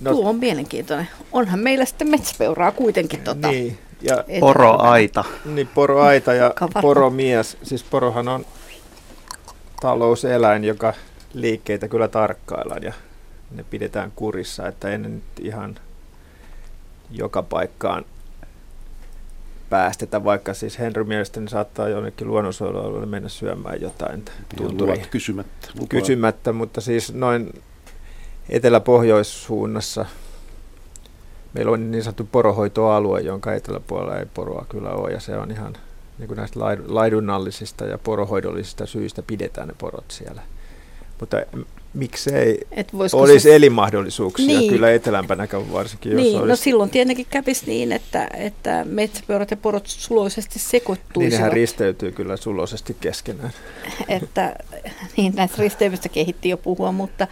No. 0.00 0.10
Tuo 0.10 0.28
on 0.28 0.36
mielenkiintoinen. 0.36 1.08
Onhan 1.32 1.58
meillä 1.58 1.84
sitten 1.84 2.08
metsäpeuraa 2.08 2.72
kuitenkin. 2.72 3.20
Tota, 3.20 3.48
niin, 3.48 3.78
ja 4.02 4.24
poroaita. 4.40 5.24
Niin, 5.44 5.68
poroaita 5.74 6.34
ja 6.34 6.52
poromies. 6.82 7.58
Siis 7.62 7.84
porohan 7.84 8.28
on 8.28 8.46
talouseläin, 9.80 10.64
joka 10.64 10.94
liikkeitä 11.34 11.88
kyllä 11.88 12.08
tarkkaillaan 12.08 12.82
ja 12.82 12.92
ne 13.50 13.64
pidetään 13.70 14.12
kurissa, 14.16 14.68
että 14.68 14.90
ennen 14.90 15.14
nyt 15.14 15.40
ihan 15.40 15.78
joka 17.10 17.42
paikkaan 17.42 18.04
päästetä, 19.70 20.24
vaikka 20.24 20.54
siis 20.54 20.78
Henry 20.78 21.04
mielestäni 21.04 21.48
saattaa 21.48 21.88
jonnekin 21.88 22.28
luonnonsuojelualueelle 22.28 23.06
mennä 23.06 23.28
syömään 23.28 23.80
jotain 23.80 24.24
tunturi. 24.56 25.02
kysymättä. 25.10 25.68
Lupaa. 25.74 25.86
Kysymättä, 25.88 26.52
mutta 26.52 26.80
siis 26.80 27.14
noin 27.14 27.62
etelä-pohjoissuunnassa 28.48 30.06
meillä 31.52 31.72
on 31.72 31.90
niin 31.90 32.04
sanottu 32.04 32.28
porohoitoalue, 32.32 33.20
jonka 33.20 33.52
eteläpuolella 33.54 34.18
ei 34.18 34.26
poroa 34.26 34.66
kyllä 34.68 34.90
ole, 34.90 35.12
ja 35.12 35.20
se 35.20 35.36
on 35.36 35.50
ihan 35.50 35.72
niin 36.18 36.28
kuin 36.28 36.36
näistä 36.36 36.60
laidunnallisista 36.88 37.84
ja 37.84 37.98
porohoidollisista 37.98 38.86
syistä 38.86 39.22
pidetään 39.22 39.68
ne 39.68 39.74
porot 39.78 40.10
siellä. 40.10 40.42
Mutta 41.20 41.36
miksei 41.96 42.60
Et 42.70 42.88
olisi 43.12 43.40
se... 43.40 43.56
elinmahdollisuuksia 43.56 44.46
niin. 44.46 44.72
kyllä 44.72 44.90
etelämpänä 44.92 45.48
varsinkin. 45.72 46.12
Jos 46.12 46.22
niin, 46.22 46.32
no 46.32 46.38
olisi... 46.38 46.50
no 46.50 46.56
silloin 46.56 46.90
tietenkin 46.90 47.26
kävisi 47.30 47.66
niin, 47.66 47.92
että, 47.92 48.28
että 48.34 48.84
metsäpeurat 48.88 49.50
ja 49.50 49.56
porot 49.56 49.86
suloisesti 49.86 50.58
sekoittuisivat. 50.58 51.30
Niin 51.30 51.32
nehän 51.32 51.52
risteytyy 51.52 52.12
kyllä 52.12 52.36
suloisesti 52.36 52.96
keskenään. 53.00 53.50
että, 54.08 54.56
niin 55.16 55.34
näistä 55.36 55.62
risteymistä 55.62 56.08
kehitti 56.08 56.48
jo 56.48 56.56
puhua, 56.56 56.92
mutta, 56.92 57.26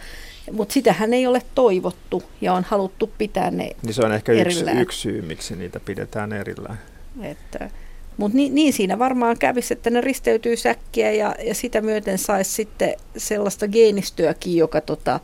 mutta 0.51 0.73
sitähän 0.73 1.13
ei 1.13 1.27
ole 1.27 1.41
toivottu 1.55 2.23
ja 2.41 2.53
on 2.53 2.63
haluttu 2.63 3.11
pitää 3.17 3.51
ne 3.51 3.69
Niin 3.83 3.93
se 3.93 4.01
on 4.01 4.13
ehkä 4.13 4.31
yksi, 4.31 4.65
yksi 4.79 4.99
syy, 4.99 5.21
miksi 5.21 5.55
niitä 5.55 5.79
pidetään 5.79 6.33
erillään. 6.33 6.79
Että, 7.21 7.69
mutta 8.17 8.35
niin, 8.35 8.55
niin 8.55 8.73
siinä 8.73 8.99
varmaan 8.99 9.37
kävisi, 9.37 9.73
että 9.73 9.89
ne 9.89 10.01
risteytyy 10.01 10.55
säkkiä 10.55 11.11
ja, 11.11 11.35
ja 11.45 11.55
sitä 11.55 11.81
myöten 11.81 12.17
saisi 12.17 12.51
sitten 12.51 12.93
sellaista 13.17 13.67
geenistöäkin, 13.67 14.57
joka 14.57 14.81
tota, 14.81 15.19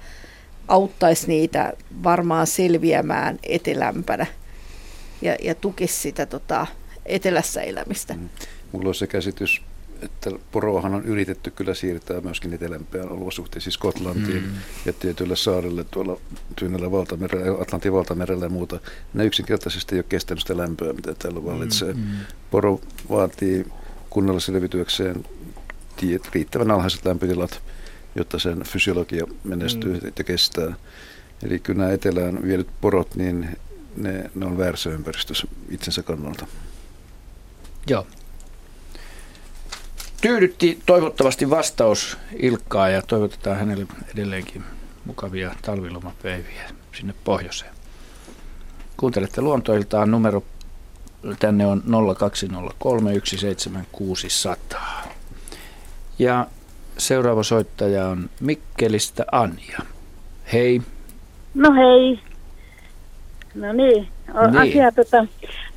auttaisi 0.67 1.27
niitä 1.27 1.73
varmaan 2.03 2.47
selviämään 2.47 3.39
etelämpänä 3.43 4.25
ja, 5.21 5.35
ja 5.41 5.55
tukisi 5.55 5.99
sitä 5.99 6.25
tota, 6.25 6.67
etelässä 7.05 7.61
elämistä. 7.61 8.13
Mm. 8.13 8.29
Mulla 8.71 8.87
on 8.87 8.95
se 8.95 9.07
käsitys, 9.07 9.61
että 10.01 10.29
poroahan 10.51 10.93
on 10.93 11.05
yritetty 11.05 11.51
kyllä 11.51 11.73
siirtää 11.73 12.21
myöskin 12.21 12.53
etelämpään 12.53 13.11
olosuhteisiin, 13.11 13.73
Skotlantiin 13.73 14.43
mm. 14.43 14.51
ja 14.85 14.93
tietyille 14.93 15.35
saarille 15.35 15.83
tuolla 15.83 16.17
Tyynellä 16.55 16.91
valtamerellä, 16.91 17.61
Atlantin 17.61 17.93
valtamerellä 17.93 18.45
ja 18.45 18.49
muuta. 18.49 18.79
Ne 19.13 19.25
yksinkertaisesti 19.25 19.95
ei 19.95 19.99
ole 19.99 20.05
kestänyt 20.09 20.41
sitä 20.41 20.57
lämpöä, 20.57 20.93
mitä 20.93 21.13
täällä 21.13 21.45
vallitsee. 21.45 21.93
Mm. 21.93 21.99
mm. 21.99 22.07
Poro 22.51 22.81
vaatii 23.09 23.65
kunnolla 24.09 24.39
selvityäkseen 24.39 25.25
tiet, 25.95 26.29
riittävän 26.33 26.71
alhaiset 26.71 27.05
lämpötilat, 27.05 27.61
jotta 28.15 28.39
sen 28.39 28.63
fysiologia 28.63 29.25
menestyy 29.43 29.99
mm. 29.99 30.11
ja 30.17 30.23
kestää. 30.23 30.75
Eli 31.43 31.59
kyllä 31.59 31.79
nämä 31.79 31.91
etelään 31.91 32.43
viedyt 32.43 32.67
porot, 32.81 33.15
niin 33.15 33.57
ne, 33.97 34.31
ne 34.35 34.45
on 34.45 34.57
väärässä 34.57 34.89
ympäristössä 34.89 35.47
itsensä 35.69 36.03
kannalta. 36.03 36.47
Joo, 37.87 38.07
Tyydytti 40.21 40.79
toivottavasti 40.85 41.49
vastaus 41.49 42.17
Ilkkaa 42.35 42.89
ja 42.89 43.01
toivotetaan 43.01 43.57
hänelle 43.57 43.85
edelleenkin 44.13 44.63
mukavia 45.05 45.51
talvilomapäiviä 45.61 46.69
sinne 46.95 47.13
pohjoiseen. 47.23 47.71
Kuuntelette 48.97 49.41
luontoiltaan 49.41 50.11
numero 50.11 50.43
tänne 51.39 51.67
on 51.67 51.83
020317600. 54.75 54.77
Ja 56.19 56.47
seuraava 56.97 57.43
soittaja 57.43 58.07
on 58.07 58.29
Mikkelistä 58.39 59.25
Anja. 59.31 59.79
Hei. 60.53 60.81
No 61.53 61.73
hei. 61.73 62.19
No 63.55 63.73
niin, 63.73 64.07
niin. 64.51 64.57
asia 64.57 64.91
tota, 64.91 65.25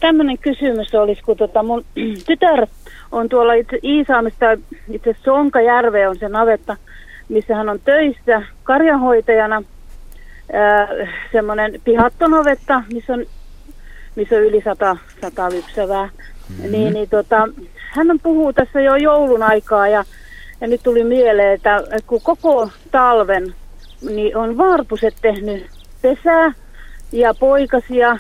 tämmöinen 0.01 0.39
kysymys 0.39 0.95
olisi, 0.95 1.23
kun 1.23 1.37
tota 1.37 1.63
mun 1.63 1.85
tytär 2.27 2.67
on 3.15 3.29
tuolla 3.29 3.55
itse 3.55 3.79
Iisaamista, 3.85 4.47
itse 4.91 5.17
Sonkajärve 5.25 6.09
on 6.09 6.17
se 6.19 6.29
navetta, 6.29 6.77
missä 7.29 7.57
hän 7.57 7.69
on 7.69 7.81
töissä 7.85 8.43
karjanhoitajana. 8.63 9.63
semmoinen 11.33 11.81
pihattonavetta, 11.85 12.83
missä 12.93 13.13
on 13.13 13.27
missä 14.17 14.37
on 14.37 14.43
yli 14.43 14.63
sata, 14.65 14.97
sata 15.21 15.51
lypsävää. 15.51 16.05
Mm-hmm. 16.05 16.73
Niin, 16.73 16.95
niin 16.95 17.09
tota, 17.09 17.49
hän 17.75 18.07
puhuu 18.23 18.53
tässä 18.53 18.81
jo 18.81 18.97
joulun 18.97 19.43
aikaa 19.43 19.89
ja, 19.89 20.05
ja 20.61 20.67
nyt 20.67 20.83
tuli 20.83 21.05
mieleen, 21.05 21.53
että 21.53 21.83
kun 22.07 22.21
koko 22.23 22.71
talven 22.91 23.55
niin 24.11 24.37
on 24.37 24.59
varpuset 24.59 25.15
tehnyt 25.23 25.67
pesää 26.03 26.53
ja 27.13 27.35
poikasia, 27.35 28.19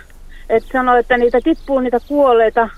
että 0.48 0.68
sanoi, 0.72 1.00
että 1.00 1.18
niitä 1.18 1.38
tippuu 1.44 1.80
niitä 1.80 1.98
kuolleita 2.08 2.68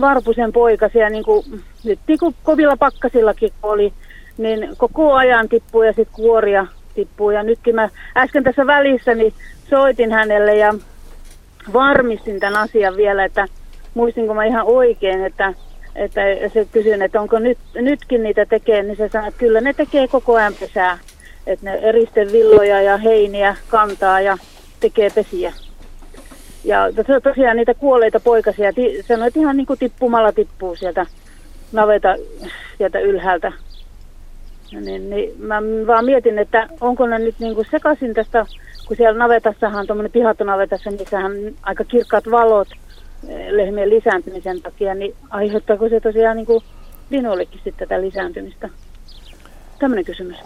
varpusen 0.00 0.52
poikasia, 0.52 1.10
niin 1.10 1.24
kuin 1.24 1.44
nyt 1.84 1.98
niin 2.06 2.18
kuin 2.18 2.34
kovilla 2.42 2.76
pakkasillakin 2.76 3.52
oli, 3.62 3.92
niin 4.38 4.68
koko 4.76 5.12
ajan 5.14 5.48
tippuu 5.48 5.82
ja 5.82 5.92
sitten 5.92 6.14
kuoria 6.14 6.66
tippuu. 6.94 7.30
Ja 7.30 7.42
nytkin 7.42 7.74
mä 7.74 7.88
äsken 8.16 8.44
tässä 8.44 8.66
välissä 8.66 9.14
niin 9.14 9.34
soitin 9.70 10.12
hänelle 10.12 10.56
ja 10.56 10.74
varmistin 11.72 12.40
tämän 12.40 12.56
asian 12.56 12.96
vielä, 12.96 13.24
että 13.24 13.46
muistinko 13.94 14.34
mä 14.34 14.44
ihan 14.44 14.66
oikein, 14.66 15.24
että, 15.24 15.54
että 15.94 16.20
se 16.52 16.66
kysyin, 16.72 17.02
että 17.02 17.20
onko 17.20 17.38
nyt, 17.38 17.58
nytkin 17.74 18.22
niitä 18.22 18.46
tekee, 18.46 18.82
niin 18.82 18.96
se 18.96 19.08
sanoi, 19.08 19.28
että 19.28 19.38
kyllä 19.38 19.60
ne 19.60 19.72
tekee 19.72 20.08
koko 20.08 20.34
ajan 20.34 20.54
pesää. 20.60 20.98
Että 21.46 21.70
ne 21.70 21.78
eristevilloja 21.82 22.82
ja 22.82 22.96
heiniä 22.96 23.56
kantaa 23.68 24.20
ja 24.20 24.38
tekee 24.80 25.10
pesiä. 25.10 25.52
Ja 26.64 26.78
tosiaan 27.22 27.56
niitä 27.56 27.74
kuolleita 27.74 28.20
poikasia, 28.20 28.72
sanoi, 29.08 29.28
että 29.28 29.40
ihan 29.40 29.56
niin 29.56 29.66
kuin 29.66 29.78
tippumalla 29.78 30.32
tippuu 30.32 30.76
sieltä 30.76 31.06
naveta 31.72 32.16
sieltä 32.78 33.00
ylhäältä. 33.00 33.52
Niin, 34.80 35.10
niin 35.10 35.34
mä 35.38 35.62
vaan 35.86 36.04
mietin, 36.04 36.38
että 36.38 36.68
onko 36.80 37.06
ne 37.06 37.18
nyt 37.18 37.34
niin 37.38 37.54
kuin 37.54 37.66
sekaisin 37.70 38.14
tästä, 38.14 38.46
kun 38.86 38.96
siellä 38.96 39.18
navetassahan 39.18 39.86
tuommoinen 39.86 40.12
pihattonavetassa, 40.12 40.90
niissähän 40.90 41.32
aika 41.62 41.84
kirkkaat 41.84 42.30
valot 42.30 42.68
eh, 43.28 43.50
lehmien 43.50 43.90
lisääntymisen 43.90 44.62
takia, 44.62 44.94
niin 44.94 45.14
aiheuttaako 45.30 45.88
se 45.88 46.00
tosiaan 46.00 46.36
niin 46.36 46.46
kuin 46.46 46.64
linuillekin 47.10 47.60
sitten 47.64 47.88
tätä 47.88 48.00
lisääntymistä? 48.00 48.68
Tämmöinen 49.78 50.04
kysymys. 50.04 50.36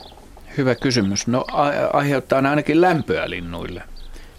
Hyvä 0.58 0.74
kysymys. 0.74 1.26
No 1.26 1.44
aiheuttaa 1.92 2.42
ainakin 2.50 2.80
lämpöä 2.80 3.30
linnuille. 3.30 3.82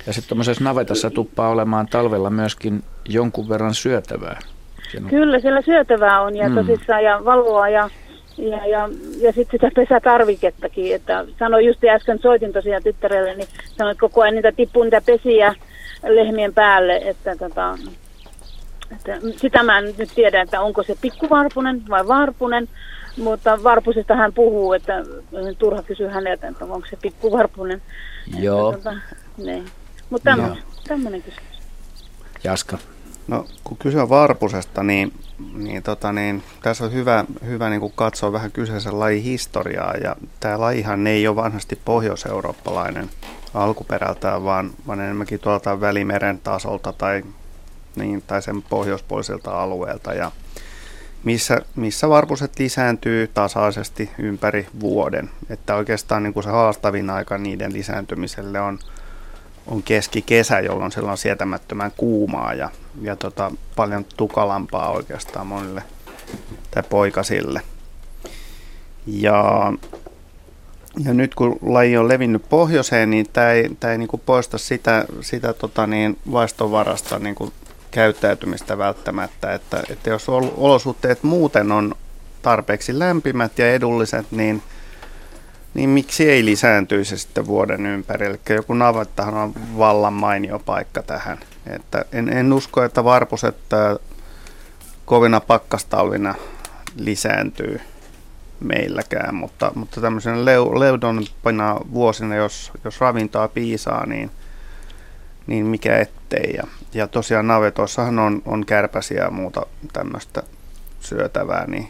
Ja 0.08 0.14
sitten 0.14 0.30
tuommoisessa 0.30 0.64
navetassa 0.64 1.10
tuppaa 1.10 1.50
olemaan 1.50 1.88
talvella 1.88 2.30
myöskin 2.30 2.84
jonkun 3.10 3.50
verran 3.50 3.74
syötävää. 3.74 4.40
Sen... 4.92 5.06
Kyllä, 5.06 5.40
siellä 5.40 5.62
syötävää 5.62 6.22
on 6.22 6.36
ja 6.36 6.50
mm. 6.50 6.56
tosissaan 6.56 7.04
ja 7.04 7.26
valoa 7.26 7.70
ja, 7.70 7.90
ja, 8.38 8.68
ja, 8.68 8.90
ja 9.22 9.32
sitten 9.32 9.60
sitä 9.60 9.72
pesätarvikettakin. 9.76 10.96
Että 10.96 11.26
sanoin 11.40 11.66
just 11.66 11.84
äsken, 11.84 12.20
soitin 12.20 12.54
tosiaan 12.54 12.84
tyttärelle, 12.84 13.36
niin 13.36 13.48
sanoin, 13.78 13.92
että 13.92 14.02
koko 14.02 14.22
ajan 14.22 14.36
niitä 14.36 14.52
tippuu 14.52 14.84
niitä 14.84 15.02
pesiä 15.02 15.56
lehmien 16.08 16.54
päälle. 16.54 16.96
Että, 16.96 17.36
tota, 17.36 17.78
että 18.92 19.18
sitä 19.38 19.64
mä 19.64 19.78
en 19.78 19.94
nyt 19.98 20.12
tiedä, 20.16 20.42
että 20.42 20.62
onko 20.62 20.84
se 20.84 20.96
pikkuvarpunen 21.02 21.82
vai 21.90 22.08
varpunen. 22.08 22.70
Mutta 23.18 23.64
Varpusesta 23.64 24.16
hän 24.16 24.34
puhuu, 24.34 24.74
että 24.74 25.04
turha 25.58 25.84
kysyä 25.84 26.12
häneltä, 26.12 26.48
että 26.48 26.66
onko 26.66 26.88
se 26.90 26.98
pikkuvarpunen. 27.02 27.82
Joo. 28.40 28.74
Että, 28.74 28.90
tota, 28.90 29.02
niin. 29.38 29.66
Mutta 30.10 30.38
tämmöinen 30.88 31.22
kysymys. 31.22 31.56
Jaska. 32.44 32.78
No 33.28 33.48
kun 33.64 33.78
kysyä 33.78 34.10
Varpusesta, 34.10 34.84
niin, 34.84 35.14
niin, 35.54 35.84
tota, 35.84 36.14
niin 36.14 36.44
tässä 36.62 36.86
on 36.86 36.94
hyvä, 36.94 37.26
hyvä 37.46 37.70
niin 37.70 37.92
katsoa 37.96 38.32
vähän 38.32 38.52
kyseisen 38.52 39.00
lajin 39.00 39.24
historiaa. 39.24 39.94
Ja 39.94 40.16
tämä 40.40 40.60
lajihan 40.60 41.08
ei 41.08 41.28
ole 41.28 41.36
vanhasti 41.36 41.80
pohjoiseurooppalainen 41.86 43.10
alkuperältään, 43.54 44.44
vaan, 44.44 44.72
vaan 44.88 45.00
enemmänkin 45.00 45.40
tuolta 45.40 45.82
Välimeren 45.82 46.40
tasolta 46.40 46.94
tai, 46.94 47.24
niin, 47.96 48.24
tai 48.28 48.42
sen 48.42 48.62
pohjoispuoliselta 48.62 49.62
alueelta. 49.62 50.14
Ja 50.14 50.32
missä, 51.24 51.62
missä 51.76 52.10
varpuset 52.10 52.60
lisääntyy 52.60 53.28
tasaisesti 53.28 54.10
ympäri 54.18 54.68
vuoden. 54.80 55.30
Että 55.50 55.76
oikeastaan 55.76 56.24
niin 56.24 56.34
kuin 56.34 56.44
se 56.44 56.50
haastavin 56.50 57.10
aika 57.10 57.38
niiden 57.38 57.74
lisääntymiselle 57.74 58.60
on– 58.60 58.80
on 59.68 59.84
keskikesä, 59.84 60.60
jolloin 60.60 60.92
siellä 60.92 61.12
on 61.12 61.18
sietämättömän 61.18 61.92
kuumaa 61.98 62.54
ja, 62.54 62.70
ja 63.02 63.16
tota, 63.16 63.52
paljon 63.76 64.06
tukalampaa 64.18 64.92
oikeastaan 64.92 65.48
monille 65.48 65.84
tai 66.72 66.84
poikasille. 66.90 67.62
Ja, 69.08 69.74
ja 71.06 71.14
nyt 71.14 71.36
kun 71.36 71.60
laji 71.62 71.98
on 71.98 72.08
levinnyt 72.08 72.50
pohjoiseen, 72.50 73.10
niin 73.10 73.26
tämä 73.34 73.52
ei, 73.52 73.70
tää 73.80 73.92
ei 73.92 73.98
niinku 73.98 74.18
poista 74.18 74.58
sitä, 74.58 75.06
sitä 75.22 75.54
tota 75.54 75.88
niin, 75.88 76.18
vaistovarasta 76.32 77.20
niinku 77.20 77.54
käyttäytymistä 77.92 78.78
välttämättä. 78.78 79.54
Että, 79.54 79.84
että 79.90 80.10
jos 80.10 80.30
olosuhteet 80.58 81.24
muuten 81.24 81.72
on 81.72 81.96
tarpeeksi 82.42 83.00
lämpimät 83.00 83.60
ja 83.60 83.74
edulliset, 83.74 84.26
niin– 84.32 84.62
niin 85.76 85.90
miksi 85.90 86.30
ei 86.30 86.46
lisääntyisi 86.46 87.18
sitten 87.18 87.48
vuoden 87.48 87.86
ympäri? 87.86 88.26
Eli 88.26 88.40
joku 88.50 88.74
navettahan 88.74 89.34
on 89.34 89.54
vallan 89.78 90.14
mainio 90.14 90.60
paikka 90.60 91.04
tähän. 91.04 91.38
Että 91.68 92.06
en, 92.12 92.30
en 92.30 92.54
usko, 92.54 92.84
että 92.84 93.04
varpuset 93.04 93.56
kovina 95.06 95.40
pakkastalvina 95.40 96.36
lisääntyy 96.98 97.82
meilläkään, 98.60 99.36
mutta, 99.36 99.72
mutta 99.76 100.02
tämmöisen 100.02 100.46
leu, 100.46 100.72
vuosina, 101.94 102.36
jos, 102.36 102.72
jos 102.84 103.02
ravintoa 103.02 103.48
piisaa, 103.48 104.06
niin, 104.06 104.32
niin 105.48 105.66
mikä 105.66 105.98
ettei. 105.98 106.54
Ja, 106.58 106.64
ja 106.94 107.08
tosiaan 107.08 107.48
navetoissahan 107.48 108.20
on, 108.20 108.42
on 108.46 108.66
kärpäsiä 108.66 109.24
ja 109.24 109.32
muuta 109.32 109.66
tämmöistä 109.94 110.44
syötävää, 111.00 111.68
niin 111.68 111.90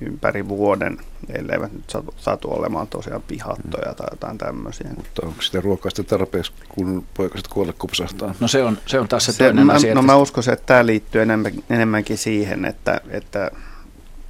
ympäri 0.00 0.48
vuoden, 0.48 0.98
elleivät 1.28 1.72
nyt 1.72 1.90
satu, 1.90 2.14
satu 2.16 2.52
olemaan 2.52 2.86
tosiaan 2.86 3.22
pihattoja 3.22 3.94
tai 3.94 4.06
jotain 4.10 4.38
tämmöisiä. 4.38 4.90
Mutta 4.96 5.26
onko 5.26 5.42
sitä 5.42 5.60
ruokaa 5.60 5.90
sitten 5.90 6.06
tarpeeksi, 6.06 6.52
kun 6.68 7.04
poikaset 7.14 7.48
kuolle 7.48 7.72
kupsahtaa? 7.72 8.34
No 8.40 8.48
se 8.48 8.64
on, 8.64 8.78
se 8.86 9.00
on 9.00 9.08
taas 9.08 9.24
se, 9.24 9.32
se 9.32 9.44
toinen 9.44 9.66
mä, 9.66 9.72
asia. 9.72 9.94
No 9.94 10.02
mä 10.02 10.16
uskon, 10.16 10.44
että 10.52 10.66
tämä 10.66 10.86
liittyy 10.86 11.22
enemmän, 11.22 11.52
enemmänkin 11.70 12.18
siihen, 12.18 12.64
että, 12.64 13.00
että 13.10 13.50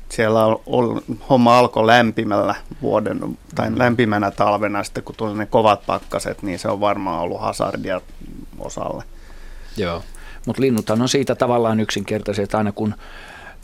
siellä 0.08 0.46
on, 0.46 0.60
on, 0.66 1.02
homma 1.30 1.58
alkoi 1.58 1.86
lämpimällä 1.86 2.54
vuoden 2.82 3.38
tai 3.54 3.70
mm. 3.70 3.78
lämpimänä 3.78 4.30
talvena, 4.30 4.84
sitten 4.84 5.02
kun 5.02 5.14
tuli 5.14 5.34
ne 5.34 5.46
kovat 5.46 5.86
pakkaset, 5.86 6.42
niin 6.42 6.58
se 6.58 6.68
on 6.68 6.80
varmaan 6.80 7.20
ollut 7.20 7.40
hazardia 7.40 8.00
osalle. 8.58 9.04
Joo, 9.76 10.02
mutta 10.46 10.62
linnuthan 10.62 11.02
on 11.02 11.08
siitä 11.08 11.34
tavallaan 11.34 11.80
yksinkertaisia, 11.80 12.44
että 12.44 12.58
aina 12.58 12.72
kun 12.72 12.94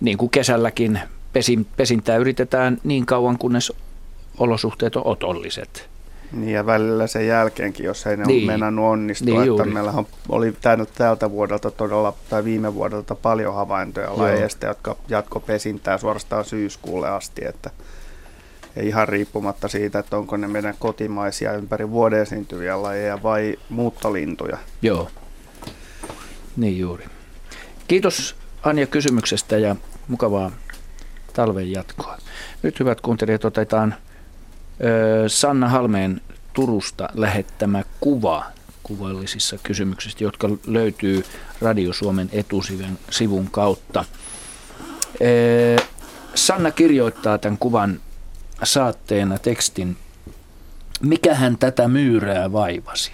niin 0.01 0.19
kuin 0.19 0.31
kesälläkin 0.31 1.01
pesin, 1.35 1.67
pesintää 1.77 2.17
yritetään 2.17 2.79
niin 2.85 3.07
kauan, 3.07 3.39
kunnes 3.39 3.73
olosuhteet 4.39 4.97
on 4.97 5.07
otolliset. 5.07 5.89
Niin 6.33 6.53
ja 6.53 6.67
välillä 6.67 7.07
sen 7.07 7.27
jälkeenkin, 7.27 7.87
jos 7.87 8.07
ei 8.07 8.17
ne 8.17 8.25
niin. 8.25 8.45
ole 8.45 8.53
mennänyt 8.53 8.85
onnistua. 8.85 9.41
Niin 9.41 9.53
että 9.53 9.65
meillä 9.65 10.05
oli 10.29 10.55
tältä 10.99 11.31
vuodelta 11.31 11.71
todella, 11.71 12.15
tai 12.31 12.45
viime 12.45 12.75
vuodelta 12.75 13.15
paljon 13.15 13.55
havaintoja 13.55 14.19
lajeista, 14.19 14.67
jotka 14.67 14.97
jatko 15.09 15.41
pesintää 15.41 15.99
suorastaan 15.99 16.45
syyskuulle 16.45 17.09
asti. 17.09 17.45
Että, 17.45 17.71
ja 18.77 18.83
ihan 18.83 19.09
riippumatta 19.09 19.69
siitä, 19.69 19.99
että 19.99 20.17
onko 20.17 20.37
ne 20.37 20.47
meidän 20.47 20.75
kotimaisia 20.79 21.53
ympäri 21.53 21.91
vuoden 21.91 22.21
esiintyviä 22.21 22.83
lajeja 22.83 23.23
vai 23.23 23.57
muuttolintuja. 23.69 24.59
Joo, 24.83 25.11
niin 26.57 26.79
juuri. 26.79 27.05
Kiitos 27.89 28.37
Anja 28.63 28.87
kysymyksestä 28.87 29.59
ja 29.59 29.77
mukavaa 30.09 30.51
talven 31.35 31.73
jatkoa. 31.73 32.19
Nyt 32.63 32.81
hyvät 32.81 33.01
kuuntelijat 33.01 33.45
otetaan 33.45 33.95
Sanna 35.27 35.69
Halmeen 35.69 36.21
Turusta 36.53 37.09
lähettämä 37.15 37.83
kuva 38.01 38.45
kuvallisissa 38.83 39.59
kysymyksistä, 39.63 40.25
jotka 40.25 40.49
löytyy 40.67 41.25
Radio 41.61 41.93
Suomen 41.93 42.29
etusivun 42.33 42.99
sivun 43.11 43.49
kautta. 43.51 44.05
Sanna 46.35 46.71
kirjoittaa 46.71 47.39
tämän 47.39 47.59
kuvan 47.59 48.01
saatteena 48.63 49.39
tekstin 49.39 49.97
Mikähän 51.03 51.59
tätä 51.59 51.89
myyrää 51.89 52.53
vaivasi? 52.53 53.13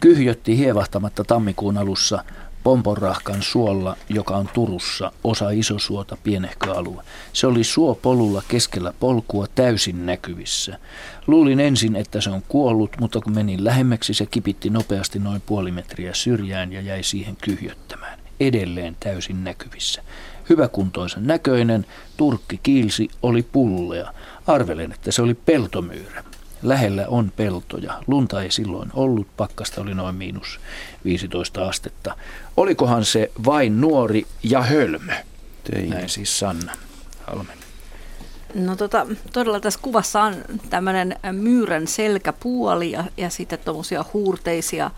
Kyhjötti 0.00 0.56
hievahtamatta 0.56 1.24
tammikuun 1.24 1.78
alussa 1.78 2.24
Pomponrahkan 2.66 3.42
suolla, 3.42 3.96
joka 4.08 4.36
on 4.36 4.48
Turussa, 4.54 5.12
osa 5.24 5.50
isosuota 5.50 6.16
pienehkö 6.22 6.72
alue. 6.72 7.04
Se 7.32 7.46
oli 7.46 7.64
suopolulla 7.64 8.42
keskellä 8.48 8.92
polkua 9.00 9.46
täysin 9.54 10.06
näkyvissä. 10.06 10.78
Luulin 11.26 11.60
ensin, 11.60 11.96
että 11.96 12.20
se 12.20 12.30
on 12.30 12.42
kuollut, 12.48 12.90
mutta 13.00 13.20
kun 13.20 13.34
menin 13.34 13.64
lähemmäksi, 13.64 14.14
se 14.14 14.26
kipitti 14.26 14.70
nopeasti 14.70 15.18
noin 15.18 15.42
puoli 15.46 15.70
metriä 15.70 16.14
syrjään 16.14 16.72
ja 16.72 16.80
jäi 16.80 17.02
siihen 17.02 17.36
kyhjöttämään. 17.36 18.18
Edelleen 18.40 18.96
täysin 19.00 19.44
näkyvissä. 19.44 20.02
Hyväkuntoisen 20.48 21.26
näköinen, 21.26 21.86
turkki 22.16 22.60
kiilsi, 22.62 23.08
oli 23.22 23.42
pullea. 23.42 24.12
Arvelen, 24.46 24.92
että 24.92 25.12
se 25.12 25.22
oli 25.22 25.34
peltomyyrä. 25.34 26.24
Lähellä 26.62 27.04
on 27.08 27.32
peltoja. 27.36 28.02
Lunta 28.06 28.42
ei 28.42 28.50
silloin 28.50 28.90
ollut, 28.94 29.26
pakkasta 29.36 29.80
oli 29.80 29.94
noin 29.94 30.14
miinus 30.14 30.60
15 31.04 31.68
astetta. 31.68 32.16
Olikohan 32.56 33.04
se 33.04 33.30
vain 33.44 33.80
nuori 33.80 34.26
ja 34.42 34.62
hölmö? 34.62 35.12
Tein. 35.64 35.90
Näin 35.90 36.08
siis 36.08 36.38
Sanna 36.38 36.72
Halmen. 37.26 37.58
No 38.54 38.76
tota, 38.76 39.06
todella 39.32 39.60
tässä 39.60 39.80
kuvassa 39.82 40.22
on 40.22 40.34
tämmöinen 40.70 41.16
myyrän 41.32 41.86
selkäpuoli 41.86 42.90
ja, 42.90 43.04
ja 43.16 43.30
sitten 43.30 43.58
tuommoisia 43.58 44.04
huurteisia 44.12 44.90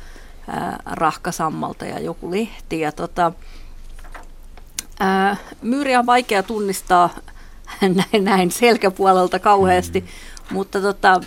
ää, 0.49 0.83
rahkasammalta 0.87 1.85
ja 1.85 2.01
joku 2.01 2.31
lehti. 2.31 2.81
Ja 2.81 2.93
tota, 2.93 3.33
ää, 5.01 5.37
myyriä 5.63 5.99
on 5.99 6.07
vaikea 6.07 6.43
tunnistaa 6.43 7.11
näin, 7.81 8.25
näin 8.25 8.51
selkäpuolelta 8.51 9.39
kauheasti, 9.39 10.01
mm. 10.01 10.07
Mutta 10.51 10.81
tota, 10.81 11.21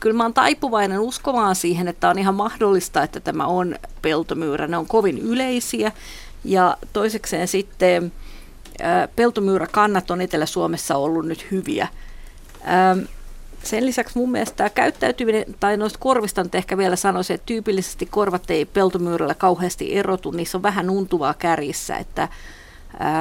kyllä 0.00 0.16
mä 0.16 0.22
oon 0.22 0.34
taipuvainen 0.34 1.00
uskomaan 1.00 1.56
siihen, 1.56 1.88
että 1.88 2.08
on 2.08 2.18
ihan 2.18 2.34
mahdollista, 2.34 3.02
että 3.02 3.20
tämä 3.20 3.46
on 3.46 3.74
peltomyyrä. 4.02 4.66
Ne 4.66 4.76
on 4.76 4.86
kovin 4.86 5.18
yleisiä 5.18 5.92
ja 6.44 6.76
toisekseen 6.92 7.48
sitten 7.48 8.12
peltomyyräkannat 9.16 10.10
on 10.10 10.20
Etelä-Suomessa 10.20 10.96
ollut 10.96 11.26
nyt 11.26 11.46
hyviä. 11.50 11.88
Sen 13.64 13.86
lisäksi 13.86 14.18
mun 14.18 14.30
mielestä 14.30 14.56
tämä 14.56 14.70
käyttäytyminen, 14.70 15.44
tai 15.60 15.76
noista 15.76 15.98
korvista 15.98 16.42
nyt 16.42 16.54
ehkä 16.54 16.78
vielä 16.78 16.96
sanoisin, 16.96 17.34
että 17.34 17.46
tyypillisesti 17.46 18.06
korvat 18.06 18.50
ei 18.50 18.64
peltomyyrällä 18.64 19.34
kauheasti 19.34 19.94
erotu, 19.94 20.30
niissä 20.30 20.58
on 20.58 20.62
vähän 20.62 20.90
untuvaa 20.90 21.34
kärjissä, 21.34 21.96
että 21.96 22.28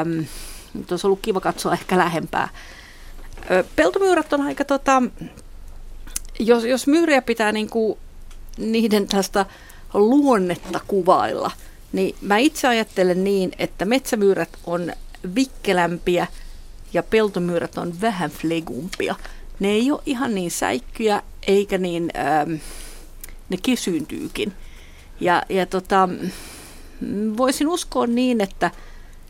äm, 0.02 0.26
nyt 0.74 0.92
olisi 0.92 1.08
ollut 1.08 1.20
kiva 1.22 1.40
katsoa 1.40 1.74
ehkä 1.74 1.98
lähempää. 1.98 2.50
Peltomyyrät 3.76 4.34
on 4.34 4.42
aika, 4.42 4.66
tota, 4.66 5.04
jos, 6.40 6.64
jos 6.64 6.88
myyriä 6.88 7.22
pitää 7.22 7.52
niinku 7.52 7.98
niiden 8.58 9.08
tästä 9.08 9.46
luonnetta 9.94 10.80
kuvailla, 10.88 11.52
niin 11.94 12.16
mä 12.22 12.38
itse 12.38 12.68
ajattelen 12.68 13.24
niin, 13.24 13.52
että 13.60 13.86
metsämyyrät 13.86 14.50
on 14.66 14.94
vikkelämpiä 15.36 16.28
ja 16.94 17.04
peltomyyrät 17.04 17.78
on 17.78 18.02
vähän 18.02 18.32
flegumpia. 18.32 19.16
Ne 19.60 19.68
ei 19.68 19.92
ole 19.92 20.02
ihan 20.06 20.36
niin 20.36 20.52
säikkyjä, 20.52 21.22
eikä 21.48 21.78
niin, 21.78 22.12
ähm, 22.18 22.54
ne 23.50 23.58
kesyyntyykin. 23.64 24.54
Ja, 25.20 25.44
ja 25.50 25.66
tota, 25.66 26.10
voisin 27.38 27.68
uskoa 27.68 28.08
niin, 28.08 28.42
että, 28.42 28.72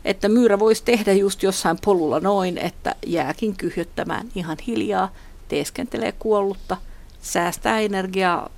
että 0.04 0.28
myyrä 0.28 0.58
voisi 0.58 0.82
tehdä 0.84 1.12
just 1.12 1.42
jossain 1.42 1.78
polulla 1.84 2.20
noin, 2.20 2.58
että 2.58 2.94
jääkin 3.06 3.56
kyhjöttämään 3.56 4.28
ihan 4.34 4.56
hiljaa, 4.66 5.12
teeskentelee 5.48 6.12
kuollutta, 6.12 6.76
säästää 7.22 7.80
energiaa 7.80 8.50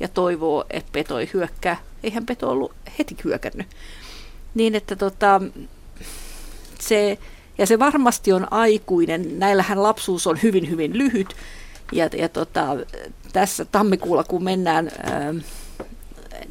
ja 0.00 0.08
toivoo, 0.08 0.64
että 0.70 0.92
peto 0.92 1.18
ei 1.18 1.30
hyökkää. 1.34 1.76
Eihän 2.02 2.26
peto 2.26 2.50
ollut 2.50 2.72
heti 2.98 3.16
hyökännyt. 3.24 3.66
Niin, 4.54 4.74
että 4.74 4.96
tota, 4.96 5.40
se, 6.80 7.18
ja 7.58 7.66
se 7.66 7.78
varmasti 7.78 8.32
on 8.32 8.52
aikuinen. 8.52 9.38
Näillähän 9.38 9.82
lapsuus 9.82 10.26
on 10.26 10.38
hyvin, 10.42 10.70
hyvin 10.70 10.98
lyhyt. 10.98 11.36
Ja, 11.92 12.10
ja 12.16 12.28
tota, 12.28 12.66
tässä 13.32 13.64
tammikuulla, 13.64 14.24
kun 14.24 14.44
mennään, 14.44 14.90
ää, 15.02 15.28
ähm, 15.28 15.38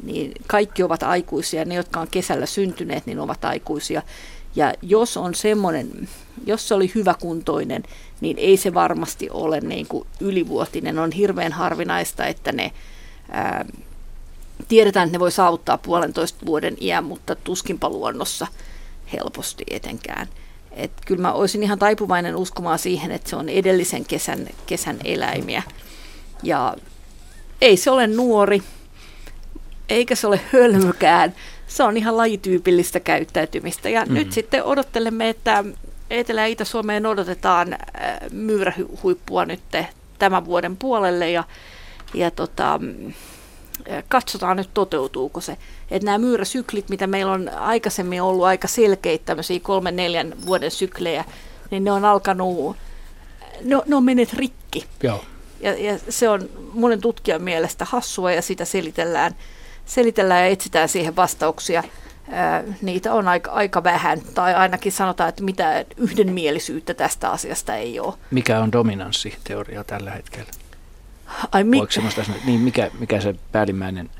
niin 0.02 0.32
kaikki 0.46 0.82
ovat 0.82 1.02
aikuisia. 1.02 1.64
Ne, 1.64 1.74
jotka 1.74 2.00
on 2.00 2.08
kesällä 2.10 2.46
syntyneet, 2.46 3.06
niin 3.06 3.20
ovat 3.20 3.44
aikuisia. 3.44 4.02
Ja 4.56 4.74
jos 4.82 5.16
on 5.16 5.34
semmoinen, 5.34 6.08
jos 6.46 6.68
se 6.68 6.74
oli 6.74 6.92
hyväkuntoinen, 6.94 7.82
niin 8.20 8.38
ei 8.38 8.56
se 8.56 8.74
varmasti 8.74 9.30
ole 9.30 9.60
niin 9.60 9.86
kuin 9.86 10.06
ylivuotinen. 10.20 10.98
On 10.98 11.12
hirveän 11.12 11.52
harvinaista, 11.52 12.26
että 12.26 12.52
ne 12.52 12.72
ää, 13.30 13.64
tiedetään, 14.68 15.06
että 15.06 15.14
ne 15.14 15.20
voi 15.20 15.32
saavuttaa 15.32 15.78
puolentoista 15.78 16.46
vuoden 16.46 16.76
iän, 16.80 17.04
mutta 17.04 17.34
tuskinpa 17.34 17.88
luonnossa– 17.88 18.46
helposti 19.12 19.64
etenkään. 19.70 20.28
Et 20.72 20.92
kyllä 21.06 21.22
mä 21.22 21.32
olisin 21.32 21.62
ihan 21.62 21.78
taipuvainen 21.78 22.36
uskomaan 22.36 22.78
siihen, 22.78 23.10
että 23.10 23.30
se 23.30 23.36
on 23.36 23.48
edellisen 23.48 24.04
kesän, 24.04 24.48
kesän 24.66 24.96
eläimiä. 25.04 25.62
Ja 26.42 26.76
ei 27.60 27.76
se 27.76 27.90
ole 27.90 28.06
nuori, 28.06 28.62
eikä 29.88 30.14
se 30.14 30.26
ole 30.26 30.40
hölmökään. 30.52 31.34
Se 31.70 31.82
on 31.82 31.96
ihan 31.96 32.16
lajityypillistä 32.16 33.00
käyttäytymistä. 33.00 33.88
Ja 33.88 34.00
mm-hmm. 34.00 34.14
nyt 34.14 34.32
sitten 34.32 34.64
odottelemme, 34.64 35.28
että 35.28 35.64
Etelä- 36.10 36.40
ja 36.40 36.46
Itä-Suomeen 36.46 37.06
odotetaan 37.06 37.72
äh, 37.72 37.80
myyrähuippua 38.30 39.44
nyt 39.44 39.60
tämän 40.18 40.44
vuoden 40.44 40.76
puolelle. 40.76 41.30
Ja, 41.30 41.44
ja 42.14 42.30
tota, 42.30 42.80
katsotaan 44.08 44.56
nyt 44.56 44.70
toteutuuko 44.74 45.40
se. 45.40 45.56
Että 45.90 46.06
nämä 46.06 46.18
myyräsyklit, 46.18 46.88
mitä 46.88 47.06
meillä 47.06 47.32
on 47.32 47.48
aikaisemmin 47.48 48.22
ollut 48.22 48.44
aika 48.44 48.68
selkeitä, 48.68 49.24
tämmöisiä 49.24 49.60
kolmen 49.60 49.96
neljän 49.96 50.34
vuoden 50.46 50.70
syklejä, 50.70 51.24
niin 51.70 51.84
ne 51.84 51.92
on 51.92 52.04
alkanut, 52.04 52.76
ne, 53.64 53.76
ne 53.86 53.96
on 53.96 54.04
menneet 54.04 54.32
rikki. 54.32 54.84
Joo. 55.02 55.24
Ja, 55.60 55.74
ja 55.74 55.98
se 56.08 56.28
on 56.28 56.48
monen 56.72 57.00
tutkijan 57.00 57.42
mielestä 57.42 57.84
hassua 57.84 58.32
ja 58.32 58.42
sitä 58.42 58.64
selitellään, 58.64 59.34
selitellään 59.90 60.40
ja 60.40 60.46
etsitään 60.46 60.88
siihen 60.88 61.16
vastauksia. 61.16 61.84
Ää, 62.32 62.64
niitä 62.82 63.14
on 63.14 63.28
aika, 63.28 63.50
aika 63.50 63.84
vähän, 63.84 64.20
tai 64.34 64.54
ainakin 64.54 64.92
sanotaan, 64.92 65.28
että 65.28 65.42
mitä 65.42 65.84
yhdenmielisyyttä 65.96 66.94
tästä 66.94 67.30
asiasta 67.30 67.74
ei 67.76 68.00
ole. 68.00 68.14
Mikä 68.30 68.60
on 68.60 68.72
dominanssiteoria 68.72 69.84
tällä 69.84 70.10
hetkellä? 70.10 70.50
Ai 71.52 71.64
mi- 71.64 71.80
niin 72.46 72.60
mikä, 72.60 72.90
mikä 72.98 73.20
se 73.20 73.34
päällimmäinen 73.52 74.10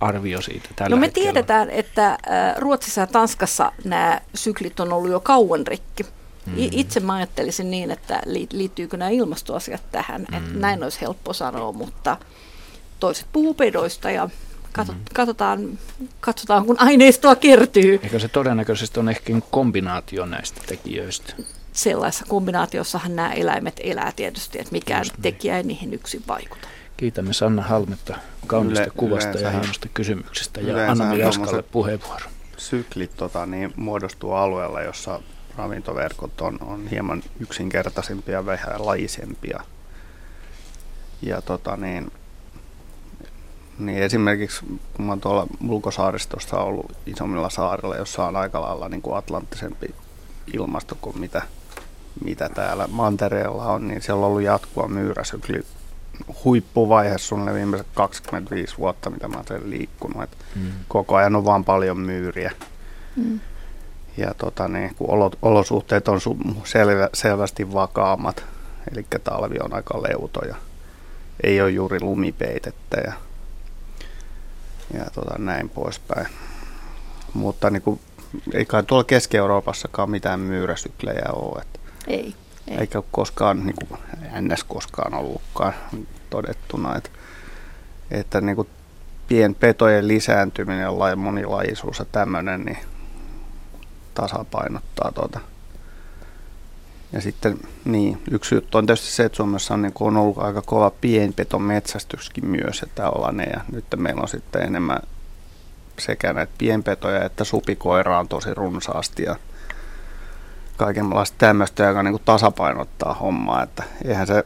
arvio 0.00 0.40
siitä 0.42 0.68
tällä 0.76 0.96
No 0.96 1.00
me 1.00 1.06
hetkellä? 1.06 1.24
tiedetään, 1.32 1.70
että 1.70 2.18
Ruotsissa 2.56 3.00
ja 3.00 3.06
Tanskassa 3.06 3.72
nämä 3.84 4.20
syklit 4.34 4.80
on 4.80 4.92
ollut 4.92 5.10
jo 5.10 5.20
kauan 5.20 5.66
rikki. 5.66 6.02
Mm. 6.46 6.54
Itse 6.56 7.00
mä 7.00 7.14
ajattelisin 7.14 7.70
niin, 7.70 7.90
että 7.90 8.22
liittyykö 8.52 8.96
nämä 8.96 9.10
ilmastoasiat 9.10 9.82
tähän, 9.92 10.26
mm. 10.30 10.36
että 10.36 10.58
näin 10.58 10.82
olisi 10.84 11.00
helppo 11.00 11.32
sanoa, 11.32 11.72
mutta 11.72 12.16
toiset 13.00 13.26
puhuu 13.32 13.54
pedoista 13.54 14.10
ja 14.10 14.28
katsotaan, 15.12 15.78
katsotaan, 16.20 16.66
kun 16.66 16.76
aineistoa 16.78 17.34
kertyy. 17.34 18.00
Eikö 18.02 18.18
se 18.18 18.28
todennäköisesti 18.28 19.00
on 19.00 19.08
ehkä 19.08 19.32
kombinaatio 19.50 20.26
näistä 20.26 20.60
tekijöistä? 20.66 21.34
sellaisessa 21.78 22.24
kombinaatiossahan 22.28 23.16
nämä 23.16 23.32
eläimet 23.32 23.80
elää 23.84 24.12
tietysti, 24.16 24.58
että 24.58 24.72
mikään 24.72 25.00
Just 25.00 25.14
tekijä 25.22 25.56
ei 25.56 25.62
niihin 25.62 25.94
yksin 25.94 26.22
vaikuta. 26.28 26.68
Kiitämme 26.96 27.32
Sanna 27.32 27.62
Halmetta 27.62 28.16
kaunista 28.46 28.82
Yle, 28.82 28.92
kuvasta 28.96 29.28
yleensä, 29.28 29.46
ja 29.46 29.50
hienosta 29.50 29.88
kysymyksestä 29.94 30.60
ja 30.60 30.90
annamme 30.90 31.16
Jaskalle 31.16 31.62
puheenvuoron. 31.62 32.30
Syklit 32.56 33.16
tota, 33.16 33.46
niin, 33.46 33.72
muodostuu 33.76 34.32
alueella, 34.32 34.82
jossa 34.82 35.20
ravintoverkot 35.56 36.40
on, 36.40 36.58
on 36.60 36.86
hieman 36.86 37.22
yksinkertaisempia 37.40 38.34
ja 38.34 38.46
vähän 38.46 38.86
laisempia. 38.86 39.60
Ja 41.22 41.42
tota, 41.42 41.76
niin, 41.76 42.12
niin 43.78 44.02
esimerkiksi 44.02 44.64
kun 44.94 45.04
mä 45.04 45.16
tuolla 45.16 45.46
ulkosaaristossa 45.68 46.58
ollut 46.58 46.92
isommilla 47.06 47.50
saarilla, 47.50 47.96
jossa 47.96 48.26
on 48.26 48.36
aika 48.36 48.60
lailla 48.60 48.88
niin 48.88 49.02
kuin 49.02 49.16
atlanttisempi 49.16 49.94
ilmasto 50.54 50.98
kuin 51.00 51.18
mitä 51.18 51.42
mitä 52.24 52.48
täällä 52.48 52.88
mantereella 52.90 53.64
on, 53.64 53.88
niin 53.88 54.02
siellä 54.02 54.20
on 54.20 54.26
ollut 54.26 54.42
jatkuva 54.42 54.88
myyräsykli 54.88 55.62
huippuvaihe 56.44 57.18
sulle 57.18 57.54
viimeiset 57.54 57.86
25 57.94 58.78
vuotta, 58.78 59.10
mitä 59.10 59.28
mä 59.28 59.42
olen 59.50 59.70
liikkunut. 59.70 60.22
Et 60.22 60.36
mm. 60.56 60.72
Koko 60.88 61.16
ajan 61.16 61.36
on 61.36 61.44
vaan 61.44 61.64
paljon 61.64 61.98
myyriä. 61.98 62.52
Mm. 63.16 63.40
Ja 64.16 64.34
tota, 64.34 64.68
niin, 64.68 64.94
kun 64.94 65.30
olosuhteet 65.42 66.08
on 66.08 66.20
selvä, 66.64 67.08
selvästi 67.14 67.72
vakaammat, 67.72 68.44
eli 68.92 69.06
talvi 69.24 69.56
on 69.62 69.74
aika 69.74 70.02
leuto 70.02 70.40
ja 70.44 70.54
ei 71.42 71.60
ole 71.60 71.70
juuri 71.70 72.00
lumipeitettä 72.00 73.00
ja, 73.00 73.12
ja 74.94 75.04
tota, 75.14 75.38
näin 75.38 75.68
poispäin. 75.68 76.26
Mutta 77.34 77.70
niin 77.70 77.82
kuin, 77.82 78.00
ei 78.54 78.64
kai 78.64 78.82
tuolla 78.82 79.04
Keski-Euroopassakaan 79.04 80.10
mitään 80.10 80.40
myyräsyklejä 80.40 81.24
ole. 81.32 81.62
Että 81.62 81.78
ei. 82.06 82.34
ei. 82.68 82.78
Eikä 82.78 83.02
koskaan, 83.10 83.66
niin 83.66 83.76
kuin 83.88 84.00
ns. 84.40 84.64
koskaan 84.64 85.14
ollutkaan 85.14 85.72
todettuna, 86.30 86.96
että, 86.96 87.10
että 88.10 88.40
niin 88.40 88.56
kuin 88.56 88.68
pienpetojen 89.28 90.08
lisääntyminen 90.08 90.82
ja 90.82 91.16
monilaisuus 91.16 91.98
ja 91.98 92.04
tämmöinen 92.04 92.64
niin 92.64 92.78
tasapainottaa 94.14 95.12
tuota. 95.12 95.40
Ja 97.12 97.20
sitten 97.20 97.58
niin, 97.84 98.22
yksi 98.30 98.54
juttu 98.54 98.78
on 98.78 98.86
tietysti 98.86 99.10
se, 99.10 99.24
että 99.24 99.36
Suomessa 99.36 99.74
on, 99.74 99.82
niin 99.82 99.92
kuin, 99.92 100.08
on 100.08 100.22
ollut 100.22 100.38
aika 100.38 100.62
kova 100.62 100.90
pienpeton 101.00 101.62
metsästyskin 101.62 102.46
myös, 102.46 102.82
että 102.82 103.10
ollaan 103.10 103.36
ne, 103.36 103.44
ja 103.44 103.60
nyt 103.72 103.84
meillä 103.96 104.22
on 104.22 104.28
sitten 104.28 104.62
enemmän 104.62 104.98
sekä 105.98 106.32
näitä 106.32 106.52
pienpetoja 106.58 107.24
että 107.24 107.44
supikoiraa 107.44 108.20
on 108.20 108.28
tosi 108.28 108.54
runsaasti 108.54 109.22
ja 109.22 109.36
kaikenlaista 110.76 111.34
tämmöistä, 111.38 111.84
joka 111.84 112.02
niin 112.02 112.12
kuin 112.12 112.22
tasapainottaa 112.24 113.14
hommaa, 113.14 113.62
että 113.62 113.82
eihän 114.04 114.26
se 114.26 114.44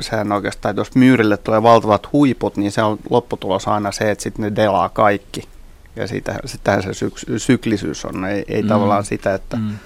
sehän 0.00 0.32
oikeastaan, 0.32 0.70
että 0.70 0.80
jos 0.80 0.94
myyrille 0.94 1.36
tulee 1.36 1.62
valtavat 1.62 2.12
huiput, 2.12 2.56
niin 2.56 2.72
se 2.72 2.82
on 2.82 2.98
lopputulos 3.10 3.68
aina 3.68 3.92
se, 3.92 4.10
että 4.10 4.22
sitten 4.22 4.42
ne 4.42 4.56
delaa 4.56 4.88
kaikki. 4.88 5.48
Ja 5.96 6.06
sitä, 6.08 6.38
sitähän 6.44 6.82
se 6.82 6.90
syk- 6.90 7.38
syklisyys 7.38 8.04
on, 8.04 8.24
ei, 8.24 8.44
ei 8.48 8.62
mm. 8.62 8.68
tavallaan 8.68 9.04
sitä, 9.04 9.34
että, 9.34 9.56
mm. 9.56 9.76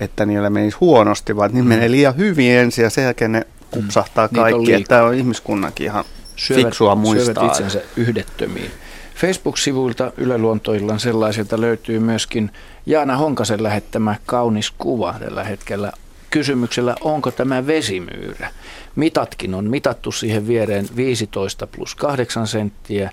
Että 0.00 0.26
niille 0.26 0.50
menisi 0.50 0.76
huonosti, 0.80 1.36
vaan 1.36 1.50
niin 1.52 1.66
menee 1.66 1.90
liian 1.90 2.16
hyvin 2.16 2.52
ensin 2.52 2.82
ja 2.82 2.90
sen 2.90 3.04
jälkeen 3.04 3.32
ne 3.32 3.46
kupsahtaa 3.70 4.26
mm. 4.26 4.36
kaikki. 4.36 4.72
Että 4.72 4.88
tämä 4.88 5.02
on 5.02 5.14
ihmiskunnankin 5.14 5.86
ihan 5.86 6.04
syövät, 6.36 6.64
fiksua 6.64 6.94
muistaa. 6.94 7.34
Syövät 7.34 7.50
itsensä 7.50 7.80
yhdettömiin. 7.96 8.70
Facebook-sivuilta 9.14 10.12
Yle 10.16 10.38
Luontoillan 10.38 11.00
sellaisilta 11.00 11.60
löytyy 11.60 11.98
myöskin 11.98 12.50
Jaana 12.86 13.16
Honkasen 13.16 13.62
lähettämä 13.62 14.16
kaunis 14.26 14.70
kuva 14.78 15.14
tällä 15.18 15.44
hetkellä 15.44 15.92
kysymyksellä, 16.30 16.94
onko 17.00 17.30
tämä 17.30 17.66
vesimyyrä. 17.66 18.50
Mitatkin 18.96 19.54
on 19.54 19.70
mitattu 19.70 20.12
siihen 20.12 20.46
viereen 20.46 20.86
15 20.96 21.66
plus 21.66 21.94
8 21.94 22.46
senttiä 22.46 23.10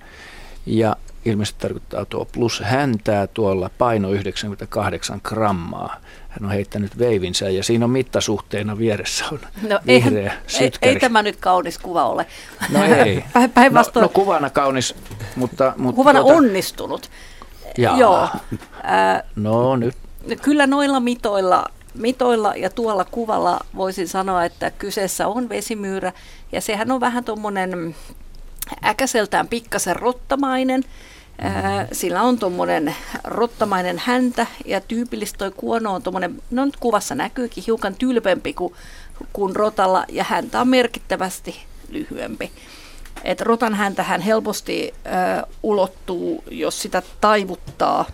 ja 0.65 0.95
ilmeisesti 1.25 1.59
tarkoittaa 1.59 2.05
tuo 2.05 2.25
plus 2.25 2.59
häntää 2.59 3.27
tuolla 3.27 3.69
paino 3.77 4.11
98 4.11 5.21
grammaa. 5.23 5.95
Hän 6.39 6.45
on 6.45 6.51
heittänyt 6.51 6.99
veivinsä 6.99 7.49
ja 7.49 7.63
siinä 7.63 7.85
on 7.85 7.91
mittasuhteena 7.91 8.77
vieressä 8.77 9.25
on 9.31 9.39
no, 9.69 9.79
vihreä 9.87 10.33
ei, 10.59 10.71
ei, 10.81 10.99
tämä 10.99 11.23
nyt 11.23 11.35
kaunis 11.35 11.77
kuva 11.77 12.05
ole. 12.05 12.25
No 12.69 12.83
ei. 12.83 13.23
Päinvastoin. 13.53 14.01
No, 14.01 14.07
no 14.07 14.13
kuvana 14.13 14.49
kaunis, 14.49 14.95
mutta... 15.35 15.73
mutta 15.77 15.95
kuvana 15.95 16.19
tuota... 16.19 16.37
onnistunut. 16.37 17.09
Jaa. 17.77 17.97
Joo. 17.97 18.23
Äh, 18.23 19.23
no 19.35 19.75
nyt. 19.75 19.95
Kyllä 20.41 20.67
noilla 20.67 20.99
mitoilla 20.99 21.65
mitoilla 21.93 22.53
ja 22.55 22.69
tuolla 22.69 23.05
kuvalla 23.05 23.59
voisin 23.75 24.07
sanoa, 24.07 24.45
että 24.45 24.71
kyseessä 24.71 25.27
on 25.27 25.49
vesimyyrä 25.49 26.13
ja 26.51 26.61
sehän 26.61 26.91
on 26.91 26.99
vähän 26.99 27.23
tuommoinen 27.23 27.95
äkäseltään 28.85 29.47
pikkasen 29.47 29.95
rottamainen. 29.95 30.83
Sillä 31.91 32.21
on 32.21 32.39
tuommoinen 32.39 32.95
rottamainen 33.23 34.01
häntä 34.05 34.47
ja 34.65 34.81
tyypillistä 34.81 35.37
toi 35.37 35.51
kuono 35.51 35.93
on 35.93 36.03
tuommoinen, 36.03 36.41
no 36.51 36.65
nyt 36.65 36.77
kuvassa 36.77 37.15
näkyykin 37.15 37.63
hiukan 37.67 37.95
tylpempi 37.95 38.53
kuin, 38.53 38.73
kuin 39.33 39.55
rotalla 39.55 40.05
ja 40.09 40.23
häntä 40.23 40.61
on 40.61 40.67
merkittävästi 40.67 41.55
lyhyempi. 41.89 42.51
Et 43.23 43.41
rotan 43.41 43.75
häntähän 43.75 44.21
helposti 44.21 44.93
ää, 45.05 45.43
ulottuu, 45.63 46.43
jos 46.51 46.81
sitä 46.81 47.01
taivuttaa 47.21 48.05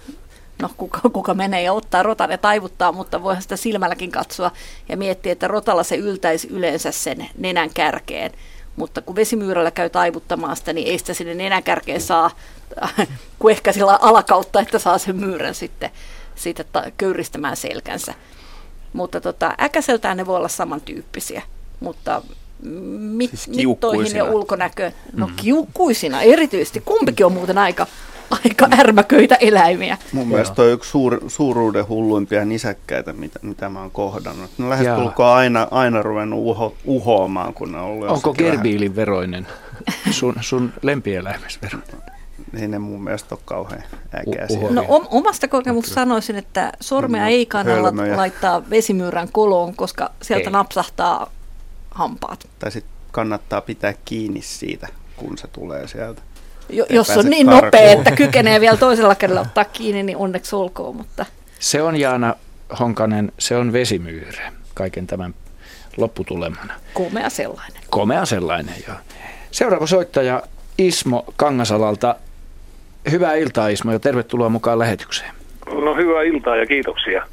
no 0.62 0.70
kuka, 0.78 1.00
kuka 1.14 1.34
menee 1.34 1.62
ja 1.62 1.74
ottaa 1.74 2.04
rotan 2.04 2.32
ja 2.32 2.38
taivuttaa, 2.38 2.92
mutta 2.92 3.24
voihan 3.24 3.42
sitä 3.42 3.58
silmälläkin 3.58 4.12
katsoa 4.12 4.52
ja 4.90 4.98
miettiä, 4.98 5.32
että 5.32 5.48
rotalla 5.48 5.84
se 5.84 5.96
yltäisi 5.96 6.48
yleensä 6.48 6.92
sen 6.92 7.30
nenän 7.38 7.70
kärkeen. 7.74 8.32
Mutta 8.76 9.02
kun 9.02 9.16
vesimyyrällä 9.16 9.72
käy 9.72 9.90
taivuttamaan 9.90 10.56
sitä, 10.56 10.74
niin 10.74 10.88
ei 10.88 11.00
sitä 11.00 11.14
sinne 11.14 11.34
nenän 11.34 11.64
kärkeen 11.64 12.02
saa, 12.02 12.32
kuin 13.40 13.52
ehkä 13.52 13.72
sillä 13.72 14.00
alakautta, 14.02 14.60
että 14.60 14.80
saa 14.80 14.98
sen 14.98 15.16
myyrän 15.16 15.56
sitten, 15.56 15.90
sitten 16.36 16.66
köyristämään 16.98 17.58
selkänsä. 17.58 18.14
Mutta 18.94 19.22
tota, 19.22 19.54
äkäseltään 19.62 20.18
ne 20.18 20.26
voi 20.26 20.36
olla 20.36 20.48
samantyyppisiä, 20.48 21.42
mutta 21.80 22.22
mit, 22.64 23.30
siis 23.30 23.48
mittoihin 23.48 24.16
ja 24.16 24.24
ulkonäköön, 24.24 24.94
no 25.14 25.28
mm. 25.28 25.34
kiukkuisina 25.36 26.22
erityisesti, 26.22 26.82
kumpikin 26.86 27.26
on 27.26 27.32
muuten 27.34 27.58
aika 27.58 27.88
aika 28.32 28.68
ärmäköitä 28.80 29.36
eläimiä. 29.36 29.98
Mun 30.14 30.24
Joo. 30.24 30.30
mielestä 30.30 30.62
on 30.62 30.70
yksi 30.70 30.90
suur, 30.90 31.20
suuruuden 31.28 31.88
hulluimpia 31.88 32.46
nisäkkäitä, 32.46 33.14
mitä, 33.14 33.40
mitä 33.42 33.70
mä 33.70 33.80
oon 33.80 33.92
kohdannut. 33.92 34.52
Ne 34.58 34.70
lähestulkoon 34.70 35.30
aina, 35.30 35.68
aina 35.72 36.02
ruvennut 36.02 36.40
uho, 36.40 36.76
uhoamaan, 36.86 37.54
kun 37.54 37.72
ne 37.72 37.78
on 37.78 37.84
ollut 37.84 38.10
Onko 38.10 38.34
gerbiilin 38.34 38.96
veroinen 38.96 39.48
sun, 40.12 40.36
sun 40.42 40.74
lempieläimes 40.82 41.60
veroinen? 41.62 42.12
Ei 42.60 42.68
ne 42.68 42.80
mun 42.80 43.04
mielestä 43.04 43.36
ole 43.36 43.42
kauhean 43.46 43.84
äkäisiä. 44.16 44.70
No 44.70 44.86
omasta 45.10 45.48
kokemuksesta 45.48 45.96
sanoisin, 45.96 46.36
että 46.36 46.72
sormea 46.80 47.28
ei 47.28 47.46
kannalla 47.46 47.88
Hölmöjä. 47.88 48.18
laittaa 48.18 48.70
vesimyyrän 48.70 49.30
koloon, 49.32 49.76
koska 49.76 50.12
sieltä 50.22 50.50
ei. 50.50 50.52
napsahtaa 50.52 51.32
hampaat. 51.92 52.48
Tai 52.60 52.72
sitten 52.72 52.94
kannattaa 53.12 53.62
pitää 53.62 53.94
kiinni 54.06 54.42
siitä, 54.42 54.88
kun 55.16 55.38
se 55.38 55.48
tulee 55.48 55.88
sieltä 55.88 56.22
jos 56.90 57.10
on 57.10 57.30
niin 57.30 57.48
karkuun. 57.48 57.66
nopea, 57.66 57.92
että 57.92 58.12
kykenee 58.22 58.62
vielä 58.62 58.78
toisella 58.78 59.16
kädellä 59.16 59.42
ottaa 59.42 59.66
kiinni, 59.66 60.04
niin 60.04 60.18
onneksi 60.18 60.56
olkoon. 60.56 60.96
Mutta. 60.96 61.26
Se 61.60 61.82
on 61.82 62.00
Jaana 62.00 62.36
Honkanen, 62.80 63.32
se 63.40 63.56
on 63.56 63.74
vesimyyrä 63.74 64.52
kaiken 64.74 65.08
tämän 65.08 65.34
lopputulemana. 65.98 66.74
Komea 66.94 67.30
sellainen. 67.30 67.82
Komea 67.90 68.26
sellainen, 68.26 68.76
joo. 68.88 68.98
Seuraava 69.52 69.88
soittaja 69.88 70.44
Ismo 70.78 71.26
Kangasalalta. 71.36 72.16
Hyvää 73.12 73.36
iltaa 73.36 73.68
Ismo 73.68 73.92
ja 73.92 74.00
tervetuloa 74.00 74.50
mukaan 74.50 74.80
lähetykseen. 74.80 75.32
No 75.66 75.96
hyvää 75.96 76.24
iltaa 76.24 76.56
ja 76.56 76.66
kiitoksia. 76.66 77.28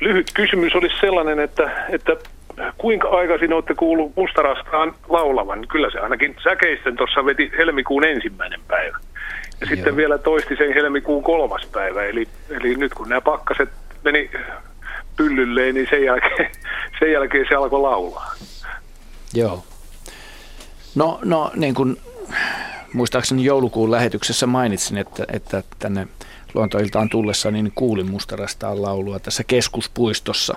Lyhyt 0.00 0.30
kysymys 0.34 0.74
olisi 0.74 0.94
sellainen, 1.00 1.40
että, 1.40 1.86
että 1.88 2.16
kuinka 2.78 3.08
aikaisin 3.08 3.52
olette 3.52 3.74
kuullut 3.74 4.12
mustarastaan 4.16 4.94
laulavan? 5.08 5.66
Kyllä 5.68 5.90
se 5.90 5.98
ainakin 5.98 6.36
säkeisten 6.44 6.96
tuossa 6.96 7.24
veti 7.24 7.52
helmikuun 7.58 8.04
ensimmäinen 8.04 8.60
päivä. 8.68 8.98
Ja 9.60 9.66
Joo. 9.66 9.76
sitten 9.76 9.96
vielä 9.96 10.18
toisti 10.18 10.56
sen 10.56 10.74
helmikuun 10.74 11.22
kolmas 11.22 11.66
päivä. 11.72 12.04
Eli, 12.04 12.28
eli 12.50 12.74
nyt 12.74 12.94
kun 12.94 13.08
nämä 13.08 13.20
pakkaset 13.20 13.68
meni 14.04 14.30
pyllylleen, 15.16 15.74
niin 15.74 15.86
sen 15.90 16.04
jälkeen, 16.04 16.50
sen 16.98 17.12
jälkeen 17.12 17.46
se 17.48 17.54
alkoi 17.54 17.80
laulaa. 17.80 18.34
Joo. 19.34 19.64
No, 20.94 21.18
no 21.24 21.50
niin 21.54 21.74
kuin 21.74 21.96
muistaakseni 22.92 23.44
joulukuun 23.44 23.90
lähetyksessä 23.90 24.46
mainitsin, 24.46 24.98
että, 24.98 25.24
että 25.32 25.62
tänne 25.78 26.06
luontoiltaan 26.54 27.08
tullessa, 27.08 27.50
niin 27.50 27.72
kuulin 27.74 28.10
mustarastaan 28.10 28.82
laulua 28.82 29.18
tässä 29.18 29.44
keskuspuistossa. 29.44 30.56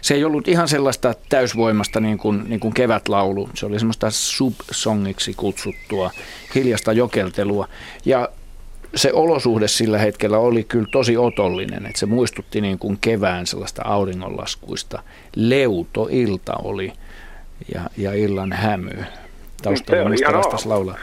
Se 0.00 0.14
ei 0.14 0.24
ollut 0.24 0.48
ihan 0.48 0.68
sellaista 0.68 1.14
täysvoimasta 1.28 2.00
niin 2.00 2.18
kuin, 2.18 2.44
niin 2.48 2.60
kuin 2.60 2.74
kevätlaulu. 2.74 3.48
Se 3.54 3.66
oli 3.66 3.78
semmoista 3.78 4.10
subsongiksi 4.10 5.34
kutsuttua 5.34 6.10
hiljasta 6.54 6.92
jokeltelua. 6.92 7.68
Ja 8.04 8.28
se 8.94 9.12
olosuhde 9.12 9.68
sillä 9.68 9.98
hetkellä 9.98 10.38
oli 10.38 10.64
kyllä 10.64 10.88
tosi 10.92 11.16
otollinen, 11.16 11.86
että 11.86 11.98
se 11.98 12.06
muistutti 12.06 12.60
niin 12.60 12.78
kuin 12.78 12.98
kevään 13.00 13.46
sellaista 13.46 13.82
auringonlaskuista. 13.84 15.02
Leuto 15.36 16.08
ilta 16.10 16.52
oli 16.62 16.92
ja, 17.74 17.80
ja 17.96 18.12
illan 18.12 18.52
hämy. 18.52 19.04
Taustalla 19.62 20.08
mustarastas 20.08 20.66
laulaa. 20.66 20.98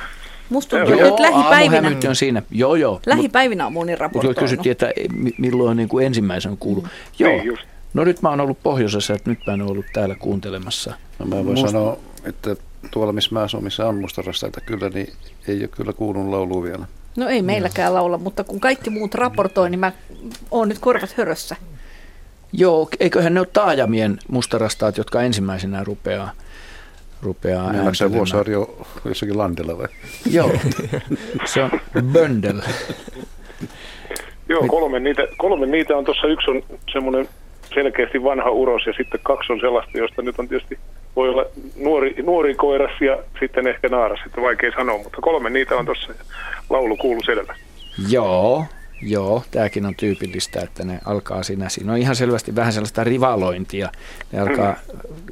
Musta 0.52 0.78
tuntuu, 0.78 1.06
että 1.06 1.22
lähipäivinä... 1.22 1.98
on 2.10 2.16
siinä. 2.16 2.42
Joo, 2.52 2.76
joo. 2.76 3.02
Lähipäivinä 3.06 3.66
on 3.66 3.74
moni 3.74 3.96
raportoinut. 3.96 4.40
Kysyttiin, 4.40 4.72
että 4.72 4.92
milloin 5.38 5.78
niin 5.78 5.90
kuin 5.90 6.06
ensimmäisen 6.06 6.58
kuuluu. 6.58 6.84
Mm. 6.84 6.90
Joo. 7.20 7.32
Niin 7.32 7.46
just. 7.46 7.64
No 7.94 8.04
nyt 8.04 8.22
mä 8.22 8.30
oon 8.30 8.42
ollut 8.42 8.58
pohjoisessa, 8.64 9.14
että 9.14 9.30
nyt 9.30 9.40
mä 9.48 9.54
en 9.54 9.62
ollut 9.62 9.86
täällä 9.94 10.16
kuuntelemassa. 10.16 10.94
No 11.20 11.26
mä 11.26 11.36
voin 11.36 11.46
Musta... 11.46 11.72
sanoa, 11.72 11.98
että 12.24 12.56
tuolla 12.92 13.14
missä 13.14 13.30
mä 13.34 13.42
asun, 13.42 13.64
missä 13.64 13.88
on 13.88 13.96
mustarastaita 13.96 14.62
kyllä, 14.62 14.90
niin 14.90 15.14
ei 15.48 15.60
ole 15.60 15.68
kyllä 15.68 15.94
kuulunut 15.94 16.32
laulu 16.32 16.64
vielä. 16.64 16.86
No 17.16 17.28
ei 17.28 17.42
meilläkään 17.42 17.94
laula, 17.94 18.18
mutta 18.18 18.44
kun 18.44 18.60
kaikki 18.60 18.90
muut 18.90 19.16
raportoi, 19.16 19.70
niin 19.70 19.80
mä 19.80 19.92
oon 20.52 20.68
nyt 20.68 20.80
korvat 20.80 21.14
hörössä. 21.18 21.56
Joo, 22.54 22.90
eiköhän 23.00 23.34
ne 23.34 23.40
ole 23.40 23.48
taajamien 23.54 24.20
mustarastaat, 24.30 24.98
jotka 24.98 25.22
ensimmäisenä 25.22 25.84
rupeaa 25.84 26.32
rupeaa 27.24 27.72
niin 27.72 27.96
se 27.96 28.12
Vuosaari 28.12 28.56
on 28.56 28.68
jossakin 29.06 29.38
landella 29.38 29.78
vai? 29.78 29.88
Joo, 30.36 30.52
se 31.46 31.64
on 31.64 31.72
böndel. 32.04 32.62
Joo, 34.50 34.68
kolme 34.68 35.00
niitä, 35.00 35.22
kolme 35.38 35.66
niitä 35.66 35.98
on 35.98 36.06
tuossa. 36.06 36.28
Yksi 36.28 36.52
on 36.52 36.64
semmoinen 36.94 37.30
selkeästi 37.74 38.24
vanha 38.24 38.50
uros 38.50 38.86
ja 38.86 38.94
sitten 38.98 39.20
kaksi 39.24 39.54
on 39.54 39.60
sellaista, 39.60 39.98
josta 39.98 40.22
nyt 40.22 40.40
on 40.40 40.48
tietysti 40.48 40.80
voi 41.16 41.30
olla 41.30 41.46
nuori, 41.76 42.16
nuori 42.24 42.56
koiras 42.56 43.02
ja 43.02 43.18
sitten 43.40 43.68
ehkä 43.68 43.90
naaras, 43.90 44.20
että 44.26 44.42
vaikea 44.42 44.72
sanoa, 44.76 44.98
mutta 44.98 45.22
kolme 45.22 45.50
niitä 45.50 45.76
on 45.76 45.86
tuossa 45.86 46.14
laulu 46.70 46.98
kuuluu 46.98 47.24
selvä. 47.24 47.56
Joo, 48.10 48.66
Joo, 49.04 49.44
tämäkin 49.52 49.86
on 49.86 49.96
tyypillistä, 49.96 50.62
että 50.62 50.84
ne 50.84 51.00
alkaa 51.06 51.44
siinä, 51.44 51.70
siinä 51.70 51.92
on 51.92 51.98
ihan 51.98 52.16
selvästi 52.16 52.56
vähän 52.56 52.74
sellaista 52.74 53.04
rivalointia. 53.04 53.92
Ne 54.32 54.40
alkaa 54.40 54.76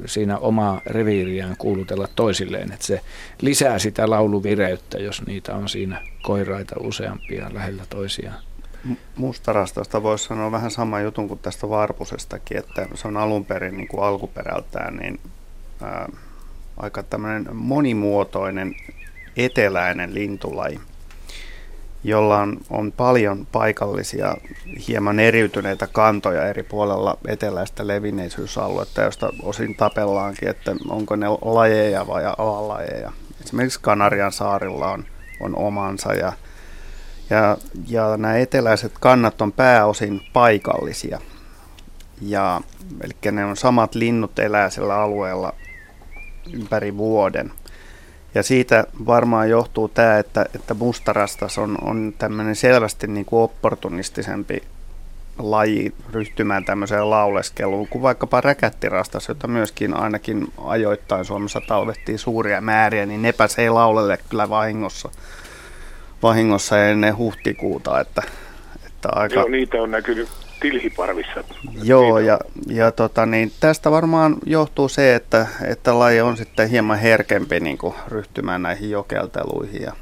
siinä 0.06 0.38
omaa 0.38 0.80
reviiriään 0.86 1.56
kuulutella 1.56 2.08
toisilleen, 2.16 2.72
että 2.72 2.86
se 2.86 3.00
lisää 3.40 3.78
sitä 3.78 4.10
lauluvireyttä, 4.10 4.98
jos 4.98 5.26
niitä 5.26 5.54
on 5.54 5.68
siinä 5.68 6.02
koiraita 6.22 6.76
useampia 6.80 7.50
lähellä 7.52 7.82
toisiaan. 7.90 8.42
Mustarastosta 9.16 10.02
voisi 10.02 10.24
sanoa 10.24 10.52
vähän 10.52 10.70
sama 10.70 11.00
jutun 11.00 11.28
kuin 11.28 11.40
tästä 11.40 11.68
varpusestakin, 11.68 12.56
että 12.56 12.88
se 12.94 13.08
on 13.08 13.16
alun 13.16 13.44
perin 13.44 13.76
niin 13.76 13.88
kuin 13.88 14.04
alkuperältään 14.04 14.96
niin, 14.96 15.20
ää, 15.82 16.08
aika 16.76 17.02
tämmöinen 17.02 17.56
monimuotoinen 17.56 18.74
eteläinen 19.36 20.14
lintulaji 20.14 20.80
jolla 22.04 22.38
on, 22.38 22.58
on 22.70 22.92
paljon 22.92 23.46
paikallisia, 23.52 24.36
hieman 24.88 25.20
eriytyneitä 25.20 25.86
kantoja 25.86 26.48
eri 26.48 26.62
puolella 26.62 27.18
eteläistä 27.28 27.86
levinneisyysaluetta, 27.86 29.02
josta 29.02 29.32
osin 29.42 29.76
tapellaankin, 29.76 30.48
että 30.48 30.76
onko 30.88 31.16
ne 31.16 31.26
lajeja 31.28 32.06
vai 32.06 32.22
alalajeja. 32.38 33.12
Esimerkiksi 33.44 33.80
Kanarian 33.82 34.32
saarilla 34.32 34.90
on, 34.90 35.04
on 35.40 35.56
omansa 35.56 36.14
ja, 36.14 36.32
ja, 37.30 37.56
ja 37.86 38.16
nämä 38.16 38.36
eteläiset 38.36 38.92
kannat 39.00 39.40
on 39.40 39.52
pääosin 39.52 40.20
paikallisia. 40.32 41.20
Ja, 42.20 42.60
eli 43.04 43.32
ne 43.32 43.44
on 43.44 43.56
samat 43.56 43.94
linnut 43.94 44.38
elää 44.38 44.70
sillä 44.70 44.96
alueella 44.96 45.54
ympäri 46.52 46.96
vuoden. 46.96 47.52
Ja 48.34 48.42
siitä 48.42 48.84
varmaan 49.06 49.50
johtuu 49.50 49.88
tämä, 49.88 50.18
että, 50.18 50.46
että 50.54 50.74
mustarastas 50.74 51.58
on, 51.58 51.78
on 51.82 52.14
tämmöinen 52.18 52.56
selvästi 52.56 53.06
niin 53.06 53.24
kuin 53.24 53.42
opportunistisempi 53.42 54.62
laji 55.38 55.94
ryhtymään 56.12 56.64
tämmöiseen 56.64 57.10
lauleskeluun 57.10 57.88
kuin 57.88 58.02
vaikkapa 58.02 58.40
räkättirastas, 58.40 59.28
jota 59.28 59.48
myöskin 59.48 59.94
ainakin 59.94 60.52
ajoittain 60.64 61.24
Suomessa 61.24 61.60
talvettiin 61.68 62.18
suuria 62.18 62.60
määriä, 62.60 63.06
niin 63.06 63.22
ne 63.22 63.34
ei 63.58 63.70
laulelle 63.70 64.18
kyllä 64.28 64.48
vahingossa, 64.48 65.08
vahingossa 66.22 66.84
ennen 66.84 67.16
huhtikuuta. 67.16 68.00
Että, 68.00 68.22
että 68.86 69.08
aika... 69.12 69.34
Joo, 69.34 69.48
niitä 69.48 69.82
on 69.82 69.90
näkynyt 69.90 70.28
tilhiparvissa. 70.60 71.44
Joo, 71.82 72.18
ja, 72.18 72.38
ja 72.66 72.92
tota, 72.92 73.26
niin 73.26 73.52
tästä 73.60 73.90
varmaan 73.90 74.36
johtuu 74.46 74.88
se, 74.88 75.14
että, 75.14 75.46
että 75.64 75.98
laji 75.98 76.20
on 76.20 76.36
sitten 76.36 76.68
hieman 76.68 76.98
herkempi 76.98 77.60
niin 77.60 77.78
kuin 77.78 77.94
ryhtymään 78.08 78.62
näihin 78.62 78.90
jokelteluihin 78.90 79.82
ja 79.82 79.92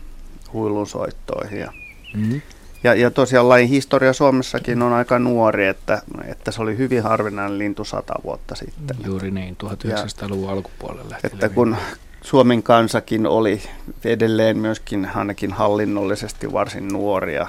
huilunsoittoihin. 0.53 1.61
Ja, 1.61 1.73
mm-hmm. 2.15 2.41
ja, 2.85 2.95
ja 2.95 3.11
tosiaan 3.11 3.49
lajin 3.49 3.69
historia 3.69 4.13
Suomessakin 4.13 4.83
on 4.83 4.93
aika 4.93 5.19
nuori, 5.19 5.67
että, 5.67 6.03
että 6.25 6.51
se 6.51 6.63
oli 6.63 6.79
hyvin 6.79 7.03
harvinainen 7.03 7.59
lintu 7.59 7.85
sata 7.85 8.15
vuotta 8.25 8.55
sitten. 8.55 8.97
Juuri 9.07 9.31
niin, 9.31 9.57
1900-luvun 9.65 10.51
alkupuolella. 10.51 11.17
Että 11.25 11.49
kun 11.49 11.77
Suomen 12.23 12.63
kansakin 12.63 13.27
oli 13.27 13.63
edelleen 14.05 14.59
myöskin 14.59 15.09
ainakin 15.15 15.53
hallinnollisesti 15.53 16.53
varsin 16.53 16.89
nuoria, 16.89 17.47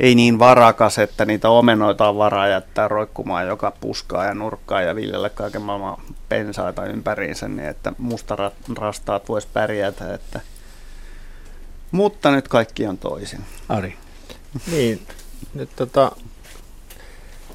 ei 0.00 0.14
niin 0.14 0.38
varakas, 0.38 0.98
että 0.98 1.24
niitä 1.24 1.48
omenoita 1.48 2.08
on 2.08 2.18
varaa 2.18 2.48
jättää 2.48 2.88
roikkumaan 2.88 3.46
joka 3.46 3.72
puskaa 3.80 4.24
ja 4.24 4.34
nurkkaa 4.34 4.82
ja 4.82 4.96
viljellä 4.96 5.30
kaiken 5.30 5.62
maailman 5.62 5.96
pensaita 6.28 6.86
ympäriinsä, 6.86 7.48
niin 7.48 7.68
että 7.68 7.92
rastaat 8.78 9.28
vois 9.28 9.46
pärjätä. 9.46 10.14
Että... 10.14 10.40
Mutta 11.90 12.30
nyt 12.30 12.48
kaikki 12.48 12.86
on 12.86 12.98
toisin. 12.98 13.40
Ari. 13.68 13.94
Niin, 14.70 15.06
nyt 15.54 15.70
tota, 15.76 16.12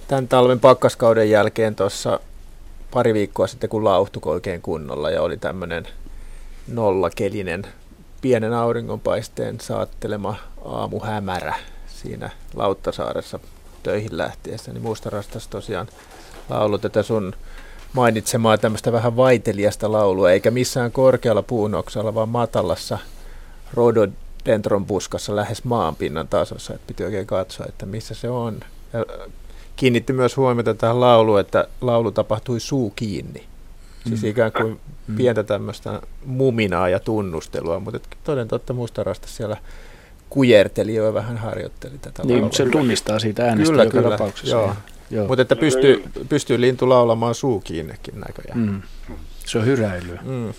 tämän 0.08 0.28
talven 0.28 0.60
pakkaskauden 0.60 1.30
jälkeen 1.30 1.76
tuossa 1.76 2.20
pari 2.92 3.14
viikkoa 3.14 3.48
sitten, 3.48 3.70
kun 3.70 3.84
lauhtuko 3.84 4.30
oikein 4.30 4.62
kunnolla 4.62 5.10
ja 5.10 5.22
oli 5.22 5.38
tämmöinen 5.38 5.88
nollakelinen 6.68 7.64
pienen 8.22 8.54
auringonpaisteen 8.54 9.60
saattelema 9.60 10.36
aamuhämärä, 10.66 11.56
siinä 12.04 12.30
Lauttasaaressa 12.56 13.40
töihin 13.84 14.18
lähtiessä, 14.18 14.74
niin 14.74 14.84
Mustarastas 14.84 15.48
tosiaan 15.48 15.88
laulu 16.50 16.78
tätä 16.78 17.04
sun 17.04 17.34
mainitsemaa 17.94 18.58
tämmöistä 18.58 18.92
vähän 18.92 19.16
vaiteliasta 19.16 19.92
laulua, 19.92 20.32
eikä 20.32 20.52
missään 20.52 20.92
korkealla 20.92 21.44
puunoksalla, 21.44 22.16
vaan 22.16 22.30
matalassa 22.30 22.98
rhododendron 23.74 24.86
puskassa 24.86 25.36
lähes 25.36 25.64
maanpinnan 25.64 26.28
tasossa, 26.28 26.74
että 26.74 26.88
piti 26.88 27.04
oikein 27.04 27.28
katsoa, 27.28 27.66
että 27.70 27.86
missä 27.86 28.14
se 28.14 28.30
on. 28.30 28.60
Ja 28.94 29.06
kiinnitti 29.76 30.14
myös 30.14 30.38
huomiota 30.38 30.74
tähän 30.74 31.00
lauluun, 31.00 31.40
että 31.40 31.68
laulu 31.82 32.12
tapahtui 32.12 32.60
suu 32.60 32.94
kiinni. 32.96 33.44
Siis 34.08 34.22
mm. 34.22 34.30
ikään 34.30 34.52
kuin 34.52 34.80
mm. 35.08 35.16
pientä 35.16 35.44
tämmöistä 35.44 36.02
muminaa 36.26 36.90
ja 36.90 37.00
tunnustelua, 37.00 37.80
mutta 37.80 38.00
toden 38.24 38.48
totta 38.48 38.74
mustarasta 38.74 39.28
siellä 39.28 39.58
kujerteli 40.34 40.96
jo 40.96 41.14
vähän 41.14 41.38
harjoitteli 41.38 41.98
tätä 42.02 42.24
Niin, 42.24 42.44
mutta 42.44 42.58
se 42.58 42.66
tunnistaa 42.66 43.20
siitä 43.20 43.46
äänestä 43.46 43.72
kyllä, 43.72 43.84
joka 43.84 43.98
kyllä, 43.98 44.10
tapauksessa. 44.10 44.56
Joo. 44.56 44.74
Joo. 45.12 45.28
Mutta 45.28 45.42
että 45.42 45.56
pystyy, 45.56 46.04
pystyy 46.30 46.62
lintu 46.62 46.90
laulamaan 46.90 47.36
suu 47.36 47.60
kiinnekin 47.60 48.20
näköjään. 48.28 48.60
Mm. 48.60 48.82
Se 49.46 49.58
on 49.58 49.66
hyräilyä. 49.66 50.20
Mm. 50.24 50.54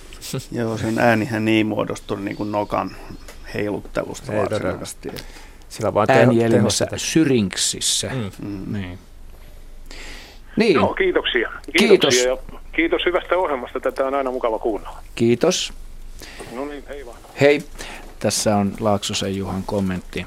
Joo, 0.58 0.78
sen 0.78 0.98
äänihän 0.98 1.44
niin 1.44 1.66
muodostui 1.66 2.20
niin 2.20 2.36
kuin 2.36 2.52
nokan 2.52 2.96
heiluttelusta 3.54 4.32
Ei 4.32 4.38
varsinaisesti. 4.38 5.08
Sillä 5.68 5.94
vaan 5.94 6.10
Äänielimessä 6.10 6.86
syrinksissä. 6.96 8.10
Mm. 8.14 8.48
Mm. 8.48 8.72
Niin. 8.72 8.98
Niin. 10.56 10.76
No, 10.76 10.94
kiitoksia. 10.94 11.50
Kiitoksia 11.78 12.36
kiitos. 12.36 12.52
Ja 12.52 12.60
kiitos 12.72 13.06
hyvästä 13.06 13.36
ohjelmasta. 13.36 13.80
Tätä 13.80 14.06
on 14.06 14.14
aina 14.14 14.30
mukava 14.30 14.58
kuunnella. 14.58 14.98
Kiitos. 15.14 15.72
No 16.52 16.64
niin, 16.64 16.84
hei 16.88 17.06
vaan. 17.06 17.18
Hei. 17.40 17.62
Tässä 18.24 18.56
on 18.56 18.72
Laaksosen 18.80 19.36
Juhan 19.36 19.62
kommentti. 19.62 20.26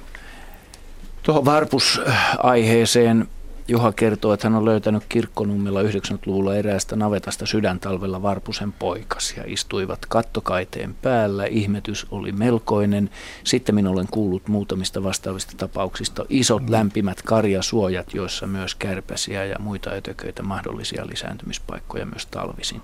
Tuohon 1.24 1.46
varpusaiheeseen 1.46 3.28
Juha 3.68 3.92
kertoo, 3.92 4.34
että 4.34 4.48
hän 4.48 4.58
on 4.58 4.66
löytänyt 4.66 5.04
kirkkonummilla 5.10 5.82
90-luvulla 5.82 6.56
eräästä 6.56 6.96
navetasta 6.96 7.46
sydäntalvella 7.46 8.22
varpusen 8.22 8.74
poikasia. 8.74 9.44
Istuivat 9.48 10.06
kattokaiteen 10.06 10.96
päällä, 11.02 11.46
ihmetys 11.46 12.08
oli 12.12 12.32
melkoinen. 12.32 13.10
Sitten 13.44 13.76
minä 13.76 13.90
olen 13.90 14.08
kuullut 14.12 14.48
muutamista 14.48 15.04
vastaavista 15.04 15.54
tapauksista 15.58 16.26
isot 16.30 16.70
lämpimät 16.70 17.22
karjasuojat, 17.22 18.14
joissa 18.14 18.48
myös 18.48 18.76
kärpäsiä 18.76 19.46
ja 19.46 19.56
muita 19.60 19.90
ötököitä 19.90 20.44
mahdollisia 20.44 21.08
lisääntymispaikkoja 21.08 22.06
myös 22.06 22.26
talvisin. 22.26 22.82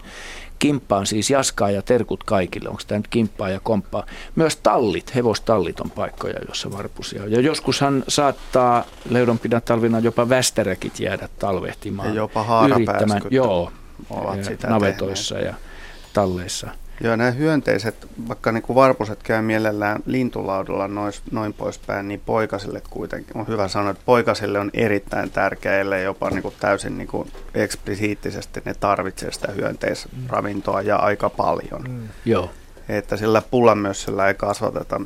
Kimppaan 0.63 1.05
siis 1.05 1.29
jaskaa 1.29 1.69
ja 1.71 1.81
terkut 1.81 2.23
kaikille. 2.23 2.69
Onko 2.69 2.81
tämä 2.87 2.99
nyt 2.99 3.07
kimppaa 3.07 3.49
ja 3.49 3.59
komppaa? 3.59 4.05
Myös 4.35 4.55
tallit, 4.55 5.15
hevostallit 5.15 5.79
on 5.79 5.91
paikkoja, 5.91 6.39
joissa 6.47 6.71
varpusia 6.71 7.23
on. 7.23 7.31
Ja 7.31 7.41
joskushan 7.41 8.03
saattaa 8.07 8.83
leudonpidä 9.09 9.61
talvina 9.61 9.99
jopa 9.99 10.29
västäräkit 10.29 10.99
jäädä 10.99 11.29
talvehtimaan. 11.39 12.07
Ja 12.09 12.15
jopa 12.15 12.67
yrittämään, 12.75 13.21
Joo, 13.29 13.71
ovat 14.09 14.43
sitä 14.43 14.67
navetoissa 14.67 15.35
tehneet. 15.35 15.55
ja 15.55 15.67
talleissa. 16.13 16.69
Joo, 17.03 17.15
nämä 17.15 17.31
hyönteiset, 17.31 18.07
vaikka 18.27 18.51
niin 18.51 18.63
kuin 18.63 18.75
varpuset 18.75 19.23
käy 19.23 19.41
mielellään 19.41 20.03
lintulaudalla 20.05 20.87
noin, 20.87 21.13
noin 21.31 21.53
poispäin, 21.53 22.07
niin 22.07 22.21
poikasille 22.25 22.81
kuitenkin 22.89 23.37
on 23.37 23.47
hyvä 23.47 23.67
sanoa, 23.67 23.91
että 23.91 24.03
poikasille 24.05 24.59
on 24.59 24.69
erittäin 24.73 25.31
tärkeää, 25.31 25.79
ellei 25.79 26.03
jopa 26.03 26.29
niin 26.29 26.41
kuin 26.41 26.55
täysin 26.59 26.97
niin 26.97 27.07
kuin 27.07 27.31
eksplisiittisesti 27.53 28.61
ne 28.65 28.73
tarvitsee 28.73 29.31
sitä 29.31 29.51
hyönteisravintoa 29.51 30.81
ja 30.81 30.95
aika 30.95 31.29
paljon. 31.29 31.83
Mm. 31.87 32.07
Joo. 32.25 32.49
Että 32.89 33.17
sillä 33.17 33.41
pulla 33.51 33.75
myös 33.75 34.03
sillä 34.03 34.27
ei 34.27 34.33
kasvateta 34.33 35.01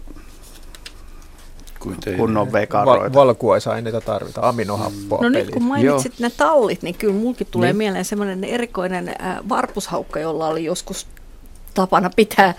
kunnon 2.17 2.53
vekaroita. 2.53 3.03
Val- 3.03 3.13
valkuaisaineita 3.13 4.01
tarvitaan, 4.01 4.49
aminohappoa. 4.49 5.21
No 5.21 5.29
nyt 5.29 5.49
kun 5.49 5.63
mainitsit 5.63 6.19
Joo. 6.19 6.29
ne 6.29 6.35
tallit, 6.37 6.81
niin 6.81 6.95
kyllä 6.95 7.13
mulkin 7.13 7.47
tulee 7.51 7.69
niin. 7.69 7.77
mieleen 7.77 8.05
semmoinen 8.05 8.43
erikoinen 8.43 9.09
äh, 9.09 9.37
varpushaukka, 9.49 10.19
jolla 10.19 10.47
oli 10.47 10.63
joskus 10.65 11.07
tapana 11.77 12.09
pitää 12.15 12.53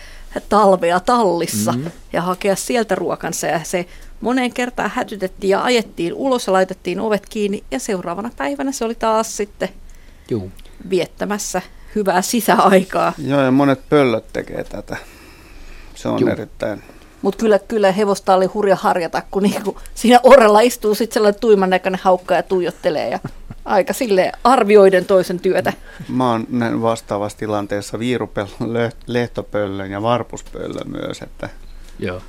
talvea 0.48 1.00
tallissa 1.00 1.72
mm-hmm. 1.72 1.90
ja 2.12 2.22
hakea 2.22 2.56
sieltä 2.56 2.94
ruokansa. 2.94 3.46
Ja 3.46 3.60
se 3.64 3.86
moneen 4.20 4.52
kertaan 4.52 4.90
hätytettiin 4.94 5.50
ja 5.50 5.62
ajettiin 5.62 6.14
ulos 6.14 6.46
ja 6.46 6.52
laitettiin 6.52 7.00
ovet 7.00 7.26
kiinni. 7.26 7.64
Ja 7.70 7.78
seuraavana 7.78 8.30
päivänä 8.36 8.72
se 8.72 8.84
oli 8.84 8.94
taas 8.94 9.36
sitten 9.36 9.68
Juu. 10.30 10.50
viettämässä 10.90 11.62
hyvää 11.94 12.22
sisäaikaa. 12.22 13.12
Joo, 13.18 13.40
ja 13.40 13.50
monet 13.50 13.88
pöllöt 13.88 14.32
tekee 14.32 14.64
tätä. 14.64 14.96
Se 15.94 16.08
on 16.08 16.20
Juu. 16.20 16.30
erittäin... 16.30 16.82
Mutta 17.22 17.38
kyllä, 17.38 17.58
kyllä 17.58 17.92
hevosta 17.92 18.34
oli 18.34 18.46
hurja 18.46 18.76
harjata, 18.76 19.22
kun 19.30 19.42
niinku 19.42 19.78
siinä 19.94 20.20
orrella 20.22 20.60
istuu 20.60 20.94
sitten 20.94 21.14
sellainen 21.14 21.40
tuiman 21.40 21.70
näköinen 21.70 22.00
haukka 22.04 22.34
ja 22.34 22.42
tuijottelee. 22.42 23.08
Ja 23.08 23.18
aika 23.68 23.92
sille 23.92 24.32
arvioiden 24.44 25.04
toisen 25.04 25.40
työtä. 25.40 25.72
Mä 26.08 26.30
oon 26.30 26.46
vastaavassa 26.82 27.38
tilanteessa 27.38 27.98
viirupellon, 27.98 28.90
lehtopöllön 29.06 29.90
ja 29.90 30.02
varpuspöllön 30.02 30.90
myös, 30.90 31.22
että, 31.22 31.48
Joo. 31.98 32.22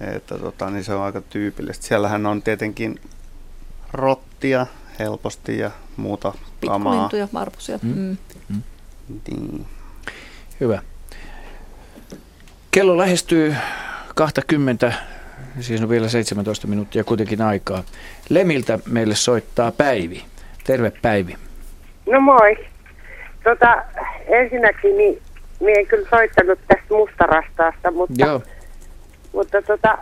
että 0.00 0.38
tota, 0.38 0.70
niin 0.70 0.84
se 0.84 0.94
on 0.94 1.02
aika 1.02 1.20
tyypillistä. 1.20 1.86
Siellähän 1.86 2.26
on 2.26 2.42
tietenkin 2.42 3.00
rottia 3.92 4.66
helposti 4.98 5.58
ja 5.58 5.70
muuta 5.96 6.32
kamaa. 6.66 6.92
Pikkulintuja, 6.92 7.28
varpusia. 7.32 7.78
Mm. 7.82 7.94
Mm. 7.98 8.16
Mm. 8.48 8.62
Niin. 9.28 9.66
Hyvä. 10.60 10.82
Kello 12.70 12.98
lähestyy 12.98 13.56
20, 14.14 14.92
siis 15.60 15.82
on 15.82 15.88
vielä 15.88 16.08
17 16.08 16.66
minuuttia 16.66 17.04
kuitenkin 17.04 17.42
aikaa. 17.42 17.84
Lemiltä 18.28 18.78
meille 18.86 19.14
soittaa 19.14 19.72
Päivi. 19.72 20.24
Terve 20.68 20.92
Päivi. 21.02 21.36
No 22.10 22.20
moi. 22.20 22.56
Tota, 23.44 23.82
ensinnäkin 24.26 24.96
niin 24.98 25.22
minä 25.60 25.78
en 25.78 25.86
kyllä 25.86 26.08
soittanut 26.10 26.58
tästä 26.68 26.94
mustarastaasta, 26.94 27.90
mutta, 27.90 28.14
Joo. 28.18 28.42
Mutta 29.32 29.62
tota, 29.62 29.98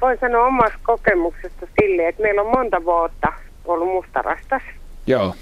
voin 0.00 0.18
sanoa 0.20 0.46
omasta 0.46 0.78
kokemuksesta 0.82 1.66
sille, 1.80 2.08
että 2.08 2.22
meillä 2.22 2.42
on 2.42 2.50
monta 2.56 2.84
vuotta 2.84 3.32
ollut 3.64 3.88
mustarastas, 3.88 4.62
Joo. 5.06 5.34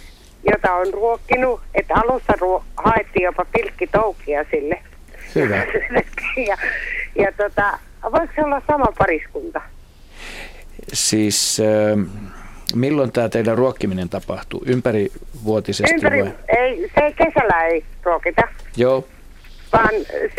jota 0.53 0.75
on 0.75 0.95
ruokkinut, 0.95 1.61
että 1.75 1.95
alussa 1.95 2.33
ruo- 2.33 2.65
haettiin 2.77 3.25
jopa 3.25 3.45
pilkkitoukia 3.53 4.45
sille. 4.51 4.83
Hyvä. 5.35 5.57
ja, 6.49 6.57
ja 7.15 7.33
tota, 7.33 7.79
voiko 8.03 8.33
se 8.35 8.45
olla 8.45 8.63
sama 8.67 8.87
pariskunta? 8.99 9.61
Siis 10.93 11.61
äh, 11.61 12.07
milloin 12.75 13.13
tämä 13.13 13.29
teidän 13.29 13.59
ruokkiminen 13.59 14.09
tapahtuu? 14.09 14.63
Ympärivuotisesti 14.67 15.95
Ympäri, 15.95 16.23
vai? 16.23 16.33
ei, 16.59 16.91
se 16.95 17.01
ei 17.01 17.13
kesällä 17.13 17.65
ei 17.65 17.85
ruokita, 18.03 18.43
Joo. 18.77 19.05
vaan 19.73 19.91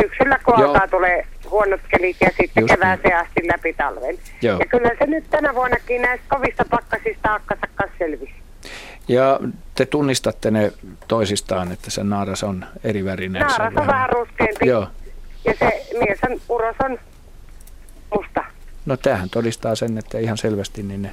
syksyllä 0.01 0.39
kun 0.45 0.53
Joo. 0.59 0.67
alkaa 0.67 0.87
tulee 0.87 1.25
huonot 1.49 1.81
kelit 1.91 2.17
ja 2.21 2.29
sitten 2.29 2.61
Just 2.61 2.73
kevääseen 2.73 3.17
asti 3.17 3.47
läpi 3.47 3.73
talven. 3.73 4.17
Joo. 4.41 4.59
Ja 4.59 4.65
kyllä 4.65 4.91
se 4.99 5.05
nyt 5.05 5.29
tänä 5.29 5.55
vuonnakin 5.55 6.01
näistä 6.01 6.25
kovista 6.29 6.65
pakkasista 6.69 7.33
akkansa 7.33 7.67
kanssa 7.75 7.97
selvisi. 7.97 8.33
Ja 9.07 9.39
te 9.75 9.85
tunnistatte 9.85 10.51
ne 10.51 10.71
toisistaan, 11.07 11.71
että 11.71 11.91
se 11.91 12.03
naaras 12.03 12.43
on 12.43 12.65
eri 12.83 13.05
värinen. 13.05 13.41
Naaras 13.41 13.73
on 13.77 13.87
vähän 13.87 14.09
ruskeampi 14.09 14.67
Joo. 14.67 14.87
ja 15.45 15.53
se 15.59 15.85
mies 15.99 16.19
on, 16.29 16.41
uros 16.49 16.75
on 16.83 16.99
musta. 18.15 18.43
No 18.85 18.97
tämähän 18.97 19.29
todistaa 19.29 19.75
sen, 19.75 19.97
että 19.97 20.19
ihan 20.19 20.37
selvästi 20.37 20.83
niin 20.83 21.01
ne, 21.01 21.11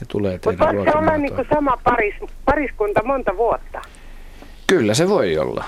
ne 0.00 0.06
tulee 0.08 0.32
Mutta 0.32 0.50
teidän 0.50 0.76
voiko 0.76 0.92
se 0.92 0.98
olla 0.98 1.16
niin 1.16 1.32
sama 1.54 1.78
paris, 1.84 2.14
pariskunta 2.44 3.04
monta 3.04 3.36
vuotta? 3.36 3.80
Kyllä 4.66 4.94
se 4.94 5.08
voi 5.08 5.38
olla. 5.38 5.64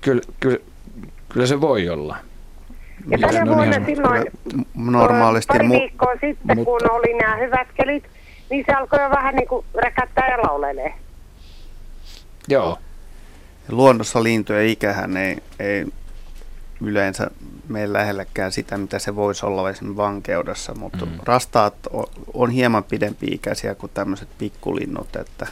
Kyllä, 0.00 0.22
kyllä, 0.40 0.58
kyllä 1.28 1.46
se 1.46 1.60
voi 1.60 1.88
olla. 1.88 2.16
Ja 3.08 3.18
tänä 3.18 3.46
vuonna 3.46 3.64
ihan- 3.64 3.84
silloin 3.86 4.24
normaalisti 4.74 5.52
pari 5.52 5.66
mu- 5.68 5.70
viikkoa 5.80 6.12
sitten, 6.12 6.36
mutta- 6.56 6.64
kun 6.64 6.80
oli 6.90 7.14
nämä 7.14 7.36
hyvät 7.36 7.68
kelit, 7.74 8.04
niin 8.50 8.64
se 8.68 8.72
alkoi 8.72 9.02
jo 9.02 9.10
vähän 9.10 9.34
niin 9.34 9.48
kuin 9.48 9.66
räkättää 9.74 10.30
ja 10.30 10.38
laulelee. 10.42 10.94
Joo. 12.48 12.78
Luonnossa 13.68 14.22
lintujen 14.22 14.66
ikähän 14.66 15.16
ei, 15.16 15.36
ei 15.58 15.86
yleensä 16.80 17.30
mene 17.68 17.92
lähellekään 17.92 18.52
sitä, 18.52 18.78
mitä 18.78 18.98
se 18.98 19.16
voisi 19.16 19.46
olla 19.46 19.70
esimerkiksi 19.70 19.96
vankeudessa, 19.96 20.74
mutta 20.74 21.06
mm. 21.06 21.12
rastaat 21.24 21.74
on, 21.90 22.04
on 22.34 22.50
hieman 22.50 22.84
pidempi-ikäisiä 22.84 23.74
kuin 23.74 23.90
tämmöiset 23.94 24.28
pikkulinnut, 24.38 25.16
että, 25.16 25.46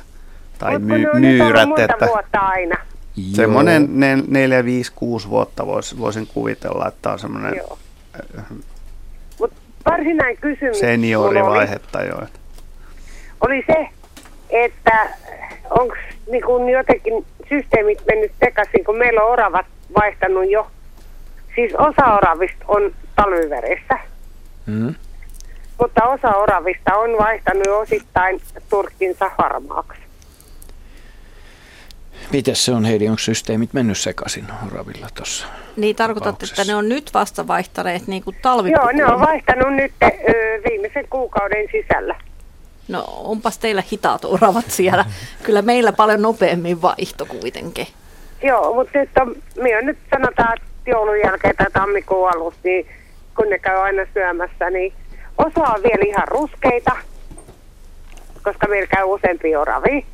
tai 0.58 0.78
my, 0.78 0.98
nyt 0.98 1.06
ollut 1.06 1.20
myyrät, 1.20 1.68
monta 1.68 1.82
että 1.82 2.06
vuotta 2.06 2.38
aina. 2.38 2.76
semmoinen 3.34 3.88
4, 4.28 4.64
5, 4.64 4.92
6 4.94 5.28
vuotta 5.28 5.66
vois, 5.66 5.98
voisin 5.98 6.26
kuvitella, 6.26 6.88
että 6.88 7.10
on 7.10 7.18
semmoinen. 7.18 7.60
Varsinainen 9.86 10.36
kysymys 10.36 10.60
mulla 10.60 10.70
oli, 10.70 10.78
seniorivaihetta 10.78 12.02
jo. 12.02 12.22
oli 13.40 13.64
se, 13.66 13.88
että 14.50 15.08
onko 15.70 15.94
niin 16.30 16.44
kun 16.44 16.68
jotenkin 16.68 17.26
systeemit 17.48 17.98
mennyt 18.06 18.32
sekaisin, 18.44 18.84
kun 18.84 18.98
meillä 18.98 19.22
on 19.22 19.30
oravat 19.30 19.66
vaihtanut 20.00 20.50
jo. 20.50 20.70
Siis 21.58 21.72
osa 21.74 22.14
oravista 22.14 22.64
on 22.68 22.94
talviveressä, 23.16 23.98
Mm. 24.66 24.94
mutta 25.80 26.04
osa 26.04 26.28
oravista 26.28 26.94
on 26.96 27.10
vaihtanut 27.18 27.66
osittain 27.66 28.40
turkkinsa 28.70 29.30
harmaaksi. 29.38 30.00
Miten 32.32 32.56
se 32.56 32.72
on 32.72 32.84
Heidi, 32.84 33.08
onko 33.08 33.18
systeemit 33.18 33.72
mennyt 33.72 33.98
sekaisin 33.98 34.44
oravilla 34.72 35.06
tuossa? 35.14 35.46
Niin 35.76 35.96
tarkoitat, 35.96 36.42
että 36.42 36.64
ne 36.64 36.74
on 36.74 36.88
nyt 36.88 37.10
vasta 37.14 37.46
vaihtaneet 37.46 38.06
niin 38.06 38.24
kuin 38.24 38.36
talvi. 38.42 38.70
Joo, 38.70 38.90
ne 38.92 39.06
on 39.06 39.20
vaihtanut 39.20 39.74
nyt 39.74 39.92
ö, 40.02 40.08
viimeisen 40.70 41.08
kuukauden 41.10 41.66
sisällä. 41.72 42.14
No 42.88 43.04
onpas 43.06 43.58
teillä 43.58 43.82
hitaat 43.92 44.24
oravat 44.24 44.70
siellä. 44.70 45.04
Kyllä 45.42 45.62
meillä 45.62 45.92
paljon 45.92 46.22
nopeammin 46.22 46.82
vaihto 46.82 47.26
kuitenkin. 47.26 47.86
Joo, 48.42 48.74
mutta 48.74 48.98
nyt 48.98 49.10
on, 49.20 49.34
minä 49.62 49.78
on 49.78 49.86
nyt 49.86 49.98
sanotaan, 50.10 50.52
että 50.56 50.67
joulun 50.88 51.20
jälkeen 51.24 51.56
tai 51.56 51.66
tammikuun 51.72 52.30
alussa, 52.34 52.60
niin 52.64 52.86
kun 53.36 53.50
ne 53.50 53.58
käy 53.58 53.76
aina 53.76 54.02
syömässä, 54.14 54.70
niin 54.70 54.92
osa 55.38 55.60
on 55.60 55.82
vielä 55.82 56.04
ihan 56.06 56.28
ruskeita, 56.28 56.96
koska 58.42 58.68
meillä 58.68 58.86
käy 58.86 59.04
useampi 59.04 59.56
oravi. 59.56 60.06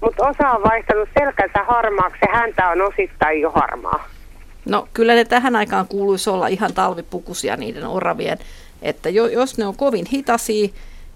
Mutta 0.00 0.28
osa 0.28 0.50
on 0.50 0.62
vaihtanut 0.62 1.08
selkänsä 1.18 1.64
harmaaksi 1.68 2.18
ja 2.22 2.38
häntä 2.38 2.68
on 2.68 2.82
osittain 2.82 3.40
jo 3.40 3.50
harmaa. 3.50 4.08
No 4.64 4.88
kyllä 4.94 5.14
ne 5.14 5.24
tähän 5.24 5.56
aikaan 5.56 5.88
kuuluisi 5.88 6.30
olla 6.30 6.46
ihan 6.46 6.74
talvipukusia 6.74 7.56
niiden 7.56 7.86
oravien. 7.86 8.38
Että 8.82 9.08
jo, 9.08 9.26
jos 9.26 9.58
ne 9.58 9.66
on 9.66 9.76
kovin 9.76 10.06
hitasia 10.12 10.68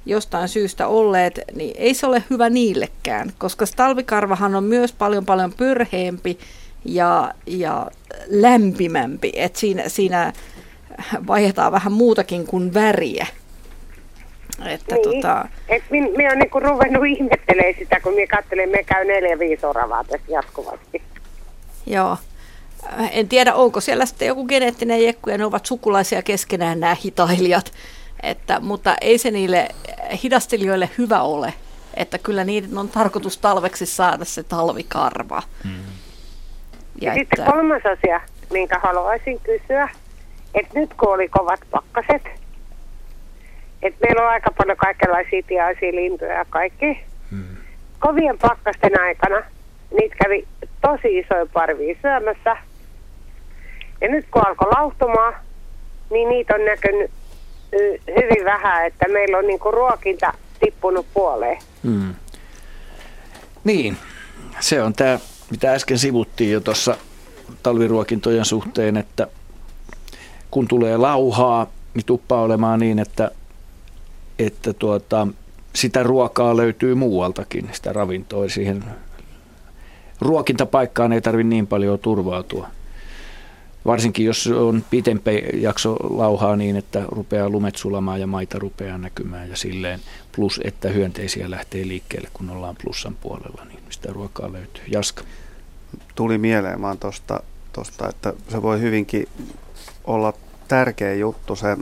jostain 0.06 0.48
syystä 0.48 0.86
olleet, 0.86 1.40
niin 1.54 1.74
ei 1.78 1.94
se 1.94 2.06
ole 2.06 2.22
hyvä 2.30 2.50
niillekään, 2.50 3.32
koska 3.38 3.64
talvikarvahan 3.76 4.54
on 4.54 4.64
myös 4.64 4.92
paljon 4.92 5.26
paljon 5.26 5.52
pörheempi 5.52 6.38
ja, 6.84 7.34
ja 7.46 7.86
lämpimämpi. 8.30 9.32
Et 9.36 9.56
siinä, 9.56 9.88
siinä 9.88 10.32
vaihdetaan 11.26 11.72
vähän 11.72 11.92
muutakin 11.92 12.46
kuin 12.46 12.74
väriä. 12.74 13.26
Että 14.66 14.94
niin. 14.94 15.04
tota, 15.04 15.48
Et 15.68 15.82
min, 15.90 16.10
minä 16.16 16.28
olen 16.28 16.38
niinku 16.38 16.60
ruvennut 16.60 17.06
ihmettelemään 17.06 17.74
sitä, 17.78 18.00
kun 18.00 18.14
minä 18.14 18.36
katselen, 18.36 18.70
me 18.70 18.82
käy 18.82 19.04
neljä 19.04 19.38
viisi 19.38 19.66
oravaa 19.66 20.04
tässä 20.04 20.26
jatkuvasti. 20.32 21.02
Joo. 21.86 22.16
En 23.10 23.28
tiedä, 23.28 23.54
onko 23.54 23.80
siellä 23.80 24.06
sitten 24.06 24.28
joku 24.28 24.44
geneettinen 24.44 25.04
jekku 25.04 25.30
ja 25.30 25.38
ne 25.38 25.44
ovat 25.44 25.66
sukulaisia 25.66 26.22
keskenään 26.22 26.80
nämä 26.80 26.96
hitailijat. 27.04 27.72
Että, 28.22 28.60
mutta 28.60 28.96
ei 29.00 29.18
se 29.18 29.30
niille 29.30 29.68
hidastelijoille 30.22 30.90
hyvä 30.98 31.22
ole. 31.22 31.54
Että 31.94 32.18
kyllä 32.18 32.44
niiden 32.44 32.78
on 32.78 32.88
tarkoitus 32.88 33.38
talveksi 33.38 33.86
saada 33.86 34.24
se 34.24 34.42
talvikarva. 34.42 35.42
Ja, 37.00 37.06
Ja 37.06 37.10
ja 37.12 37.14
sitten 37.14 37.40
että- 37.40 37.52
kolmas 37.52 37.82
asia, 37.98 38.20
minkä 38.52 38.78
haluaisin 38.78 39.40
kysyä, 39.40 39.88
että 40.54 40.78
nyt 40.78 40.94
kun 40.94 41.14
oli 41.14 41.28
kovat 41.28 41.60
pakkaset, 41.70 42.22
että 43.82 43.98
meillä 44.06 44.22
on 44.22 44.28
aika 44.28 44.50
paljon 44.58 44.76
kaikenlaisia 44.76 45.42
tiaisia 45.46 45.92
lintuja 45.92 46.32
ja 46.32 46.44
kaikki. 46.50 47.00
Kovien 47.98 48.38
pakkasten 48.38 49.00
aikana 49.00 49.42
niitä 50.00 50.16
kävi 50.24 50.46
tosi 50.80 51.18
isoja 51.18 51.46
parvia 51.52 51.96
syömässä. 52.02 52.56
Ja 54.00 54.08
nyt 54.08 54.26
kun 54.30 54.46
alkoi 54.46 54.68
lauhtumaan, 54.76 55.34
niin 56.10 56.28
niitä 56.28 56.54
on 56.54 56.64
näkynyt 56.64 57.10
hyvin 58.16 58.44
vähän, 58.44 58.86
että 58.86 59.08
meillä 59.08 59.38
on 59.38 59.46
niinku 59.46 59.70
ruokinta 59.70 60.32
tippunut 60.60 61.06
puoleen. 61.14 61.58
Mm. 61.82 62.14
Niin, 63.64 63.96
se 64.60 64.82
on 64.82 64.92
tämä, 64.92 65.18
mitä 65.50 65.72
äsken 65.72 65.98
sivuttiin 65.98 66.52
jo 66.52 66.60
tuossa 66.60 66.96
talviruokintojen 67.62 68.44
suhteen, 68.44 68.96
että 68.96 69.26
kun 70.50 70.68
tulee 70.68 70.96
lauhaa, 70.96 71.66
niin 71.94 72.04
tuppaa 72.04 72.42
olemaan 72.42 72.80
niin, 72.80 72.98
että, 72.98 73.30
että 74.38 74.72
tuota, 74.72 75.28
sitä 75.74 76.02
ruokaa 76.02 76.56
löytyy 76.56 76.94
muualtakin, 76.94 77.68
sitä 77.72 77.92
ravintoa. 77.92 78.48
Siihen 78.48 78.84
ruokintapaikkaan 80.20 81.12
ei 81.12 81.20
tarvitse 81.20 81.48
niin 81.48 81.66
paljon 81.66 81.98
turvautua. 81.98 82.68
Varsinkin 83.88 84.26
jos 84.26 84.46
on 84.46 84.84
pitempi 84.90 85.42
jakso 85.52 85.96
lauhaa 86.16 86.56
niin, 86.56 86.76
että 86.76 87.02
rupeaa 87.06 87.48
lumet 87.48 87.76
sulamaan 87.76 88.20
ja 88.20 88.26
maita 88.26 88.58
rupeaa 88.58 88.98
näkymään 88.98 89.50
ja 89.50 89.56
silleen. 89.56 90.00
Plus, 90.36 90.60
että 90.64 90.88
hyönteisiä 90.88 91.50
lähtee 91.50 91.88
liikkeelle, 91.88 92.28
kun 92.32 92.50
ollaan 92.50 92.76
plussan 92.84 93.16
puolella, 93.20 93.64
niin 93.64 93.78
sitä 93.90 94.12
ruokaa 94.12 94.52
löytyy. 94.52 94.84
Jaska. 94.88 95.22
tuli 96.14 96.38
mieleen 96.38 96.82
vaan 96.82 96.98
tosta, 96.98 97.42
tosta, 97.72 98.08
että 98.08 98.32
se 98.48 98.62
voi 98.62 98.80
hyvinkin 98.80 99.28
olla 100.04 100.32
tärkeä 100.68 101.14
juttu 101.14 101.56
se, 101.56 101.76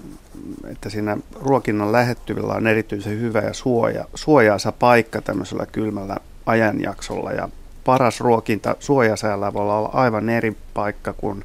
että 0.72 0.90
siinä 0.90 1.16
ruokinnan 1.34 1.92
lähettyvillä 1.92 2.52
on 2.52 2.66
erityisen 2.66 3.20
hyvä 3.20 3.40
ja 3.40 3.52
suoja, 3.52 4.04
suojaisa 4.14 4.72
paikka 4.72 5.20
tämmöisellä 5.20 5.66
kylmällä 5.66 6.16
ajanjaksolla 6.46 7.32
ja 7.32 7.48
paras 7.84 8.20
ruokinta 8.20 8.76
suojasäällä 8.80 9.52
voi 9.52 9.62
olla 9.62 9.90
aivan 9.92 10.28
eri 10.28 10.56
paikka 10.74 11.12
kuin 11.12 11.44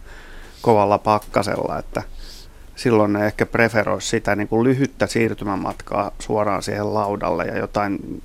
kovalla 0.61 0.97
pakkasella, 0.97 1.79
että 1.79 2.03
silloin 2.75 3.13
ne 3.13 3.25
ehkä 3.25 3.45
preferoisi 3.45 4.07
sitä 4.07 4.35
niin 4.35 4.47
kuin 4.47 4.63
lyhyttä 4.63 5.07
siirtymämatkaa 5.07 6.11
suoraan 6.19 6.63
siihen 6.63 6.93
laudalle 6.93 7.45
ja 7.45 7.57
jotain 7.57 8.23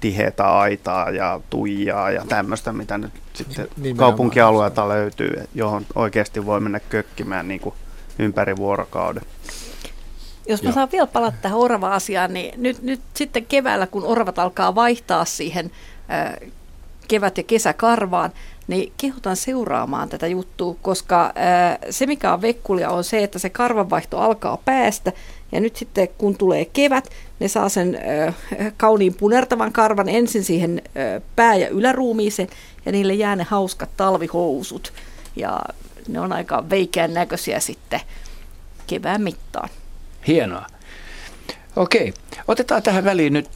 tiheätä 0.00 0.58
aitaa 0.58 1.10
ja 1.10 1.40
tuijaa 1.50 2.10
ja 2.10 2.24
tämmöistä, 2.28 2.72
mitä 2.72 2.98
nyt 2.98 3.12
sitten 3.32 3.68
Nimenomaan. 3.76 3.96
kaupunkialueelta 3.96 4.88
löytyy, 4.88 5.48
johon 5.54 5.86
oikeasti 5.94 6.46
voi 6.46 6.60
mennä 6.60 6.80
kökkimään 6.80 7.48
niin 7.48 7.60
kuin 7.60 7.74
ympäri 8.18 8.56
vuorokauden. 8.56 9.22
Jos 10.48 10.62
mä 10.62 10.68
Joo. 10.68 10.74
saan 10.74 10.88
vielä 10.92 11.06
palata 11.06 11.36
tähän 11.42 11.58
orava-asiaan, 11.58 12.34
niin 12.34 12.62
nyt, 12.62 12.82
nyt 12.82 13.00
sitten 13.14 13.46
keväällä, 13.46 13.86
kun 13.86 14.04
oravat 14.04 14.38
alkaa 14.38 14.74
vaihtaa 14.74 15.24
siihen 15.24 15.70
äh, 16.10 16.50
kevät- 17.08 17.38
ja 17.38 17.42
kesäkarvaan, 17.42 18.32
niin 18.68 18.92
kehotan 18.96 19.36
seuraamaan 19.36 20.08
tätä 20.08 20.26
juttua, 20.26 20.76
koska 20.82 21.32
ää, 21.34 21.78
se 21.90 22.06
mikä 22.06 22.32
on 22.32 22.42
vekkulia 22.42 22.90
on 22.90 23.04
se, 23.04 23.22
että 23.22 23.38
se 23.38 23.50
karvanvaihto 23.50 24.18
alkaa 24.18 24.58
päästä 24.64 25.12
ja 25.52 25.60
nyt 25.60 25.76
sitten 25.76 26.08
kun 26.18 26.36
tulee 26.36 26.64
kevät, 26.64 27.10
ne 27.40 27.48
saa 27.48 27.68
sen 27.68 27.94
ää, 27.94 28.32
kauniin 28.76 29.14
punertavan 29.14 29.72
karvan 29.72 30.08
ensin 30.08 30.44
siihen 30.44 30.82
ää, 30.94 31.20
pää- 31.36 31.56
ja 31.56 31.68
yläruumiiseen 31.68 32.48
ja 32.86 32.92
niille 32.92 33.14
jää 33.14 33.36
ne 33.36 33.44
hauskat 33.44 33.90
talvihousut 33.96 34.92
ja 35.36 35.60
ne 36.08 36.20
on 36.20 36.32
aika 36.32 36.70
veikeän 36.70 37.14
näköisiä 37.14 37.60
sitten 37.60 38.00
kevään 38.86 39.22
mittaan. 39.22 39.68
Hienoa. 40.26 40.66
Okei, 41.76 42.14
otetaan 42.48 42.82
tähän 42.82 43.04
väliin 43.04 43.32
nyt 43.32 43.48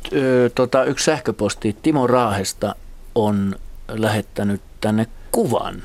tota, 0.55 0.85
yksi 0.85 1.05
sähköposti. 1.05 1.77
Timo 1.83 2.07
Raahesta 2.07 2.75
on 3.15 3.57
lähettänyt 3.89 4.61
tänne 4.85 5.07
kuvan 5.33 5.83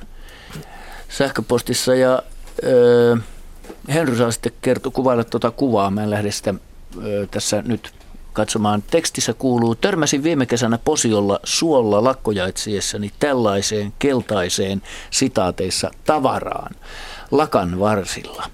sähköpostissa 1.10 1.96
ja 1.96 2.24
ö, 2.64 3.18
Henry 3.94 4.18
saa 4.18 4.32
sitten 4.32 4.52
kertoa 4.62 4.92
kuvailla 4.92 5.24
tuota 5.24 5.52
kuvaa. 5.52 5.92
Mä 5.92 6.04
en 6.04 6.10
lähde 6.10 6.32
sitä 6.32 6.54
ö, 7.04 7.28
tässä 7.32 7.62
nyt 7.66 7.94
katsomaan. 8.34 8.84
Tekstissä 8.92 9.34
kuuluu, 9.34 9.76
törmäsin 9.76 10.24
viime 10.24 10.46
kesänä 10.46 10.78
Posiolla 10.78 11.40
suolla 11.44 12.04
lakkojaitsiessäni 12.04 13.12
tällaiseen 13.20 13.94
keltaiseen 14.00 14.82
sitaateissa 15.12 15.92
tavaraan 16.06 16.76
lakan 17.32 17.80
varsilla. 17.80 18.46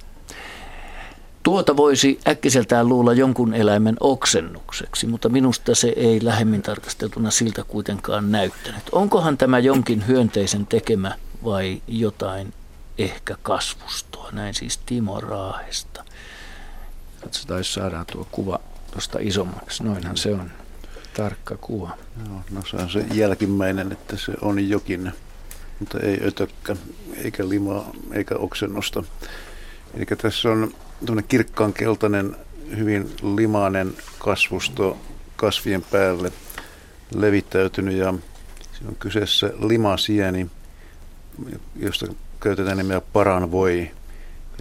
Tuota 1.46 1.78
voisi 1.78 2.20
äkkiseltään 2.28 2.90
luulla 2.90 3.14
jonkun 3.14 3.54
eläimen 3.54 3.96
oksennukseksi, 4.00 5.08
mutta 5.08 5.30
minusta 5.30 5.76
se 5.76 5.94
ei 5.96 6.26
lähemmin 6.26 6.62
tarkasteltuna 6.62 7.32
siltä 7.32 7.64
kuitenkaan 7.64 8.32
näyttänyt. 8.32 8.84
Onkohan 8.92 9.38
tämä 9.38 9.60
jonkin 9.60 10.08
hyönteisen 10.08 10.66
tekemä 10.68 11.16
vai 11.44 11.82
jotain 11.88 12.54
ehkä 12.98 13.36
kasvustoa? 13.42 14.30
Näin 14.32 14.54
siis 14.54 14.78
Timo 14.78 15.22
Raahesta. 15.22 16.04
Katsotaan, 17.24 17.60
jos 17.60 17.74
saadaan 17.74 18.06
tuo 18.12 18.28
kuva 18.32 18.60
tuosta 18.92 19.20
isommaksi. 19.22 19.84
Noinhan 19.84 20.18
se 20.18 20.34
on. 20.34 20.52
Tarkka 21.18 21.58
kuva. 21.58 21.98
Joo, 22.28 22.42
no 22.52 22.62
se 22.70 22.78
on 22.78 22.90
se 22.90 23.06
jälkimmäinen, 23.14 23.92
että 23.92 24.18
se 24.18 24.34
on 24.42 24.70
jokin, 24.70 25.12
mutta 25.80 26.00
ei 26.00 26.20
ötökkä, 26.28 26.76
eikä 27.24 27.50
limaa, 27.50 27.92
eikä 28.12 28.36
oksennosta. 28.36 29.04
Eli 29.94 30.06
tässä 30.06 30.50
on 30.50 30.74
kirkkaan 31.28 31.74
keltainen, 31.74 32.36
hyvin 32.78 33.10
limainen 33.36 33.94
kasvusto 34.20 34.98
kasvien 35.36 35.82
päälle 35.92 36.32
levittäytynyt 37.16 37.96
ja 37.96 38.14
siinä 38.74 38.90
on 38.90 38.96
kyseessä 38.96 39.54
limasieni, 39.60 40.48
josta 41.76 42.08
käytetään 42.40 42.78
nimeä 42.78 43.02
paranvoi, 43.02 43.92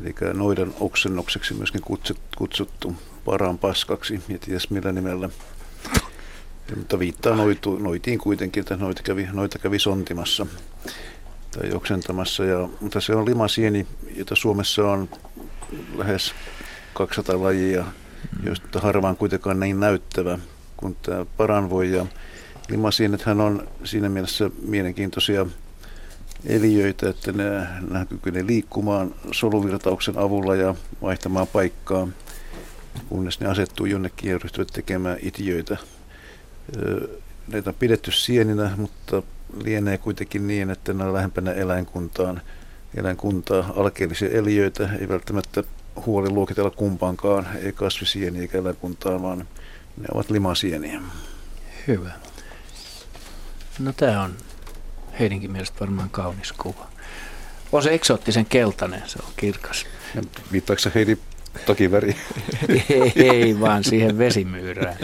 eli 0.01 0.15
noiden 0.33 0.75
oksennukseksi 0.81 1.55
myöskin 1.55 1.83
kutsuttu 2.37 2.95
paran 3.25 3.59
paskaksi, 3.59 4.21
ja 4.29 4.39
ties 4.39 4.71
millä 4.71 4.93
nimellä. 4.93 5.29
Mutta 6.77 6.99
viittaa 6.99 7.37
noitu, 7.37 7.79
noitiin 7.79 8.19
kuitenkin, 8.19 8.61
että 8.61 8.77
noita 8.77 9.03
kävi, 9.03 9.29
noita 9.33 9.59
kävi 9.59 9.79
sontimassa 9.79 10.47
tai 11.51 11.73
oksentamassa. 11.73 12.45
Ja, 12.45 12.69
mutta 12.81 13.01
se 13.01 13.15
on 13.15 13.27
limasieni, 13.27 13.87
jota 14.17 14.37
Suomessa 14.37 14.91
on 14.91 15.09
lähes 15.97 16.35
200 16.95 17.43
lajia, 17.43 17.85
joista 18.45 18.81
harvaan 18.81 19.17
kuitenkaan 19.17 19.61
niin 19.61 19.81
näyttävä 19.81 20.39
kuin 20.77 20.97
tämä 21.03 21.27
paranvoi. 21.37 21.93
Ja 21.93 22.07
limasienethän 22.69 23.41
on 23.41 23.69
siinä 23.85 24.09
mielessä 24.09 24.51
mielenkiintoisia 24.63 25.47
eliöitä, 26.47 27.09
että 27.09 27.33
ne, 27.33 27.45
ne 27.91 28.07
kykenevät 28.09 28.47
liikkumaan 28.47 29.15
soluvirtauksen 29.33 30.19
avulla 30.19 30.55
ja 30.55 30.75
vaihtamaan 31.03 31.47
paikkaa, 31.47 32.09
kunnes 33.09 33.41
ne 33.41 33.47
asettuu 33.47 33.87
jonnekin 33.87 34.31
ja 34.31 34.39
ryhtyvät 34.39 34.69
tekemään 34.73 35.19
itiöitä. 35.23 35.77
Näitä 37.49 37.71
on 37.71 37.77
pidetty 37.79 38.13
sieninä, 38.13 38.71
mutta 38.77 39.23
lienee 39.65 39.99
kuitenkin 39.99 40.47
niin, 40.47 40.71
että 40.71 40.93
ne 40.93 41.05
on 41.05 41.15
lähempänä 41.15 41.53
eläinkuntaan– 41.53 42.43
eläinkuntaa, 42.97 43.73
alkeellisia 43.77 44.29
eliöitä, 44.29 44.89
ei 45.01 45.09
välttämättä 45.09 45.63
huoli 46.07 46.31
luokitella 46.31 46.71
kumpaankaan, 46.71 47.47
ei 47.63 47.73
kasvisieniä 47.73 48.43
eikä 48.43 48.59
eläinkuntaa, 48.59 49.23
vaan 49.23 49.39
ne 49.97 50.07
ovat 50.15 50.31
limasieniä. 50.31 51.01
Hyvä. 51.89 52.11
No 53.79 53.93
tämä 53.93 54.23
on 54.23 54.35
heidänkin 55.21 55.53
mielestä 55.53 55.81
varmaan 55.81 56.11
kaunis 56.11 56.53
kuva. 56.53 56.87
On 57.73 57.83
se 57.83 57.95
eksoottisen 57.95 58.47
keltainen, 58.47 59.03
se 59.07 59.19
on 59.27 59.33
kirkas. 59.37 59.87
viittaako 60.53 60.83
Heidi 60.95 61.19
väri? 61.91 62.17
ei, 62.69 63.13
ei, 63.31 63.61
vaan 63.61 63.85
siihen 63.85 64.19
vesimyyrään, 64.19 64.97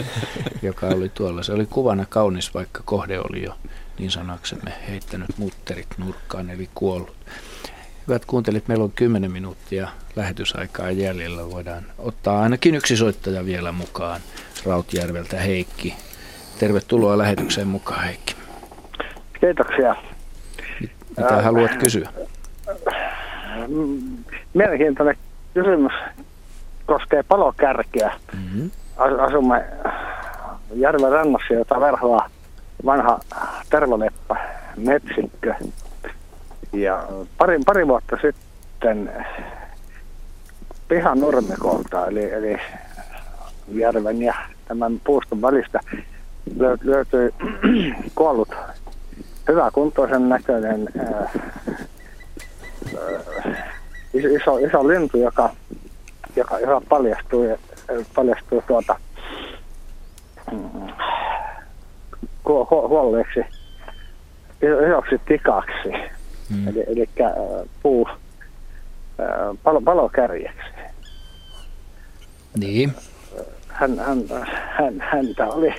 joka 0.61 0.87
oli 0.87 1.09
tuolla. 1.09 1.43
Se 1.43 1.53
oli 1.53 1.65
kuvana 1.65 2.05
kaunis, 2.05 2.53
vaikka 2.53 2.81
kohde 2.85 3.19
oli 3.19 3.43
jo 3.43 3.57
niin 3.99 4.11
sanaksemme 4.11 4.73
heittänyt 4.89 5.37
mutterit 5.37 5.87
nurkkaan, 5.97 6.49
eli 6.49 6.69
kuollut. 6.75 7.15
Hyvät 8.11 8.25
kuuntelijat, 8.25 8.67
meillä 8.67 8.83
on 8.83 8.91
10 8.91 9.31
minuuttia 9.31 9.87
lähetysaikaa 10.15 10.91
jäljellä. 10.91 11.51
Voidaan 11.51 11.83
ottaa 11.99 12.41
ainakin 12.41 12.75
yksi 12.75 12.97
soittaja 12.97 13.45
vielä 13.45 13.71
mukaan 13.71 14.21
Rautjärveltä, 14.65 15.37
Heikki. 15.37 15.95
Tervetuloa 16.59 17.17
lähetykseen 17.17 17.67
mukaan, 17.67 18.03
Heikki. 18.03 18.35
Kiitoksia. 19.39 19.95
Mitä 21.17 21.37
äh, 21.37 21.43
haluat 21.43 21.75
kysyä? 21.75 22.09
Mielenkiintoinen 24.53 25.15
kysymys 25.53 25.93
koskee 26.85 27.23
palokärkeä. 27.23 28.13
Mm-hmm. 28.33 28.71
Asumme 28.97 29.65
järven 30.73 31.11
rannassa, 31.11 31.53
jota 31.53 31.79
verhoaa 31.79 32.29
vanha 32.85 33.19
tervaleppä 33.69 34.35
metsikkö. 34.77 35.55
Ja 36.73 37.07
pari, 37.37 37.59
pari 37.65 37.87
vuotta 37.87 38.17
sitten 38.21 39.11
pihan 40.87 41.19
nurmikolta, 41.19 42.07
eli, 42.07 42.31
eli 42.31 42.57
järven 43.67 44.21
ja 44.21 44.33
tämän 44.67 45.01
puuston 45.03 45.41
välistä 45.41 45.79
löytyi 46.83 47.33
kuollut 48.15 48.55
hyväkuntoisen 49.47 50.29
näköinen 50.29 50.87
ää, 50.99 51.29
iso, 54.13 54.57
iso 54.57 54.87
lintu, 54.87 55.17
joka, 55.17 55.49
joka, 56.35 56.59
joka 56.59 56.81
paljastui, 56.89 57.57
paljastui 58.15 58.63
tuota, 58.67 58.95
mm, 60.51 60.87
huolleeksi 62.69 63.39
isoksi 64.87 65.21
tikaksi. 65.25 66.20
Mm. 66.51 66.67
Eli, 66.67 66.83
eli 66.87 67.09
äh, 67.21 67.31
puu 67.83 68.07
äh, 68.09 69.57
palo, 69.63 69.81
palokärjeksi. 69.81 70.71
Niin. 72.57 72.93
Hän, 73.67 73.99
hän, 73.99 74.17
hän, 74.77 74.99
häntä 74.99 75.47
oli, 75.47 75.73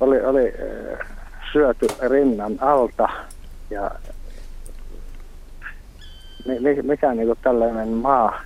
oli, 0.00 0.20
oli 0.20 0.52
äh, 0.92 1.08
syöty 1.52 1.86
rinnan 2.08 2.58
alta 2.60 3.08
ja 3.70 3.90
mikä 6.82 7.14
niin 7.14 7.26
kuin 7.26 7.38
tällainen 7.42 7.88
maa, 7.88 8.40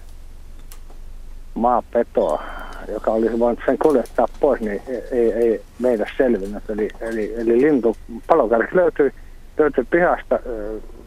maapeto, 1.54 2.40
joka 2.88 3.10
olisi 3.10 3.38
voinut 3.38 3.60
sen 3.66 3.78
kuljettaa 3.78 4.26
pois, 4.40 4.60
niin 4.60 4.82
ei, 5.10 5.32
ei 5.32 5.62
meidän 5.78 6.06
selvinnyt. 6.16 6.70
Eli, 6.70 6.88
eli, 7.00 7.34
eli 7.36 7.60
lintu, 7.60 7.96
palokärki 8.26 8.76
löytyi, 8.76 9.12
löytyi 9.58 9.84
pihasta 9.90 10.38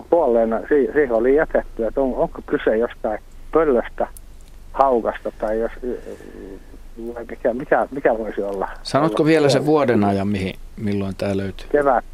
kuolleena 0.09 0.59
si- 0.59 0.89
siihen 0.93 1.11
oli 1.11 1.35
jätetty, 1.35 1.85
että 1.85 2.01
on, 2.01 2.15
onko 2.15 2.41
kyse 2.45 2.77
jostain 2.77 3.19
pöllöstä, 3.51 4.07
haukasta 4.73 5.31
tai 5.31 5.59
jos, 5.59 5.71
mikä, 7.29 7.53
mikä, 7.53 7.87
mikä 7.91 8.17
voisi 8.17 8.41
olla. 8.41 8.69
Sanotko 8.83 9.23
olla 9.23 9.27
vielä 9.27 9.49
se 9.49 9.65
vuoden 9.65 10.03
ajan, 10.03 10.27
mihin, 10.27 10.55
milloin 10.77 11.15
tämä 11.15 11.37
löytyy? 11.37 11.67
Kevät, 11.71 12.05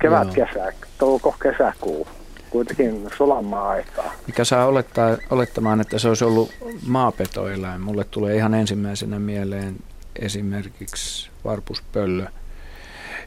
kevät 0.00 0.34
kesä, 0.34 0.72
touko, 0.98 1.34
kesäkuu, 1.42 2.06
kuitenkin 2.50 3.06
sulamaa 3.16 3.68
aikaa. 3.68 4.12
Mikä 4.26 4.44
saa 4.44 4.66
olettaa, 4.66 5.16
olettamaan, 5.30 5.80
että 5.80 5.98
se 5.98 6.08
olisi 6.08 6.24
ollut 6.24 6.52
maapetoeläin? 6.86 7.80
Mulle 7.80 8.04
tulee 8.04 8.36
ihan 8.36 8.54
ensimmäisenä 8.54 9.18
mieleen 9.18 9.76
esimerkiksi 10.18 11.30
varpuspöllö, 11.44 12.26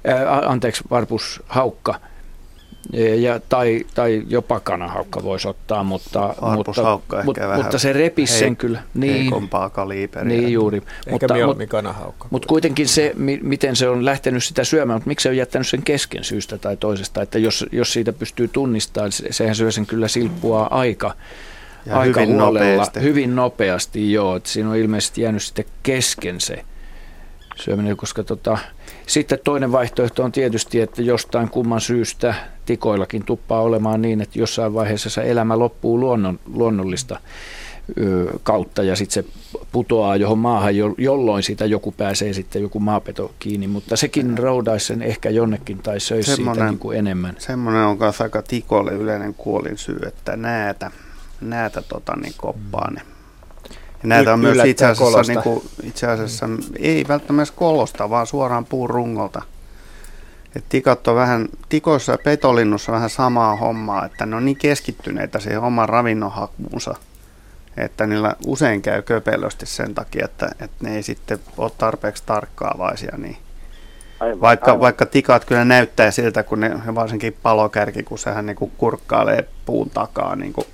ää, 0.06 0.40
anteeksi, 0.50 0.84
varpushaukka, 0.90 1.96
ja, 3.20 3.40
tai, 3.50 3.86
tai 3.96 4.24
jopa 4.28 4.60
kanahaukka 4.60 5.24
voisi 5.24 5.48
ottaa, 5.48 5.84
mutta, 5.84 6.36
mutta, 6.56 7.00
mutta, 7.26 7.56
mutta 7.56 7.80
se 7.80 7.94
repisi 7.94 8.34
sen 8.34 8.56
kyllä. 8.56 8.84
Niin, 8.94 9.14
heikompaa. 9.14 9.72
Niin 10.24 10.54
juuri. 10.54 10.78
Ehkä 10.78 11.12
mutta, 11.12 11.34
mieluummin 11.34 11.70
kanahaukka. 11.70 12.28
Mutta 12.30 12.48
kuitenkin 12.48 12.88
se, 12.88 13.14
miten 13.42 13.76
se 13.76 13.90
on 13.90 14.06
lähtenyt 14.06 14.44
sitä 14.44 14.64
syömään, 14.64 14.98
mutta 14.98 15.08
miksi 15.08 15.24
se 15.24 15.30
on 15.30 15.38
jättänyt 15.38 15.68
sen 15.68 15.84
kesken 15.84 16.24
syystä 16.24 16.58
tai 16.58 16.78
toisesta, 16.78 17.22
että 17.22 17.40
jos, 17.40 17.66
jos 17.72 17.94
siitä 17.94 18.14
pystyy 18.14 18.48
tunnistamaan, 18.48 19.12
sehän 19.12 19.56
syö 19.56 19.72
sen 19.72 19.86
kyllä 19.86 20.08
silppua 20.08 20.68
aika, 20.72 21.16
ja 21.86 22.00
aika 22.00 22.22
hyvin 22.22 22.36
huolella, 22.36 22.70
nopeasti. 22.70 23.02
hyvin 23.02 23.36
nopeasti, 23.36 24.14
joo. 24.14 24.36
Että 24.36 24.50
siinä 24.50 24.70
on 24.70 24.76
ilmeisesti 24.76 25.22
jäänyt 25.22 25.44
sitten 25.44 25.66
kesken 25.84 26.42
se 26.42 26.66
syöminen, 27.56 27.98
koska 27.98 28.24
tota, 28.24 28.58
sitten 29.08 29.40
toinen 29.44 29.72
vaihtoehto 29.72 30.24
on 30.24 30.32
tietysti, 30.32 30.82
että 30.82 31.02
jostain 31.02 31.50
kumman 31.50 31.82
syystä 31.82 32.34
tikoillakin 32.66 33.26
tuppaa 33.26 33.62
olemaan 33.62 34.02
niin, 34.02 34.22
että 34.22 34.40
jossain 34.40 34.74
vaiheessa 34.74 35.10
se 35.10 35.22
elämä 35.22 35.60
loppuu 35.60 36.00
luonnon, 36.00 36.40
luonnollista 36.54 37.20
kautta 38.44 38.84
ja 38.84 38.96
sitten 38.96 39.24
se 39.24 39.30
putoaa 39.72 40.16
johon 40.16 40.38
maahan, 40.38 40.76
jolloin 40.98 41.44
siitä 41.44 41.66
joku 41.66 41.92
pääsee 41.92 42.34
sitten 42.34 42.62
joku 42.62 42.80
maapeto 42.80 43.32
kiinni, 43.40 43.68
mutta 43.68 43.96
sekin 43.96 44.38
roudaisi 44.38 44.86
sen 44.86 45.02
ehkä 45.02 45.30
jonnekin 45.30 45.78
tai 45.78 46.00
söisi 46.00 46.36
siitä 46.36 46.66
niin 46.66 46.80
kuin 46.80 46.98
enemmän. 46.98 47.36
Semmoinen 47.40 47.82
on 47.82 47.98
myös 48.00 48.22
aika 48.22 48.42
tikolle 48.42 48.92
yleinen 48.92 49.34
kuolinsyy, 49.34 50.00
että 50.08 50.36
näätä, 50.36 50.92
näätä 51.42 51.82
tota, 51.82 52.16
niin 52.16 52.34
koppaa 52.38 52.92
ne 52.92 53.02
ja 54.04 54.08
näitä 54.08 54.34
on 54.34 54.40
myös 54.40 54.66
itse 54.66 54.86
asiassa, 54.86 55.34
niin 55.34 55.44
kuin, 55.44 55.64
itse 55.84 56.08
asiassa 56.08 56.48
mm. 56.48 56.58
ei 56.80 57.06
välttämättä 57.08 57.54
kolosta, 57.58 58.10
vaan 58.10 58.28
suoraan 58.28 58.66
puun 58.66 58.90
rungolta. 58.90 59.42
Et 60.56 60.66
tikat 60.70 61.08
on 61.08 61.16
vähän, 61.16 61.50
tikoissa 61.70 62.12
ja 62.12 62.18
petolinnussa 62.24 62.92
vähän 62.92 63.10
samaa 63.10 63.56
hommaa, 63.56 64.06
että 64.06 64.26
ne 64.26 64.36
on 64.36 64.46
niin 64.46 64.58
keskittyneitä 64.58 65.40
siihen 65.40 65.60
oman 65.60 65.90
ravinnonhakuunsa, 65.90 66.96
että 67.78 68.08
niillä 68.08 68.36
usein 68.46 68.82
käy 68.82 69.02
köpelösti 69.02 69.66
sen 69.66 69.96
takia, 69.96 70.26
että, 70.26 70.50
että 70.60 70.76
ne 70.82 70.96
ei 70.96 71.04
sitten 71.04 71.40
ole 71.58 71.72
tarpeeksi 71.78 72.24
tarkkaavaisia. 72.26 73.18
Niin 73.18 73.38
aivan, 74.20 74.42
vaikka, 74.42 74.72
aivan. 74.72 74.82
vaikka 74.82 75.06
tikat 75.06 75.46
kyllä 75.46 75.66
näyttää 75.66 76.12
siltä, 76.12 76.44
kun 76.44 76.60
ne 76.60 76.96
varsinkin 76.96 77.38
palokärki, 77.44 78.04
kun 78.04 78.20
sehän 78.20 78.46
niin 78.46 78.56
kuin 78.56 78.72
kurkkailee 78.78 79.48
puun 79.66 79.90
takaa 79.90 80.36
niin 80.36 80.54
kuin 80.54 80.68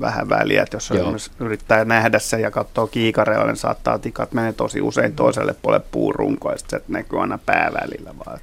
vähän 0.00 0.28
väliä, 0.28 0.62
että 0.62 0.76
jos 0.76 0.90
on 0.90 1.16
yrittää 1.40 1.84
nähdä 1.84 2.18
sen 2.18 2.40
ja 2.40 2.50
katsoo 2.50 2.86
kiikareilla, 2.86 3.46
niin 3.46 3.56
saattaa 3.56 3.98
tikat 3.98 4.32
menee 4.32 4.52
tosi 4.52 4.80
usein 4.80 5.16
toiselle 5.16 5.54
puolelle 5.62 5.86
puurunkoa, 5.90 6.52
ja 6.52 6.58
se 6.68 6.82
näkyy 6.88 7.20
aina 7.20 7.38
päävälillä 7.46 8.10
vaan. 8.26 8.38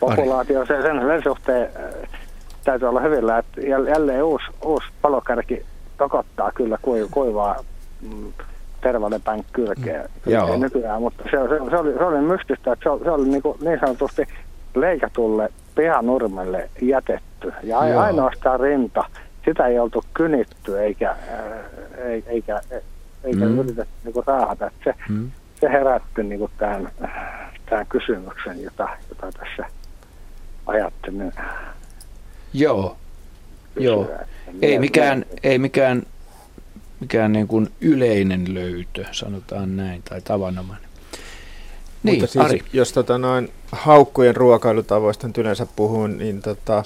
Populaatio 0.00 0.66
se 0.66 0.82
sen, 0.82 1.00
sen 1.06 1.22
suhteen 1.22 1.70
äh, 1.76 2.08
täytyy 2.64 2.88
olla 2.88 3.00
hyvillä, 3.00 3.38
että 3.38 3.60
jälleen 3.60 4.24
uusi, 4.24 4.44
uusi 4.64 4.86
palokärki 5.02 5.66
tokottaa 5.98 6.52
kyllä 6.52 6.78
kuivaa 7.10 7.56
mm, 8.00 8.32
tervalepän 8.80 9.44
kylkeä, 9.52 10.08
kylkeä 10.22 10.56
nykyään, 10.56 11.02
mutta 11.02 11.22
se, 11.24 11.30
se, 11.30 11.70
se, 11.70 11.76
oli, 11.76 11.92
se 11.92 12.04
oli 12.04 12.20
mystistä, 12.20 12.72
että 12.72 12.90
se, 12.90 13.04
se 13.04 13.10
oli 13.10 13.28
niin, 13.28 13.42
kuin 13.42 13.58
niin 13.60 13.80
sanotusti 13.80 14.26
leikatulle 14.74 15.52
pihanurmelle 15.74 16.70
jätetty. 16.80 17.52
Ja 17.62 17.78
ainoastaan 17.78 18.60
rinta 18.60 19.04
sitä 19.44 19.66
ei 19.66 19.78
oltu 19.78 20.04
kynitty 20.14 20.80
eikä, 20.80 21.16
eikä, 22.26 22.60
eikä 23.24 23.44
mm. 23.44 23.58
yritetty 23.58 23.94
niin 24.04 24.12
kuin 24.12 24.26
raahata. 24.26 24.70
Se, 24.84 24.94
mm. 25.08 25.30
se 25.60 25.68
herätti 25.68 26.22
niin 26.22 26.38
kuin 26.38 26.52
tämän, 26.58 26.88
tämän 27.70 27.86
kysymyksen, 27.86 28.62
jota, 28.62 28.88
jota 29.08 29.38
tässä 29.38 29.66
ajattelin. 30.66 31.32
Joo, 32.52 32.96
Joo. 33.80 34.10
Ei 34.62 34.78
mikään, 34.78 35.26
ei 35.42 35.58
mikään, 35.58 36.02
mikään 37.00 37.32
niin 37.32 37.48
kuin 37.48 37.72
yleinen 37.80 38.54
löytö, 38.54 39.04
sanotaan 39.12 39.76
näin, 39.76 40.02
tai 40.02 40.20
tavanomainen. 40.20 40.88
Niin, 42.02 42.20
Mutta 42.20 42.32
siis, 42.32 42.44
Ari. 42.44 42.62
jos 42.72 42.92
tota 42.92 43.18
noin 43.18 43.52
haukkujen 43.72 44.36
ruokailutavoista 44.36 45.28
yleensä 45.38 45.66
puhun, 45.76 46.18
niin 46.18 46.42
tota, 46.42 46.84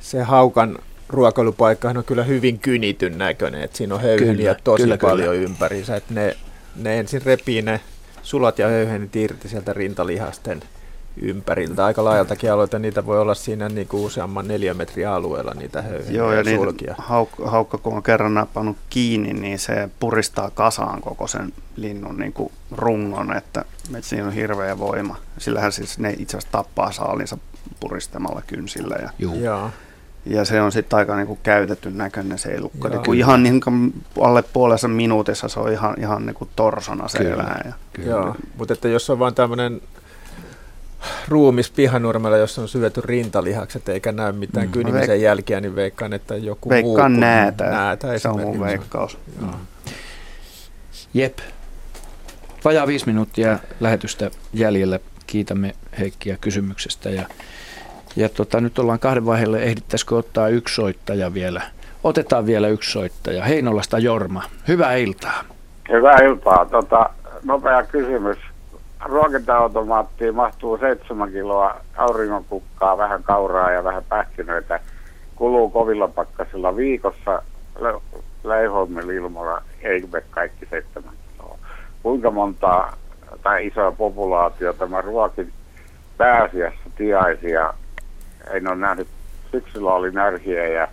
se 0.00 0.22
haukan 0.22 0.78
ruokailupaikkahan 1.12 1.96
on 1.96 2.04
kyllä 2.04 2.24
hyvin 2.24 2.58
kynityn 2.58 3.18
näköinen, 3.18 3.62
että 3.62 3.76
siinä 3.76 3.94
on 3.94 4.00
höyheniä 4.00 4.34
kyllä, 4.36 4.60
tosi 4.64 4.82
kyllä, 4.82 4.98
paljon 4.98 5.34
kyllä. 5.34 5.48
ympärissä, 5.48 5.96
että 5.96 6.14
ne, 6.14 6.36
ne 6.76 6.98
ensin 6.98 7.22
repii 7.22 7.62
ne 7.62 7.80
sulat 8.22 8.58
ja 8.58 8.68
höyhenit 8.68 9.16
irti 9.16 9.48
sieltä 9.48 9.72
rintalihasten 9.72 10.62
ympäriltä. 11.22 11.84
Aika 11.84 12.04
laajaltakin 12.04 12.52
aloita, 12.52 12.78
niitä 12.78 13.06
voi 13.06 13.20
olla 13.20 13.34
siinä 13.34 13.68
niin 13.68 13.88
kuin 13.88 14.02
useamman 14.02 14.48
neljä 14.48 14.74
metriä 14.74 15.14
alueella 15.14 15.54
niitä 15.54 15.82
höyheniä 15.82 16.18
Joo, 16.18 16.32
ja, 16.32 16.38
ja 16.38 16.56
sulkia. 16.56 16.94
Haukka, 16.98 17.50
haukka, 17.50 17.78
kun 17.78 17.94
on 17.94 18.02
kerran 18.02 18.34
nappannut 18.34 18.76
kiinni, 18.90 19.32
niin 19.32 19.58
se 19.58 19.88
puristaa 20.00 20.50
kasaan 20.50 21.00
koko 21.00 21.26
sen 21.26 21.52
linnun 21.76 22.18
niin 22.18 22.32
kuin 22.32 22.52
rungon, 22.72 23.36
että, 23.36 23.64
että 23.94 24.08
siinä 24.08 24.26
on 24.26 24.32
hirveä 24.32 24.78
voima. 24.78 25.16
Sillähän 25.38 25.72
siis 25.72 25.98
ne 25.98 26.14
itse 26.18 26.36
asiassa 26.36 26.52
tappaa 26.52 26.92
saalinsa 26.92 27.38
puristamalla 27.80 28.42
kynsillä. 28.46 28.96
Ja, 29.02 29.10
Joo. 29.18 29.70
Ja 30.26 30.44
se 30.44 30.60
on 30.60 30.72
sitten 30.72 30.96
aika 30.96 31.16
niinku 31.16 31.38
käytetty 31.42 31.90
näköinen 31.90 32.38
se 32.38 32.48
elukka. 32.48 32.88
Niinku 32.88 33.12
ihan 33.12 33.42
niinku 33.42 33.70
alle 34.20 34.42
puolessa 34.42 34.88
minuutissa 34.88 35.48
se 35.48 35.60
on 35.60 35.72
ihan, 35.72 35.94
ihan 35.98 36.26
niinku 36.26 36.48
torsona 36.56 37.08
se 37.08 37.18
kyllä, 37.18 37.34
elää. 37.34 37.62
Ja, 37.64 37.72
kyllä. 37.92 38.10
Joo, 38.10 38.36
mutta 38.56 38.74
että 38.74 38.88
jos 38.88 39.10
on 39.10 39.18
vain 39.18 39.34
tämmöinen 39.34 39.80
ruumis 41.28 41.70
pihanurmella, 41.70 42.36
jossa 42.36 42.62
on 42.62 42.68
syöty 42.68 43.00
rintalihakset 43.04 43.88
eikä 43.88 44.12
näy 44.12 44.32
mitään 44.32 44.66
mm. 44.66 44.72
kynimisen 44.72 45.08
veik- 45.08 45.22
jälkiä, 45.22 45.60
niin 45.60 45.76
veikkaan, 45.76 46.12
että 46.12 46.36
joku 46.36 46.68
veikkaan 46.68 47.12
muu 47.12 47.20
näätä. 47.20 47.64
näätä 47.64 48.18
se 48.18 48.28
on 48.28 48.40
mun 48.40 48.60
veikkaus. 48.60 49.18
Mm. 49.40 49.48
Jep. 51.14 51.38
Vajaa 52.64 52.86
viisi 52.86 53.06
minuuttia 53.06 53.58
lähetystä 53.80 54.30
jäljellä. 54.52 54.98
Kiitämme 55.26 55.74
Heikkiä 55.98 56.36
kysymyksestä 56.40 57.10
ja 57.10 57.26
ja 58.16 58.28
tota, 58.28 58.60
nyt 58.60 58.78
ollaan 58.78 58.98
kahden 58.98 59.26
vaiheelle, 59.26 59.62
ehdittäisikö 59.62 60.16
ottaa 60.16 60.48
yksi 60.48 60.74
soittaja 60.74 61.34
vielä? 61.34 61.62
Otetaan 62.04 62.46
vielä 62.46 62.68
yksi 62.68 62.92
soittaja. 62.92 63.44
Heinolasta 63.44 63.98
Jorma. 63.98 64.42
Hyvää 64.68 64.94
iltaa. 64.94 65.44
Hyvää 65.88 66.16
iltaa. 66.16 66.66
Tota, 66.66 67.10
nopea 67.44 67.82
kysymys. 67.82 68.38
Ruokinta-automaattiin 69.04 70.34
mahtuu 70.34 70.78
7 70.78 71.32
kiloa 71.32 71.80
auringonkukkaa, 71.96 72.98
vähän 72.98 73.22
kauraa 73.22 73.70
ja 73.70 73.84
vähän 73.84 74.04
pähkinöitä. 74.08 74.80
Kuluu 75.36 75.70
kovilla 75.70 76.08
pakkasilla 76.08 76.76
viikossa. 76.76 77.42
Le- 77.80 78.20
Leiholmilla 78.44 79.12
ilmoilla 79.12 79.62
ei 79.82 80.08
me 80.12 80.22
kaikki 80.30 80.66
7 80.70 81.12
kiloa. 81.32 81.58
Kuinka 82.02 82.30
monta 82.30 82.92
tai 83.42 83.66
isoa 83.66 83.92
populaatio 83.92 84.72
tämä 84.72 85.00
ruokin 85.00 85.52
pääasiassa 86.16 86.90
tiaisia 86.96 87.74
en 88.50 88.68
ole 88.68 88.76
nähnyt, 88.76 89.08
syksyllä 89.50 89.92
oli 89.92 90.10
närhiä 90.10 90.68
ja 90.68 90.88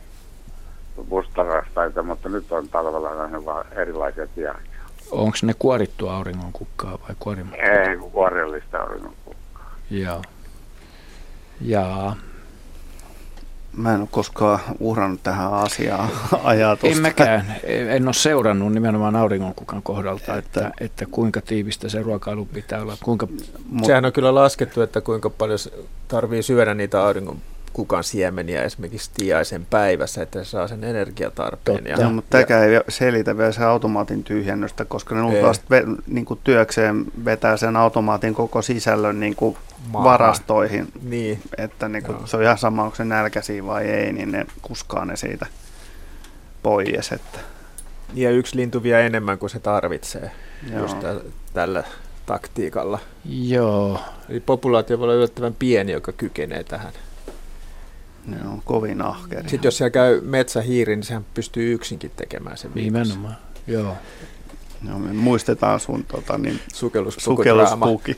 mustarastaita, 1.10 2.04
mutta 2.04 2.30
nyt 2.30 2.52
on 2.52 2.70
talvella 2.70 3.16
nähnyt 3.16 3.46
vaan 3.46 3.66
erilaisia 3.76 4.28
tiaisia. 4.28 4.78
Onko 5.12 5.38
ne 5.44 5.54
kuorittua 5.60 6.16
auringonkukkaa 6.16 6.98
vai 7.08 7.16
kuorimatta? 7.20 7.62
Ei, 7.62 7.98
kuorellista 7.98 8.78
auringonkukkaa. 8.78 9.76
Joo. 9.92 10.22
Jaa. 11.62 12.16
Mä 13.78 13.94
en 13.94 14.00
ole 14.00 14.08
koskaan 14.12 14.60
uhrannut 14.80 15.24
tähän 15.24 15.54
asiaan 15.54 16.10
ajatusta. 16.44 16.96
En 16.96 17.02
mäkään. 17.02 17.56
En 17.64 18.08
ole 18.08 18.14
seurannut 18.14 18.74
nimenomaan 18.74 19.16
auringonkukan 19.16 19.82
kohdalta, 19.82 20.38
että, 20.38 20.68
että, 20.68 20.72
että 20.86 21.06
kuinka 21.12 21.42
tiivistä 21.42 21.90
se 21.90 22.02
ruokailu 22.02 22.46
pitää 22.46 22.82
olla. 22.82 22.98
Kuinka... 23.04 23.28
Sehän 23.86 24.06
on 24.06 24.14
kyllä 24.14 24.36
laskettu, 24.36 24.82
että 24.82 25.02
kuinka 25.02 25.30
paljon 25.30 25.60
tarvii 26.08 26.44
syödä 26.44 26.74
niitä 26.74 27.04
auringon 27.04 27.38
kukan 27.78 28.04
siemeniä 28.04 28.64
esimerkiksi 28.64 29.12
tiaisen 29.14 29.66
päivässä, 29.70 30.22
että 30.22 30.44
se 30.44 30.50
saa 30.50 30.68
sen 30.68 30.84
energiatarpeen. 30.84 31.78
Totta. 31.78 31.90
Ja, 31.90 32.00
ja, 32.00 32.10
mutta 32.10 32.30
tämäkään 32.30 32.64
ei 32.64 32.82
selitä 32.90 33.38
vielä 33.38 33.52
se 33.52 33.64
automaatin 33.64 34.24
tyhjennystä, 34.24 34.86
koska 34.86 35.16
ne 35.16 35.22
luultavasti 35.22 35.66
niin 36.08 36.26
kuin 36.26 36.40
työkseen 36.44 37.06
vetää 37.26 37.58
sen 37.58 37.76
automaatin 37.76 38.34
koko 38.34 38.62
sisällön 38.62 39.20
niin 39.20 39.36
kuin 39.36 39.58
varastoihin. 39.94 40.88
Niin. 41.04 41.42
Että 41.58 41.90
niin 41.90 42.04
kuin, 42.04 42.18
se 42.26 42.38
on 42.38 42.44
ihan 42.44 42.58
sama, 42.58 42.84
onko 42.84 42.96
se 42.96 43.06
nälkäisiä 43.06 43.66
vai 43.66 43.86
ei, 43.86 44.14
niin 44.14 44.32
ne 44.32 44.46
kuskaa 44.62 45.06
ne 45.06 45.16
siitä 45.16 45.46
pois. 46.64 47.12
Että. 47.12 47.40
Ja 48.14 48.32
yksi 48.32 48.56
lintu 48.56 48.84
vie 48.84 49.06
enemmän 49.06 49.38
kuin 49.38 49.50
se 49.50 49.60
tarvitsee 49.60 50.32
Joo. 50.72 50.82
just 50.82 50.98
tällä 51.54 51.84
taktiikalla. 52.26 53.00
Joo. 53.26 54.00
Eli 54.30 54.40
populaatio 54.40 55.00
voi 55.00 55.06
olla 55.06 55.16
yllättävän 55.16 55.56
pieni, 55.60 55.92
joka 55.92 56.12
kykenee 56.12 56.64
tähän. 56.64 56.94
Ne 58.28 58.38
on 58.48 58.62
kovin 58.66 59.02
ahkeria. 59.02 59.50
Sitten 59.50 59.68
jos 59.68 59.78
siellä 59.78 59.92
käy 59.92 60.22
metsähiiri, 60.22 60.96
niin 60.96 61.04
sehän 61.04 61.26
pystyy 61.34 61.74
yksinkin 61.74 62.12
tekemään 62.16 62.58
sen 62.58 62.72
Nimenomaan, 62.76 63.38
joo. 63.68 63.96
No, 64.82 65.00
me 65.00 65.14
muistetaan 65.14 65.80
sun 65.80 66.04
tota, 66.04 66.38
niin, 66.38 66.60
sukelluspuki. 66.74 68.18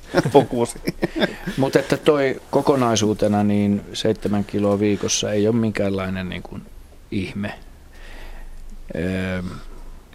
Mutta 1.58 1.80
että 1.80 1.98
toi 1.98 2.42
kokonaisuutena 2.52 3.44
niin 3.44 3.82
seitsemän 3.94 4.46
kiloa 4.46 4.80
viikossa 4.80 5.32
ei 5.32 5.48
ole 5.48 5.56
minkäänlainen 5.56 6.30
niin 6.30 6.44
kuin 6.44 6.62
ihme. 7.12 7.60
Öö, 8.96 9.42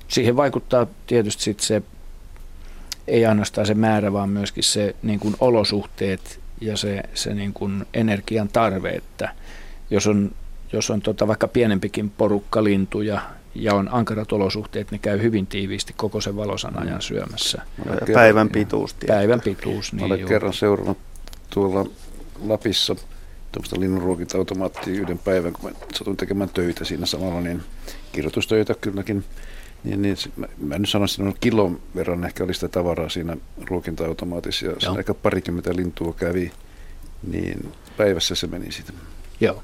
siihen 0.08 0.36
vaikuttaa 0.36 0.86
tietysti 1.06 1.42
sit 1.42 1.60
se, 1.60 1.82
ei 3.06 3.26
ainoastaan 3.26 3.66
se 3.66 3.74
määrä, 3.74 4.12
vaan 4.12 4.28
myöskin 4.28 4.64
se 4.64 4.96
niin 5.02 5.20
kuin 5.20 5.36
olosuhteet 5.40 6.40
ja 6.60 6.76
se, 6.76 7.02
se 7.14 7.34
niin 7.34 7.52
kuin 7.52 7.86
energian 7.94 8.48
tarve, 8.48 8.90
että 8.90 9.28
jos 9.90 10.06
on, 10.06 10.30
jos 10.72 10.90
on 10.90 11.00
tota 11.00 11.26
vaikka 11.28 11.48
pienempikin 11.48 12.10
porukka 12.10 12.64
lintuja 12.64 13.20
ja 13.54 13.74
on 13.74 13.88
ankarat 13.92 14.32
olosuhteet, 14.32 14.90
ne 14.90 14.98
käy 14.98 15.22
hyvin 15.22 15.46
tiiviisti 15.46 15.92
koko 15.96 16.20
sen 16.20 16.36
valosan 16.36 16.82
ajan 16.82 17.02
syömässä. 17.02 17.62
Ja 17.84 18.14
päivän 18.14 18.48
pituus. 18.48 18.94
Tietysti. 18.94 19.06
Päivän 19.06 19.40
pituus, 19.40 19.92
niin 19.92 20.04
Olen 20.04 20.24
kerran 20.24 20.52
seurannut 20.52 20.98
tuolla 21.50 21.86
Lapissa 22.46 22.96
tuommoista 23.52 23.80
linnunruokinta-automaattia 23.80 24.94
yhden 24.94 25.18
päivän, 25.18 25.52
kun 25.52 25.70
mä 25.70 25.76
satuin 25.94 26.16
tekemään 26.16 26.50
töitä 26.50 26.84
siinä 26.84 27.06
samalla, 27.06 27.40
niin 27.40 27.62
kirjoitustöitä 28.12 28.74
kylläkin. 28.74 29.24
Niin, 29.84 30.02
niin 30.02 30.16
mä, 30.36 30.46
mä 30.58 30.78
nyt 30.78 30.88
sanoisin, 30.88 31.28
että 31.28 31.40
kilon 31.40 31.80
verran 31.94 32.24
ehkä 32.24 32.44
oli 32.44 32.54
sitä 32.54 32.68
tavaraa 32.68 33.08
siinä 33.08 33.36
ruokinta-automaatissa 33.64 34.66
ja 34.66 34.74
siinä 34.78 34.94
aika 34.96 35.14
parikymmentä 35.14 35.76
lintua 35.76 36.12
kävi, 36.12 36.52
niin 37.22 37.72
päivässä 37.96 38.34
se 38.34 38.46
meni 38.46 38.72
sitten. 38.72 38.94
Joo. 39.40 39.62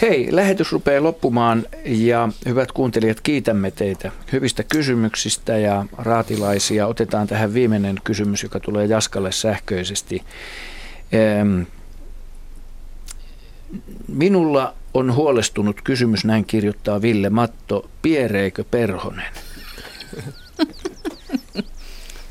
Hei, 0.00 0.28
lähetys 0.30 0.72
rupeaa 0.72 1.02
loppumaan 1.02 1.66
ja 1.84 2.28
hyvät 2.46 2.72
kuuntelijat, 2.72 3.20
kiitämme 3.20 3.70
teitä 3.70 4.12
hyvistä 4.32 4.62
kysymyksistä 4.62 5.58
ja 5.58 5.84
raatilaisia. 5.98 6.86
Otetaan 6.86 7.26
tähän 7.26 7.54
viimeinen 7.54 7.96
kysymys, 8.04 8.42
joka 8.42 8.60
tulee 8.60 8.86
Jaskalle 8.86 9.32
sähköisesti. 9.32 10.22
Minulla 14.08 14.74
on 14.94 15.14
huolestunut 15.14 15.82
kysymys, 15.82 16.24
näin 16.24 16.44
kirjoittaa 16.44 17.02
Ville 17.02 17.30
Matto, 17.30 17.90
piereekö 18.02 18.64
perhonen? 18.70 19.32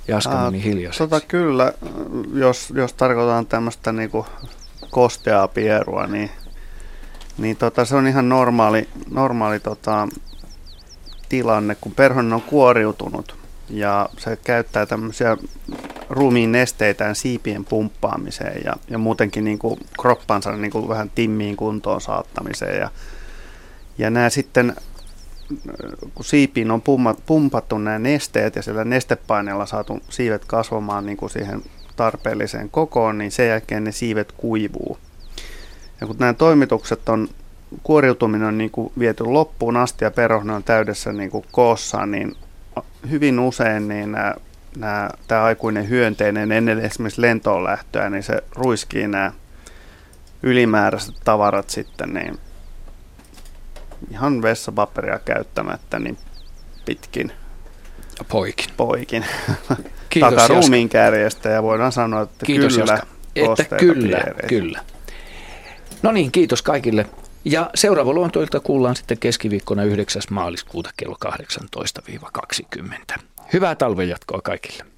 Jaska 0.08 0.46
meni 0.46 0.64
hiljaiseksi. 0.64 0.98
Tota, 0.98 1.22
kyllä, 1.22 1.74
jos, 2.34 2.74
jos 2.76 2.94
tarkoitan 2.94 3.46
tämmöistä 3.46 3.92
niinku 3.92 4.26
kosteaa 4.90 5.48
pierua, 5.48 6.08
niin 6.08 6.30
niin 7.38 7.58
tota, 7.58 7.86
se 7.86 7.96
on 7.96 8.08
ihan 8.08 8.30
normaali, 8.30 8.90
normaali 9.10 9.60
tota, 9.60 10.08
tilanne, 11.30 11.76
kun 11.76 11.92
perhonen 11.92 12.34
on 12.34 12.42
kuoriutunut 12.42 13.42
ja 13.70 14.10
se 14.18 14.36
käyttää 14.36 14.86
tämmöisiä 14.86 15.38
ruumiin 16.10 16.52
nesteitään 16.52 17.16
siipien 17.16 17.66
pumppaamiseen 17.66 18.62
ja, 18.66 18.76
ja 18.90 18.98
muutenkin 18.98 19.44
niin 19.44 19.60
kuin 19.60 19.80
kroppansa 20.02 20.52
niin 20.52 20.72
kuin 20.72 20.88
vähän 20.88 21.12
timmiin 21.16 21.58
kuntoon 21.58 22.02
saattamiseen. 22.02 22.80
Ja, 22.80 22.90
ja 23.98 24.10
nämä 24.10 24.30
sitten, 24.30 24.76
kun 26.16 26.26
siipiin 26.26 26.72
on 26.72 26.82
pumpattu 27.26 27.78
nämä 27.78 28.00
nesteet 28.00 28.56
ja 28.56 28.62
sillä 28.62 28.84
nestepaineella 28.84 29.66
saatu 29.66 30.00
siivet 30.10 30.46
kasvamaan 30.46 31.06
niin 31.06 31.18
kuin 31.18 31.30
siihen 31.30 31.62
tarpeelliseen 31.96 32.70
kokoon, 32.70 33.18
niin 33.18 33.32
sen 33.32 33.48
jälkeen 33.48 33.84
ne 33.84 33.92
siivet 33.92 34.32
kuivuu. 34.32 34.98
Ja 36.02 36.08
kun 36.08 36.16
nämä 36.20 36.34
toimitukset 36.34 37.10
on, 37.10 37.28
kuoriutuminen 37.84 38.48
on 38.48 38.58
niin 38.58 38.72
kuin 38.72 38.94
viety 39.00 39.24
loppuun 39.24 39.78
asti 39.78 40.06
ja 40.06 40.12
perhonen 40.12 40.56
on 40.56 40.64
täydessä 40.64 41.14
niin 41.14 41.30
kuin 41.30 41.46
koossa, 41.52 42.06
niin 42.06 42.36
hyvin 43.10 43.40
usein 43.40 43.88
niin 43.88 44.12
nämä, 44.12 44.36
nämä, 44.78 45.10
tämä 45.28 45.44
aikuinen 45.44 45.90
hyönteinen 45.90 46.52
ennen 46.52 46.80
esimerkiksi 46.80 47.22
lentoon 47.22 47.64
lähtöä, 47.64 48.10
niin 48.10 48.24
se 48.24 48.44
ruiskii 48.56 49.08
nämä 49.08 49.32
ylimääräiset 50.44 51.16
tavarat 51.24 51.70
sitten 51.70 52.14
niin 52.14 52.40
ihan 54.12 54.42
vessapaperia 54.42 55.20
käyttämättä 55.20 56.00
niin 56.00 56.18
pitkin. 56.86 57.32
Poikin, 58.30 58.70
poikin. 58.78 59.26
Kiitos, 60.10 60.34
takaruumiin 60.34 60.90
kärjestä 60.90 61.50
ja 61.50 61.64
voidaan 61.64 61.92
sanoa, 61.92 62.22
että 62.22 62.46
Kiitos, 62.46 62.78
kyllä, 62.78 63.00
että 63.36 63.76
kyllä, 63.76 64.24
kyllä. 64.48 64.82
No 66.04 66.12
niin, 66.12 66.32
kiitos 66.32 66.62
kaikille. 66.62 67.06
Ja 67.46 67.70
seuraava 67.76 68.14
luontoilta 68.14 68.60
kuullaan 68.60 68.96
sitten 68.96 69.18
keskiviikkona 69.18 69.84
9. 69.84 70.22
maaliskuuta 70.30 70.90
kello 70.98 71.18
18-20. 73.16 73.20
Hyvää 73.54 73.76
talven 73.76 74.10
jatkoa 74.10 74.42
kaikille. 74.44 74.91